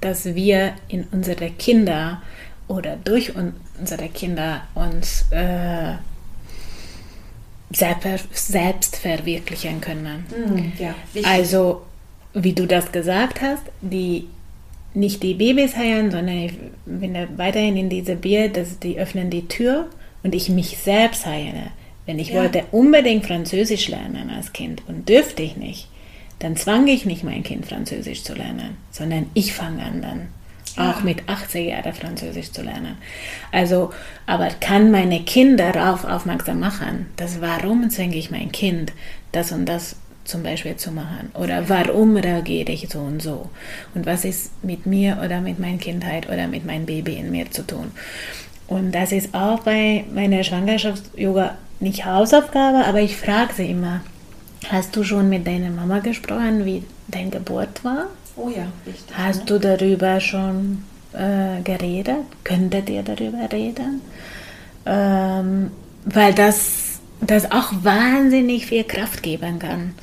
dass 0.00 0.36
wir 0.36 0.74
in 0.86 1.04
unsere 1.10 1.50
Kinder 1.50 2.22
oder 2.68 2.96
durch 2.96 3.34
un 3.34 3.54
unsere 3.80 4.08
Kinder 4.08 4.62
uns 4.74 5.26
äh, 5.30 5.94
selbst, 7.70 8.26
selbst 8.32 8.96
verwirklichen 8.96 9.80
können. 9.80 10.26
Mhm, 10.30 10.72
ja, 10.78 10.94
also, 11.24 11.82
wie 12.34 12.52
du 12.52 12.66
das 12.66 12.90
gesagt 12.90 13.40
hast, 13.40 13.62
die 13.80 14.28
nicht 14.94 15.22
die 15.22 15.34
Babys 15.34 15.76
heilen, 15.76 16.10
sondern 16.10 16.36
ich 16.38 16.52
bin 16.86 17.16
weiterhin 17.36 17.76
in 17.76 17.88
diese 17.88 18.16
Bier, 18.16 18.48
dass 18.48 18.78
die 18.78 18.98
öffnen 18.98 19.30
die 19.30 19.46
Tür 19.46 19.86
und 20.22 20.34
ich 20.34 20.48
mich 20.48 20.78
selbst 20.78 21.26
heile. 21.26 21.70
Wenn 22.06 22.18
ich 22.18 22.30
ja. 22.30 22.40
wollte 22.40 22.64
unbedingt 22.72 23.26
Französisch 23.26 23.88
lernen 23.88 24.30
als 24.30 24.52
Kind 24.52 24.82
und 24.88 25.08
dürfte 25.08 25.42
ich 25.42 25.56
nicht, 25.56 25.88
dann 26.38 26.56
zwang 26.56 26.86
ich 26.86 27.04
nicht 27.04 27.24
mein 27.24 27.42
Kind 27.42 27.66
Französisch 27.66 28.22
zu 28.22 28.34
lernen, 28.34 28.76
sondern 28.90 29.26
ich 29.34 29.52
fange 29.52 29.82
an 29.82 30.02
dann 30.02 30.28
auch 30.76 31.02
mit 31.02 31.28
80 31.28 31.70
Jahren 31.70 31.92
Französisch 31.92 32.52
zu 32.52 32.62
lernen. 32.62 32.96
Also, 33.50 33.90
aber 34.26 34.48
kann 34.60 34.90
meine 34.90 35.24
Kinder 35.24 35.72
darauf 35.72 36.04
aufmerksam 36.04 36.60
machen, 36.60 37.06
dass 37.16 37.40
warum 37.40 37.90
zwinge 37.90 38.16
ich 38.16 38.30
mein 38.30 38.52
Kind, 38.52 38.92
das 39.32 39.50
und 39.50 39.66
das 39.66 39.96
zum 40.28 40.42
Beispiel 40.42 40.76
zu 40.76 40.92
machen? 40.92 41.30
Oder 41.34 41.68
warum 41.68 42.16
reagiere 42.16 42.72
ich 42.72 42.88
so 42.88 43.00
und 43.00 43.22
so? 43.22 43.48
Und 43.94 44.06
was 44.06 44.24
ist 44.24 44.52
mit 44.62 44.86
mir 44.86 45.20
oder 45.24 45.40
mit 45.40 45.58
meiner 45.58 45.78
Kindheit 45.78 46.28
oder 46.28 46.46
mit 46.46 46.64
meinem 46.66 46.86
Baby 46.86 47.14
in 47.14 47.30
mir 47.30 47.50
zu 47.50 47.66
tun? 47.66 47.92
Und 48.66 48.92
das 48.92 49.12
ist 49.12 49.34
auch 49.34 49.60
bei 49.60 50.04
meiner 50.12 50.44
Schwangerschafts-Yoga 50.44 51.56
nicht 51.80 52.04
Hausaufgabe, 52.04 52.84
aber 52.84 53.00
ich 53.00 53.16
frage 53.16 53.54
sie 53.54 53.70
immer, 53.70 54.02
hast 54.68 54.94
du 54.94 55.04
schon 55.04 55.28
mit 55.28 55.46
deiner 55.46 55.70
Mama 55.70 56.00
gesprochen, 56.00 56.64
wie 56.64 56.82
deine 57.08 57.30
Geburt 57.30 57.82
war? 57.84 58.06
Oh 58.36 58.50
ja, 58.50 58.66
richtig. 58.86 59.16
Hast 59.16 59.40
ne? 59.40 59.44
du 59.46 59.58
darüber 59.58 60.20
schon 60.20 60.84
äh, 61.12 61.62
geredet? 61.62 62.26
Könntet 62.44 62.90
ihr 62.90 63.02
darüber 63.02 63.50
reden? 63.50 64.02
Ähm, 64.84 65.70
weil 66.04 66.34
das, 66.34 67.00
das 67.20 67.50
auch 67.50 67.72
wahnsinnig 67.82 68.66
viel 68.66 68.84
Kraft 68.84 69.22
geben 69.22 69.58
kann. 69.58 69.94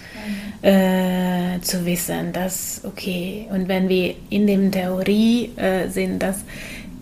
Äh, 0.62 1.60
zu 1.62 1.86
wissen, 1.86 2.34
dass, 2.34 2.82
okay, 2.84 3.48
und 3.52 3.68
wenn 3.68 3.88
wir 3.88 4.16
in 4.30 4.48
der 4.48 4.72
Theorie 4.72 5.52
äh, 5.58 5.88
sind, 5.90 6.20
dass 6.20 6.44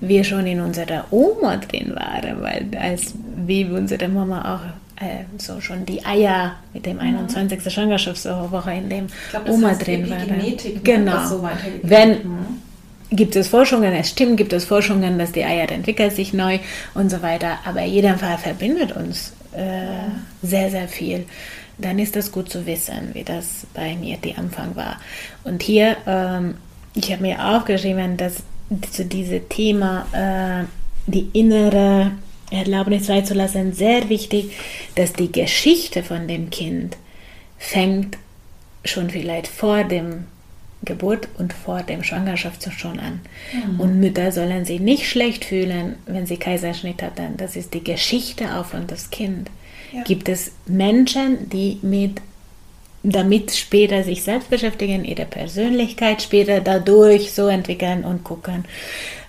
wir 0.02 0.24
schon 0.24 0.46
in 0.48 0.60
unserer 0.60 1.06
Oma 1.12 1.58
drin 1.58 1.96
waren, 1.96 2.42
weil 2.42 2.66
als 2.80 3.14
wie 3.46 3.66
unsere 3.66 4.08
Mama 4.10 4.56
auch 4.56 5.04
äh, 5.04 5.24
so 5.38 5.62
schon 5.62 5.86
die 5.86 6.04
Eier 6.06 6.56
mit 6.74 6.86
dem 6.86 7.00
21. 7.00 7.64
Mhm. 7.64 7.70
Schwangerschaftswoche 7.70 8.74
in 8.74 8.90
dem 8.90 9.08
glaub, 9.32 9.50
Oma 9.50 9.70
heißt 9.70 9.88
drin 9.88 10.10
waren. 10.10 10.38
Ne, 10.38 10.58
genau. 10.84 11.26
So 11.26 11.48
Wenn 11.84 12.10
mhm. 12.10 12.46
gibt 13.12 13.36
es 13.36 13.48
Forschungen, 13.48 13.94
es 13.94 14.10
stimmt, 14.10 14.38
gibt 14.38 14.54
es 14.54 14.66
Forschungen, 14.66 15.18
dass 15.18 15.32
die 15.32 15.46
Eier 15.46 15.72
entwickeln 15.72 16.12
sich 16.12 16.34
neu 16.34 16.60
und 16.94 17.10
so 17.10 17.22
weiter, 17.22 17.60
aber 17.66 17.82
in 17.84 17.94
jedem 17.94 18.18
Fall 18.18 18.38
verbindet 18.38 18.92
uns 18.92 19.34
äh, 19.54 20.46
sehr, 20.46 20.70
sehr 20.70 20.88
viel. 20.88 21.26
Dann 21.78 22.00
ist 22.00 22.16
es 22.16 22.32
gut 22.32 22.50
zu 22.50 22.66
wissen, 22.66 23.10
wie 23.14 23.24
das 23.24 23.66
bei 23.74 23.96
mir 23.96 24.18
die 24.18 24.36
Anfang 24.36 24.76
war. 24.76 25.00
Und 25.44 25.64
hier, 25.64 25.98
ähm, 26.06 26.56
ich 26.94 27.12
habe 27.12 27.24
mir 27.24 27.44
aufgeschrieben, 27.44 28.18
dass 28.18 28.44
zu 28.92 29.06
diesem 29.06 29.48
Thema 29.50 30.06
äh, 30.14 30.66
die 31.08 31.30
innere 31.34 32.12
Erlaubnis 32.52 33.08
freizulassen 33.08 33.74
sehr 33.74 34.10
wichtig, 34.10 34.52
dass 34.96 35.14
die 35.14 35.32
Geschichte 35.32 36.04
von 36.04 36.28
dem 36.28 36.50
Kind 36.50 36.98
fängt 37.58 38.18
schon 38.86 39.10
vielleicht 39.10 39.48
vor 39.48 39.84
dem 39.84 40.26
Geburt 40.86 41.30
und 41.38 41.54
vor 41.54 41.82
dem 41.82 42.04
Schwangerschaft 42.04 42.68
schon 42.78 43.00
an. 43.00 43.22
Mhm. 43.54 43.80
Und 43.80 44.00
Mütter 44.00 44.32
sollen 44.32 44.66
sich 44.66 44.80
nicht 44.80 45.08
schlecht 45.08 45.46
fühlen, 45.46 45.96
wenn 46.06 46.26
sie 46.26 46.38
Kaiserschnitt 46.38 47.02
hatten. 47.02 47.38
Das 47.38 47.56
ist 47.56 47.74
die 47.74 47.84
Geschichte 47.84 48.56
auch 48.58 48.66
von 48.66 48.86
das 48.88 49.10
Kind. 49.10 49.50
Ja. 49.94 50.04
Gibt 50.04 50.28
es 50.28 50.52
Menschen, 50.66 51.50
die 51.50 51.78
mit 51.82 52.22
damit 53.04 53.52
später 53.52 54.04
sich 54.04 54.24
selbst 54.24 54.50
beschäftigen, 54.50 55.04
ihre 55.04 55.26
Persönlichkeit 55.26 56.22
später 56.22 56.62
dadurch 56.62 57.34
so 57.34 57.48
entwickeln 57.48 58.06
und 58.06 58.24
gucken. 58.24 58.64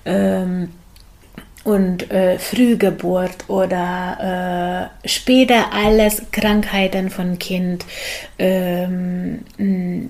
Ähm, 0.05 0.69
und 1.65 2.11
äh, 2.11 2.39
Frühgeburt 2.39 3.49
oder 3.49 4.91
äh, 5.03 5.09
später 5.09 5.73
alles 5.73 6.23
Krankheiten 6.31 7.09
von 7.09 7.39
Kind, 7.39 7.87
ähm, 8.39 9.41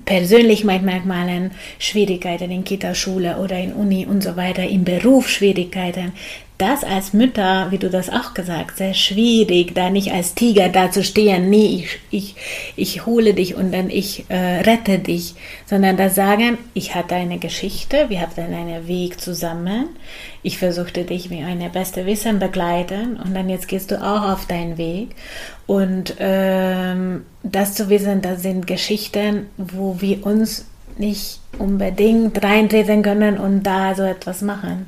Persönlichkeitsmerkmalen, 0.03 1.51
Schwierigkeiten 1.79 2.51
in 2.51 2.65
Kita-Schule 2.65 3.37
oder 3.37 3.57
in 3.57 3.71
Uni 3.71 4.05
und 4.05 4.21
so 4.21 4.35
weiter, 4.35 4.63
im 4.63 4.83
Beruf 4.83 5.29
Schwierigkeiten, 5.29 6.11
das 6.57 6.83
als 6.85 7.11
Mütter, 7.11 7.67
wie 7.71 7.77
du 7.77 7.89
das 7.89 8.09
auch 8.09 8.33
gesagt, 8.33 8.77
sehr 8.77 8.93
schwierig, 8.93 9.75
da 9.75 9.89
nicht 9.89 10.11
als 10.13 10.35
Tiger 10.35 10.69
da 10.69 10.89
zu 10.89 11.03
stehen, 11.03 11.49
nee, 11.49 11.85
ich, 11.85 11.99
ich, 12.11 12.35
ich 12.77 13.05
hole 13.05 13.33
dich 13.33 13.55
und 13.55 13.73
dann 13.73 13.89
ich 13.89 14.25
äh, 14.29 14.61
rette 14.61 14.99
dich, 14.99 15.35
sondern 15.65 15.97
da 15.97 16.09
sagen, 16.09 16.57
ich 16.73 16.95
hatte 16.95 17.15
eine 17.15 17.39
Geschichte, 17.39 18.05
wir 18.09 18.21
hatten 18.21 18.53
einen 18.53 18.87
Weg 18.87 19.19
zusammen, 19.19 19.89
ich 20.43 20.57
versuchte 20.57 21.03
dich 21.03 21.29
mit 21.29 21.41
meiner 21.41 21.69
beste 21.69 22.05
Wissen 22.05 22.39
begleiten 22.39 23.17
und 23.17 23.35
dann 23.35 23.49
jetzt 23.49 23.67
gehst 23.67 23.91
du 23.91 24.01
auch 24.01 24.23
auf 24.31 24.45
deinen 24.45 24.77
Weg 24.77 25.09
und 25.67 26.15
ähm, 26.19 27.25
das 27.43 27.73
zu 27.73 27.89
wissen, 27.89 28.21
das 28.21 28.43
sind 28.43 28.65
Geschichten, 28.65 29.47
wo 29.57 29.99
wir 29.99 30.25
uns 30.25 30.65
nicht 30.97 31.39
unbedingt 31.59 32.41
reintreten 32.41 33.01
können 33.03 33.37
und 33.37 33.63
da 33.63 33.93
so 33.95 34.03
etwas 34.03 34.41
machen. 34.41 34.85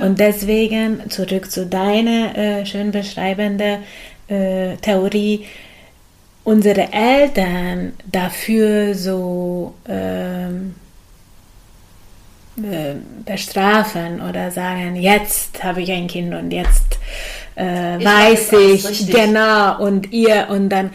Und 0.00 0.18
deswegen 0.18 1.08
zurück 1.10 1.50
zu 1.50 1.66
deiner 1.66 2.36
äh, 2.36 2.66
schön 2.66 2.90
beschreibenden 2.90 3.82
äh, 4.28 4.76
Theorie, 4.76 5.46
unsere 6.44 6.92
Eltern 6.92 7.92
dafür 8.10 8.94
so 8.94 9.74
ähm, 9.88 10.74
äh, 12.56 12.94
bestrafen 13.24 14.20
oder 14.20 14.50
sagen, 14.50 14.96
jetzt 14.96 15.62
habe 15.62 15.82
ich 15.82 15.90
ein 15.90 16.06
Kind 16.06 16.34
und 16.34 16.50
jetzt 16.50 16.98
äh, 17.56 17.98
ich 17.98 18.04
weiß 18.04 18.52
ich 18.52 19.10
genau. 19.10 19.78
Und 19.82 20.12
ihr 20.12 20.46
und 20.50 20.68
dann 20.68 20.90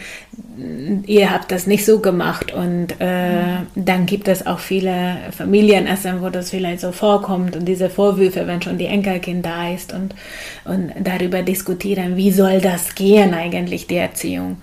ihr 1.06 1.30
habt 1.30 1.50
das 1.52 1.66
nicht 1.66 1.84
so 1.84 2.00
gemacht. 2.00 2.52
Und 2.52 2.94
äh, 3.00 3.60
mhm. 3.60 3.66
dann 3.74 4.06
gibt 4.06 4.28
es 4.28 4.46
auch 4.46 4.58
viele 4.58 5.18
Familienessen, 5.36 6.22
wo 6.22 6.30
das 6.30 6.50
vielleicht 6.50 6.80
so 6.80 6.92
vorkommt. 6.92 7.56
Und 7.56 7.66
diese 7.66 7.90
Vorwürfe, 7.90 8.46
wenn 8.46 8.62
schon 8.62 8.78
die 8.78 8.86
Enkelkind 8.86 9.44
da 9.44 9.72
ist. 9.72 9.92
Und, 9.92 10.14
und 10.64 10.92
darüber 11.00 11.42
diskutieren, 11.42 12.16
wie 12.16 12.32
soll 12.32 12.60
das 12.60 12.94
gehen 12.94 13.34
eigentlich, 13.34 13.86
die 13.86 13.96
Erziehung 13.96 14.58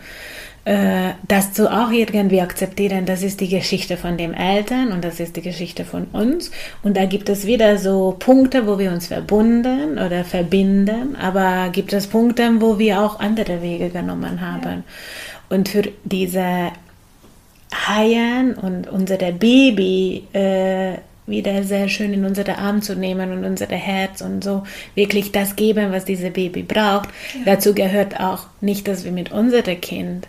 äh, 0.65 1.11
das 1.27 1.53
zu 1.53 1.71
auch 1.71 1.91
irgendwie 1.91 2.41
akzeptieren, 2.41 3.05
das 3.05 3.21
ist 3.21 3.39
die 3.39 3.47
Geschichte 3.47 3.97
von 3.97 4.17
den 4.17 4.33
Eltern 4.33 4.91
und 4.91 5.03
das 5.03 5.19
ist 5.19 5.35
die 5.35 5.41
Geschichte 5.41 5.85
von 5.85 6.05
uns. 6.05 6.49
Und 6.81 6.97
da 6.97 7.05
gibt 7.05 7.29
es 7.29 7.45
wieder 7.45 7.77
so 7.77 8.15
Punkte, 8.17 8.65
wo 8.65 8.79
wir 8.79 8.91
uns 8.91 9.07
verbunden 9.07 9.99
oder 9.99 10.23
verbinden, 10.23 11.15
aber 11.15 11.69
gibt 11.69 11.93
es 11.93 12.07
Punkte, 12.07 12.49
wo 12.59 12.79
wir 12.79 12.99
auch 12.99 13.19
andere 13.19 13.61
Wege 13.61 13.89
genommen 13.89 14.41
haben. 14.41 14.83
Ja. 15.49 15.55
Und 15.55 15.69
für 15.69 15.83
diese 16.03 16.71
Haien 17.87 18.55
und 18.55 18.87
unsere 18.87 19.33
Baby 19.33 20.23
äh, 20.33 20.95
wieder 21.27 21.63
sehr 21.63 21.89
schön 21.89 22.13
in 22.13 22.25
unsere 22.25 22.57
Arme 22.57 22.81
zu 22.81 22.95
nehmen 22.95 23.31
und 23.31 23.45
unser 23.45 23.67
Herz 23.67 24.21
und 24.21 24.43
so 24.43 24.63
wirklich 24.95 25.31
das 25.31 25.55
geben, 25.55 25.91
was 25.91 26.05
diese 26.05 26.31
Baby 26.31 26.63
braucht. 26.63 27.09
Ja. 27.33 27.53
Dazu 27.53 27.73
gehört 27.75 28.19
auch 28.19 28.47
nicht, 28.61 28.87
dass 28.87 29.05
wir 29.05 29.11
mit 29.11 29.31
unserem 29.31 29.79
Kind 29.79 30.27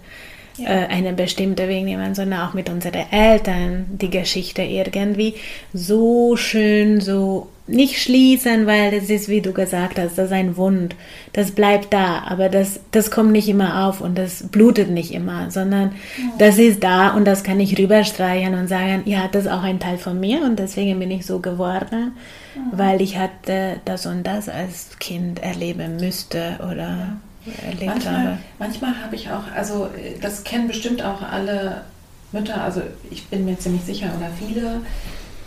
ja. 0.58 0.68
äh, 0.68 0.86
eine 0.86 1.12
bestimmte 1.12 1.68
Weg 1.68 1.84
nehmen, 1.84 2.14
sondern 2.14 2.40
auch 2.40 2.54
mit 2.54 2.68
unseren 2.68 3.10
Eltern 3.10 3.86
die 3.88 4.10
Geschichte 4.10 4.62
irgendwie 4.62 5.34
so 5.72 6.36
schön, 6.36 7.00
so 7.00 7.48
nicht 7.68 8.00
schließen, 8.00 8.66
weil 8.66 8.92
das 8.92 9.10
ist, 9.10 9.28
wie 9.28 9.40
du 9.40 9.52
gesagt 9.52 9.98
hast, 9.98 10.16
das 10.18 10.26
ist 10.26 10.32
ein 10.32 10.56
Wund. 10.56 10.94
Das 11.32 11.50
bleibt 11.50 11.92
da, 11.92 12.22
aber 12.26 12.48
das, 12.48 12.80
das 12.92 13.10
kommt 13.10 13.32
nicht 13.32 13.48
immer 13.48 13.86
auf 13.86 14.00
und 14.00 14.16
das 14.16 14.44
blutet 14.48 14.90
nicht 14.90 15.12
immer, 15.12 15.50
sondern 15.50 15.92
ja. 16.16 16.24
das 16.38 16.58
ist 16.58 16.84
da 16.84 17.10
und 17.10 17.24
das 17.24 17.42
kann 17.42 17.58
ich 17.58 17.76
rüberstreichen 17.76 18.54
und 18.54 18.68
sagen, 18.68 19.02
ja, 19.04 19.28
das 19.30 19.46
ist 19.46 19.50
auch 19.50 19.64
ein 19.64 19.80
Teil 19.80 19.98
von 19.98 20.20
mir 20.20 20.42
und 20.42 20.58
deswegen 20.58 20.98
bin 21.00 21.10
ich 21.10 21.26
so 21.26 21.40
geworden, 21.40 22.12
ja. 22.54 22.62
weil 22.78 23.02
ich 23.02 23.18
hatte 23.18 23.80
das 23.84 24.06
und 24.06 24.24
das 24.24 24.48
als 24.48 24.96
Kind 25.00 25.42
erleben 25.42 25.96
müsste 25.96 26.58
oder 26.70 27.16
erlebt 27.64 27.86
manchmal, 27.86 28.18
habe. 28.18 28.38
Manchmal 28.58 29.02
habe 29.02 29.16
ich 29.16 29.30
auch, 29.30 29.50
also 29.54 29.88
das 30.20 30.44
kennen 30.44 30.68
bestimmt 30.68 31.02
auch 31.02 31.22
alle 31.22 31.82
Mütter, 32.32 32.60
also 32.60 32.82
ich 33.10 33.26
bin 33.28 33.44
mir 33.44 33.58
ziemlich 33.58 33.82
sicher 33.82 34.10
oder 34.16 34.28
viele, 34.38 34.80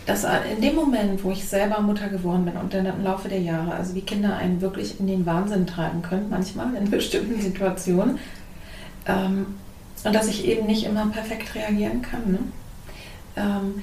dass 0.06 0.24
in 0.24 0.60
dem 0.60 0.74
Moment, 0.74 1.22
wo 1.22 1.30
ich 1.30 1.46
selber 1.46 1.80
Mutter 1.80 2.08
geworden 2.08 2.44
bin 2.44 2.56
und 2.56 2.72
dann 2.74 2.86
im 2.86 3.04
Laufe 3.04 3.28
der 3.28 3.40
Jahre, 3.40 3.72
also 3.72 3.94
wie 3.94 4.00
Kinder 4.00 4.36
einen 4.36 4.60
wirklich 4.60 4.98
in 4.98 5.06
den 5.06 5.26
Wahnsinn 5.26 5.66
treiben 5.66 6.02
können, 6.02 6.28
manchmal 6.30 6.74
in 6.74 6.90
bestimmten 6.90 7.40
Situationen, 7.40 8.18
ähm, 9.06 9.46
und 10.02 10.14
dass 10.14 10.28
ich 10.28 10.46
eben 10.46 10.66
nicht 10.66 10.84
immer 10.84 11.06
perfekt 11.06 11.54
reagieren 11.54 12.02
kann, 12.02 12.32
ne? 12.32 12.38
ähm, 13.36 13.82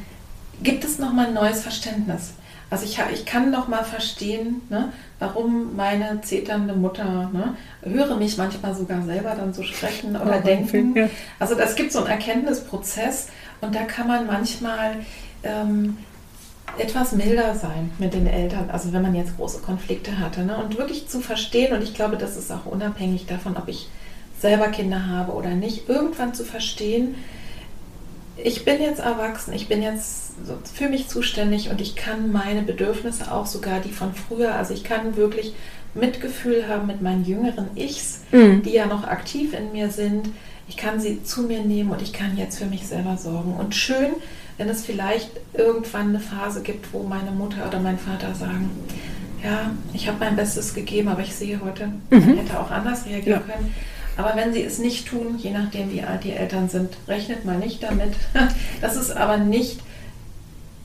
gibt 0.63 0.84
es 0.84 0.97
nochmal 0.97 1.28
ein 1.28 1.34
neues 1.34 1.61
Verständnis. 1.61 2.34
Also 2.70 2.84
ich, 2.84 2.99
ich 3.13 3.26
kann 3.26 3.49
noch 3.49 3.68
mal 3.70 3.84
verstehen, 3.84 4.61
ne, 4.70 4.91
warum 5.20 5.76
meine 5.76 6.20
zeternde 6.22 6.74
Mutter, 6.74 7.30
ne, 7.32 7.55
höre 7.82 8.18
mich 8.18 8.38
manchmal 8.38 8.76
sogar 8.76 9.03
selber 9.03 9.36
dann 9.36 9.53
so 9.53 9.63
sprechen 9.63 10.15
oder 10.18 10.39
oh, 10.39 10.45
denken. 10.45 10.95
Ja. 10.95 11.09
Also 11.39 11.57
es 11.57 11.76
gibt 11.76 11.93
so 11.93 11.99
einen 11.99 12.07
Erkenntnisprozess 12.07 13.28
und 13.61 13.74
da 13.74 13.84
kann 13.84 14.07
man 14.07 14.28
manchmal 14.28 14.97
ähm, 15.43 15.97
etwas 16.78 17.13
milder 17.13 17.55
sein 17.55 17.91
mit 17.99 18.13
den 18.13 18.28
Eltern, 18.28 18.70
also 18.70 18.91
wenn 18.91 19.01
man 19.01 19.15
jetzt 19.15 19.38
große 19.38 19.59
Konflikte 19.61 20.20
hatte. 20.20 20.43
Ne, 20.43 20.57
und 20.57 20.78
wirklich 20.78 21.07
zu 21.07 21.22
verstehen, 21.22 21.74
und 21.74 21.82
ich 21.82 21.93
glaube, 21.93 22.18
das 22.18 22.36
ist 22.36 22.51
auch 22.51 22.65
unabhängig 22.65 23.28
davon, 23.28 23.55
ob 23.55 23.70
ich 23.70 23.88
selber 24.39 24.68
Kinder 24.68 25.07
habe 25.07 25.32
oder 25.32 25.51
nicht, 25.51 25.88
irgendwann 25.89 26.34
zu 26.34 26.43
verstehen, 26.43 27.15
ich 28.44 28.66
bin 28.66 28.82
jetzt 28.82 29.00
erwachsen, 29.00 29.54
ich 29.54 29.68
bin 29.68 29.82
jetzt 29.82 30.34
für 30.74 30.90
mich 30.90 31.08
zuständig 31.08 31.70
und 31.70 31.82
ich 31.82 31.96
kann 31.96 32.32
meine 32.32 32.62
Bedürfnisse 32.62 33.32
auch 33.32 33.46
sogar 33.46 33.80
die 33.80 33.92
von 33.92 34.14
früher, 34.14 34.56
also 34.56 34.74
ich 34.74 34.84
kann 34.84 35.16
wirklich 35.18 35.54
Mitgefühl 35.94 36.68
haben 36.68 36.88
mit 36.88 37.02
meinen 37.02 37.26
jüngeren 37.26 37.76
Ichs, 37.76 38.22
mhm. 38.32 38.62
die 38.64 38.74
ja 38.74 38.86
noch 38.86 39.06
aktiv 39.06 39.54
in 39.54 39.72
mir 39.72 39.90
sind. 39.90 40.30
Ich 40.70 40.78
kann 40.78 41.00
sie 41.00 41.24
zu 41.24 41.44
mir 41.44 41.62
nehmen 41.62 41.92
und 41.92 42.02
ich 42.02 42.14
kann 42.14 42.38
jetzt 42.38 42.60
für 42.60 42.66
mich 42.66 42.88
selber 42.88 43.18
sorgen. 43.18 43.56
Und 43.56 43.74
schön, 43.74 44.12
wenn 44.58 44.70
es 44.70 44.86
vielleicht 44.86 45.32
irgendwann 45.54 46.10
eine 46.10 46.20
Phase 46.20 46.62
gibt, 46.62 46.94
wo 46.94 47.04
meine 47.04 47.32
Mutter 47.32 47.68
oder 47.68 47.80
mein 47.80 47.98
Vater 47.98 48.36
sagen, 48.36 48.70
ja, 49.44 49.72
ich 49.94 50.08
habe 50.08 50.18
mein 50.20 50.36
Bestes 50.36 50.74
gegeben, 50.74 51.08
aber 51.08 51.22
ich 51.22 51.34
sehe 51.34 51.62
heute, 51.64 51.88
mhm. 52.10 52.38
hätte 52.38 52.60
auch 52.60 52.70
anders 52.70 53.06
reagieren 53.06 53.44
ja. 53.48 53.54
können. 53.54 53.74
Aber 54.18 54.36
wenn 54.36 54.51
sie 54.51 54.63
es 54.63 54.80
nicht 54.80 55.07
tun, 55.07 55.38
je 55.38 55.51
nachdem 55.51 55.91
wie 55.91 56.01
alt 56.01 56.24
die 56.24 56.32
Eltern 56.32 56.70
sind, 56.70 56.97
rechnet 57.07 57.45
mal 57.45 57.57
nicht 57.57 57.84
damit. 57.84 58.13
Das 58.82 58.95
ist 58.95 59.11
aber 59.11 59.38
nicht 59.38 59.80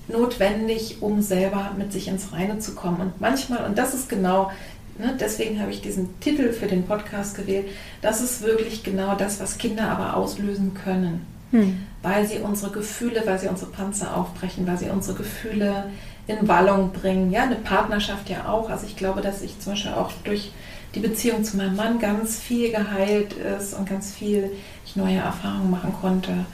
notwendig, 0.08 0.98
um 1.00 1.22
selber 1.22 1.72
mit 1.76 1.92
sich 1.92 2.08
ins 2.08 2.32
Reine 2.32 2.58
zu 2.58 2.74
kommen. 2.74 3.00
Und 3.00 3.20
manchmal, 3.20 3.64
und 3.64 3.78
das 3.78 3.94
ist 3.94 4.08
genau, 4.08 4.50
ne, 4.98 5.16
deswegen 5.18 5.60
habe 5.60 5.70
ich 5.70 5.80
diesen 5.80 6.20
Titel 6.20 6.52
für 6.52 6.66
den 6.66 6.84
Podcast 6.84 7.34
gewählt, 7.34 7.66
das 8.02 8.20
ist 8.20 8.42
wirklich 8.42 8.82
genau 8.82 9.14
das, 9.14 9.40
was 9.40 9.58
Kinder 9.58 9.88
aber 9.88 10.16
auslösen 10.16 10.74
können. 10.74 11.26
Hm. 11.52 11.86
Weil 12.02 12.26
sie 12.26 12.38
unsere 12.38 12.72
Gefühle, 12.72 13.22
weil 13.24 13.38
sie 13.38 13.48
unsere 13.48 13.70
Panzer 13.70 14.16
aufbrechen, 14.16 14.66
weil 14.66 14.78
sie 14.78 14.90
unsere 14.90 15.16
Gefühle 15.16 15.90
in 16.26 16.48
Wallung 16.48 16.92
bringen. 16.92 17.30
Ja, 17.30 17.44
eine 17.44 17.56
Partnerschaft 17.56 18.28
ja 18.28 18.48
auch. 18.48 18.70
Also 18.70 18.86
ich 18.86 18.96
glaube, 18.96 19.20
dass 19.20 19.42
ich 19.42 19.58
zum 19.60 19.72
Beispiel 19.72 19.92
auch 19.92 20.10
durch 20.24 20.52
die 20.94 21.00
Beziehung 21.00 21.44
zu 21.44 21.56
meinem 21.56 21.76
Mann 21.76 21.98
ganz 21.98 22.38
viel 22.38 22.70
geheilt 22.70 23.34
ist 23.34 23.74
und 23.74 23.88
ganz 23.88 24.12
viel 24.12 24.50
ich 24.84 24.96
neue 24.96 25.18
Erfahrungen 25.18 25.70
machen 25.70 25.92
konnte. 26.00 26.46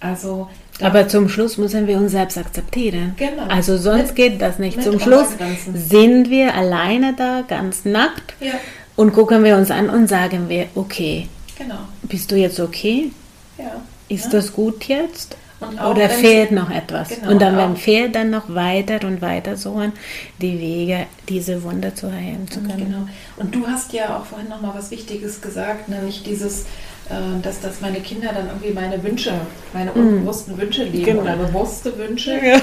Also 0.00 0.48
aber 0.80 1.08
zum 1.08 1.28
Schluss 1.28 1.58
müssen 1.58 1.86
wir 1.86 1.96
uns 1.96 2.12
selbst 2.12 2.38
akzeptieren. 2.38 3.14
Genau. 3.16 3.42
Also 3.48 3.76
sonst 3.76 4.08
mit, 4.08 4.16
geht 4.16 4.42
das 4.42 4.58
nicht. 4.58 4.80
Zum 4.82 5.00
Schluss 5.00 5.28
sind 5.74 6.30
wir 6.30 6.54
alleine 6.54 7.14
da, 7.14 7.42
ganz 7.46 7.84
nackt 7.84 8.34
ja. 8.40 8.52
und 8.94 9.12
gucken 9.12 9.42
wir 9.42 9.56
uns 9.56 9.70
an 9.70 9.90
und 9.90 10.06
sagen 10.06 10.48
wir, 10.48 10.66
okay, 10.76 11.28
genau. 11.56 11.80
bist 12.02 12.30
du 12.30 12.36
jetzt 12.36 12.60
okay? 12.60 13.10
Ja. 13.58 13.82
Ist 14.08 14.26
ja. 14.26 14.30
das 14.30 14.52
gut 14.52 14.84
jetzt? 14.84 15.36
Oder 15.60 16.08
fehlt 16.08 16.52
noch 16.52 16.70
etwas? 16.70 17.08
Genau, 17.08 17.32
und 17.32 17.42
dann, 17.42 17.56
wenn 17.56 17.76
fehlt, 17.76 18.14
dann 18.14 18.30
noch 18.30 18.54
weiter 18.54 19.04
und 19.06 19.20
weiter 19.20 19.56
suchen, 19.56 19.92
die 20.40 20.58
Wege, 20.60 21.06
diese 21.28 21.62
Wunde 21.64 21.94
zu 21.94 22.12
heilen 22.12 22.48
zu 22.48 22.60
können. 22.60 22.78
Genau. 22.78 23.08
Und 23.36 23.54
du 23.54 23.66
hast 23.66 23.92
ja 23.92 24.16
auch 24.16 24.24
vorhin 24.24 24.48
noch 24.48 24.60
mal 24.60 24.72
was 24.74 24.90
Wichtiges 24.92 25.40
gesagt, 25.40 25.88
nämlich 25.88 26.22
dieses, 26.22 26.62
äh, 27.10 27.40
dass, 27.42 27.60
dass 27.60 27.80
meine 27.80 28.00
Kinder 28.00 28.32
dann 28.32 28.46
irgendwie 28.46 28.70
meine 28.70 29.02
Wünsche, 29.02 29.32
meine 29.72 29.90
mhm. 29.90 30.00
unbewussten 30.00 30.54
mm. 30.54 30.60
Wünsche 30.60 30.84
leben 30.84 31.04
genau. 31.04 31.22
oder 31.22 31.36
bewusste 31.36 31.98
Wünsche. 31.98 32.38
Ja. 32.40 32.60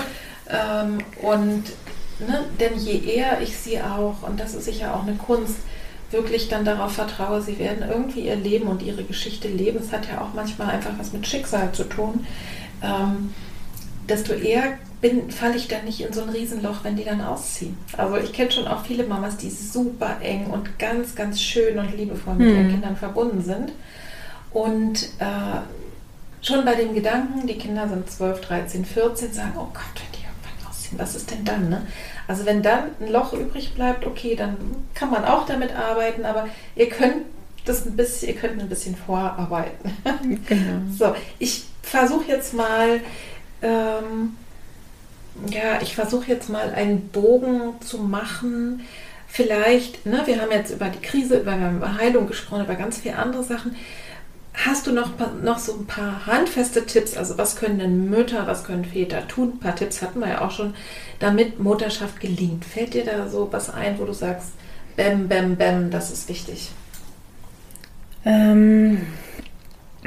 Ähm, 0.84 1.00
und 1.22 1.64
ne, 2.20 2.46
denn 2.62 2.78
je 2.78 3.00
eher 3.00 3.42
ich 3.42 3.58
sie 3.58 3.82
auch, 3.82 4.26
und 4.26 4.40
das 4.40 4.56
ist 4.56 4.66
sicher 4.66 4.96
auch 4.96 5.04
eine 5.04 5.16
Kunst, 5.16 5.56
wirklich 6.12 6.48
dann 6.48 6.64
darauf 6.64 6.94
vertraue, 6.94 7.42
sie 7.42 7.60
werden 7.60 7.84
irgendwie 7.90 8.22
ihr 8.22 8.36
Leben 8.38 8.68
und 8.68 8.82
ihre 8.82 9.04
Geschichte 9.04 9.50
leben. 9.50 9.80
Es 9.80 9.92
hat 9.92 10.08
ja 10.08 10.22
auch 10.22 10.34
manchmal 10.34 10.70
einfach 10.70 10.92
was 10.98 11.12
mit 11.12 11.28
Schicksal 11.28 11.74
zu 11.74 11.84
tun 11.84 12.26
ähm, 12.86 13.34
desto 14.08 14.34
eher 14.34 14.78
falle 15.30 15.56
ich 15.56 15.68
dann 15.68 15.86
nicht 15.86 16.02
in 16.02 16.14
so 16.14 16.24
ein 16.24 16.30
Riesenloch, 16.30 16.84
wenn 16.84 16.96
die 16.96 17.04
dann 17.04 17.22
ausziehen. 17.22 17.78
Also 17.98 18.18
ich 18.18 18.34
kenne 18.34 18.52
schon 18.52 18.68
auch 18.68 18.86
viele 18.86 19.04
Mamas, 19.04 19.38
die 19.38 19.50
super 19.50 20.18
eng 20.22 20.48
und 20.48 20.80
ganz, 20.80 21.16
ganz 21.16 21.40
schön 21.42 21.78
und 21.78 21.96
liebevoll 21.96 22.36
mit 22.36 22.48
hm. 22.48 22.56
ihren 22.56 22.70
Kindern 22.72 22.96
verbunden 22.96 23.44
sind. 23.44 23.72
Und 24.52 25.04
äh, 25.20 25.60
schon 26.42 26.66
bei 26.66 26.76
dem 26.76 26.96
Gedanken, 26.96 27.46
die 27.46 27.58
Kinder 27.58 27.88
sind 27.88 28.10
12, 28.10 28.42
13, 28.42 28.86
14, 28.86 29.34
sagen, 29.34 29.54
oh 29.58 29.68
Gott, 29.74 29.94
wenn 29.96 30.12
die 30.20 30.26
irgendwann 30.26 30.70
ausziehen, 30.70 30.98
was 30.98 31.16
ist 31.16 31.30
denn 31.30 31.44
dann? 31.44 31.70
Ne? 31.70 31.86
Also 32.28 32.46
wenn 32.46 32.64
dann 32.64 32.86
ein 33.00 33.12
Loch 33.12 33.34
übrig 33.34 33.74
bleibt, 33.76 34.08
okay, 34.08 34.36
dann 34.36 34.58
kann 34.94 35.12
man 35.12 35.26
auch 35.26 35.46
damit 35.46 35.76
arbeiten, 35.76 36.26
aber 36.26 36.48
ihr 36.76 36.90
könnt 36.90 37.26
das 37.66 37.86
ein 37.86 37.96
bisschen, 37.96 38.30
ihr 38.30 38.36
könnt 38.36 38.60
ein 38.60 38.70
bisschen 38.70 38.96
vorarbeiten. 38.96 39.92
Genau. 40.48 40.82
So, 40.98 41.16
ich 41.38 41.66
versuche 41.86 42.28
jetzt 42.28 42.54
mal, 42.54 43.00
ähm, 43.62 44.36
ja, 45.50 45.82
ich 45.82 45.96
versuche 45.96 46.28
jetzt 46.28 46.50
mal 46.50 46.74
einen 46.74 47.10
Bogen 47.10 47.80
zu 47.82 48.00
machen. 48.00 48.82
Vielleicht, 49.28 50.06
ne, 50.06 50.22
wir 50.26 50.42
haben 50.42 50.52
jetzt 50.52 50.72
über 50.72 50.90
die 50.90 51.02
Krise, 51.02 51.40
über, 51.40 51.56
über 51.56 51.98
Heilung 51.98 52.28
gesprochen, 52.28 52.66
über 52.66 52.76
ganz 52.76 53.00
viele 53.00 53.18
andere 53.18 53.44
Sachen. 53.44 53.76
Hast 54.54 54.88
du 54.88 54.94
noch, 54.94 55.12
noch 55.44 55.60
so 55.60 55.74
ein 55.74 55.86
paar 55.86 56.26
handfeste 56.26 56.86
Tipps? 56.86 57.18
Also 57.18 57.38
was 57.38 57.58
können 57.58 57.78
denn 57.78 58.10
Mütter, 58.10 58.48
was 58.48 58.64
können 58.64 58.86
Väter 58.86 59.28
tun? 59.28 59.54
Ein 59.56 59.60
paar 59.60 59.76
Tipps 59.76 60.02
hatten 60.02 60.22
wir 60.22 60.30
ja 60.30 60.42
auch 60.42 60.52
schon, 60.52 60.74
damit 61.20 61.60
Mutterschaft 61.60 62.22
gelingt. 62.22 62.64
Fällt 62.64 62.94
dir 62.94 63.04
da 63.04 63.28
so 63.28 63.50
was 63.52 63.70
ein, 63.70 64.00
wo 64.00 64.06
du 64.06 64.14
sagst, 64.14 64.54
bäm, 64.96 65.28
bäm, 65.28 65.58
bäm, 65.58 65.92
das 65.92 66.12
ist 66.12 66.30
wichtig? 66.30 66.72
Ähm, 68.24 69.02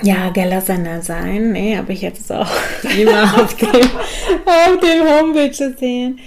ja, 0.02 0.30
gelassener 0.30 1.02
sein, 1.02 1.52
ne, 1.52 1.78
habe 1.78 1.92
ich 1.92 2.02
jetzt 2.02 2.30
auch 2.32 2.50
immer 2.98 3.42
auf 3.42 3.54
dem, 3.54 3.68
auf 3.70 4.80
dem 4.82 5.08
Homepage 5.08 5.48
gesehen. 5.48 6.18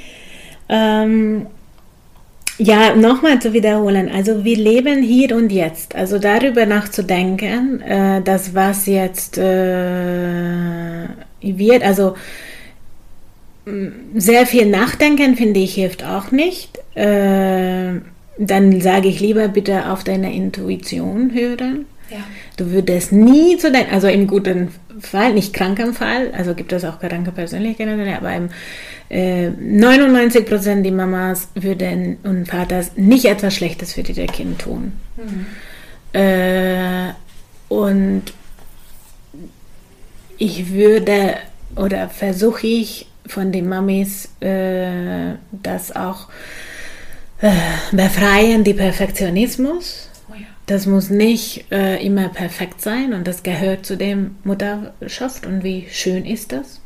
Ähm, 0.69 1.47
ja, 2.57 2.95
nochmal 2.95 3.41
zu 3.41 3.53
wiederholen. 3.53 4.11
Also 4.13 4.43
wir 4.43 4.57
leben 4.57 5.01
hier 5.01 5.35
und 5.35 5.51
jetzt. 5.51 5.95
Also 5.95 6.19
darüber 6.19 6.65
nachzudenken, 6.65 7.81
äh, 7.81 8.21
dass 8.21 8.53
was 8.53 8.85
jetzt 8.85 9.37
äh, 9.37 11.07
wird. 11.41 11.83
Also 11.83 12.15
sehr 14.15 14.45
viel 14.45 14.65
Nachdenken 14.67 15.35
finde 15.35 15.59
ich 15.59 15.75
hilft 15.75 16.03
auch 16.03 16.31
nicht. 16.31 16.79
Äh, 16.95 17.93
dann 18.37 18.81
sage 18.81 19.07
ich 19.07 19.19
lieber 19.19 19.47
bitte 19.47 19.91
auf 19.91 20.03
deine 20.03 20.33
Intuition 20.33 21.33
hören. 21.33 21.85
Ja. 22.09 22.17
Du 22.61 22.69
würdest 22.69 23.11
nie 23.11 23.57
zu 23.57 23.71
deinem, 23.71 23.91
also 23.91 24.07
im 24.07 24.27
guten 24.27 24.67
Fall, 24.99 25.33
nicht 25.33 25.51
kranken 25.51 25.95
Fall, 25.95 26.31
also 26.37 26.53
gibt 26.53 26.71
es 26.71 26.85
auch 26.85 26.99
kranke 26.99 27.31
Persönlichkeiten, 27.31 27.99
aber 28.07 28.35
im 28.35 28.49
äh, 29.09 29.49
99 29.49 30.45
Prozent 30.45 30.85
die 30.85 30.91
Mamas 30.91 31.47
würden 31.55 32.17
und 32.21 32.47
Vaters 32.47 32.91
nicht 32.97 33.25
etwas 33.25 33.55
Schlechtes 33.55 33.93
für 33.93 34.01
ihr 34.01 34.27
Kind 34.27 34.59
tun. 34.59 34.91
Mhm. 35.17 35.45
Äh, 36.13 37.13
und 37.67 38.25
ich 40.37 40.71
würde 40.71 41.37
oder 41.75 42.09
versuche 42.09 42.67
ich 42.67 43.07
von 43.25 43.51
den 43.51 43.67
Mamis 43.67 44.29
äh, 44.39 45.33
das 45.51 45.95
auch 45.95 46.27
äh, 47.41 47.49
befreien, 47.91 48.63
die 48.63 48.75
Perfektionismus. 48.75 50.10
Das 50.71 50.85
muss 50.85 51.09
nicht 51.09 51.69
äh, 51.69 52.01
immer 52.01 52.29
perfekt 52.29 52.79
sein 52.79 53.13
und 53.13 53.27
das 53.27 53.43
gehört 53.43 53.85
zu 53.85 53.97
dem 53.97 54.37
Mutterschaft 54.45 55.45
und 55.45 55.65
wie 55.65 55.87
schön 55.91 56.25
ist 56.25 56.53
das. 56.53 56.79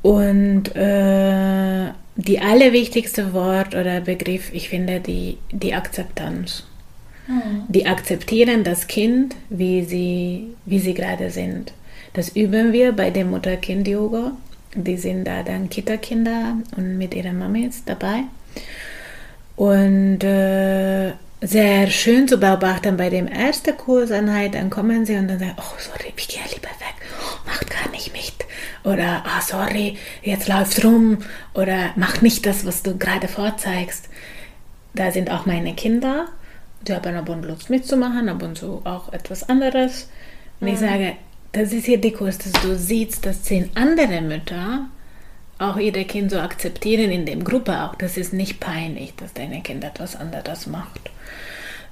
Und 0.00 0.74
äh, 0.74 1.90
die 2.16 2.40
allerwichtigste 2.40 3.34
Wort 3.34 3.74
oder 3.74 4.00
Begriff, 4.00 4.50
ich 4.54 4.70
finde, 4.70 5.00
die, 5.00 5.36
die 5.52 5.74
Akzeptanz. 5.74 6.64
Mhm. 7.26 7.64
Die 7.68 7.84
akzeptieren 7.84 8.64
das 8.64 8.86
Kind, 8.86 9.36
wie 9.50 9.84
sie, 9.84 10.54
wie 10.64 10.78
sie 10.78 10.94
gerade 10.94 11.28
sind. 11.28 11.74
Das 12.14 12.34
üben 12.34 12.72
wir 12.72 12.92
bei 12.92 13.10
dem 13.10 13.28
Mutter-Kind-Yoga. 13.28 14.32
Die 14.74 14.96
sind 14.96 15.24
da 15.26 15.42
dann 15.42 15.68
Kita-Kinder 15.68 16.56
und 16.78 16.96
mit 16.96 17.14
ihrer 17.14 17.34
Mama 17.34 17.58
jetzt 17.58 17.90
dabei. 17.90 18.22
Und 19.54 20.24
äh, 20.24 21.12
sehr 21.46 21.88
schön 21.88 22.26
zu 22.26 22.38
beobachten 22.38 22.96
bei 22.96 23.10
dem 23.10 23.26
ersten 23.26 23.76
Kurseinheit, 23.76 24.54
dann 24.54 24.70
kommen 24.70 25.04
sie 25.04 25.16
und 25.16 25.28
dann 25.28 25.38
sagen, 25.38 25.56
oh 25.58 25.78
sorry, 25.78 26.12
ich 26.16 26.28
gehe 26.28 26.42
lieber 26.44 26.68
weg, 26.68 26.94
oh, 27.20 27.46
macht 27.46 27.70
gar 27.70 27.90
nicht 27.90 28.12
mit. 28.12 28.32
Oder, 28.82 29.24
ah 29.26 29.40
sorry, 29.42 29.98
jetzt 30.22 30.48
läuft 30.48 30.84
rum. 30.84 31.18
Oder 31.52 31.92
mach 31.96 32.22
nicht 32.22 32.46
das, 32.46 32.64
was 32.64 32.82
du 32.82 32.96
gerade 32.96 33.28
vorzeigst. 33.28 34.08
Da 34.94 35.10
sind 35.10 35.30
auch 35.30 35.44
meine 35.44 35.74
Kinder, 35.74 36.26
die 36.82 36.94
haben 36.94 37.16
ab 37.16 37.28
und 37.28 37.44
Lust 37.44 37.68
mitzumachen, 37.68 38.28
ab 38.28 38.42
und 38.42 38.56
zu 38.56 38.80
auch 38.84 39.12
etwas 39.12 39.48
anderes. 39.48 40.08
Und 40.60 40.68
mhm. 40.68 40.74
ich 40.74 40.80
sage, 40.80 41.12
das 41.52 41.72
ist 41.72 41.84
hier 41.84 41.98
die 41.98 42.12
Kurs, 42.12 42.38
dass 42.38 42.52
du 42.62 42.76
siehst, 42.76 43.26
dass 43.26 43.42
zehn 43.42 43.70
andere 43.74 44.20
Mütter 44.22 44.86
auch 45.68 45.76
ihr 45.76 45.92
Kind 45.92 46.30
so 46.30 46.38
akzeptieren 46.38 47.10
in 47.10 47.26
der 47.26 47.36
Gruppe 47.36 47.82
auch. 47.82 47.94
Das 47.94 48.16
ist 48.16 48.32
nicht 48.32 48.60
peinlich, 48.60 49.14
dass 49.16 49.32
deine 49.32 49.62
Kind 49.62 49.84
etwas 49.84 50.16
anderes 50.16 50.66
macht. 50.66 51.10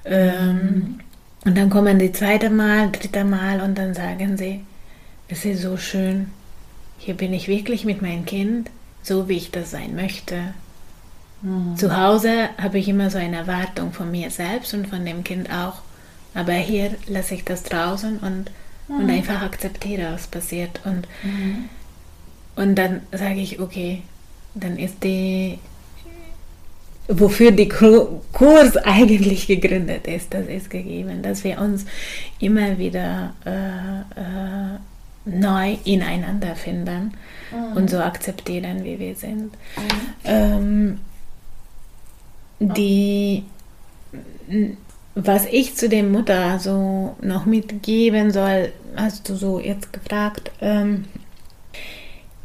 Ähm, 0.05 0.99
und 1.45 1.57
dann 1.57 1.69
kommen 1.69 1.99
die 1.99 2.11
zweite 2.11 2.49
Mal, 2.49 2.91
dritte 2.91 3.23
Mal 3.23 3.61
und 3.61 3.77
dann 3.77 3.93
sagen 3.93 4.37
sie, 4.37 4.63
es 5.27 5.45
ist 5.45 5.61
so 5.61 5.77
schön, 5.77 6.27
hier 6.97 7.15
bin 7.15 7.33
ich 7.33 7.47
wirklich 7.47 7.85
mit 7.85 8.01
meinem 8.01 8.25
Kind, 8.25 8.69
so 9.01 9.27
wie 9.27 9.37
ich 9.37 9.51
das 9.51 9.71
sein 9.71 9.95
möchte. 9.95 10.53
Mhm. 11.41 11.75
Zu 11.75 11.97
Hause 11.97 12.49
habe 12.61 12.79
ich 12.79 12.87
immer 12.87 13.09
so 13.09 13.17
eine 13.17 13.37
Erwartung 13.37 13.91
von 13.91 14.09
mir 14.09 14.29
selbst 14.29 14.73
und 14.73 14.87
von 14.87 15.05
dem 15.05 15.23
Kind 15.23 15.51
auch. 15.51 15.81
Aber 16.33 16.53
hier 16.53 16.95
lasse 17.07 17.35
ich 17.35 17.43
das 17.43 17.63
draußen 17.63 18.19
und, 18.19 18.51
mhm. 18.87 18.95
und 19.03 19.09
einfach 19.09 19.41
akzeptiere, 19.41 20.13
was 20.13 20.27
passiert. 20.27 20.79
Und 20.85 21.07
mhm. 21.23 21.69
Und 22.55 22.75
dann 22.75 23.01
sage 23.11 23.39
ich, 23.39 23.59
okay, 23.59 24.03
dann 24.53 24.77
ist 24.77 25.03
die, 25.03 25.57
wofür 27.07 27.51
die 27.51 27.67
Kurs 27.67 28.77
eigentlich 28.77 29.47
gegründet 29.47 30.07
ist, 30.07 30.33
das 30.33 30.47
ist 30.47 30.69
gegeben, 30.69 31.21
dass 31.21 31.43
wir 31.43 31.59
uns 31.59 31.85
immer 32.39 32.77
wieder 32.77 33.33
äh, 33.45 34.01
äh, 34.19 34.79
neu 35.25 35.77
ineinander 35.85 36.55
finden 36.55 37.13
mhm. 37.51 37.77
und 37.77 37.89
so 37.89 37.97
akzeptieren, 37.99 38.83
wie 38.83 38.99
wir 38.99 39.15
sind. 39.15 39.53
Mhm. 39.53 39.89
Ähm, 40.25 40.99
die, 42.59 43.43
was 45.15 45.45
ich 45.47 45.75
zu 45.75 45.89
der 45.89 46.03
Mutter 46.03 46.59
so 46.59 47.15
noch 47.21 47.45
mitgeben 47.45 48.31
soll, 48.31 48.71
hast 48.95 49.27
du 49.27 49.35
so 49.35 49.59
jetzt 49.59 49.91
gefragt. 49.91 50.51
Ähm, 50.61 51.05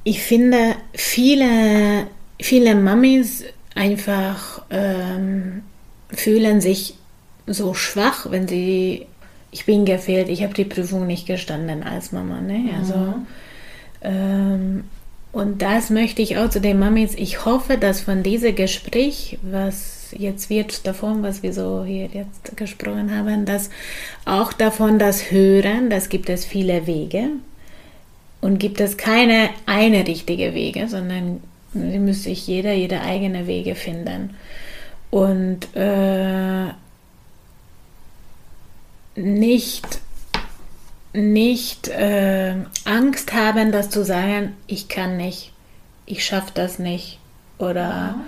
ich 0.09 0.23
finde, 0.23 0.75
viele, 0.95 2.07
viele 2.41 2.75
Mamis 2.75 3.45
einfach 3.75 4.63
ähm, 4.71 5.63
fühlen 6.09 6.63
sich 6.63 6.95
so 7.47 7.75
schwach, 7.75 8.31
wenn 8.31 8.49
sie, 8.49 9.07
ich 9.51 9.67
bin 9.67 9.85
gefehlt, 9.85 10.31
ich 10.31 10.43
habe 10.43 10.55
die 10.55 10.65
Prüfung 10.65 11.07
nicht 11.07 11.27
gestanden 11.27 11.83
als 11.83 12.13
Mama. 12.13 12.41
Ne? 12.41 12.71
Also, 12.79 12.95
mhm. 12.97 13.27
ähm, 14.01 14.85
und 15.31 15.61
das 15.61 15.91
möchte 15.91 16.23
ich 16.23 16.39
auch 16.39 16.49
zu 16.49 16.63
den 16.63 16.79
Mamis. 16.79 17.15
Ich 17.15 17.45
hoffe, 17.45 17.77
dass 17.77 18.01
von 18.01 18.23
diesem 18.23 18.55
Gespräch, 18.55 19.39
was 19.43 20.15
jetzt 20.17 20.49
wird 20.49 20.87
davon, 20.87 21.23
was 21.23 21.43
wir 21.43 21.53
so 21.53 21.85
hier 21.85 22.09
jetzt 22.11 22.57
gesprochen 22.57 23.15
haben, 23.15 23.45
dass 23.45 23.69
auch 24.25 24.55
davon 24.55 24.99
das 24.99 25.31
Hören, 25.31 25.91
das 25.91 26.09
gibt 26.09 26.31
es 26.31 26.47
viele 26.47 26.87
Wege. 26.87 27.29
Und 28.41 28.59
gibt 28.59 28.81
es 28.81 28.97
keine 28.97 29.51
eine 29.67 30.07
richtige 30.07 30.55
Wege, 30.55 30.89
sondern 30.89 31.43
sie 31.75 31.99
muss 31.99 32.23
sich 32.23 32.47
jeder, 32.47 32.73
jede 32.73 33.01
eigene 33.01 33.47
Wege 33.47 33.75
finden. 33.75 34.37
Und 35.11 35.75
äh, 35.75 36.69
nicht, 39.17 40.01
nicht 41.13 41.89
äh, 41.89 42.55
Angst 42.85 43.33
haben, 43.33 43.73
das 43.73 43.91
zu 43.91 44.05
sagen, 44.05 44.55
ich 44.67 44.89
kann 44.89 45.17
nicht, 45.17 45.53
ich 46.07 46.25
schaffe 46.25 46.53
das 46.55 46.79
nicht 46.79 47.19
oder 47.59 47.81
ja. 47.81 48.21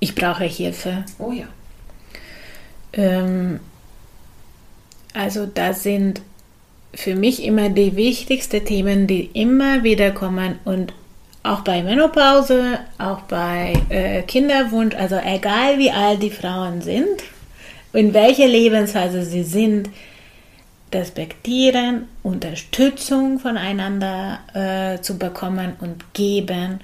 ich 0.00 0.14
brauche 0.14 0.44
Hilfe. 0.44 1.04
Oh 1.18 1.30
ja. 1.30 1.46
Ähm, 2.92 3.60
also 5.12 5.46
da 5.46 5.72
sind 5.72 6.22
für 6.96 7.14
mich 7.14 7.42
immer 7.44 7.68
die 7.68 7.96
wichtigsten 7.96 8.64
Themen, 8.64 9.06
die 9.06 9.30
immer 9.32 9.82
wieder 9.82 10.10
kommen 10.10 10.58
und 10.64 10.92
auch 11.42 11.60
bei 11.60 11.82
Menopause, 11.82 12.78
auch 12.98 13.20
bei 13.22 13.74
äh, 13.90 14.22
Kinderwunsch, 14.22 14.96
also 14.96 15.16
egal 15.16 15.78
wie 15.78 15.90
alt 15.90 16.22
die 16.22 16.30
Frauen 16.30 16.80
sind, 16.80 17.22
in 17.92 18.14
welcher 18.14 18.46
Lebensphase 18.46 19.24
sie 19.24 19.44
sind, 19.44 19.90
respektieren, 20.92 22.08
Unterstützung 22.22 23.38
voneinander 23.40 24.38
äh, 24.54 25.02
zu 25.02 25.18
bekommen 25.18 25.74
und 25.80 26.14
geben 26.14 26.80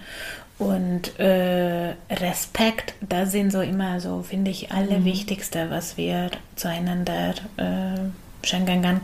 und 0.59 1.19
äh, 1.19 1.95
Respekt, 2.11 2.95
das 3.01 3.33
sind 3.33 3.53
so 3.53 3.63
immer 3.63 4.01
so, 4.01 4.23
finde 4.23 4.51
ich, 4.51 4.73
alle 4.73 4.99
mhm. 4.99 5.05
Wichtigste, 5.07 5.71
was 5.71 5.97
wir 5.97 6.31
zueinander 6.57 7.35
äh, 7.57 8.47
schenken 8.47 8.83
können 8.83 9.01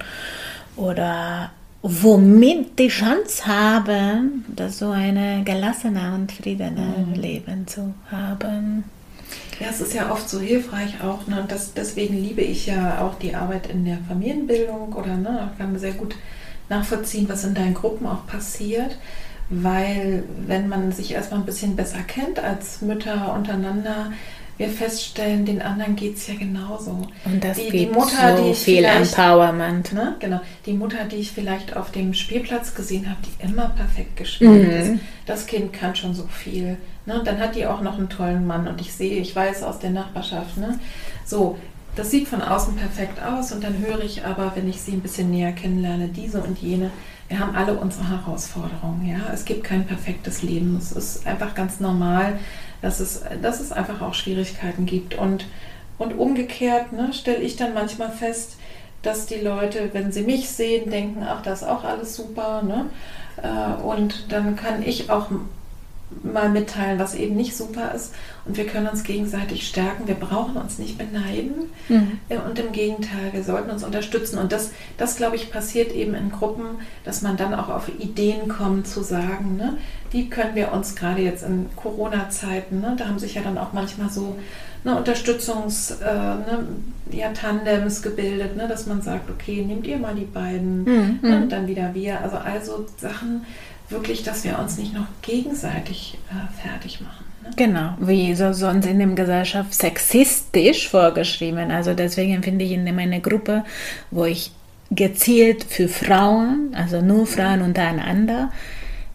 oder 0.76 1.50
womit 1.82 2.78
die 2.78 2.88
Chance 2.88 3.46
haben, 3.46 4.44
das 4.48 4.78
so 4.78 4.90
eine 4.90 5.42
gelassene 5.44 6.14
und 6.14 6.32
friedene 6.32 7.06
mhm. 7.06 7.14
Leben 7.14 7.66
zu 7.66 7.94
haben. 8.10 8.84
Ja, 9.60 9.68
es 9.70 9.80
ist 9.80 9.94
ja 9.94 10.10
oft 10.10 10.28
so 10.28 10.38
hilfreich 10.38 11.02
auch, 11.02 11.26
ne? 11.26 11.44
das, 11.48 11.72
deswegen 11.72 12.14
liebe 12.14 12.42
ich 12.42 12.66
ja 12.66 13.00
auch 13.00 13.18
die 13.18 13.34
Arbeit 13.34 13.68
in 13.68 13.84
der 13.84 13.98
Familienbildung 14.06 14.92
oder 14.92 15.16
ne, 15.16 15.50
kann 15.56 15.78
sehr 15.78 15.92
gut 15.92 16.14
nachvollziehen, 16.68 17.28
was 17.28 17.44
in 17.44 17.54
deinen 17.54 17.74
Gruppen 17.74 18.06
auch 18.06 18.26
passiert, 18.26 18.98
weil 19.48 20.24
wenn 20.46 20.68
man 20.68 20.92
sich 20.92 21.12
erstmal 21.12 21.40
ein 21.40 21.46
bisschen 21.46 21.76
besser 21.76 22.02
kennt 22.06 22.38
als 22.38 22.82
Mütter 22.82 23.32
untereinander, 23.34 24.12
wir 24.58 24.68
feststellen, 24.70 25.44
den 25.44 25.60
anderen 25.60 25.96
geht 25.96 26.16
es 26.16 26.26
ja 26.28 26.34
genauso. 26.34 27.06
Und 27.24 27.44
das 27.44 27.56
die, 27.56 27.64
gibt 27.64 27.74
die 27.74 27.86
Mutter, 27.86 28.36
so 28.36 28.42
die 28.44 28.50
ich 28.50 28.58
viel 28.58 28.84
Empowerment. 28.84 29.92
Ne? 29.92 30.16
Genau. 30.18 30.40
Die 30.64 30.72
Mutter, 30.72 31.04
die 31.04 31.16
ich 31.16 31.30
vielleicht 31.32 31.76
auf 31.76 31.90
dem 31.92 32.14
Spielplatz 32.14 32.74
gesehen 32.74 33.08
habe, 33.08 33.18
die 33.22 33.44
immer 33.44 33.68
perfekt 33.70 34.16
gespielt 34.16 34.64
Mhm. 34.66 34.94
ist. 34.94 35.02
Das 35.26 35.46
Kind 35.46 35.72
kann 35.72 35.94
schon 35.94 36.14
so 36.14 36.26
viel. 36.26 36.78
Ne? 37.04 37.18
Und 37.18 37.26
dann 37.26 37.38
hat 37.38 37.54
die 37.54 37.66
auch 37.66 37.82
noch 37.82 37.98
einen 37.98 38.08
tollen 38.08 38.46
Mann. 38.46 38.66
Und 38.66 38.80
ich 38.80 38.92
sehe, 38.94 39.20
ich 39.20 39.36
weiß 39.36 39.62
aus 39.62 39.78
der 39.78 39.90
Nachbarschaft, 39.90 40.56
ne? 40.56 40.78
so, 41.24 41.58
das 41.94 42.10
sieht 42.10 42.28
von 42.28 42.40
außen 42.42 42.76
perfekt 42.76 43.22
aus. 43.22 43.52
Und 43.52 43.62
dann 43.62 43.78
höre 43.78 44.02
ich 44.02 44.24
aber, 44.24 44.52
wenn 44.54 44.68
ich 44.68 44.80
sie 44.80 44.92
ein 44.92 45.00
bisschen 45.00 45.30
näher 45.30 45.52
kennenlerne, 45.52 46.08
diese 46.08 46.40
und 46.40 46.58
jene. 46.58 46.90
Wir 47.28 47.40
haben 47.40 47.56
alle 47.56 47.74
unsere 47.74 48.08
Herausforderungen. 48.08 49.06
Ja? 49.06 49.32
Es 49.34 49.44
gibt 49.44 49.64
kein 49.64 49.84
perfektes 49.86 50.42
Leben. 50.42 50.76
Es 50.78 50.92
ist 50.92 51.26
einfach 51.26 51.54
ganz 51.54 51.80
normal, 51.80 52.38
dass 52.82 53.00
es, 53.00 53.22
dass 53.42 53.60
es 53.60 53.72
einfach 53.72 54.00
auch 54.02 54.14
Schwierigkeiten 54.14 54.86
gibt. 54.86 55.14
Und, 55.16 55.46
und 55.98 56.18
umgekehrt 56.18 56.92
ne, 56.92 57.12
stelle 57.12 57.42
ich 57.42 57.56
dann 57.56 57.74
manchmal 57.74 58.10
fest, 58.10 58.56
dass 59.02 59.26
die 59.26 59.40
Leute, 59.40 59.90
wenn 59.92 60.12
sie 60.12 60.22
mich 60.22 60.48
sehen, 60.48 60.90
denken, 60.90 61.24
ach, 61.26 61.42
das 61.42 61.62
ist 61.62 61.68
auch 61.68 61.84
alles 61.84 62.16
super. 62.16 62.62
Ne? 62.62 62.86
Äh, 63.42 63.82
Und 63.82 64.32
dann 64.32 64.56
kann 64.56 64.82
ich 64.82 65.10
auch 65.10 65.28
mal 66.22 66.48
mitteilen, 66.48 66.98
was 66.98 67.14
eben 67.14 67.36
nicht 67.36 67.56
super 67.56 67.92
ist. 67.94 68.14
Und 68.44 68.56
wir 68.56 68.66
können 68.66 68.86
uns 68.86 69.02
gegenseitig 69.02 69.66
stärken. 69.66 70.06
Wir 70.06 70.14
brauchen 70.14 70.56
uns 70.56 70.78
nicht 70.78 70.98
beneiden. 70.98 71.70
Mhm. 71.88 72.18
Und 72.46 72.58
im 72.58 72.72
Gegenteil, 72.72 73.32
wir 73.32 73.42
sollten 73.42 73.70
uns 73.70 73.82
unterstützen. 73.82 74.38
Und 74.38 74.52
das, 74.52 74.70
das 74.98 75.16
glaube 75.16 75.36
ich, 75.36 75.50
passiert 75.50 75.92
eben 75.92 76.14
in 76.14 76.30
Gruppen, 76.30 76.64
dass 77.04 77.22
man 77.22 77.36
dann 77.36 77.54
auch 77.54 77.68
auf 77.68 77.88
Ideen 77.98 78.48
kommt 78.48 78.86
zu 78.86 79.02
sagen, 79.02 79.56
ne, 79.56 79.78
wie 80.12 80.28
können 80.28 80.54
wir 80.54 80.72
uns 80.72 80.94
gerade 80.94 81.22
jetzt 81.22 81.42
in 81.42 81.66
Corona-Zeiten, 81.74 82.80
ne, 82.80 82.94
da 82.96 83.08
haben 83.08 83.18
sich 83.18 83.34
ja 83.34 83.42
dann 83.42 83.58
auch 83.58 83.72
manchmal 83.72 84.08
so 84.08 84.36
ne, 84.84 84.96
Unterstützungs, 84.96 85.90
äh, 85.90 86.04
ne, 86.04 86.66
ja, 87.10 87.32
Tandems 87.32 88.02
gebildet, 88.02 88.56
ne, 88.56 88.68
dass 88.68 88.86
man 88.86 89.02
sagt, 89.02 89.28
okay, 89.28 89.62
nehmt 89.62 89.86
ihr 89.86 89.98
mal 89.98 90.14
die 90.14 90.24
beiden 90.24 90.84
Mhm. 90.84 91.18
ne, 91.22 91.36
und 91.42 91.50
dann 91.50 91.66
wieder 91.66 91.94
wir. 91.94 92.20
Also 92.20 92.36
also 92.36 92.86
Sachen 92.96 93.44
wirklich, 93.88 94.22
dass 94.22 94.44
wir 94.44 94.58
uns 94.58 94.78
nicht 94.78 94.94
noch 94.94 95.06
gegenseitig 95.22 96.18
äh, 96.30 96.62
fertig 96.62 97.00
machen. 97.00 97.24
Ne? 97.42 97.50
Genau, 97.56 97.94
wie 98.00 98.34
so 98.34 98.52
sonst 98.52 98.86
in 98.86 98.98
der 98.98 99.08
Gesellschaft 99.08 99.74
sexistisch 99.74 100.88
vorgeschrieben. 100.88 101.70
Also 101.70 101.94
deswegen 101.94 102.42
finde 102.42 102.64
ich 102.64 102.72
in 102.72 102.94
meiner 102.94 103.20
Gruppe, 103.20 103.64
wo 104.10 104.24
ich 104.24 104.50
gezielt 104.90 105.64
für 105.64 105.88
Frauen, 105.88 106.70
also 106.74 107.00
nur 107.00 107.26
Frauen 107.26 107.62
untereinander, 107.62 108.52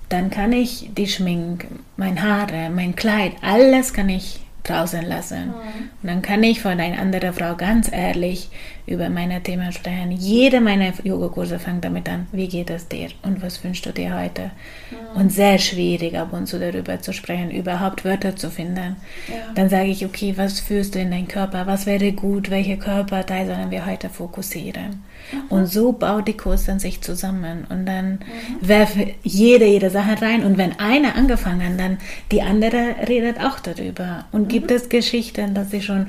dann 0.09 0.29
kann 0.29 0.51
ich 0.51 0.89
die 0.97 1.07
Schmink, 1.07 1.67
mein 1.95 2.21
Haare, 2.21 2.69
mein 2.69 2.95
Kleid, 2.95 3.33
alles 3.41 3.93
kann 3.93 4.09
ich 4.09 4.41
draußen 4.63 5.03
lassen. 5.03 5.53
Und 6.01 6.07
dann 6.07 6.21
kann 6.21 6.43
ich 6.43 6.61
von 6.61 6.79
einer 6.79 6.99
anderen 6.99 7.33
Frau 7.33 7.55
ganz 7.55 7.91
ehrlich 7.91 8.49
über 8.85 9.09
meine 9.09 9.41
Themen 9.41 9.71
sprechen. 9.71 10.11
Jede 10.11 10.61
meiner 10.61 10.93
Yogakurse 11.03 11.59
fängt 11.59 11.85
damit 11.85 12.09
an, 12.09 12.27
wie 12.31 12.47
geht 12.47 12.69
es 12.69 12.87
dir 12.87 13.09
und 13.23 13.41
was 13.41 13.63
wünschst 13.63 13.85
du 13.85 13.91
dir 13.91 14.19
heute? 14.19 14.51
Und 15.15 15.31
sehr 15.31 15.57
schwierig 15.57 16.17
ab 16.17 16.33
und 16.33 16.47
zu 16.47 16.59
darüber 16.59 16.99
zu 17.01 17.13
sprechen, 17.13 17.51
überhaupt 17.51 18.05
Wörter 18.05 18.35
zu 18.35 18.49
finden. 18.49 18.97
Ja. 19.27 19.53
Dann 19.55 19.69
sage 19.69 19.89
ich, 19.89 20.05
okay, 20.05 20.33
was 20.37 20.59
fühlst 20.59 20.95
du 20.95 20.99
in 20.99 21.11
deinem 21.11 21.27
Körper? 21.27 21.67
Was 21.67 21.85
wäre 21.85 22.11
gut? 22.11 22.49
Welche 22.49 22.77
Körperteil 22.77 23.47
sollen 23.47 23.71
wir 23.71 23.85
heute 23.85 24.09
fokussieren? 24.09 25.03
Und 25.49 25.67
so 25.67 25.91
baut 25.91 26.27
die 26.27 26.37
Kurs 26.37 26.65
dann 26.65 26.79
sich 26.79 27.01
zusammen. 27.01 27.65
Und 27.69 27.85
dann 27.85 28.19
werfe 28.61 29.07
jede, 29.23 29.65
jede 29.65 29.89
Sache 29.89 30.21
rein. 30.21 30.43
Und 30.43 30.57
wenn 30.57 30.79
eine 30.79 31.15
angefangen 31.15 31.73
hat, 31.73 31.79
dann 31.79 31.97
die 32.31 32.41
andere 32.41 32.95
redet 33.07 33.39
auch 33.39 33.59
darüber. 33.59 34.25
Und 34.31 34.49
gibt 34.49 34.71
es 34.71 34.89
Geschichten, 34.89 35.53
dass 35.53 35.71
sie 35.71 35.81
schon 35.81 36.07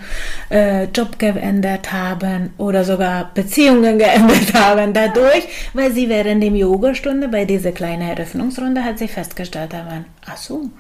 äh, 0.51 0.85
Job 0.85 1.19
geändert 1.19 1.93
haben 1.93 2.51
oder 2.59 2.85
sogar 2.85 3.31
Beziehungen 3.35 3.99
geändert 3.99 4.55
haben 4.55 4.93
dadurch, 4.93 5.47
weil 5.75 5.93
sie 5.93 6.09
während 6.09 6.43
dem 6.43 6.55
Yogastunde 6.55 7.29
bei 7.29 7.45
dieser 7.45 7.73
kleinen 7.73 8.09
Eröffnungsrunde 8.09 8.85
hat 8.85 8.99
sie 8.99 9.09
festgestellt 9.09 9.75
haben, 9.75 10.05
ach 10.27 10.37
so, 10.37 10.71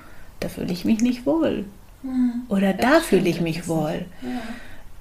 da 0.41 0.49
fühle 0.49 0.73
ich 0.73 0.85
mich 0.85 1.01
nicht 1.01 1.27
wohl. 1.27 1.65
Oder 2.49 2.73
da 2.73 3.01
fühle 3.01 3.29
ich 3.29 3.41
mich 3.41 3.69
wohl. 3.69 4.07
Ja. 4.23 4.29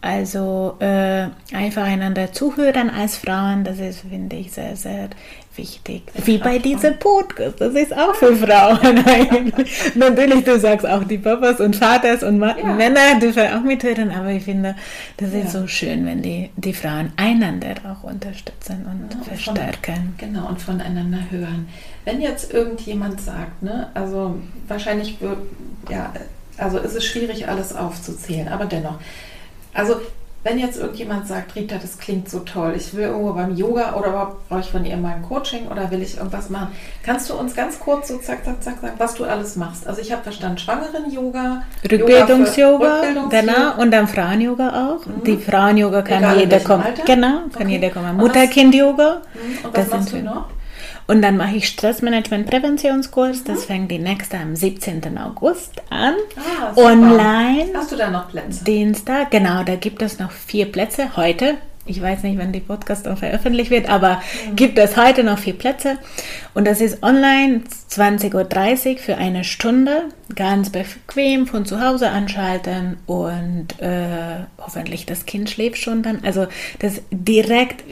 Also 0.04 0.78
äh, 0.80 1.28
einfach 1.54 1.84
einander 1.84 2.34
zuhören 2.34 2.90
als 2.90 3.18
Frauen, 3.18 3.64
das 3.64 3.78
ist, 3.80 4.00
finde 4.10 4.36
ich, 4.36 4.52
sehr, 4.52 4.76
sehr 4.76 5.10
wichtig. 5.56 6.04
Wie 6.26 6.40
bei 6.40 6.58
diesem 6.58 6.98
Podcast, 6.98 7.62
das 7.62 7.76
ist 7.76 7.96
auch 7.96 8.16
für 8.16 8.36
Frauen 8.36 9.06
eigentlich. 9.06 9.70
Natürlich, 9.96 10.44
du 10.44 10.60
sagst 10.60 10.88
auch 10.88 11.04
die 11.04 11.20
Papas 11.20 11.60
und 11.60 11.76
Vaters 11.76 12.24
und 12.24 12.40
Ma 12.40 12.56
Ja. 12.58 12.74
Männer 12.74 13.20
dürfen 13.22 13.44
auch 13.54 13.62
mithören, 13.62 14.10
aber 14.10 14.30
ich 14.32 14.44
finde, 14.44 14.76
das 15.18 15.30
ist 15.34 15.54
Ja. 15.54 15.62
so 15.62 15.68
schön, 15.68 16.04
wenn 16.08 16.24
die, 16.24 16.50
die 16.56 16.74
Frauen 16.74 17.12
einander 17.18 17.76
auch 17.88 18.04
unterstützen 18.04 18.86
und 18.90 19.12
Ja, 19.12 19.18
und 19.18 19.26
von- 19.26 19.56
verstärken. 19.56 20.16
Genau, 20.18 20.48
und 20.48 20.60
voneinander 20.60 21.20
hören. 21.30 21.68
Wenn 22.06 22.22
jetzt 22.22 22.52
irgendjemand 22.54 23.22
sagt, 23.22 23.62
ne, 23.62 23.90
also 23.94 24.36
wahrscheinlich 24.68 25.18
ja, 25.92 26.12
also 26.58 26.80
ist 26.80 26.96
es 26.96 27.06
schwierig, 27.06 27.48
alles 27.48 27.76
aufzuzählen, 27.76 28.48
aber 28.48 28.66
dennoch. 28.66 29.00
Also, 29.74 29.96
wenn 30.44 30.58
jetzt 30.58 30.80
irgendjemand 30.80 31.28
sagt, 31.28 31.56
Rita, 31.56 31.76
das 31.80 32.00
klingt 32.00 32.28
so 32.28 32.40
toll, 32.40 32.74
ich 32.76 32.96
will 32.96 33.04
irgendwo 33.04 33.32
beim 33.34 33.56
Yoga 33.56 33.94
oder 33.94 34.36
brauche 34.50 34.60
ich 34.62 34.72
von 34.72 34.84
ihr 34.84 34.98
mal 34.98 35.14
ein 35.14 35.22
Coaching 35.22 35.68
oder 35.68 35.92
will 35.92 36.02
ich 36.02 36.18
irgendwas 36.18 36.50
machen, 36.50 36.70
kannst 37.06 37.30
du 37.30 37.36
uns 37.36 37.54
ganz 37.56 37.80
kurz 37.80 38.08
so 38.08 38.18
zack, 38.18 38.44
zack, 38.44 38.64
zack 38.64 38.82
sagen, 38.82 38.94
was 38.98 39.14
du 39.14 39.24
alles 39.26 39.56
machst? 39.56 39.86
Also, 39.88 40.02
ich 40.02 40.12
habe 40.12 40.24
verstanden, 40.24 40.58
Schwangeren-Yoga, 40.58 41.62
Rückbildungs-Yoga, 41.84 42.96
Rückbildungs-Yoga. 43.02 43.42
genau, 43.42 43.82
und 43.82 43.92
dann 43.92 44.08
Frauen-Yoga 44.08 44.70
auch. 44.98 45.02
Die 45.26 45.38
Frauen-Yoga 45.38 46.02
kann 46.02 46.18
Egal 46.24 46.40
jeder 46.40 46.60
kommen. 46.60 46.84
Genau, 47.06 47.28
kann 47.54 47.62
Okay. 47.68 47.68
jeder 47.72 47.90
kommen. 47.92 48.18
Mutter-Kind-Yoga. 48.18 49.22
Mhm, 49.34 49.66
Und 49.66 49.78
Das 49.78 49.86
was 49.86 49.94
machst 49.94 50.10
sind 50.10 50.22
du 50.22 50.26
wir. 50.26 50.34
noch? 50.36 50.46
Und 51.08 51.22
dann 51.22 51.38
mache 51.38 51.56
ich 51.56 51.68
Stressmanagement-Präventionskurs. 51.68 53.44
Das 53.44 53.66
fängt 53.66 53.92
die 53.92 54.00
nächste 54.00 54.38
am 54.38 54.56
17. 54.56 55.18
August 55.18 55.82
an. 55.90 56.16
Ah. 56.36 56.74
Online. 56.76 57.70
Hast 57.76 57.92
du 57.92 57.96
da 57.96 58.10
noch 58.10 58.30
Plätze? 58.30 58.64
Dienstag, 58.64 59.32
genau, 59.32 59.64
da 59.64 59.76
gibt 59.76 60.02
es 60.02 60.20
noch 60.20 60.32
vier 60.32 60.72
Plätze 60.72 61.16
heute. 61.18 61.56
Ich 61.86 62.00
weiß 62.00 62.22
nicht, 62.24 62.38
wann 62.38 62.52
die 62.52 62.60
Podcast 62.60 63.08
dann 63.08 63.18
veröffentlicht 63.18 63.72
wird, 63.72 63.90
aber 63.90 64.22
gibt 64.56 64.78
es 64.78 64.98
heute 64.98 65.24
noch 65.24 65.40
vier 65.40 65.54
Plätze. 65.58 65.98
Und 66.54 66.68
das 66.68 66.80
ist 66.80 67.02
online 67.02 67.62
20.30 67.90 68.94
Uhr 68.94 68.98
für 69.00 69.18
eine 69.18 69.44
Stunde. 69.44 70.04
Ganz 70.36 70.70
bequem 70.70 71.48
von 71.48 71.66
zu 71.66 71.82
Hause 71.82 72.10
anschalten 72.10 72.98
und 73.08 73.80
äh, 73.82 74.46
hoffentlich 74.60 75.08
das 75.08 75.26
Kind 75.26 75.50
schläft 75.50 75.80
schon 75.80 76.04
dann. 76.04 76.20
Also 76.24 76.46
das 76.80 77.02
direkt 77.10 77.84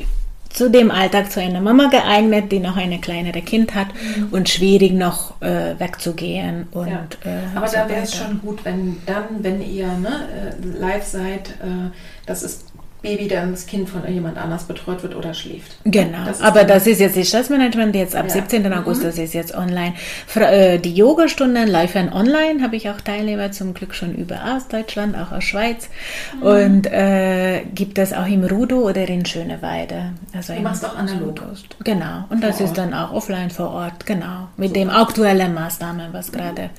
zu 0.49 0.69
dem 0.69 0.89
Alltag 0.91 1.31
zu 1.31 1.39
einer 1.39 1.61
Mama 1.61 1.89
geeignet, 1.89 2.51
die 2.51 2.59
noch 2.59 2.75
eine 2.75 2.99
kleinere 2.99 3.41
Kind 3.41 3.75
hat 3.75 3.87
und 4.31 4.49
schwierig 4.49 4.93
noch 4.93 5.39
äh, 5.41 5.79
wegzugehen 5.79 6.67
und 6.71 6.87
Ja. 6.87 7.05
äh, 7.25 7.55
Aber 7.55 7.67
so 7.67 7.75
da 7.77 7.87
wäre 7.89 8.01
es 8.01 8.15
schon 8.15 8.41
gut, 8.41 8.65
wenn 8.65 8.97
dann, 9.05 9.25
wenn 9.41 9.61
ihr 9.61 9.87
ne, 9.87 10.27
äh, 10.63 10.77
live 10.79 11.05
seid, 11.05 11.49
äh, 11.61 11.91
das 12.25 12.65
Baby 13.01 13.27
dann 13.29 13.51
das 13.51 13.65
Kind 13.65 13.87
von 13.89 14.01
jemand 14.11 14.37
anders 14.37 14.65
betreut 14.65 15.03
wird 15.03 15.15
oder 15.15 15.33
schläft. 15.33 15.77
Genau, 15.85 16.25
Das 16.25 16.41
aber 16.41 16.65
das 16.65 16.85
ist 16.85 16.99
jetzt 16.99 17.15
die 17.15 17.23
Stressmanagement, 17.23 17.95
jetzt 17.95 18.13
ab 18.15 18.25
Ja. 18.27 18.33
17. 18.33 18.73
August, 18.73 19.01
Mhm. 19.01 19.05
das 19.05 19.17
ist 19.17 19.33
jetzt 19.33 19.55
online. 19.55 19.93
Äh, 20.35 20.79
Die 20.79 20.93
Yogastunden 20.93 21.67
laufen 21.67 22.11
online, 22.11 22.61
habe 22.61 22.75
ich 22.75 22.89
auch 22.89 22.99
Teilnehmer 22.99 23.51
zum 23.53 23.73
Glück 23.73 23.95
schon 23.95 24.15
überall 24.15 24.57
aus 24.57 24.67
Deutschland, 24.67 25.15
auch 25.17 25.31
aus 25.31 25.43
Schweiz. 25.45 25.89
Mhm. 26.35 26.43
Und 26.43 26.87
äh, 26.87 27.63
gibt 27.73 27.97
es 27.97 28.11
auch 28.11 28.27
im 28.27 28.43
Rudo 28.43 28.79
oder 28.89 29.07
in 29.07 29.25
Schöneweide. 29.25 30.11
Also 30.35 30.53
Du 30.53 30.59
machst 30.61 30.83
auch 30.85 30.95
analog. 30.97 31.39
Genau, 31.83 32.25
und 32.29 32.43
das 32.43 32.57
Vor 32.57 32.65
ist 32.65 32.69
Ort. 32.71 32.77
dann 32.79 32.93
auch 32.93 33.13
offline 33.13 33.49
vor 33.49 33.69
Ort, 33.71 34.05
genau. 34.05 34.49
Mit 34.57 34.75
dem 34.75 34.89
aktuellen 34.89 35.53
Maßnahmen, 35.53 36.07
was 36.11 36.31
gerade 36.31 36.69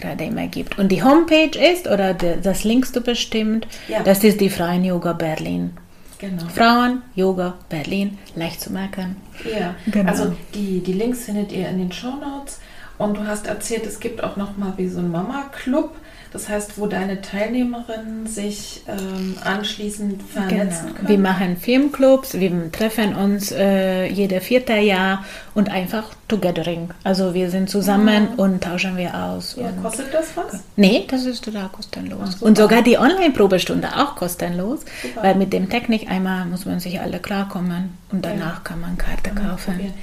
gerade 0.00 0.24
immer 0.24 0.46
gibt. 0.46 0.78
Und 0.78 0.90
die 0.90 1.02
Homepage 1.02 1.58
ist, 1.58 1.86
oder 1.86 2.14
de- 2.14 2.40
das 2.40 2.64
linkst 2.64 2.94
du 2.96 3.00
bestimmt, 3.00 3.66
Ja. 3.88 4.02
das 4.02 4.24
ist 4.24 4.40
die 4.40 4.50
Freien 4.50 4.84
Yoga 4.84 5.12
Berlin. 5.12 5.76
Genau. 6.18 6.42
Frauen, 6.52 7.02
Yoga, 7.14 7.54
Berlin, 7.68 8.18
leicht 8.34 8.60
zu 8.60 8.72
merken. 8.72 9.16
Ja, 9.44 9.74
Genau. 9.86 10.10
also 10.10 10.34
die, 10.54 10.80
die 10.80 10.92
Links 10.94 11.24
findet 11.26 11.52
ihr 11.52 11.68
in 11.68 11.78
den 11.78 11.92
Show 11.92 12.10
Notes. 12.16 12.58
Und 12.98 13.16
du 13.16 13.24
hast 13.24 13.46
erzählt, 13.46 13.86
es 13.86 14.00
gibt 14.00 14.24
auch 14.24 14.36
noch 14.36 14.56
mal 14.56 14.72
wie 14.76 14.88
so 14.88 14.98
einen 14.98 15.12
Mama-Club. 15.12 15.94
Das 16.32 16.48
heißt, 16.48 16.78
wo 16.78 16.86
deine 16.86 17.20
Teilnehmerinnen 17.22 18.26
sich 18.26 18.82
ähm, 18.86 19.36
anschließend 19.42 20.22
vernetzen 20.22 20.88
Genau. 20.88 21.00
Wir 21.00 21.06
können. 21.16 21.22
machen 21.22 21.56
Filmclubs, 21.56 22.34
wir 22.34 22.70
treffen 22.72 23.14
uns 23.14 23.50
äh, 23.52 24.06
jede 24.06 24.40
vierte 24.40 24.74
Jahr 24.74 25.24
und 25.54 25.70
einfach 25.70 26.04
Togethering. 26.28 26.90
Also 27.04 27.32
wir 27.32 27.50
sind 27.50 27.70
zusammen 27.70 28.28
und 28.36 28.62
tauschen 28.62 28.96
wir 28.98 29.14
aus. 29.14 29.56
Ja, 29.58 29.70
kostet 29.82 30.12
das 30.12 30.36
was? 30.36 30.60
Nee, 30.76 31.06
das 31.08 31.24
ist 31.24 31.44
total 31.44 31.68
kostenlos. 31.70 32.36
Ach, 32.38 32.42
und 32.42 32.58
sogar 32.58 32.82
die 32.82 32.98
Online-Probestunde 32.98 33.88
auch 33.96 34.14
kostenlos, 34.16 34.80
Super. 35.02 35.22
weil 35.22 35.34
mit 35.36 35.52
dem 35.54 35.70
Technik 35.70 36.10
einmal 36.10 36.44
muss 36.44 36.66
man 36.66 36.80
sich 36.80 37.00
alle 37.00 37.18
klarkommen 37.20 37.96
und 38.12 38.24
danach 38.24 38.64
kann 38.64 38.80
man 38.80 38.98
Karte 38.98 39.30
kaufen. 39.30 39.74
Probieren. 39.74 39.94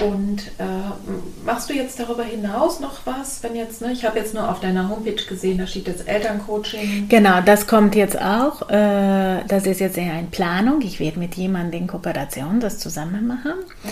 Und 0.00 0.42
äh, 0.58 1.44
machst 1.44 1.70
du 1.70 1.74
jetzt 1.74 1.98
darüber 1.98 2.24
hinaus 2.24 2.80
noch 2.80 3.00
was? 3.04 3.42
Wenn 3.42 3.54
jetzt, 3.54 3.80
ne, 3.80 3.92
ich 3.92 4.04
habe 4.04 4.18
jetzt 4.18 4.34
nur 4.34 4.50
auf 4.50 4.60
deiner 4.60 4.88
Homepage 4.88 5.22
gesehen, 5.28 5.58
da 5.58 5.66
steht 5.66 5.86
jetzt 5.86 6.08
Elterncoaching. 6.08 7.08
Genau, 7.08 7.40
das 7.40 7.66
kommt 7.66 7.94
jetzt 7.94 8.20
auch. 8.20 8.68
Äh, 8.68 9.44
das 9.48 9.66
ist 9.66 9.80
jetzt 9.80 9.96
eher 9.96 10.12
eine 10.12 10.28
Planung. 10.28 10.80
Ich 10.82 11.00
werde 11.00 11.18
mit 11.18 11.34
jemandem 11.34 11.82
in 11.82 11.86
Kooperation 11.86 12.60
das 12.60 12.78
zusammen 12.78 13.26
machen. 13.26 13.52
Mhm. 13.84 13.90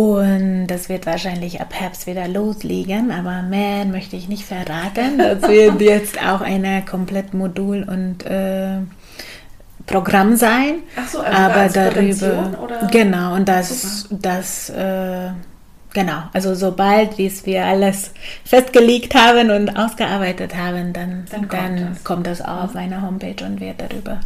Und 0.00 0.66
das 0.68 0.88
wird 0.88 1.04
wahrscheinlich 1.04 1.60
ab 1.60 1.74
Herbst 1.74 2.06
wieder 2.06 2.26
loslegen, 2.26 3.10
aber 3.10 3.42
mehr 3.42 3.84
möchte 3.84 4.16
ich 4.16 4.26
nicht 4.26 4.44
verraten. 4.44 5.18
Das 5.18 5.42
wird 5.42 5.80
jetzt 5.80 6.18
auch 6.18 6.40
eine 6.40 6.82
komplett 6.82 7.34
Modul 7.34 7.84
und 7.86 8.24
äh, 8.24 8.78
Programm 9.86 10.36
sein. 10.36 10.82
So, 11.10 11.20
also 11.20 11.36
aber 11.36 11.68
darüber. 11.68 12.88
Genau, 12.90 13.34
und 13.34 13.48
das, 13.48 14.08
das 14.10 14.70
äh, 14.70 15.30
genau, 15.92 16.22
also 16.32 16.54
sobald 16.54 17.18
wir 17.18 17.64
alles 17.64 18.12
festgelegt 18.44 19.14
haben 19.14 19.50
und 19.50 19.76
ausgearbeitet 19.76 20.56
haben, 20.56 20.92
dann, 20.92 21.24
dann, 21.30 21.48
kommt, 21.48 21.52
dann 21.52 21.88
das. 21.94 22.04
kommt, 22.04 22.26
das. 22.26 22.40
auf 22.40 22.70
mhm. 22.70 22.74
meiner 22.74 23.02
Homepage 23.02 23.44
und 23.44 23.60
wird 23.60 23.80
darüber 23.80 24.20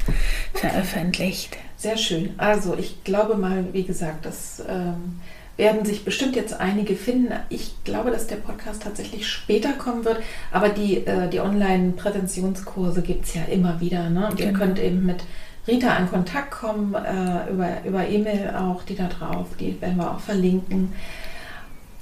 okay. 0.54 0.68
veröffentlicht. 0.68 1.56
Sehr 1.76 1.96
schön. 1.96 2.34
Also 2.38 2.76
ich 2.78 3.04
glaube 3.04 3.36
mal, 3.36 3.66
wie 3.72 3.84
gesagt, 3.84 4.24
das 4.24 4.62
ähm, 4.68 5.20
werden 5.56 5.84
sich 5.84 6.04
bestimmt 6.04 6.36
jetzt 6.36 6.58
einige 6.58 6.96
finden. 6.96 7.32
Ich 7.48 7.72
glaube, 7.84 8.10
dass 8.10 8.26
der 8.26 8.36
Podcast 8.36 8.82
tatsächlich 8.82 9.26
später 9.26 9.72
kommen 9.72 10.04
wird, 10.04 10.18
aber 10.52 10.68
die, 10.68 11.06
äh, 11.06 11.28
die 11.28 11.40
Online-Präventionskurse 11.40 13.02
gibt 13.02 13.24
es 13.24 13.34
ja 13.34 13.44
immer 13.44 13.80
wieder. 13.80 14.10
Ne? 14.10 14.28
Und 14.28 14.36
genau. 14.36 14.50
ihr 14.50 14.58
könnt 14.58 14.78
eben 14.78 15.04
mit 15.04 15.24
Rita 15.66 15.96
in 15.96 16.08
Kontakt 16.08 16.50
kommen, 16.50 16.94
äh, 16.94 17.50
über, 17.50 17.84
über 17.84 18.08
E-Mail 18.08 18.54
auch, 18.56 18.82
die 18.84 18.94
da 18.94 19.08
drauf, 19.08 19.48
die 19.58 19.80
werden 19.80 19.96
wir 19.96 20.10
auch 20.12 20.20
verlinken. 20.20 20.92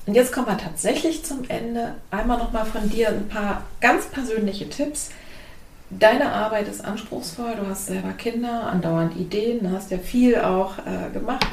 Und 0.07 0.15
jetzt 0.15 0.33
kommen 0.33 0.47
wir 0.47 0.59
tatsächlich 0.59 1.25
zum 1.25 1.45
Ende. 1.49 1.95
Einmal 2.11 2.39
nochmal 2.39 2.67
von 2.67 2.91
dir 2.91 3.09
ein 3.09 3.29
paar 3.29 3.63
ganz 3.81 4.07
persönliche 4.07 4.69
Tipps. 4.69 5.11
Deine 5.89 6.33
Arbeit 6.33 6.69
ist 6.69 6.85
anspruchsvoll, 6.85 7.55
du 7.57 7.67
hast 7.69 7.87
selber 7.87 8.13
Kinder, 8.13 8.67
andauernd 8.67 9.17
Ideen, 9.17 9.61
du 9.61 9.71
hast 9.71 9.91
ja 9.91 9.99
viel 9.99 10.39
auch 10.41 10.79
äh, 10.79 11.11
gemacht. 11.13 11.47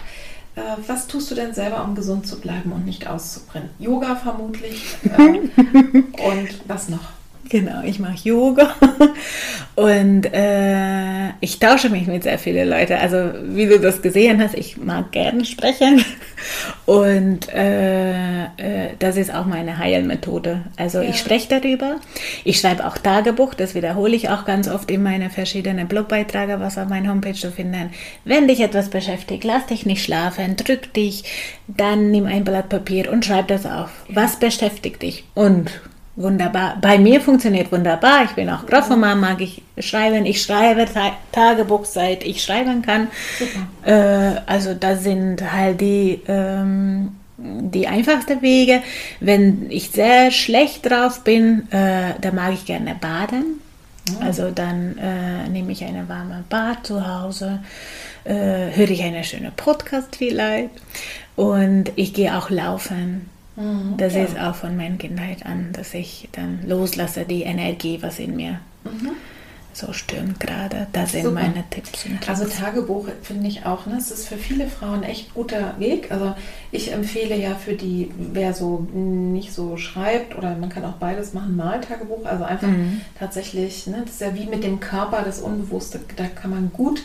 Äh, 0.55 0.61
was 0.87 1.07
tust 1.07 1.31
du 1.31 1.35
denn 1.35 1.53
selber, 1.53 1.83
um 1.83 1.95
gesund 1.95 2.27
zu 2.27 2.39
bleiben 2.39 2.71
und 2.71 2.85
nicht 2.85 3.07
auszubrennen? 3.07 3.69
Yoga 3.79 4.15
vermutlich. 4.15 4.95
Äh, 5.03 5.39
und 5.59 6.67
was 6.67 6.89
noch? 6.89 7.20
Genau, 7.49 7.81
ich 7.83 7.99
mache 7.99 8.29
Yoga 8.29 8.75
und 9.75 10.25
äh, 10.33 11.29
ich 11.41 11.59
tausche 11.59 11.89
mich 11.89 12.07
mit 12.07 12.23
sehr 12.23 12.39
vielen 12.39 12.69
Leuten. 12.69 12.93
Also 12.93 13.31
wie 13.43 13.65
du 13.65 13.79
das 13.79 14.01
gesehen 14.01 14.41
hast, 14.41 14.55
ich 14.55 14.77
mag 14.77 15.11
gerne 15.11 15.43
sprechen 15.43 16.03
und 16.85 17.49
äh, 17.53 18.43
äh, 18.43 18.89
das 18.99 19.17
ist 19.17 19.33
auch 19.33 19.45
meine 19.45 19.77
Heilmethode. 19.77 20.61
Also 20.77 21.01
ja. 21.01 21.09
ich 21.09 21.17
spreche 21.17 21.59
darüber. 21.59 21.97
Ich 22.43 22.59
schreibe 22.59 22.85
auch 22.85 22.97
Tagebuch, 22.97 23.53
das 23.53 23.75
wiederhole 23.75 24.15
ich 24.15 24.29
auch 24.29 24.45
ganz 24.45 24.69
oft 24.69 24.89
in 24.89 25.03
meine 25.03 25.29
verschiedenen 25.29 25.87
Blogbeiträge, 25.87 26.59
was 26.59 26.77
auf 26.77 26.87
meiner 26.87 27.09
Homepage 27.09 27.33
zu 27.33 27.51
finden. 27.51 27.89
Wenn 28.23 28.47
dich 28.47 28.61
etwas 28.61 28.89
beschäftigt, 28.89 29.43
lass 29.43 29.65
dich 29.65 29.85
nicht 29.85 30.03
schlafen, 30.03 30.55
drück 30.55 30.93
dich, 30.93 31.23
dann 31.67 32.11
nimm 32.11 32.27
ein 32.27 32.43
Blatt 32.43 32.69
Papier 32.69 33.11
und 33.11 33.25
schreib 33.25 33.47
das 33.47 33.65
auf. 33.65 33.89
Was 34.09 34.37
beschäftigt 34.37 35.01
dich? 35.01 35.25
Und 35.33 35.71
wunderbar. 36.21 36.77
Bei 36.81 36.97
mir 36.97 37.21
funktioniert 37.21 37.71
wunderbar. 37.71 38.25
Ich 38.25 38.31
bin 38.31 38.49
auch 38.49 38.65
Grafomar, 38.65 39.15
mag 39.15 39.41
ich 39.41 39.61
schreiben. 39.79 40.25
Ich 40.25 40.41
schreibe 40.41 40.85
Ta 40.85 41.13
Tagebuch, 41.31 41.85
seit 41.85 42.23
ich 42.23 42.43
schreiben 42.43 42.81
kann. 42.81 43.07
Äh, 43.85 44.41
also 44.45 44.73
das 44.73 45.03
sind 45.03 45.51
halt 45.51 45.81
die, 45.81 46.21
ähm, 46.27 47.13
die 47.37 47.87
einfachsten 47.87 48.41
Wege. 48.41 48.81
Wenn 49.19 49.69
ich 49.69 49.89
sehr 49.89 50.31
schlecht 50.31 50.89
drauf 50.89 51.23
bin, 51.23 51.71
äh, 51.71 52.13
dann 52.21 52.35
mag 52.35 52.53
ich 52.53 52.65
gerne 52.65 52.95
baden. 52.99 53.61
Mhm. 54.07 54.25
Also 54.25 54.51
dann 54.51 54.97
äh, 54.97 55.49
nehme 55.49 55.71
ich 55.71 55.83
eine 55.83 56.07
warme 56.09 56.43
Bad 56.49 56.85
zu 56.85 57.07
Hause, 57.07 57.59
äh, 58.23 58.75
höre 58.75 58.89
ich 58.89 59.03
eine 59.03 59.23
schöne 59.23 59.51
Podcast 59.55 60.15
vielleicht 60.15 60.69
und 61.35 61.91
ich 61.95 62.13
gehe 62.13 62.37
auch 62.37 62.49
laufen. 62.49 63.29
Mhm, 63.55 63.97
das 63.97 64.13
ja. 64.15 64.23
ist 64.23 64.39
auch 64.39 64.55
von 64.55 64.77
meiner 64.77 64.97
Kindheit 64.97 65.45
an, 65.45 65.69
dass 65.73 65.93
ich 65.93 66.29
dann 66.31 66.59
loslasse 66.65 67.25
die 67.25 67.43
Energie, 67.43 67.99
was 68.01 68.19
in 68.19 68.35
mir 68.35 68.59
mhm. 68.85 69.11
so 69.73 69.91
stürmt 69.91 70.39
gerade. 70.39 70.87
Das 70.93 71.11
sind 71.11 71.23
Super. 71.23 71.41
meine 71.41 71.63
Tipps. 71.69 72.05
Und 72.05 72.29
also 72.29 72.45
Tagebuch 72.45 73.07
finde 73.21 73.49
ich 73.49 73.65
auch, 73.65 73.85
ne? 73.87 73.97
es 73.97 74.09
ist 74.09 74.27
für 74.27 74.37
viele 74.37 74.67
Frauen 74.67 75.03
echt 75.03 75.33
guter 75.33 75.77
Weg. 75.79 76.11
Also 76.11 76.33
ich 76.71 76.93
empfehle 76.93 77.35
ja 77.35 77.55
für 77.55 77.73
die, 77.73 78.11
wer 78.17 78.53
so 78.53 78.87
nicht 78.91 79.51
so 79.51 79.75
schreibt 79.75 80.37
oder 80.37 80.55
man 80.55 80.69
kann 80.69 80.85
auch 80.85 80.93
beides 80.93 81.33
machen, 81.33 81.57
mal 81.57 81.81
Tagebuch. 81.81 82.25
Also 82.25 82.45
einfach 82.45 82.67
mhm. 82.67 83.01
tatsächlich, 83.19 83.85
ne? 83.87 84.03
das 84.05 84.15
ist 84.15 84.21
ja 84.21 84.33
wie 84.33 84.45
mit 84.45 84.63
dem 84.63 84.79
Körper, 84.79 85.23
das 85.23 85.39
Unbewusste, 85.39 85.99
da 86.15 86.27
kann 86.27 86.51
man 86.51 86.71
gut 86.71 87.01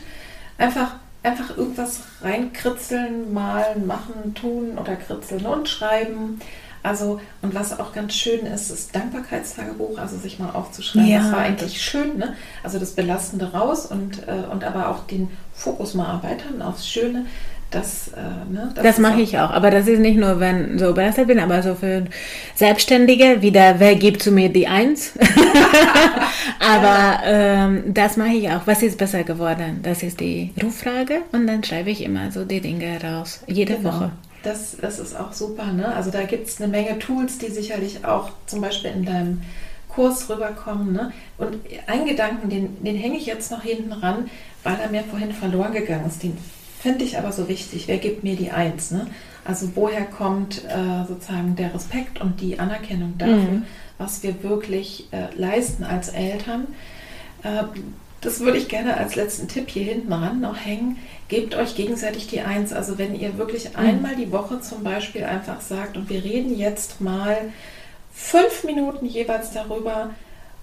einfach 0.59 0.95
einfach 1.27 1.57
irgendwas 1.57 2.01
reinkritzeln, 2.23 3.33
malen, 3.33 3.87
machen, 3.87 4.35
tun 4.35 4.79
oder 4.79 4.97
kritzeln 4.97 5.45
und 5.47 5.69
schreiben. 5.69 6.41
Also, 6.83 7.21
und 7.43 7.53
was 7.53 7.79
auch 7.81 7.93
ganz 7.93 8.15
schön 8.15 8.47
ist, 8.47 8.71
ist 8.71 8.95
Dankbarkeitstagebuch, 8.95 9.99
also 9.99 10.17
sich 10.19 10.39
mal 10.39 10.51
aufzuschreiben, 10.51 11.09
ja, 11.09 11.19
das 11.19 11.33
war 11.33 11.41
eigentlich 11.41 11.83
schön, 11.83 12.17
ne? 12.17 12.35
Also 12.63 12.79
das 12.79 12.93
Belastende 12.93 13.53
raus 13.53 13.87
und, 13.87 14.29
äh, 14.29 14.45
und 14.49 14.63
aber 14.63 14.91
auch 14.91 15.05
den 15.09 15.29
Fokus 15.53 15.95
mal 15.95 16.07
erweitern 16.07 16.63
aufs 16.63 16.89
Schöne. 16.89 17.27
Das, 17.71 18.09
äh, 18.09 18.53
ne, 18.53 18.71
das, 18.75 18.85
das 18.85 18.99
mache 18.99 19.21
ich 19.21 19.39
auch, 19.39 19.51
aber 19.51 19.73
das 19.73 19.89
ist 19.89 19.99
nicht 19.99 20.17
nur, 20.17 20.39
wenn 20.39 20.79
so 20.79 20.95
belastet 20.95 21.27
bin, 21.27 21.41
aber 21.41 21.63
so 21.63 21.75
für 21.75 22.05
Selbstständige, 22.55 23.43
wieder, 23.43 23.81
wer 23.81 23.97
gibt 23.97 24.23
zu 24.23 24.31
mir 24.31 24.49
die 24.49 24.69
Eins? 24.69 25.13
aber 26.61 27.25
ähm, 27.25 27.83
das 27.93 28.17
mache 28.17 28.35
ich 28.35 28.49
auch. 28.51 28.61
Was 28.67 28.83
ist 28.83 28.97
besser 28.99 29.25
geworden? 29.25 29.81
Das 29.83 30.05
ist 30.05 30.21
die 30.21 30.53
Ruffrage 30.63 31.23
und 31.33 31.49
dann 31.49 31.65
schreibe 31.65 31.91
ich 31.91 32.05
immer 32.05 32.31
so 32.31 32.45
die 32.45 32.61
Dinge 32.61 33.03
raus, 33.03 33.41
jede 33.49 33.75
genau. 33.75 33.93
Woche. 33.93 34.13
Das, 34.45 34.77
das 34.81 35.01
ist 35.01 35.19
auch 35.19 35.33
super. 35.33 35.73
Ne? 35.73 35.93
Also 35.93 36.13
da 36.13 36.23
gibt 36.23 36.47
es 36.47 36.61
eine 36.61 36.71
Menge 36.71 37.01
Tools, 37.01 37.39
die 37.39 37.51
sicherlich 37.51 38.05
auch 38.05 38.31
zum 38.47 38.61
Beispiel 38.61 38.93
in 38.93 39.05
deinem 39.05 39.43
Kurs 39.89 40.31
rüberkommen. 40.31 40.93
Ne? 40.93 41.13
Und 41.37 41.59
einen 41.89 42.07
Gedanken, 42.07 42.49
den, 42.49 42.85
den 42.85 42.95
hänge 42.95 43.17
ich 43.17 43.27
jetzt 43.27 43.51
noch 43.51 43.63
hinten 43.63 43.93
ran, 43.93 44.31
weil 44.63 44.79
er 44.81 44.89
mir 44.89 45.03
vorhin 45.03 45.33
verloren 45.33 45.73
gegangen 45.73 46.07
ist. 46.07 46.23
Den 46.23 46.39
finde 46.87 47.05
ich 47.05 47.19
aber 47.19 47.33
so 47.33 47.49
wichtig. 47.49 47.89
Wer 47.89 47.99
gibt 47.99 48.23
mir 48.23 48.37
die 48.37 48.53
Eins? 48.53 48.93
Ne? 48.93 49.09
Also 49.45 49.71
woher 49.75 50.05
kommt 50.05 50.65
äh, 50.67 51.05
sozusagen 51.09 51.57
der 51.57 51.75
Respekt 51.75 52.21
und 52.21 52.41
die 52.41 52.61
Anerkennung 52.61 53.15
dafür, 53.19 53.35
mhm. 53.35 53.63
was 53.99 54.23
wir 54.23 54.45
wirklich 54.45 55.09
äh, 55.11 55.35
leisten 55.35 55.83
als 55.83 56.11
Eltern? 56.11 56.69
Äh, 57.43 57.65
das 58.21 58.39
würde 58.39 58.59
ich 58.59 58.69
gerne 58.69 58.97
als 58.99 59.17
letzten 59.17 59.49
Tipp 59.49 59.69
hier 59.69 59.83
hinten 59.83 60.13
ran 60.13 60.41
noch 60.41 60.57
hängen. 60.57 60.99
Gebt 61.27 61.57
euch 61.57 61.75
gegenseitig 61.75 62.29
die 62.29 62.43
Eins. 62.43 62.73
Also 62.73 62.99
wenn 62.99 63.19
ihr 63.19 63.37
wirklich 63.37 63.71
mhm. 63.71 63.79
einmal 63.81 64.15
die 64.15 64.31
Woche 64.31 64.61
zum 64.61 64.85
Beispiel 64.85 65.25
einfach 65.25 65.63
sagt, 65.63 65.97
und 65.97 66.09
wir 66.09 66.23
reden 66.23 66.57
jetzt 66.57 67.01
mal 67.01 67.51
fünf 68.15 68.63
Minuten 68.63 69.07
jeweils 69.07 69.51
darüber, 69.51 70.11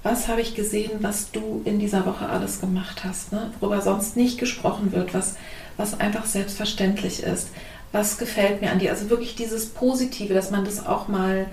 was 0.03 0.29
habe 0.29 0.39
ich 0.39 0.55
gesehen, 0.55 0.91
was 1.01 1.31
du 1.31 1.61
in 1.65 1.79
dieser 1.79 2.05
Woche 2.05 2.27
alles 2.29 2.61
gemacht 2.61 3.03
hast, 3.03 3.33
ne? 3.33 3.51
worüber 3.59 3.81
sonst 3.81 4.15
nicht 4.15 4.37
gesprochen 4.37 4.93
wird, 4.93 5.13
was 5.13 5.35
was 5.77 5.99
einfach 5.99 6.25
selbstverständlich 6.25 7.23
ist. 7.23 7.49
Was 7.91 8.17
gefällt 8.17 8.61
mir 8.61 8.71
an 8.71 8.79
dir? 8.79 8.91
Also 8.91 9.09
wirklich 9.09 9.35
dieses 9.35 9.69
Positive, 9.69 10.33
dass 10.33 10.51
man 10.51 10.65
das 10.65 10.85
auch 10.85 11.07
mal 11.07 11.45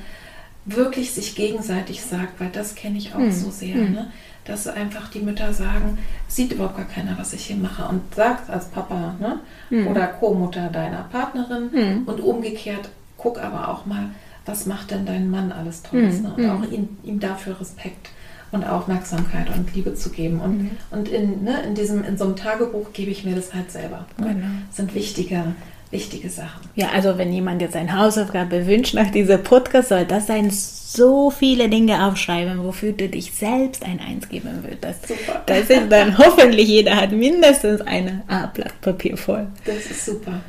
wirklich 0.64 1.12
sich 1.12 1.34
gegenseitig 1.34 2.02
sagt, 2.02 2.40
weil 2.40 2.50
das 2.50 2.74
kenne 2.74 2.98
ich 2.98 3.14
auch 3.14 3.18
hm. 3.18 3.32
so 3.32 3.50
sehr. 3.50 3.74
Hm. 3.74 3.92
Ne? 3.92 4.12
Dass 4.44 4.66
einfach 4.66 5.08
die 5.08 5.20
Mütter 5.20 5.52
sagen, 5.52 5.98
sieht 6.28 6.52
überhaupt 6.52 6.76
gar 6.76 6.86
keiner, 6.86 7.18
was 7.18 7.32
ich 7.32 7.46
hier 7.46 7.56
mache 7.56 7.86
und 7.88 8.14
sagt 8.14 8.50
als 8.50 8.66
Papa 8.66 9.14
ne? 9.20 9.40
Hm. 9.68 9.86
oder 9.86 10.06
Co-Mutter 10.06 10.68
deiner 10.68 11.04
Partnerin 11.04 11.70
hm. 11.72 12.02
und 12.06 12.20
umgekehrt, 12.20 12.88
guck 13.16 13.42
aber 13.42 13.68
auch 13.68 13.86
mal, 13.86 14.10
was 14.46 14.66
macht 14.66 14.90
denn 14.90 15.04
dein 15.04 15.30
Mann 15.30 15.52
alles 15.52 15.82
Tolles 15.82 16.16
hm. 16.16 16.22
ne? 16.22 16.34
und 16.36 16.42
hm. 16.42 16.50
auch 16.50 16.72
ihm, 16.72 16.88
ihm 17.02 17.20
dafür 17.20 17.60
Respekt 17.60 18.10
und 18.52 18.64
Aufmerksamkeit 18.64 19.48
und 19.54 19.74
Liebe 19.74 19.94
zu 19.94 20.10
geben. 20.10 20.40
Und, 20.40 20.58
mhm. 20.58 20.70
und 20.90 21.08
in, 21.08 21.44
ne, 21.44 21.62
in, 21.62 21.74
diesem, 21.74 22.04
in 22.04 22.16
so 22.16 22.24
einem 22.24 22.36
Tagebuch 22.36 22.92
gebe 22.92 23.10
ich 23.10 23.24
mir 23.24 23.34
das 23.34 23.54
halt 23.54 23.70
selber. 23.70 24.06
Genau. 24.16 24.32
Das 24.68 24.76
sind 24.76 24.94
wichtige, 24.94 25.54
wichtige 25.90 26.30
Sachen. 26.30 26.68
Ja, 26.74 26.88
also 26.90 27.16
wenn 27.16 27.32
jemand 27.32 27.62
jetzt 27.62 27.76
eine 27.76 27.96
Hausaufgabe 27.96 28.66
wünscht 28.66 28.94
nach 28.94 29.10
diesem 29.10 29.42
Podcast, 29.42 29.90
soll 29.90 30.04
das 30.04 30.26
sein, 30.26 30.50
so 30.50 31.30
viele 31.30 31.68
Dinge 31.68 32.04
aufschreiben, 32.06 32.64
wofür 32.64 32.92
du 32.92 33.08
dich 33.08 33.32
selbst 33.32 33.84
ein 33.84 34.00
Eins 34.00 34.28
geben 34.28 34.64
würdest. 34.64 35.06
Super. 35.06 35.42
Das 35.46 35.70
ist 35.70 35.88
dann 35.88 36.18
hoffentlich, 36.18 36.68
jeder 36.68 36.96
hat 36.96 37.12
mindestens 37.12 37.80
eine 37.82 38.22
A-Blatt 38.26 38.80
Papier 38.80 39.16
voll. 39.16 39.46
Das 39.64 39.86
ist 39.86 40.04
super. 40.04 40.40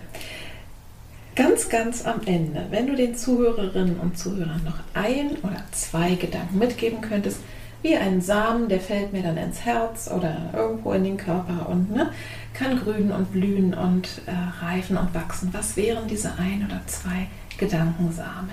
Ganz, 1.35 1.69
ganz 1.69 2.05
am 2.05 2.21
Ende, 2.25 2.65
wenn 2.71 2.87
du 2.87 2.95
den 2.95 3.15
Zuhörerinnen 3.15 3.99
und 3.99 4.17
Zuhörern 4.17 4.61
noch 4.65 4.79
ein 4.93 5.37
oder 5.43 5.63
zwei 5.71 6.15
Gedanken 6.15 6.57
mitgeben 6.57 7.01
könntest, 7.01 7.37
wie 7.81 7.95
ein 7.95 8.21
Samen, 8.21 8.69
der 8.69 8.79
fällt 8.79 9.13
mir 9.13 9.23
dann 9.23 9.37
ins 9.37 9.61
Herz 9.61 10.09
oder 10.09 10.49
irgendwo 10.53 10.93
in 10.93 11.03
den 11.03 11.17
Körper 11.17 11.67
und 11.69 11.91
ne, 11.91 12.11
kann 12.53 12.77
grünen 12.77 13.11
und 13.11 13.31
blühen 13.31 13.73
und 13.73 14.21
äh, 14.25 14.63
reifen 14.63 14.97
und 14.97 15.13
wachsen. 15.13 15.49
Was 15.53 15.75
wären 15.75 16.07
diese 16.07 16.37
ein 16.37 16.65
oder 16.65 16.81
zwei 16.85 17.27
Gedankensamen? 17.57 18.51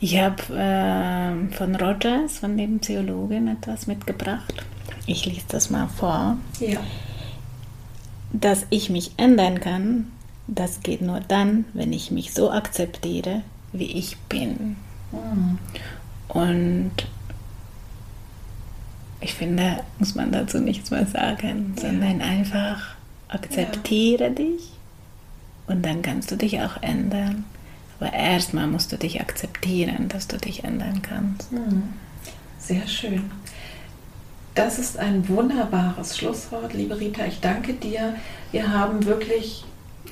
Ich 0.00 0.18
habe 0.20 0.42
äh, 0.52 1.54
von 1.54 1.76
Rogers, 1.76 2.38
von 2.38 2.56
dem 2.56 2.80
Theologen, 2.80 3.48
etwas 3.48 3.86
mitgebracht. 3.86 4.64
Ich 5.06 5.24
lese 5.26 5.46
das 5.48 5.70
mal 5.70 5.88
vor. 5.88 6.36
Ja. 6.60 6.80
Dass 8.32 8.66
ich 8.70 8.90
mich 8.90 9.12
ändern 9.16 9.60
kann, 9.60 10.10
das 10.46 10.80
geht 10.80 11.00
nur 11.00 11.20
dann, 11.20 11.64
wenn 11.72 11.92
ich 11.92 12.10
mich 12.10 12.34
so 12.34 12.50
akzeptiere, 12.50 13.42
wie 13.72 13.92
ich 13.92 14.16
bin. 14.28 14.76
Mhm. 15.12 15.58
Und 16.28 16.92
ich 19.24 19.34
finde, 19.34 19.82
muss 19.98 20.14
man 20.14 20.30
dazu 20.30 20.58
nichts 20.58 20.90
mehr 20.90 21.06
sagen, 21.06 21.74
ja. 21.76 21.82
sondern 21.82 22.20
einfach 22.20 22.94
akzeptiere 23.28 24.24
ja. 24.24 24.30
dich 24.30 24.70
und 25.66 25.84
dann 25.84 26.02
kannst 26.02 26.30
du 26.30 26.36
dich 26.36 26.60
auch 26.60 26.82
ändern. 26.82 27.44
Aber 27.98 28.12
erstmal 28.12 28.66
musst 28.66 28.92
du 28.92 28.98
dich 28.98 29.20
akzeptieren, 29.20 30.08
dass 30.08 30.28
du 30.28 30.36
dich 30.36 30.64
ändern 30.64 31.00
kannst. 31.00 31.48
Sehr 32.58 32.86
schön. 32.86 33.30
Das 34.54 34.78
ist 34.78 34.98
ein 34.98 35.26
wunderbares 35.28 36.18
Schlusswort, 36.18 36.74
liebe 36.74 37.00
Rita. 37.00 37.24
Ich 37.24 37.40
danke 37.40 37.72
dir. 37.72 38.16
Wir 38.52 38.72
haben 38.72 39.06
wirklich, 39.06 39.64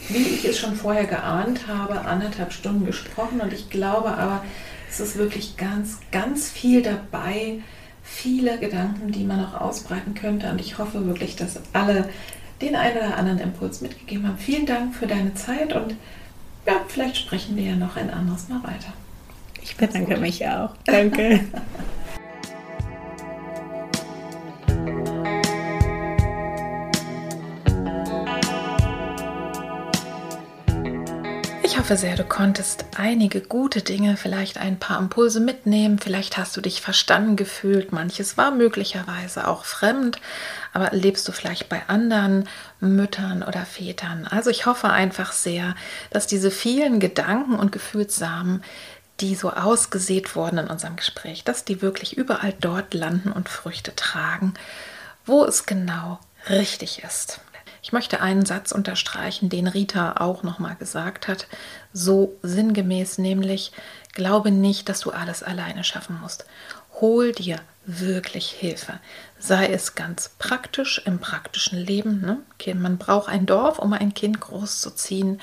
wie 0.09 0.23
ich 0.23 0.45
es 0.47 0.59
schon 0.59 0.75
vorher 0.75 1.05
geahnt 1.05 1.69
habe, 1.69 2.01
anderthalb 2.01 2.53
Stunden 2.53 2.87
gesprochen 2.87 3.41
und 3.41 3.53
ich 3.53 3.69
glaube 3.69 4.17
aber, 4.17 4.43
es 4.89 5.01
ist 5.01 5.17
wirklich 5.17 5.57
ganz, 5.57 5.99
ganz 6.11 6.51
viel 6.51 6.83
dabei, 6.83 7.61
viele 8.13 8.59
Gedanken, 8.59 9.11
die 9.11 9.25
man 9.25 9.41
noch 9.41 9.61
ausbreiten 9.61 10.15
könnte. 10.15 10.51
Und 10.51 10.61
ich 10.61 10.79
hoffe 10.79 11.07
wirklich, 11.07 11.35
dass 11.35 11.59
alle 11.73 12.09
den 12.61 12.77
einen 12.77 12.99
oder 12.99 13.17
anderen 13.17 13.41
Impuls 13.41 13.81
mitgegeben 13.81 14.29
haben. 14.29 14.39
Vielen 14.39 14.67
Dank 14.67 14.95
für 14.95 15.07
deine 15.07 15.35
Zeit 15.35 15.73
und 15.73 15.97
ja, 16.67 16.75
vielleicht 16.87 17.17
sprechen 17.17 17.57
wir 17.57 17.65
ja 17.65 17.77
noch 17.77 17.97
ein 17.97 18.11
anderes 18.11 18.49
Mal 18.49 18.63
weiter. 18.63 18.93
Ich 19.63 19.77
bedanke 19.77 20.17
mich 20.19 20.47
auch. 20.47 20.71
Danke. 20.85 21.41
Hoffe 31.83 31.97
sehr, 31.97 32.15
du 32.15 32.23
konntest 32.23 32.85
einige 32.97 33.41
gute 33.41 33.83
Dinge, 33.83 34.17
vielleicht 34.17 34.57
ein 34.57 34.79
paar 34.79 35.01
Impulse 35.01 35.41
mitnehmen. 35.41 35.99
Vielleicht 35.99 36.37
hast 36.39 36.57
du 36.57 36.61
dich 36.61 36.81
verstanden 36.81 37.35
gefühlt. 37.35 37.91
Manches 37.91 38.37
war 38.37 38.53
möglicherweise 38.53 39.49
auch 39.49 39.65
fremd, 39.65 40.21
aber 40.73 40.91
lebst 40.93 41.27
du 41.27 41.33
vielleicht 41.33 41.69
bei 41.69 41.83
anderen 41.89 42.49
Müttern 42.79 43.43
oder 43.43 43.67
Vätern. 43.67 44.29
Also 44.29 44.49
ich 44.49 44.65
hoffe 44.65 44.91
einfach 44.91 45.33
sehr, 45.33 45.75
dass 46.11 46.29
diese 46.29 46.53
vielen 46.53 47.01
Gedanken 47.01 47.57
und 47.57 47.73
Gefühlssamen, 47.73 48.63
die 49.19 49.35
so 49.35 49.51
ausgesät 49.51 50.37
wurden 50.37 50.59
in 50.59 50.69
unserem 50.69 50.95
Gespräch, 50.95 51.43
dass 51.43 51.65
die 51.65 51.83
wirklich 51.83 52.17
überall 52.17 52.55
dort 52.61 52.95
landen 52.95 53.33
und 53.33 53.49
Früchte 53.49 53.93
tragen, 53.97 54.55
wo 55.27 55.45
es 55.45 55.67
genau 55.67 56.21
richtig 56.49 57.03
ist. 57.03 57.41
Ich 57.83 57.93
möchte 57.93 58.21
einen 58.21 58.47
Satz 58.47 58.71
unterstreichen, 58.71 59.49
den 59.49 59.67
Rita 59.67 60.15
auch 60.19 60.45
nochmal 60.45 60.77
gesagt 60.77 61.27
hat, 61.27 61.49
so 61.93 62.39
sinngemäß, 62.43 63.19
nämlich, 63.19 63.73
glaube 64.13 64.53
nicht, 64.53 64.89
dass 64.89 65.01
du 65.01 65.11
alles 65.11 65.43
alleine 65.43 65.83
schaffen 65.83 66.21
musst. 66.23 66.47
Hol 67.01 67.33
dir 67.33 67.59
wirklich 67.85 68.51
Hilfe. 68.51 69.01
Sei 69.39 69.67
es 69.67 69.97
ganz 69.97 70.31
praktisch 70.39 71.03
im 71.05 71.19
praktischen 71.19 71.79
Leben. 71.79 72.21
Ne? 72.21 72.39
Man 72.75 72.99
braucht 72.99 73.29
ein 73.29 73.47
Dorf, 73.47 73.81
um 73.81 73.93
ein 73.93 74.15
Kind 74.15 74.41
großzuziehen. 74.41 75.41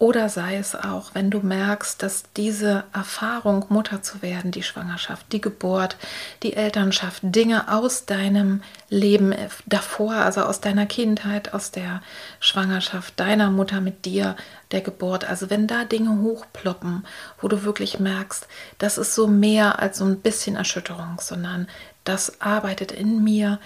Oder 0.00 0.30
sei 0.30 0.56
es 0.56 0.74
auch, 0.74 1.10
wenn 1.12 1.30
du 1.30 1.40
merkst, 1.40 2.02
dass 2.02 2.24
diese 2.34 2.84
Erfahrung, 2.94 3.66
Mutter 3.68 4.00
zu 4.00 4.22
werden, 4.22 4.50
die 4.50 4.62
Schwangerschaft, 4.62 5.30
die 5.30 5.42
Geburt, 5.42 5.98
die 6.42 6.54
Elternschaft, 6.54 7.20
Dinge 7.22 7.70
aus 7.70 8.06
deinem 8.06 8.62
Leben 8.88 9.34
davor, 9.66 10.14
also 10.14 10.40
aus 10.40 10.62
deiner 10.62 10.86
Kindheit, 10.86 11.52
aus 11.52 11.70
der 11.70 12.00
Schwangerschaft, 12.40 13.20
deiner 13.20 13.50
Mutter 13.50 13.82
mit 13.82 14.06
dir, 14.06 14.36
der 14.70 14.80
Geburt, 14.80 15.26
also 15.26 15.50
wenn 15.50 15.66
da 15.66 15.84
Dinge 15.84 16.22
hochploppen, 16.22 17.04
wo 17.38 17.48
du 17.48 17.62
wirklich 17.64 18.00
merkst, 18.00 18.48
das 18.78 18.96
ist 18.96 19.14
so 19.14 19.26
mehr 19.26 19.80
als 19.80 19.98
so 19.98 20.06
ein 20.06 20.20
bisschen 20.20 20.56
Erschütterung, 20.56 21.18
sondern 21.20 21.68
das 22.04 22.40
arbeitet 22.40 22.90
in 22.90 23.22
mir, 23.22 23.58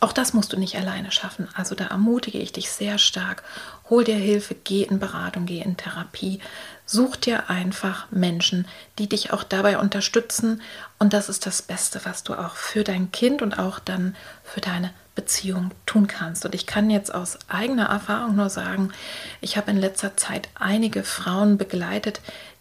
auch 0.00 0.12
das 0.12 0.34
musst 0.34 0.52
du 0.52 0.58
nicht 0.58 0.76
alleine 0.76 1.10
schaffen. 1.10 1.48
Also 1.54 1.74
da 1.74 1.86
ermutige 1.86 2.38
ich 2.38 2.52
dich 2.52 2.70
sehr 2.70 2.98
stark. 2.98 3.42
Hol 3.88 4.02
dir 4.02 4.16
Hilfe, 4.16 4.54
geh 4.54 4.82
in 4.82 4.98
Beratung, 4.98 5.46
geh 5.46 5.60
in 5.60 5.76
Therapie. 5.76 6.40
Such 6.86 7.16
dir 7.16 7.50
einfach 7.50 8.10
Menschen, 8.10 8.66
die 8.98 9.08
dich 9.08 9.32
auch 9.32 9.44
dabei 9.44 9.78
unterstützen. 9.78 10.60
Und 10.98 11.12
das 11.12 11.28
ist 11.28 11.46
das 11.46 11.62
Beste, 11.62 12.00
was 12.04 12.24
du 12.24 12.34
auch 12.34 12.56
für 12.56 12.82
dein 12.82 13.12
Kind 13.12 13.42
und 13.42 13.58
auch 13.58 13.78
dann 13.78 14.16
für 14.42 14.60
deine 14.60 14.92
Beziehung 15.14 15.70
tun 15.86 16.08
kannst. 16.08 16.44
Und 16.44 16.54
ich 16.54 16.66
kann 16.66 16.90
jetzt 16.90 17.14
aus 17.14 17.38
eigener 17.48 17.86
Erfahrung 17.86 18.36
nur 18.36 18.50
sagen, 18.50 18.92
ich 19.40 19.56
habe 19.56 19.70
in 19.70 19.76
letzter 19.76 20.16
Zeit 20.16 20.48
einige 20.54 21.04
Frauen 21.04 21.56
begleitet, 21.56 22.20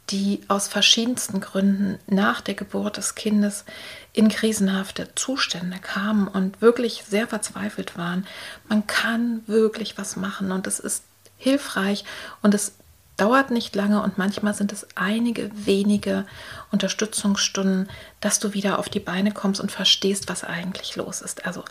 die 0.09 0.41
aus 0.47 0.67
verschiedensten 0.67 1.39
Gründen 1.41 1.97
nach 2.07 2.41
der 2.41 2.53
Geburt 2.53 2.97
des 2.97 3.15
Kindes 3.15 3.65
in 4.13 4.29
krisenhafte 4.29 5.09
Zustände 5.15 5.79
kamen 5.79 6.27
und 6.27 6.61
wirklich 6.61 7.03
sehr 7.07 7.27
verzweifelt 7.27 7.97
waren. 7.97 8.27
Man 8.69 8.85
kann 8.85 9.41
wirklich 9.47 9.97
was 9.97 10.15
machen 10.15 10.51
und 10.51 10.67
es 10.67 10.79
ist 10.79 11.03
hilfreich 11.37 12.05
und 12.41 12.53
es 12.53 12.73
dauert 13.17 13.51
nicht 13.51 13.75
lange 13.75 14.01
und 14.01 14.17
manchmal 14.17 14.53
sind 14.53 14.73
es 14.73 14.87
einige 14.95 15.49
wenige 15.53 16.25
Unterstützungsstunden, 16.71 17.89
dass 18.19 18.39
du 18.39 18.53
wieder 18.53 18.79
auf 18.79 18.89
die 18.89 18.99
Beine 18.99 19.31
kommst 19.31 19.61
und 19.61 19.71
verstehst, 19.71 20.27
was 20.27 20.43
eigentlich 20.43 20.95
los 20.95 21.21
ist. 21.21 21.45
Also 21.45 21.63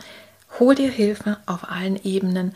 hol 0.59 0.75
dir 0.75 0.91
Hilfe 0.91 1.39
auf 1.47 1.71
allen 1.71 2.03
Ebenen. 2.03 2.55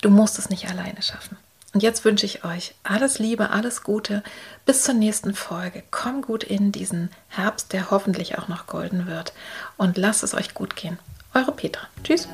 Du 0.00 0.10
musst 0.10 0.38
es 0.38 0.50
nicht 0.50 0.68
alleine 0.68 1.02
schaffen. 1.02 1.36
Und 1.74 1.82
jetzt 1.82 2.04
wünsche 2.04 2.26
ich 2.26 2.44
euch 2.44 2.74
alles 2.82 3.18
Liebe, 3.18 3.50
alles 3.50 3.82
Gute. 3.82 4.22
Bis 4.66 4.82
zur 4.82 4.94
nächsten 4.94 5.34
Folge. 5.34 5.82
Komm 5.90 6.20
gut 6.20 6.44
in 6.44 6.70
diesen 6.70 7.10
Herbst, 7.28 7.72
der 7.72 7.90
hoffentlich 7.90 8.38
auch 8.38 8.48
noch 8.48 8.66
golden 8.66 9.06
wird. 9.06 9.32
Und 9.78 9.96
lasst 9.96 10.22
es 10.22 10.34
euch 10.34 10.52
gut 10.52 10.76
gehen. 10.76 10.98
Eure 11.32 11.52
Petra. 11.52 11.88
Tschüss. 12.04 12.28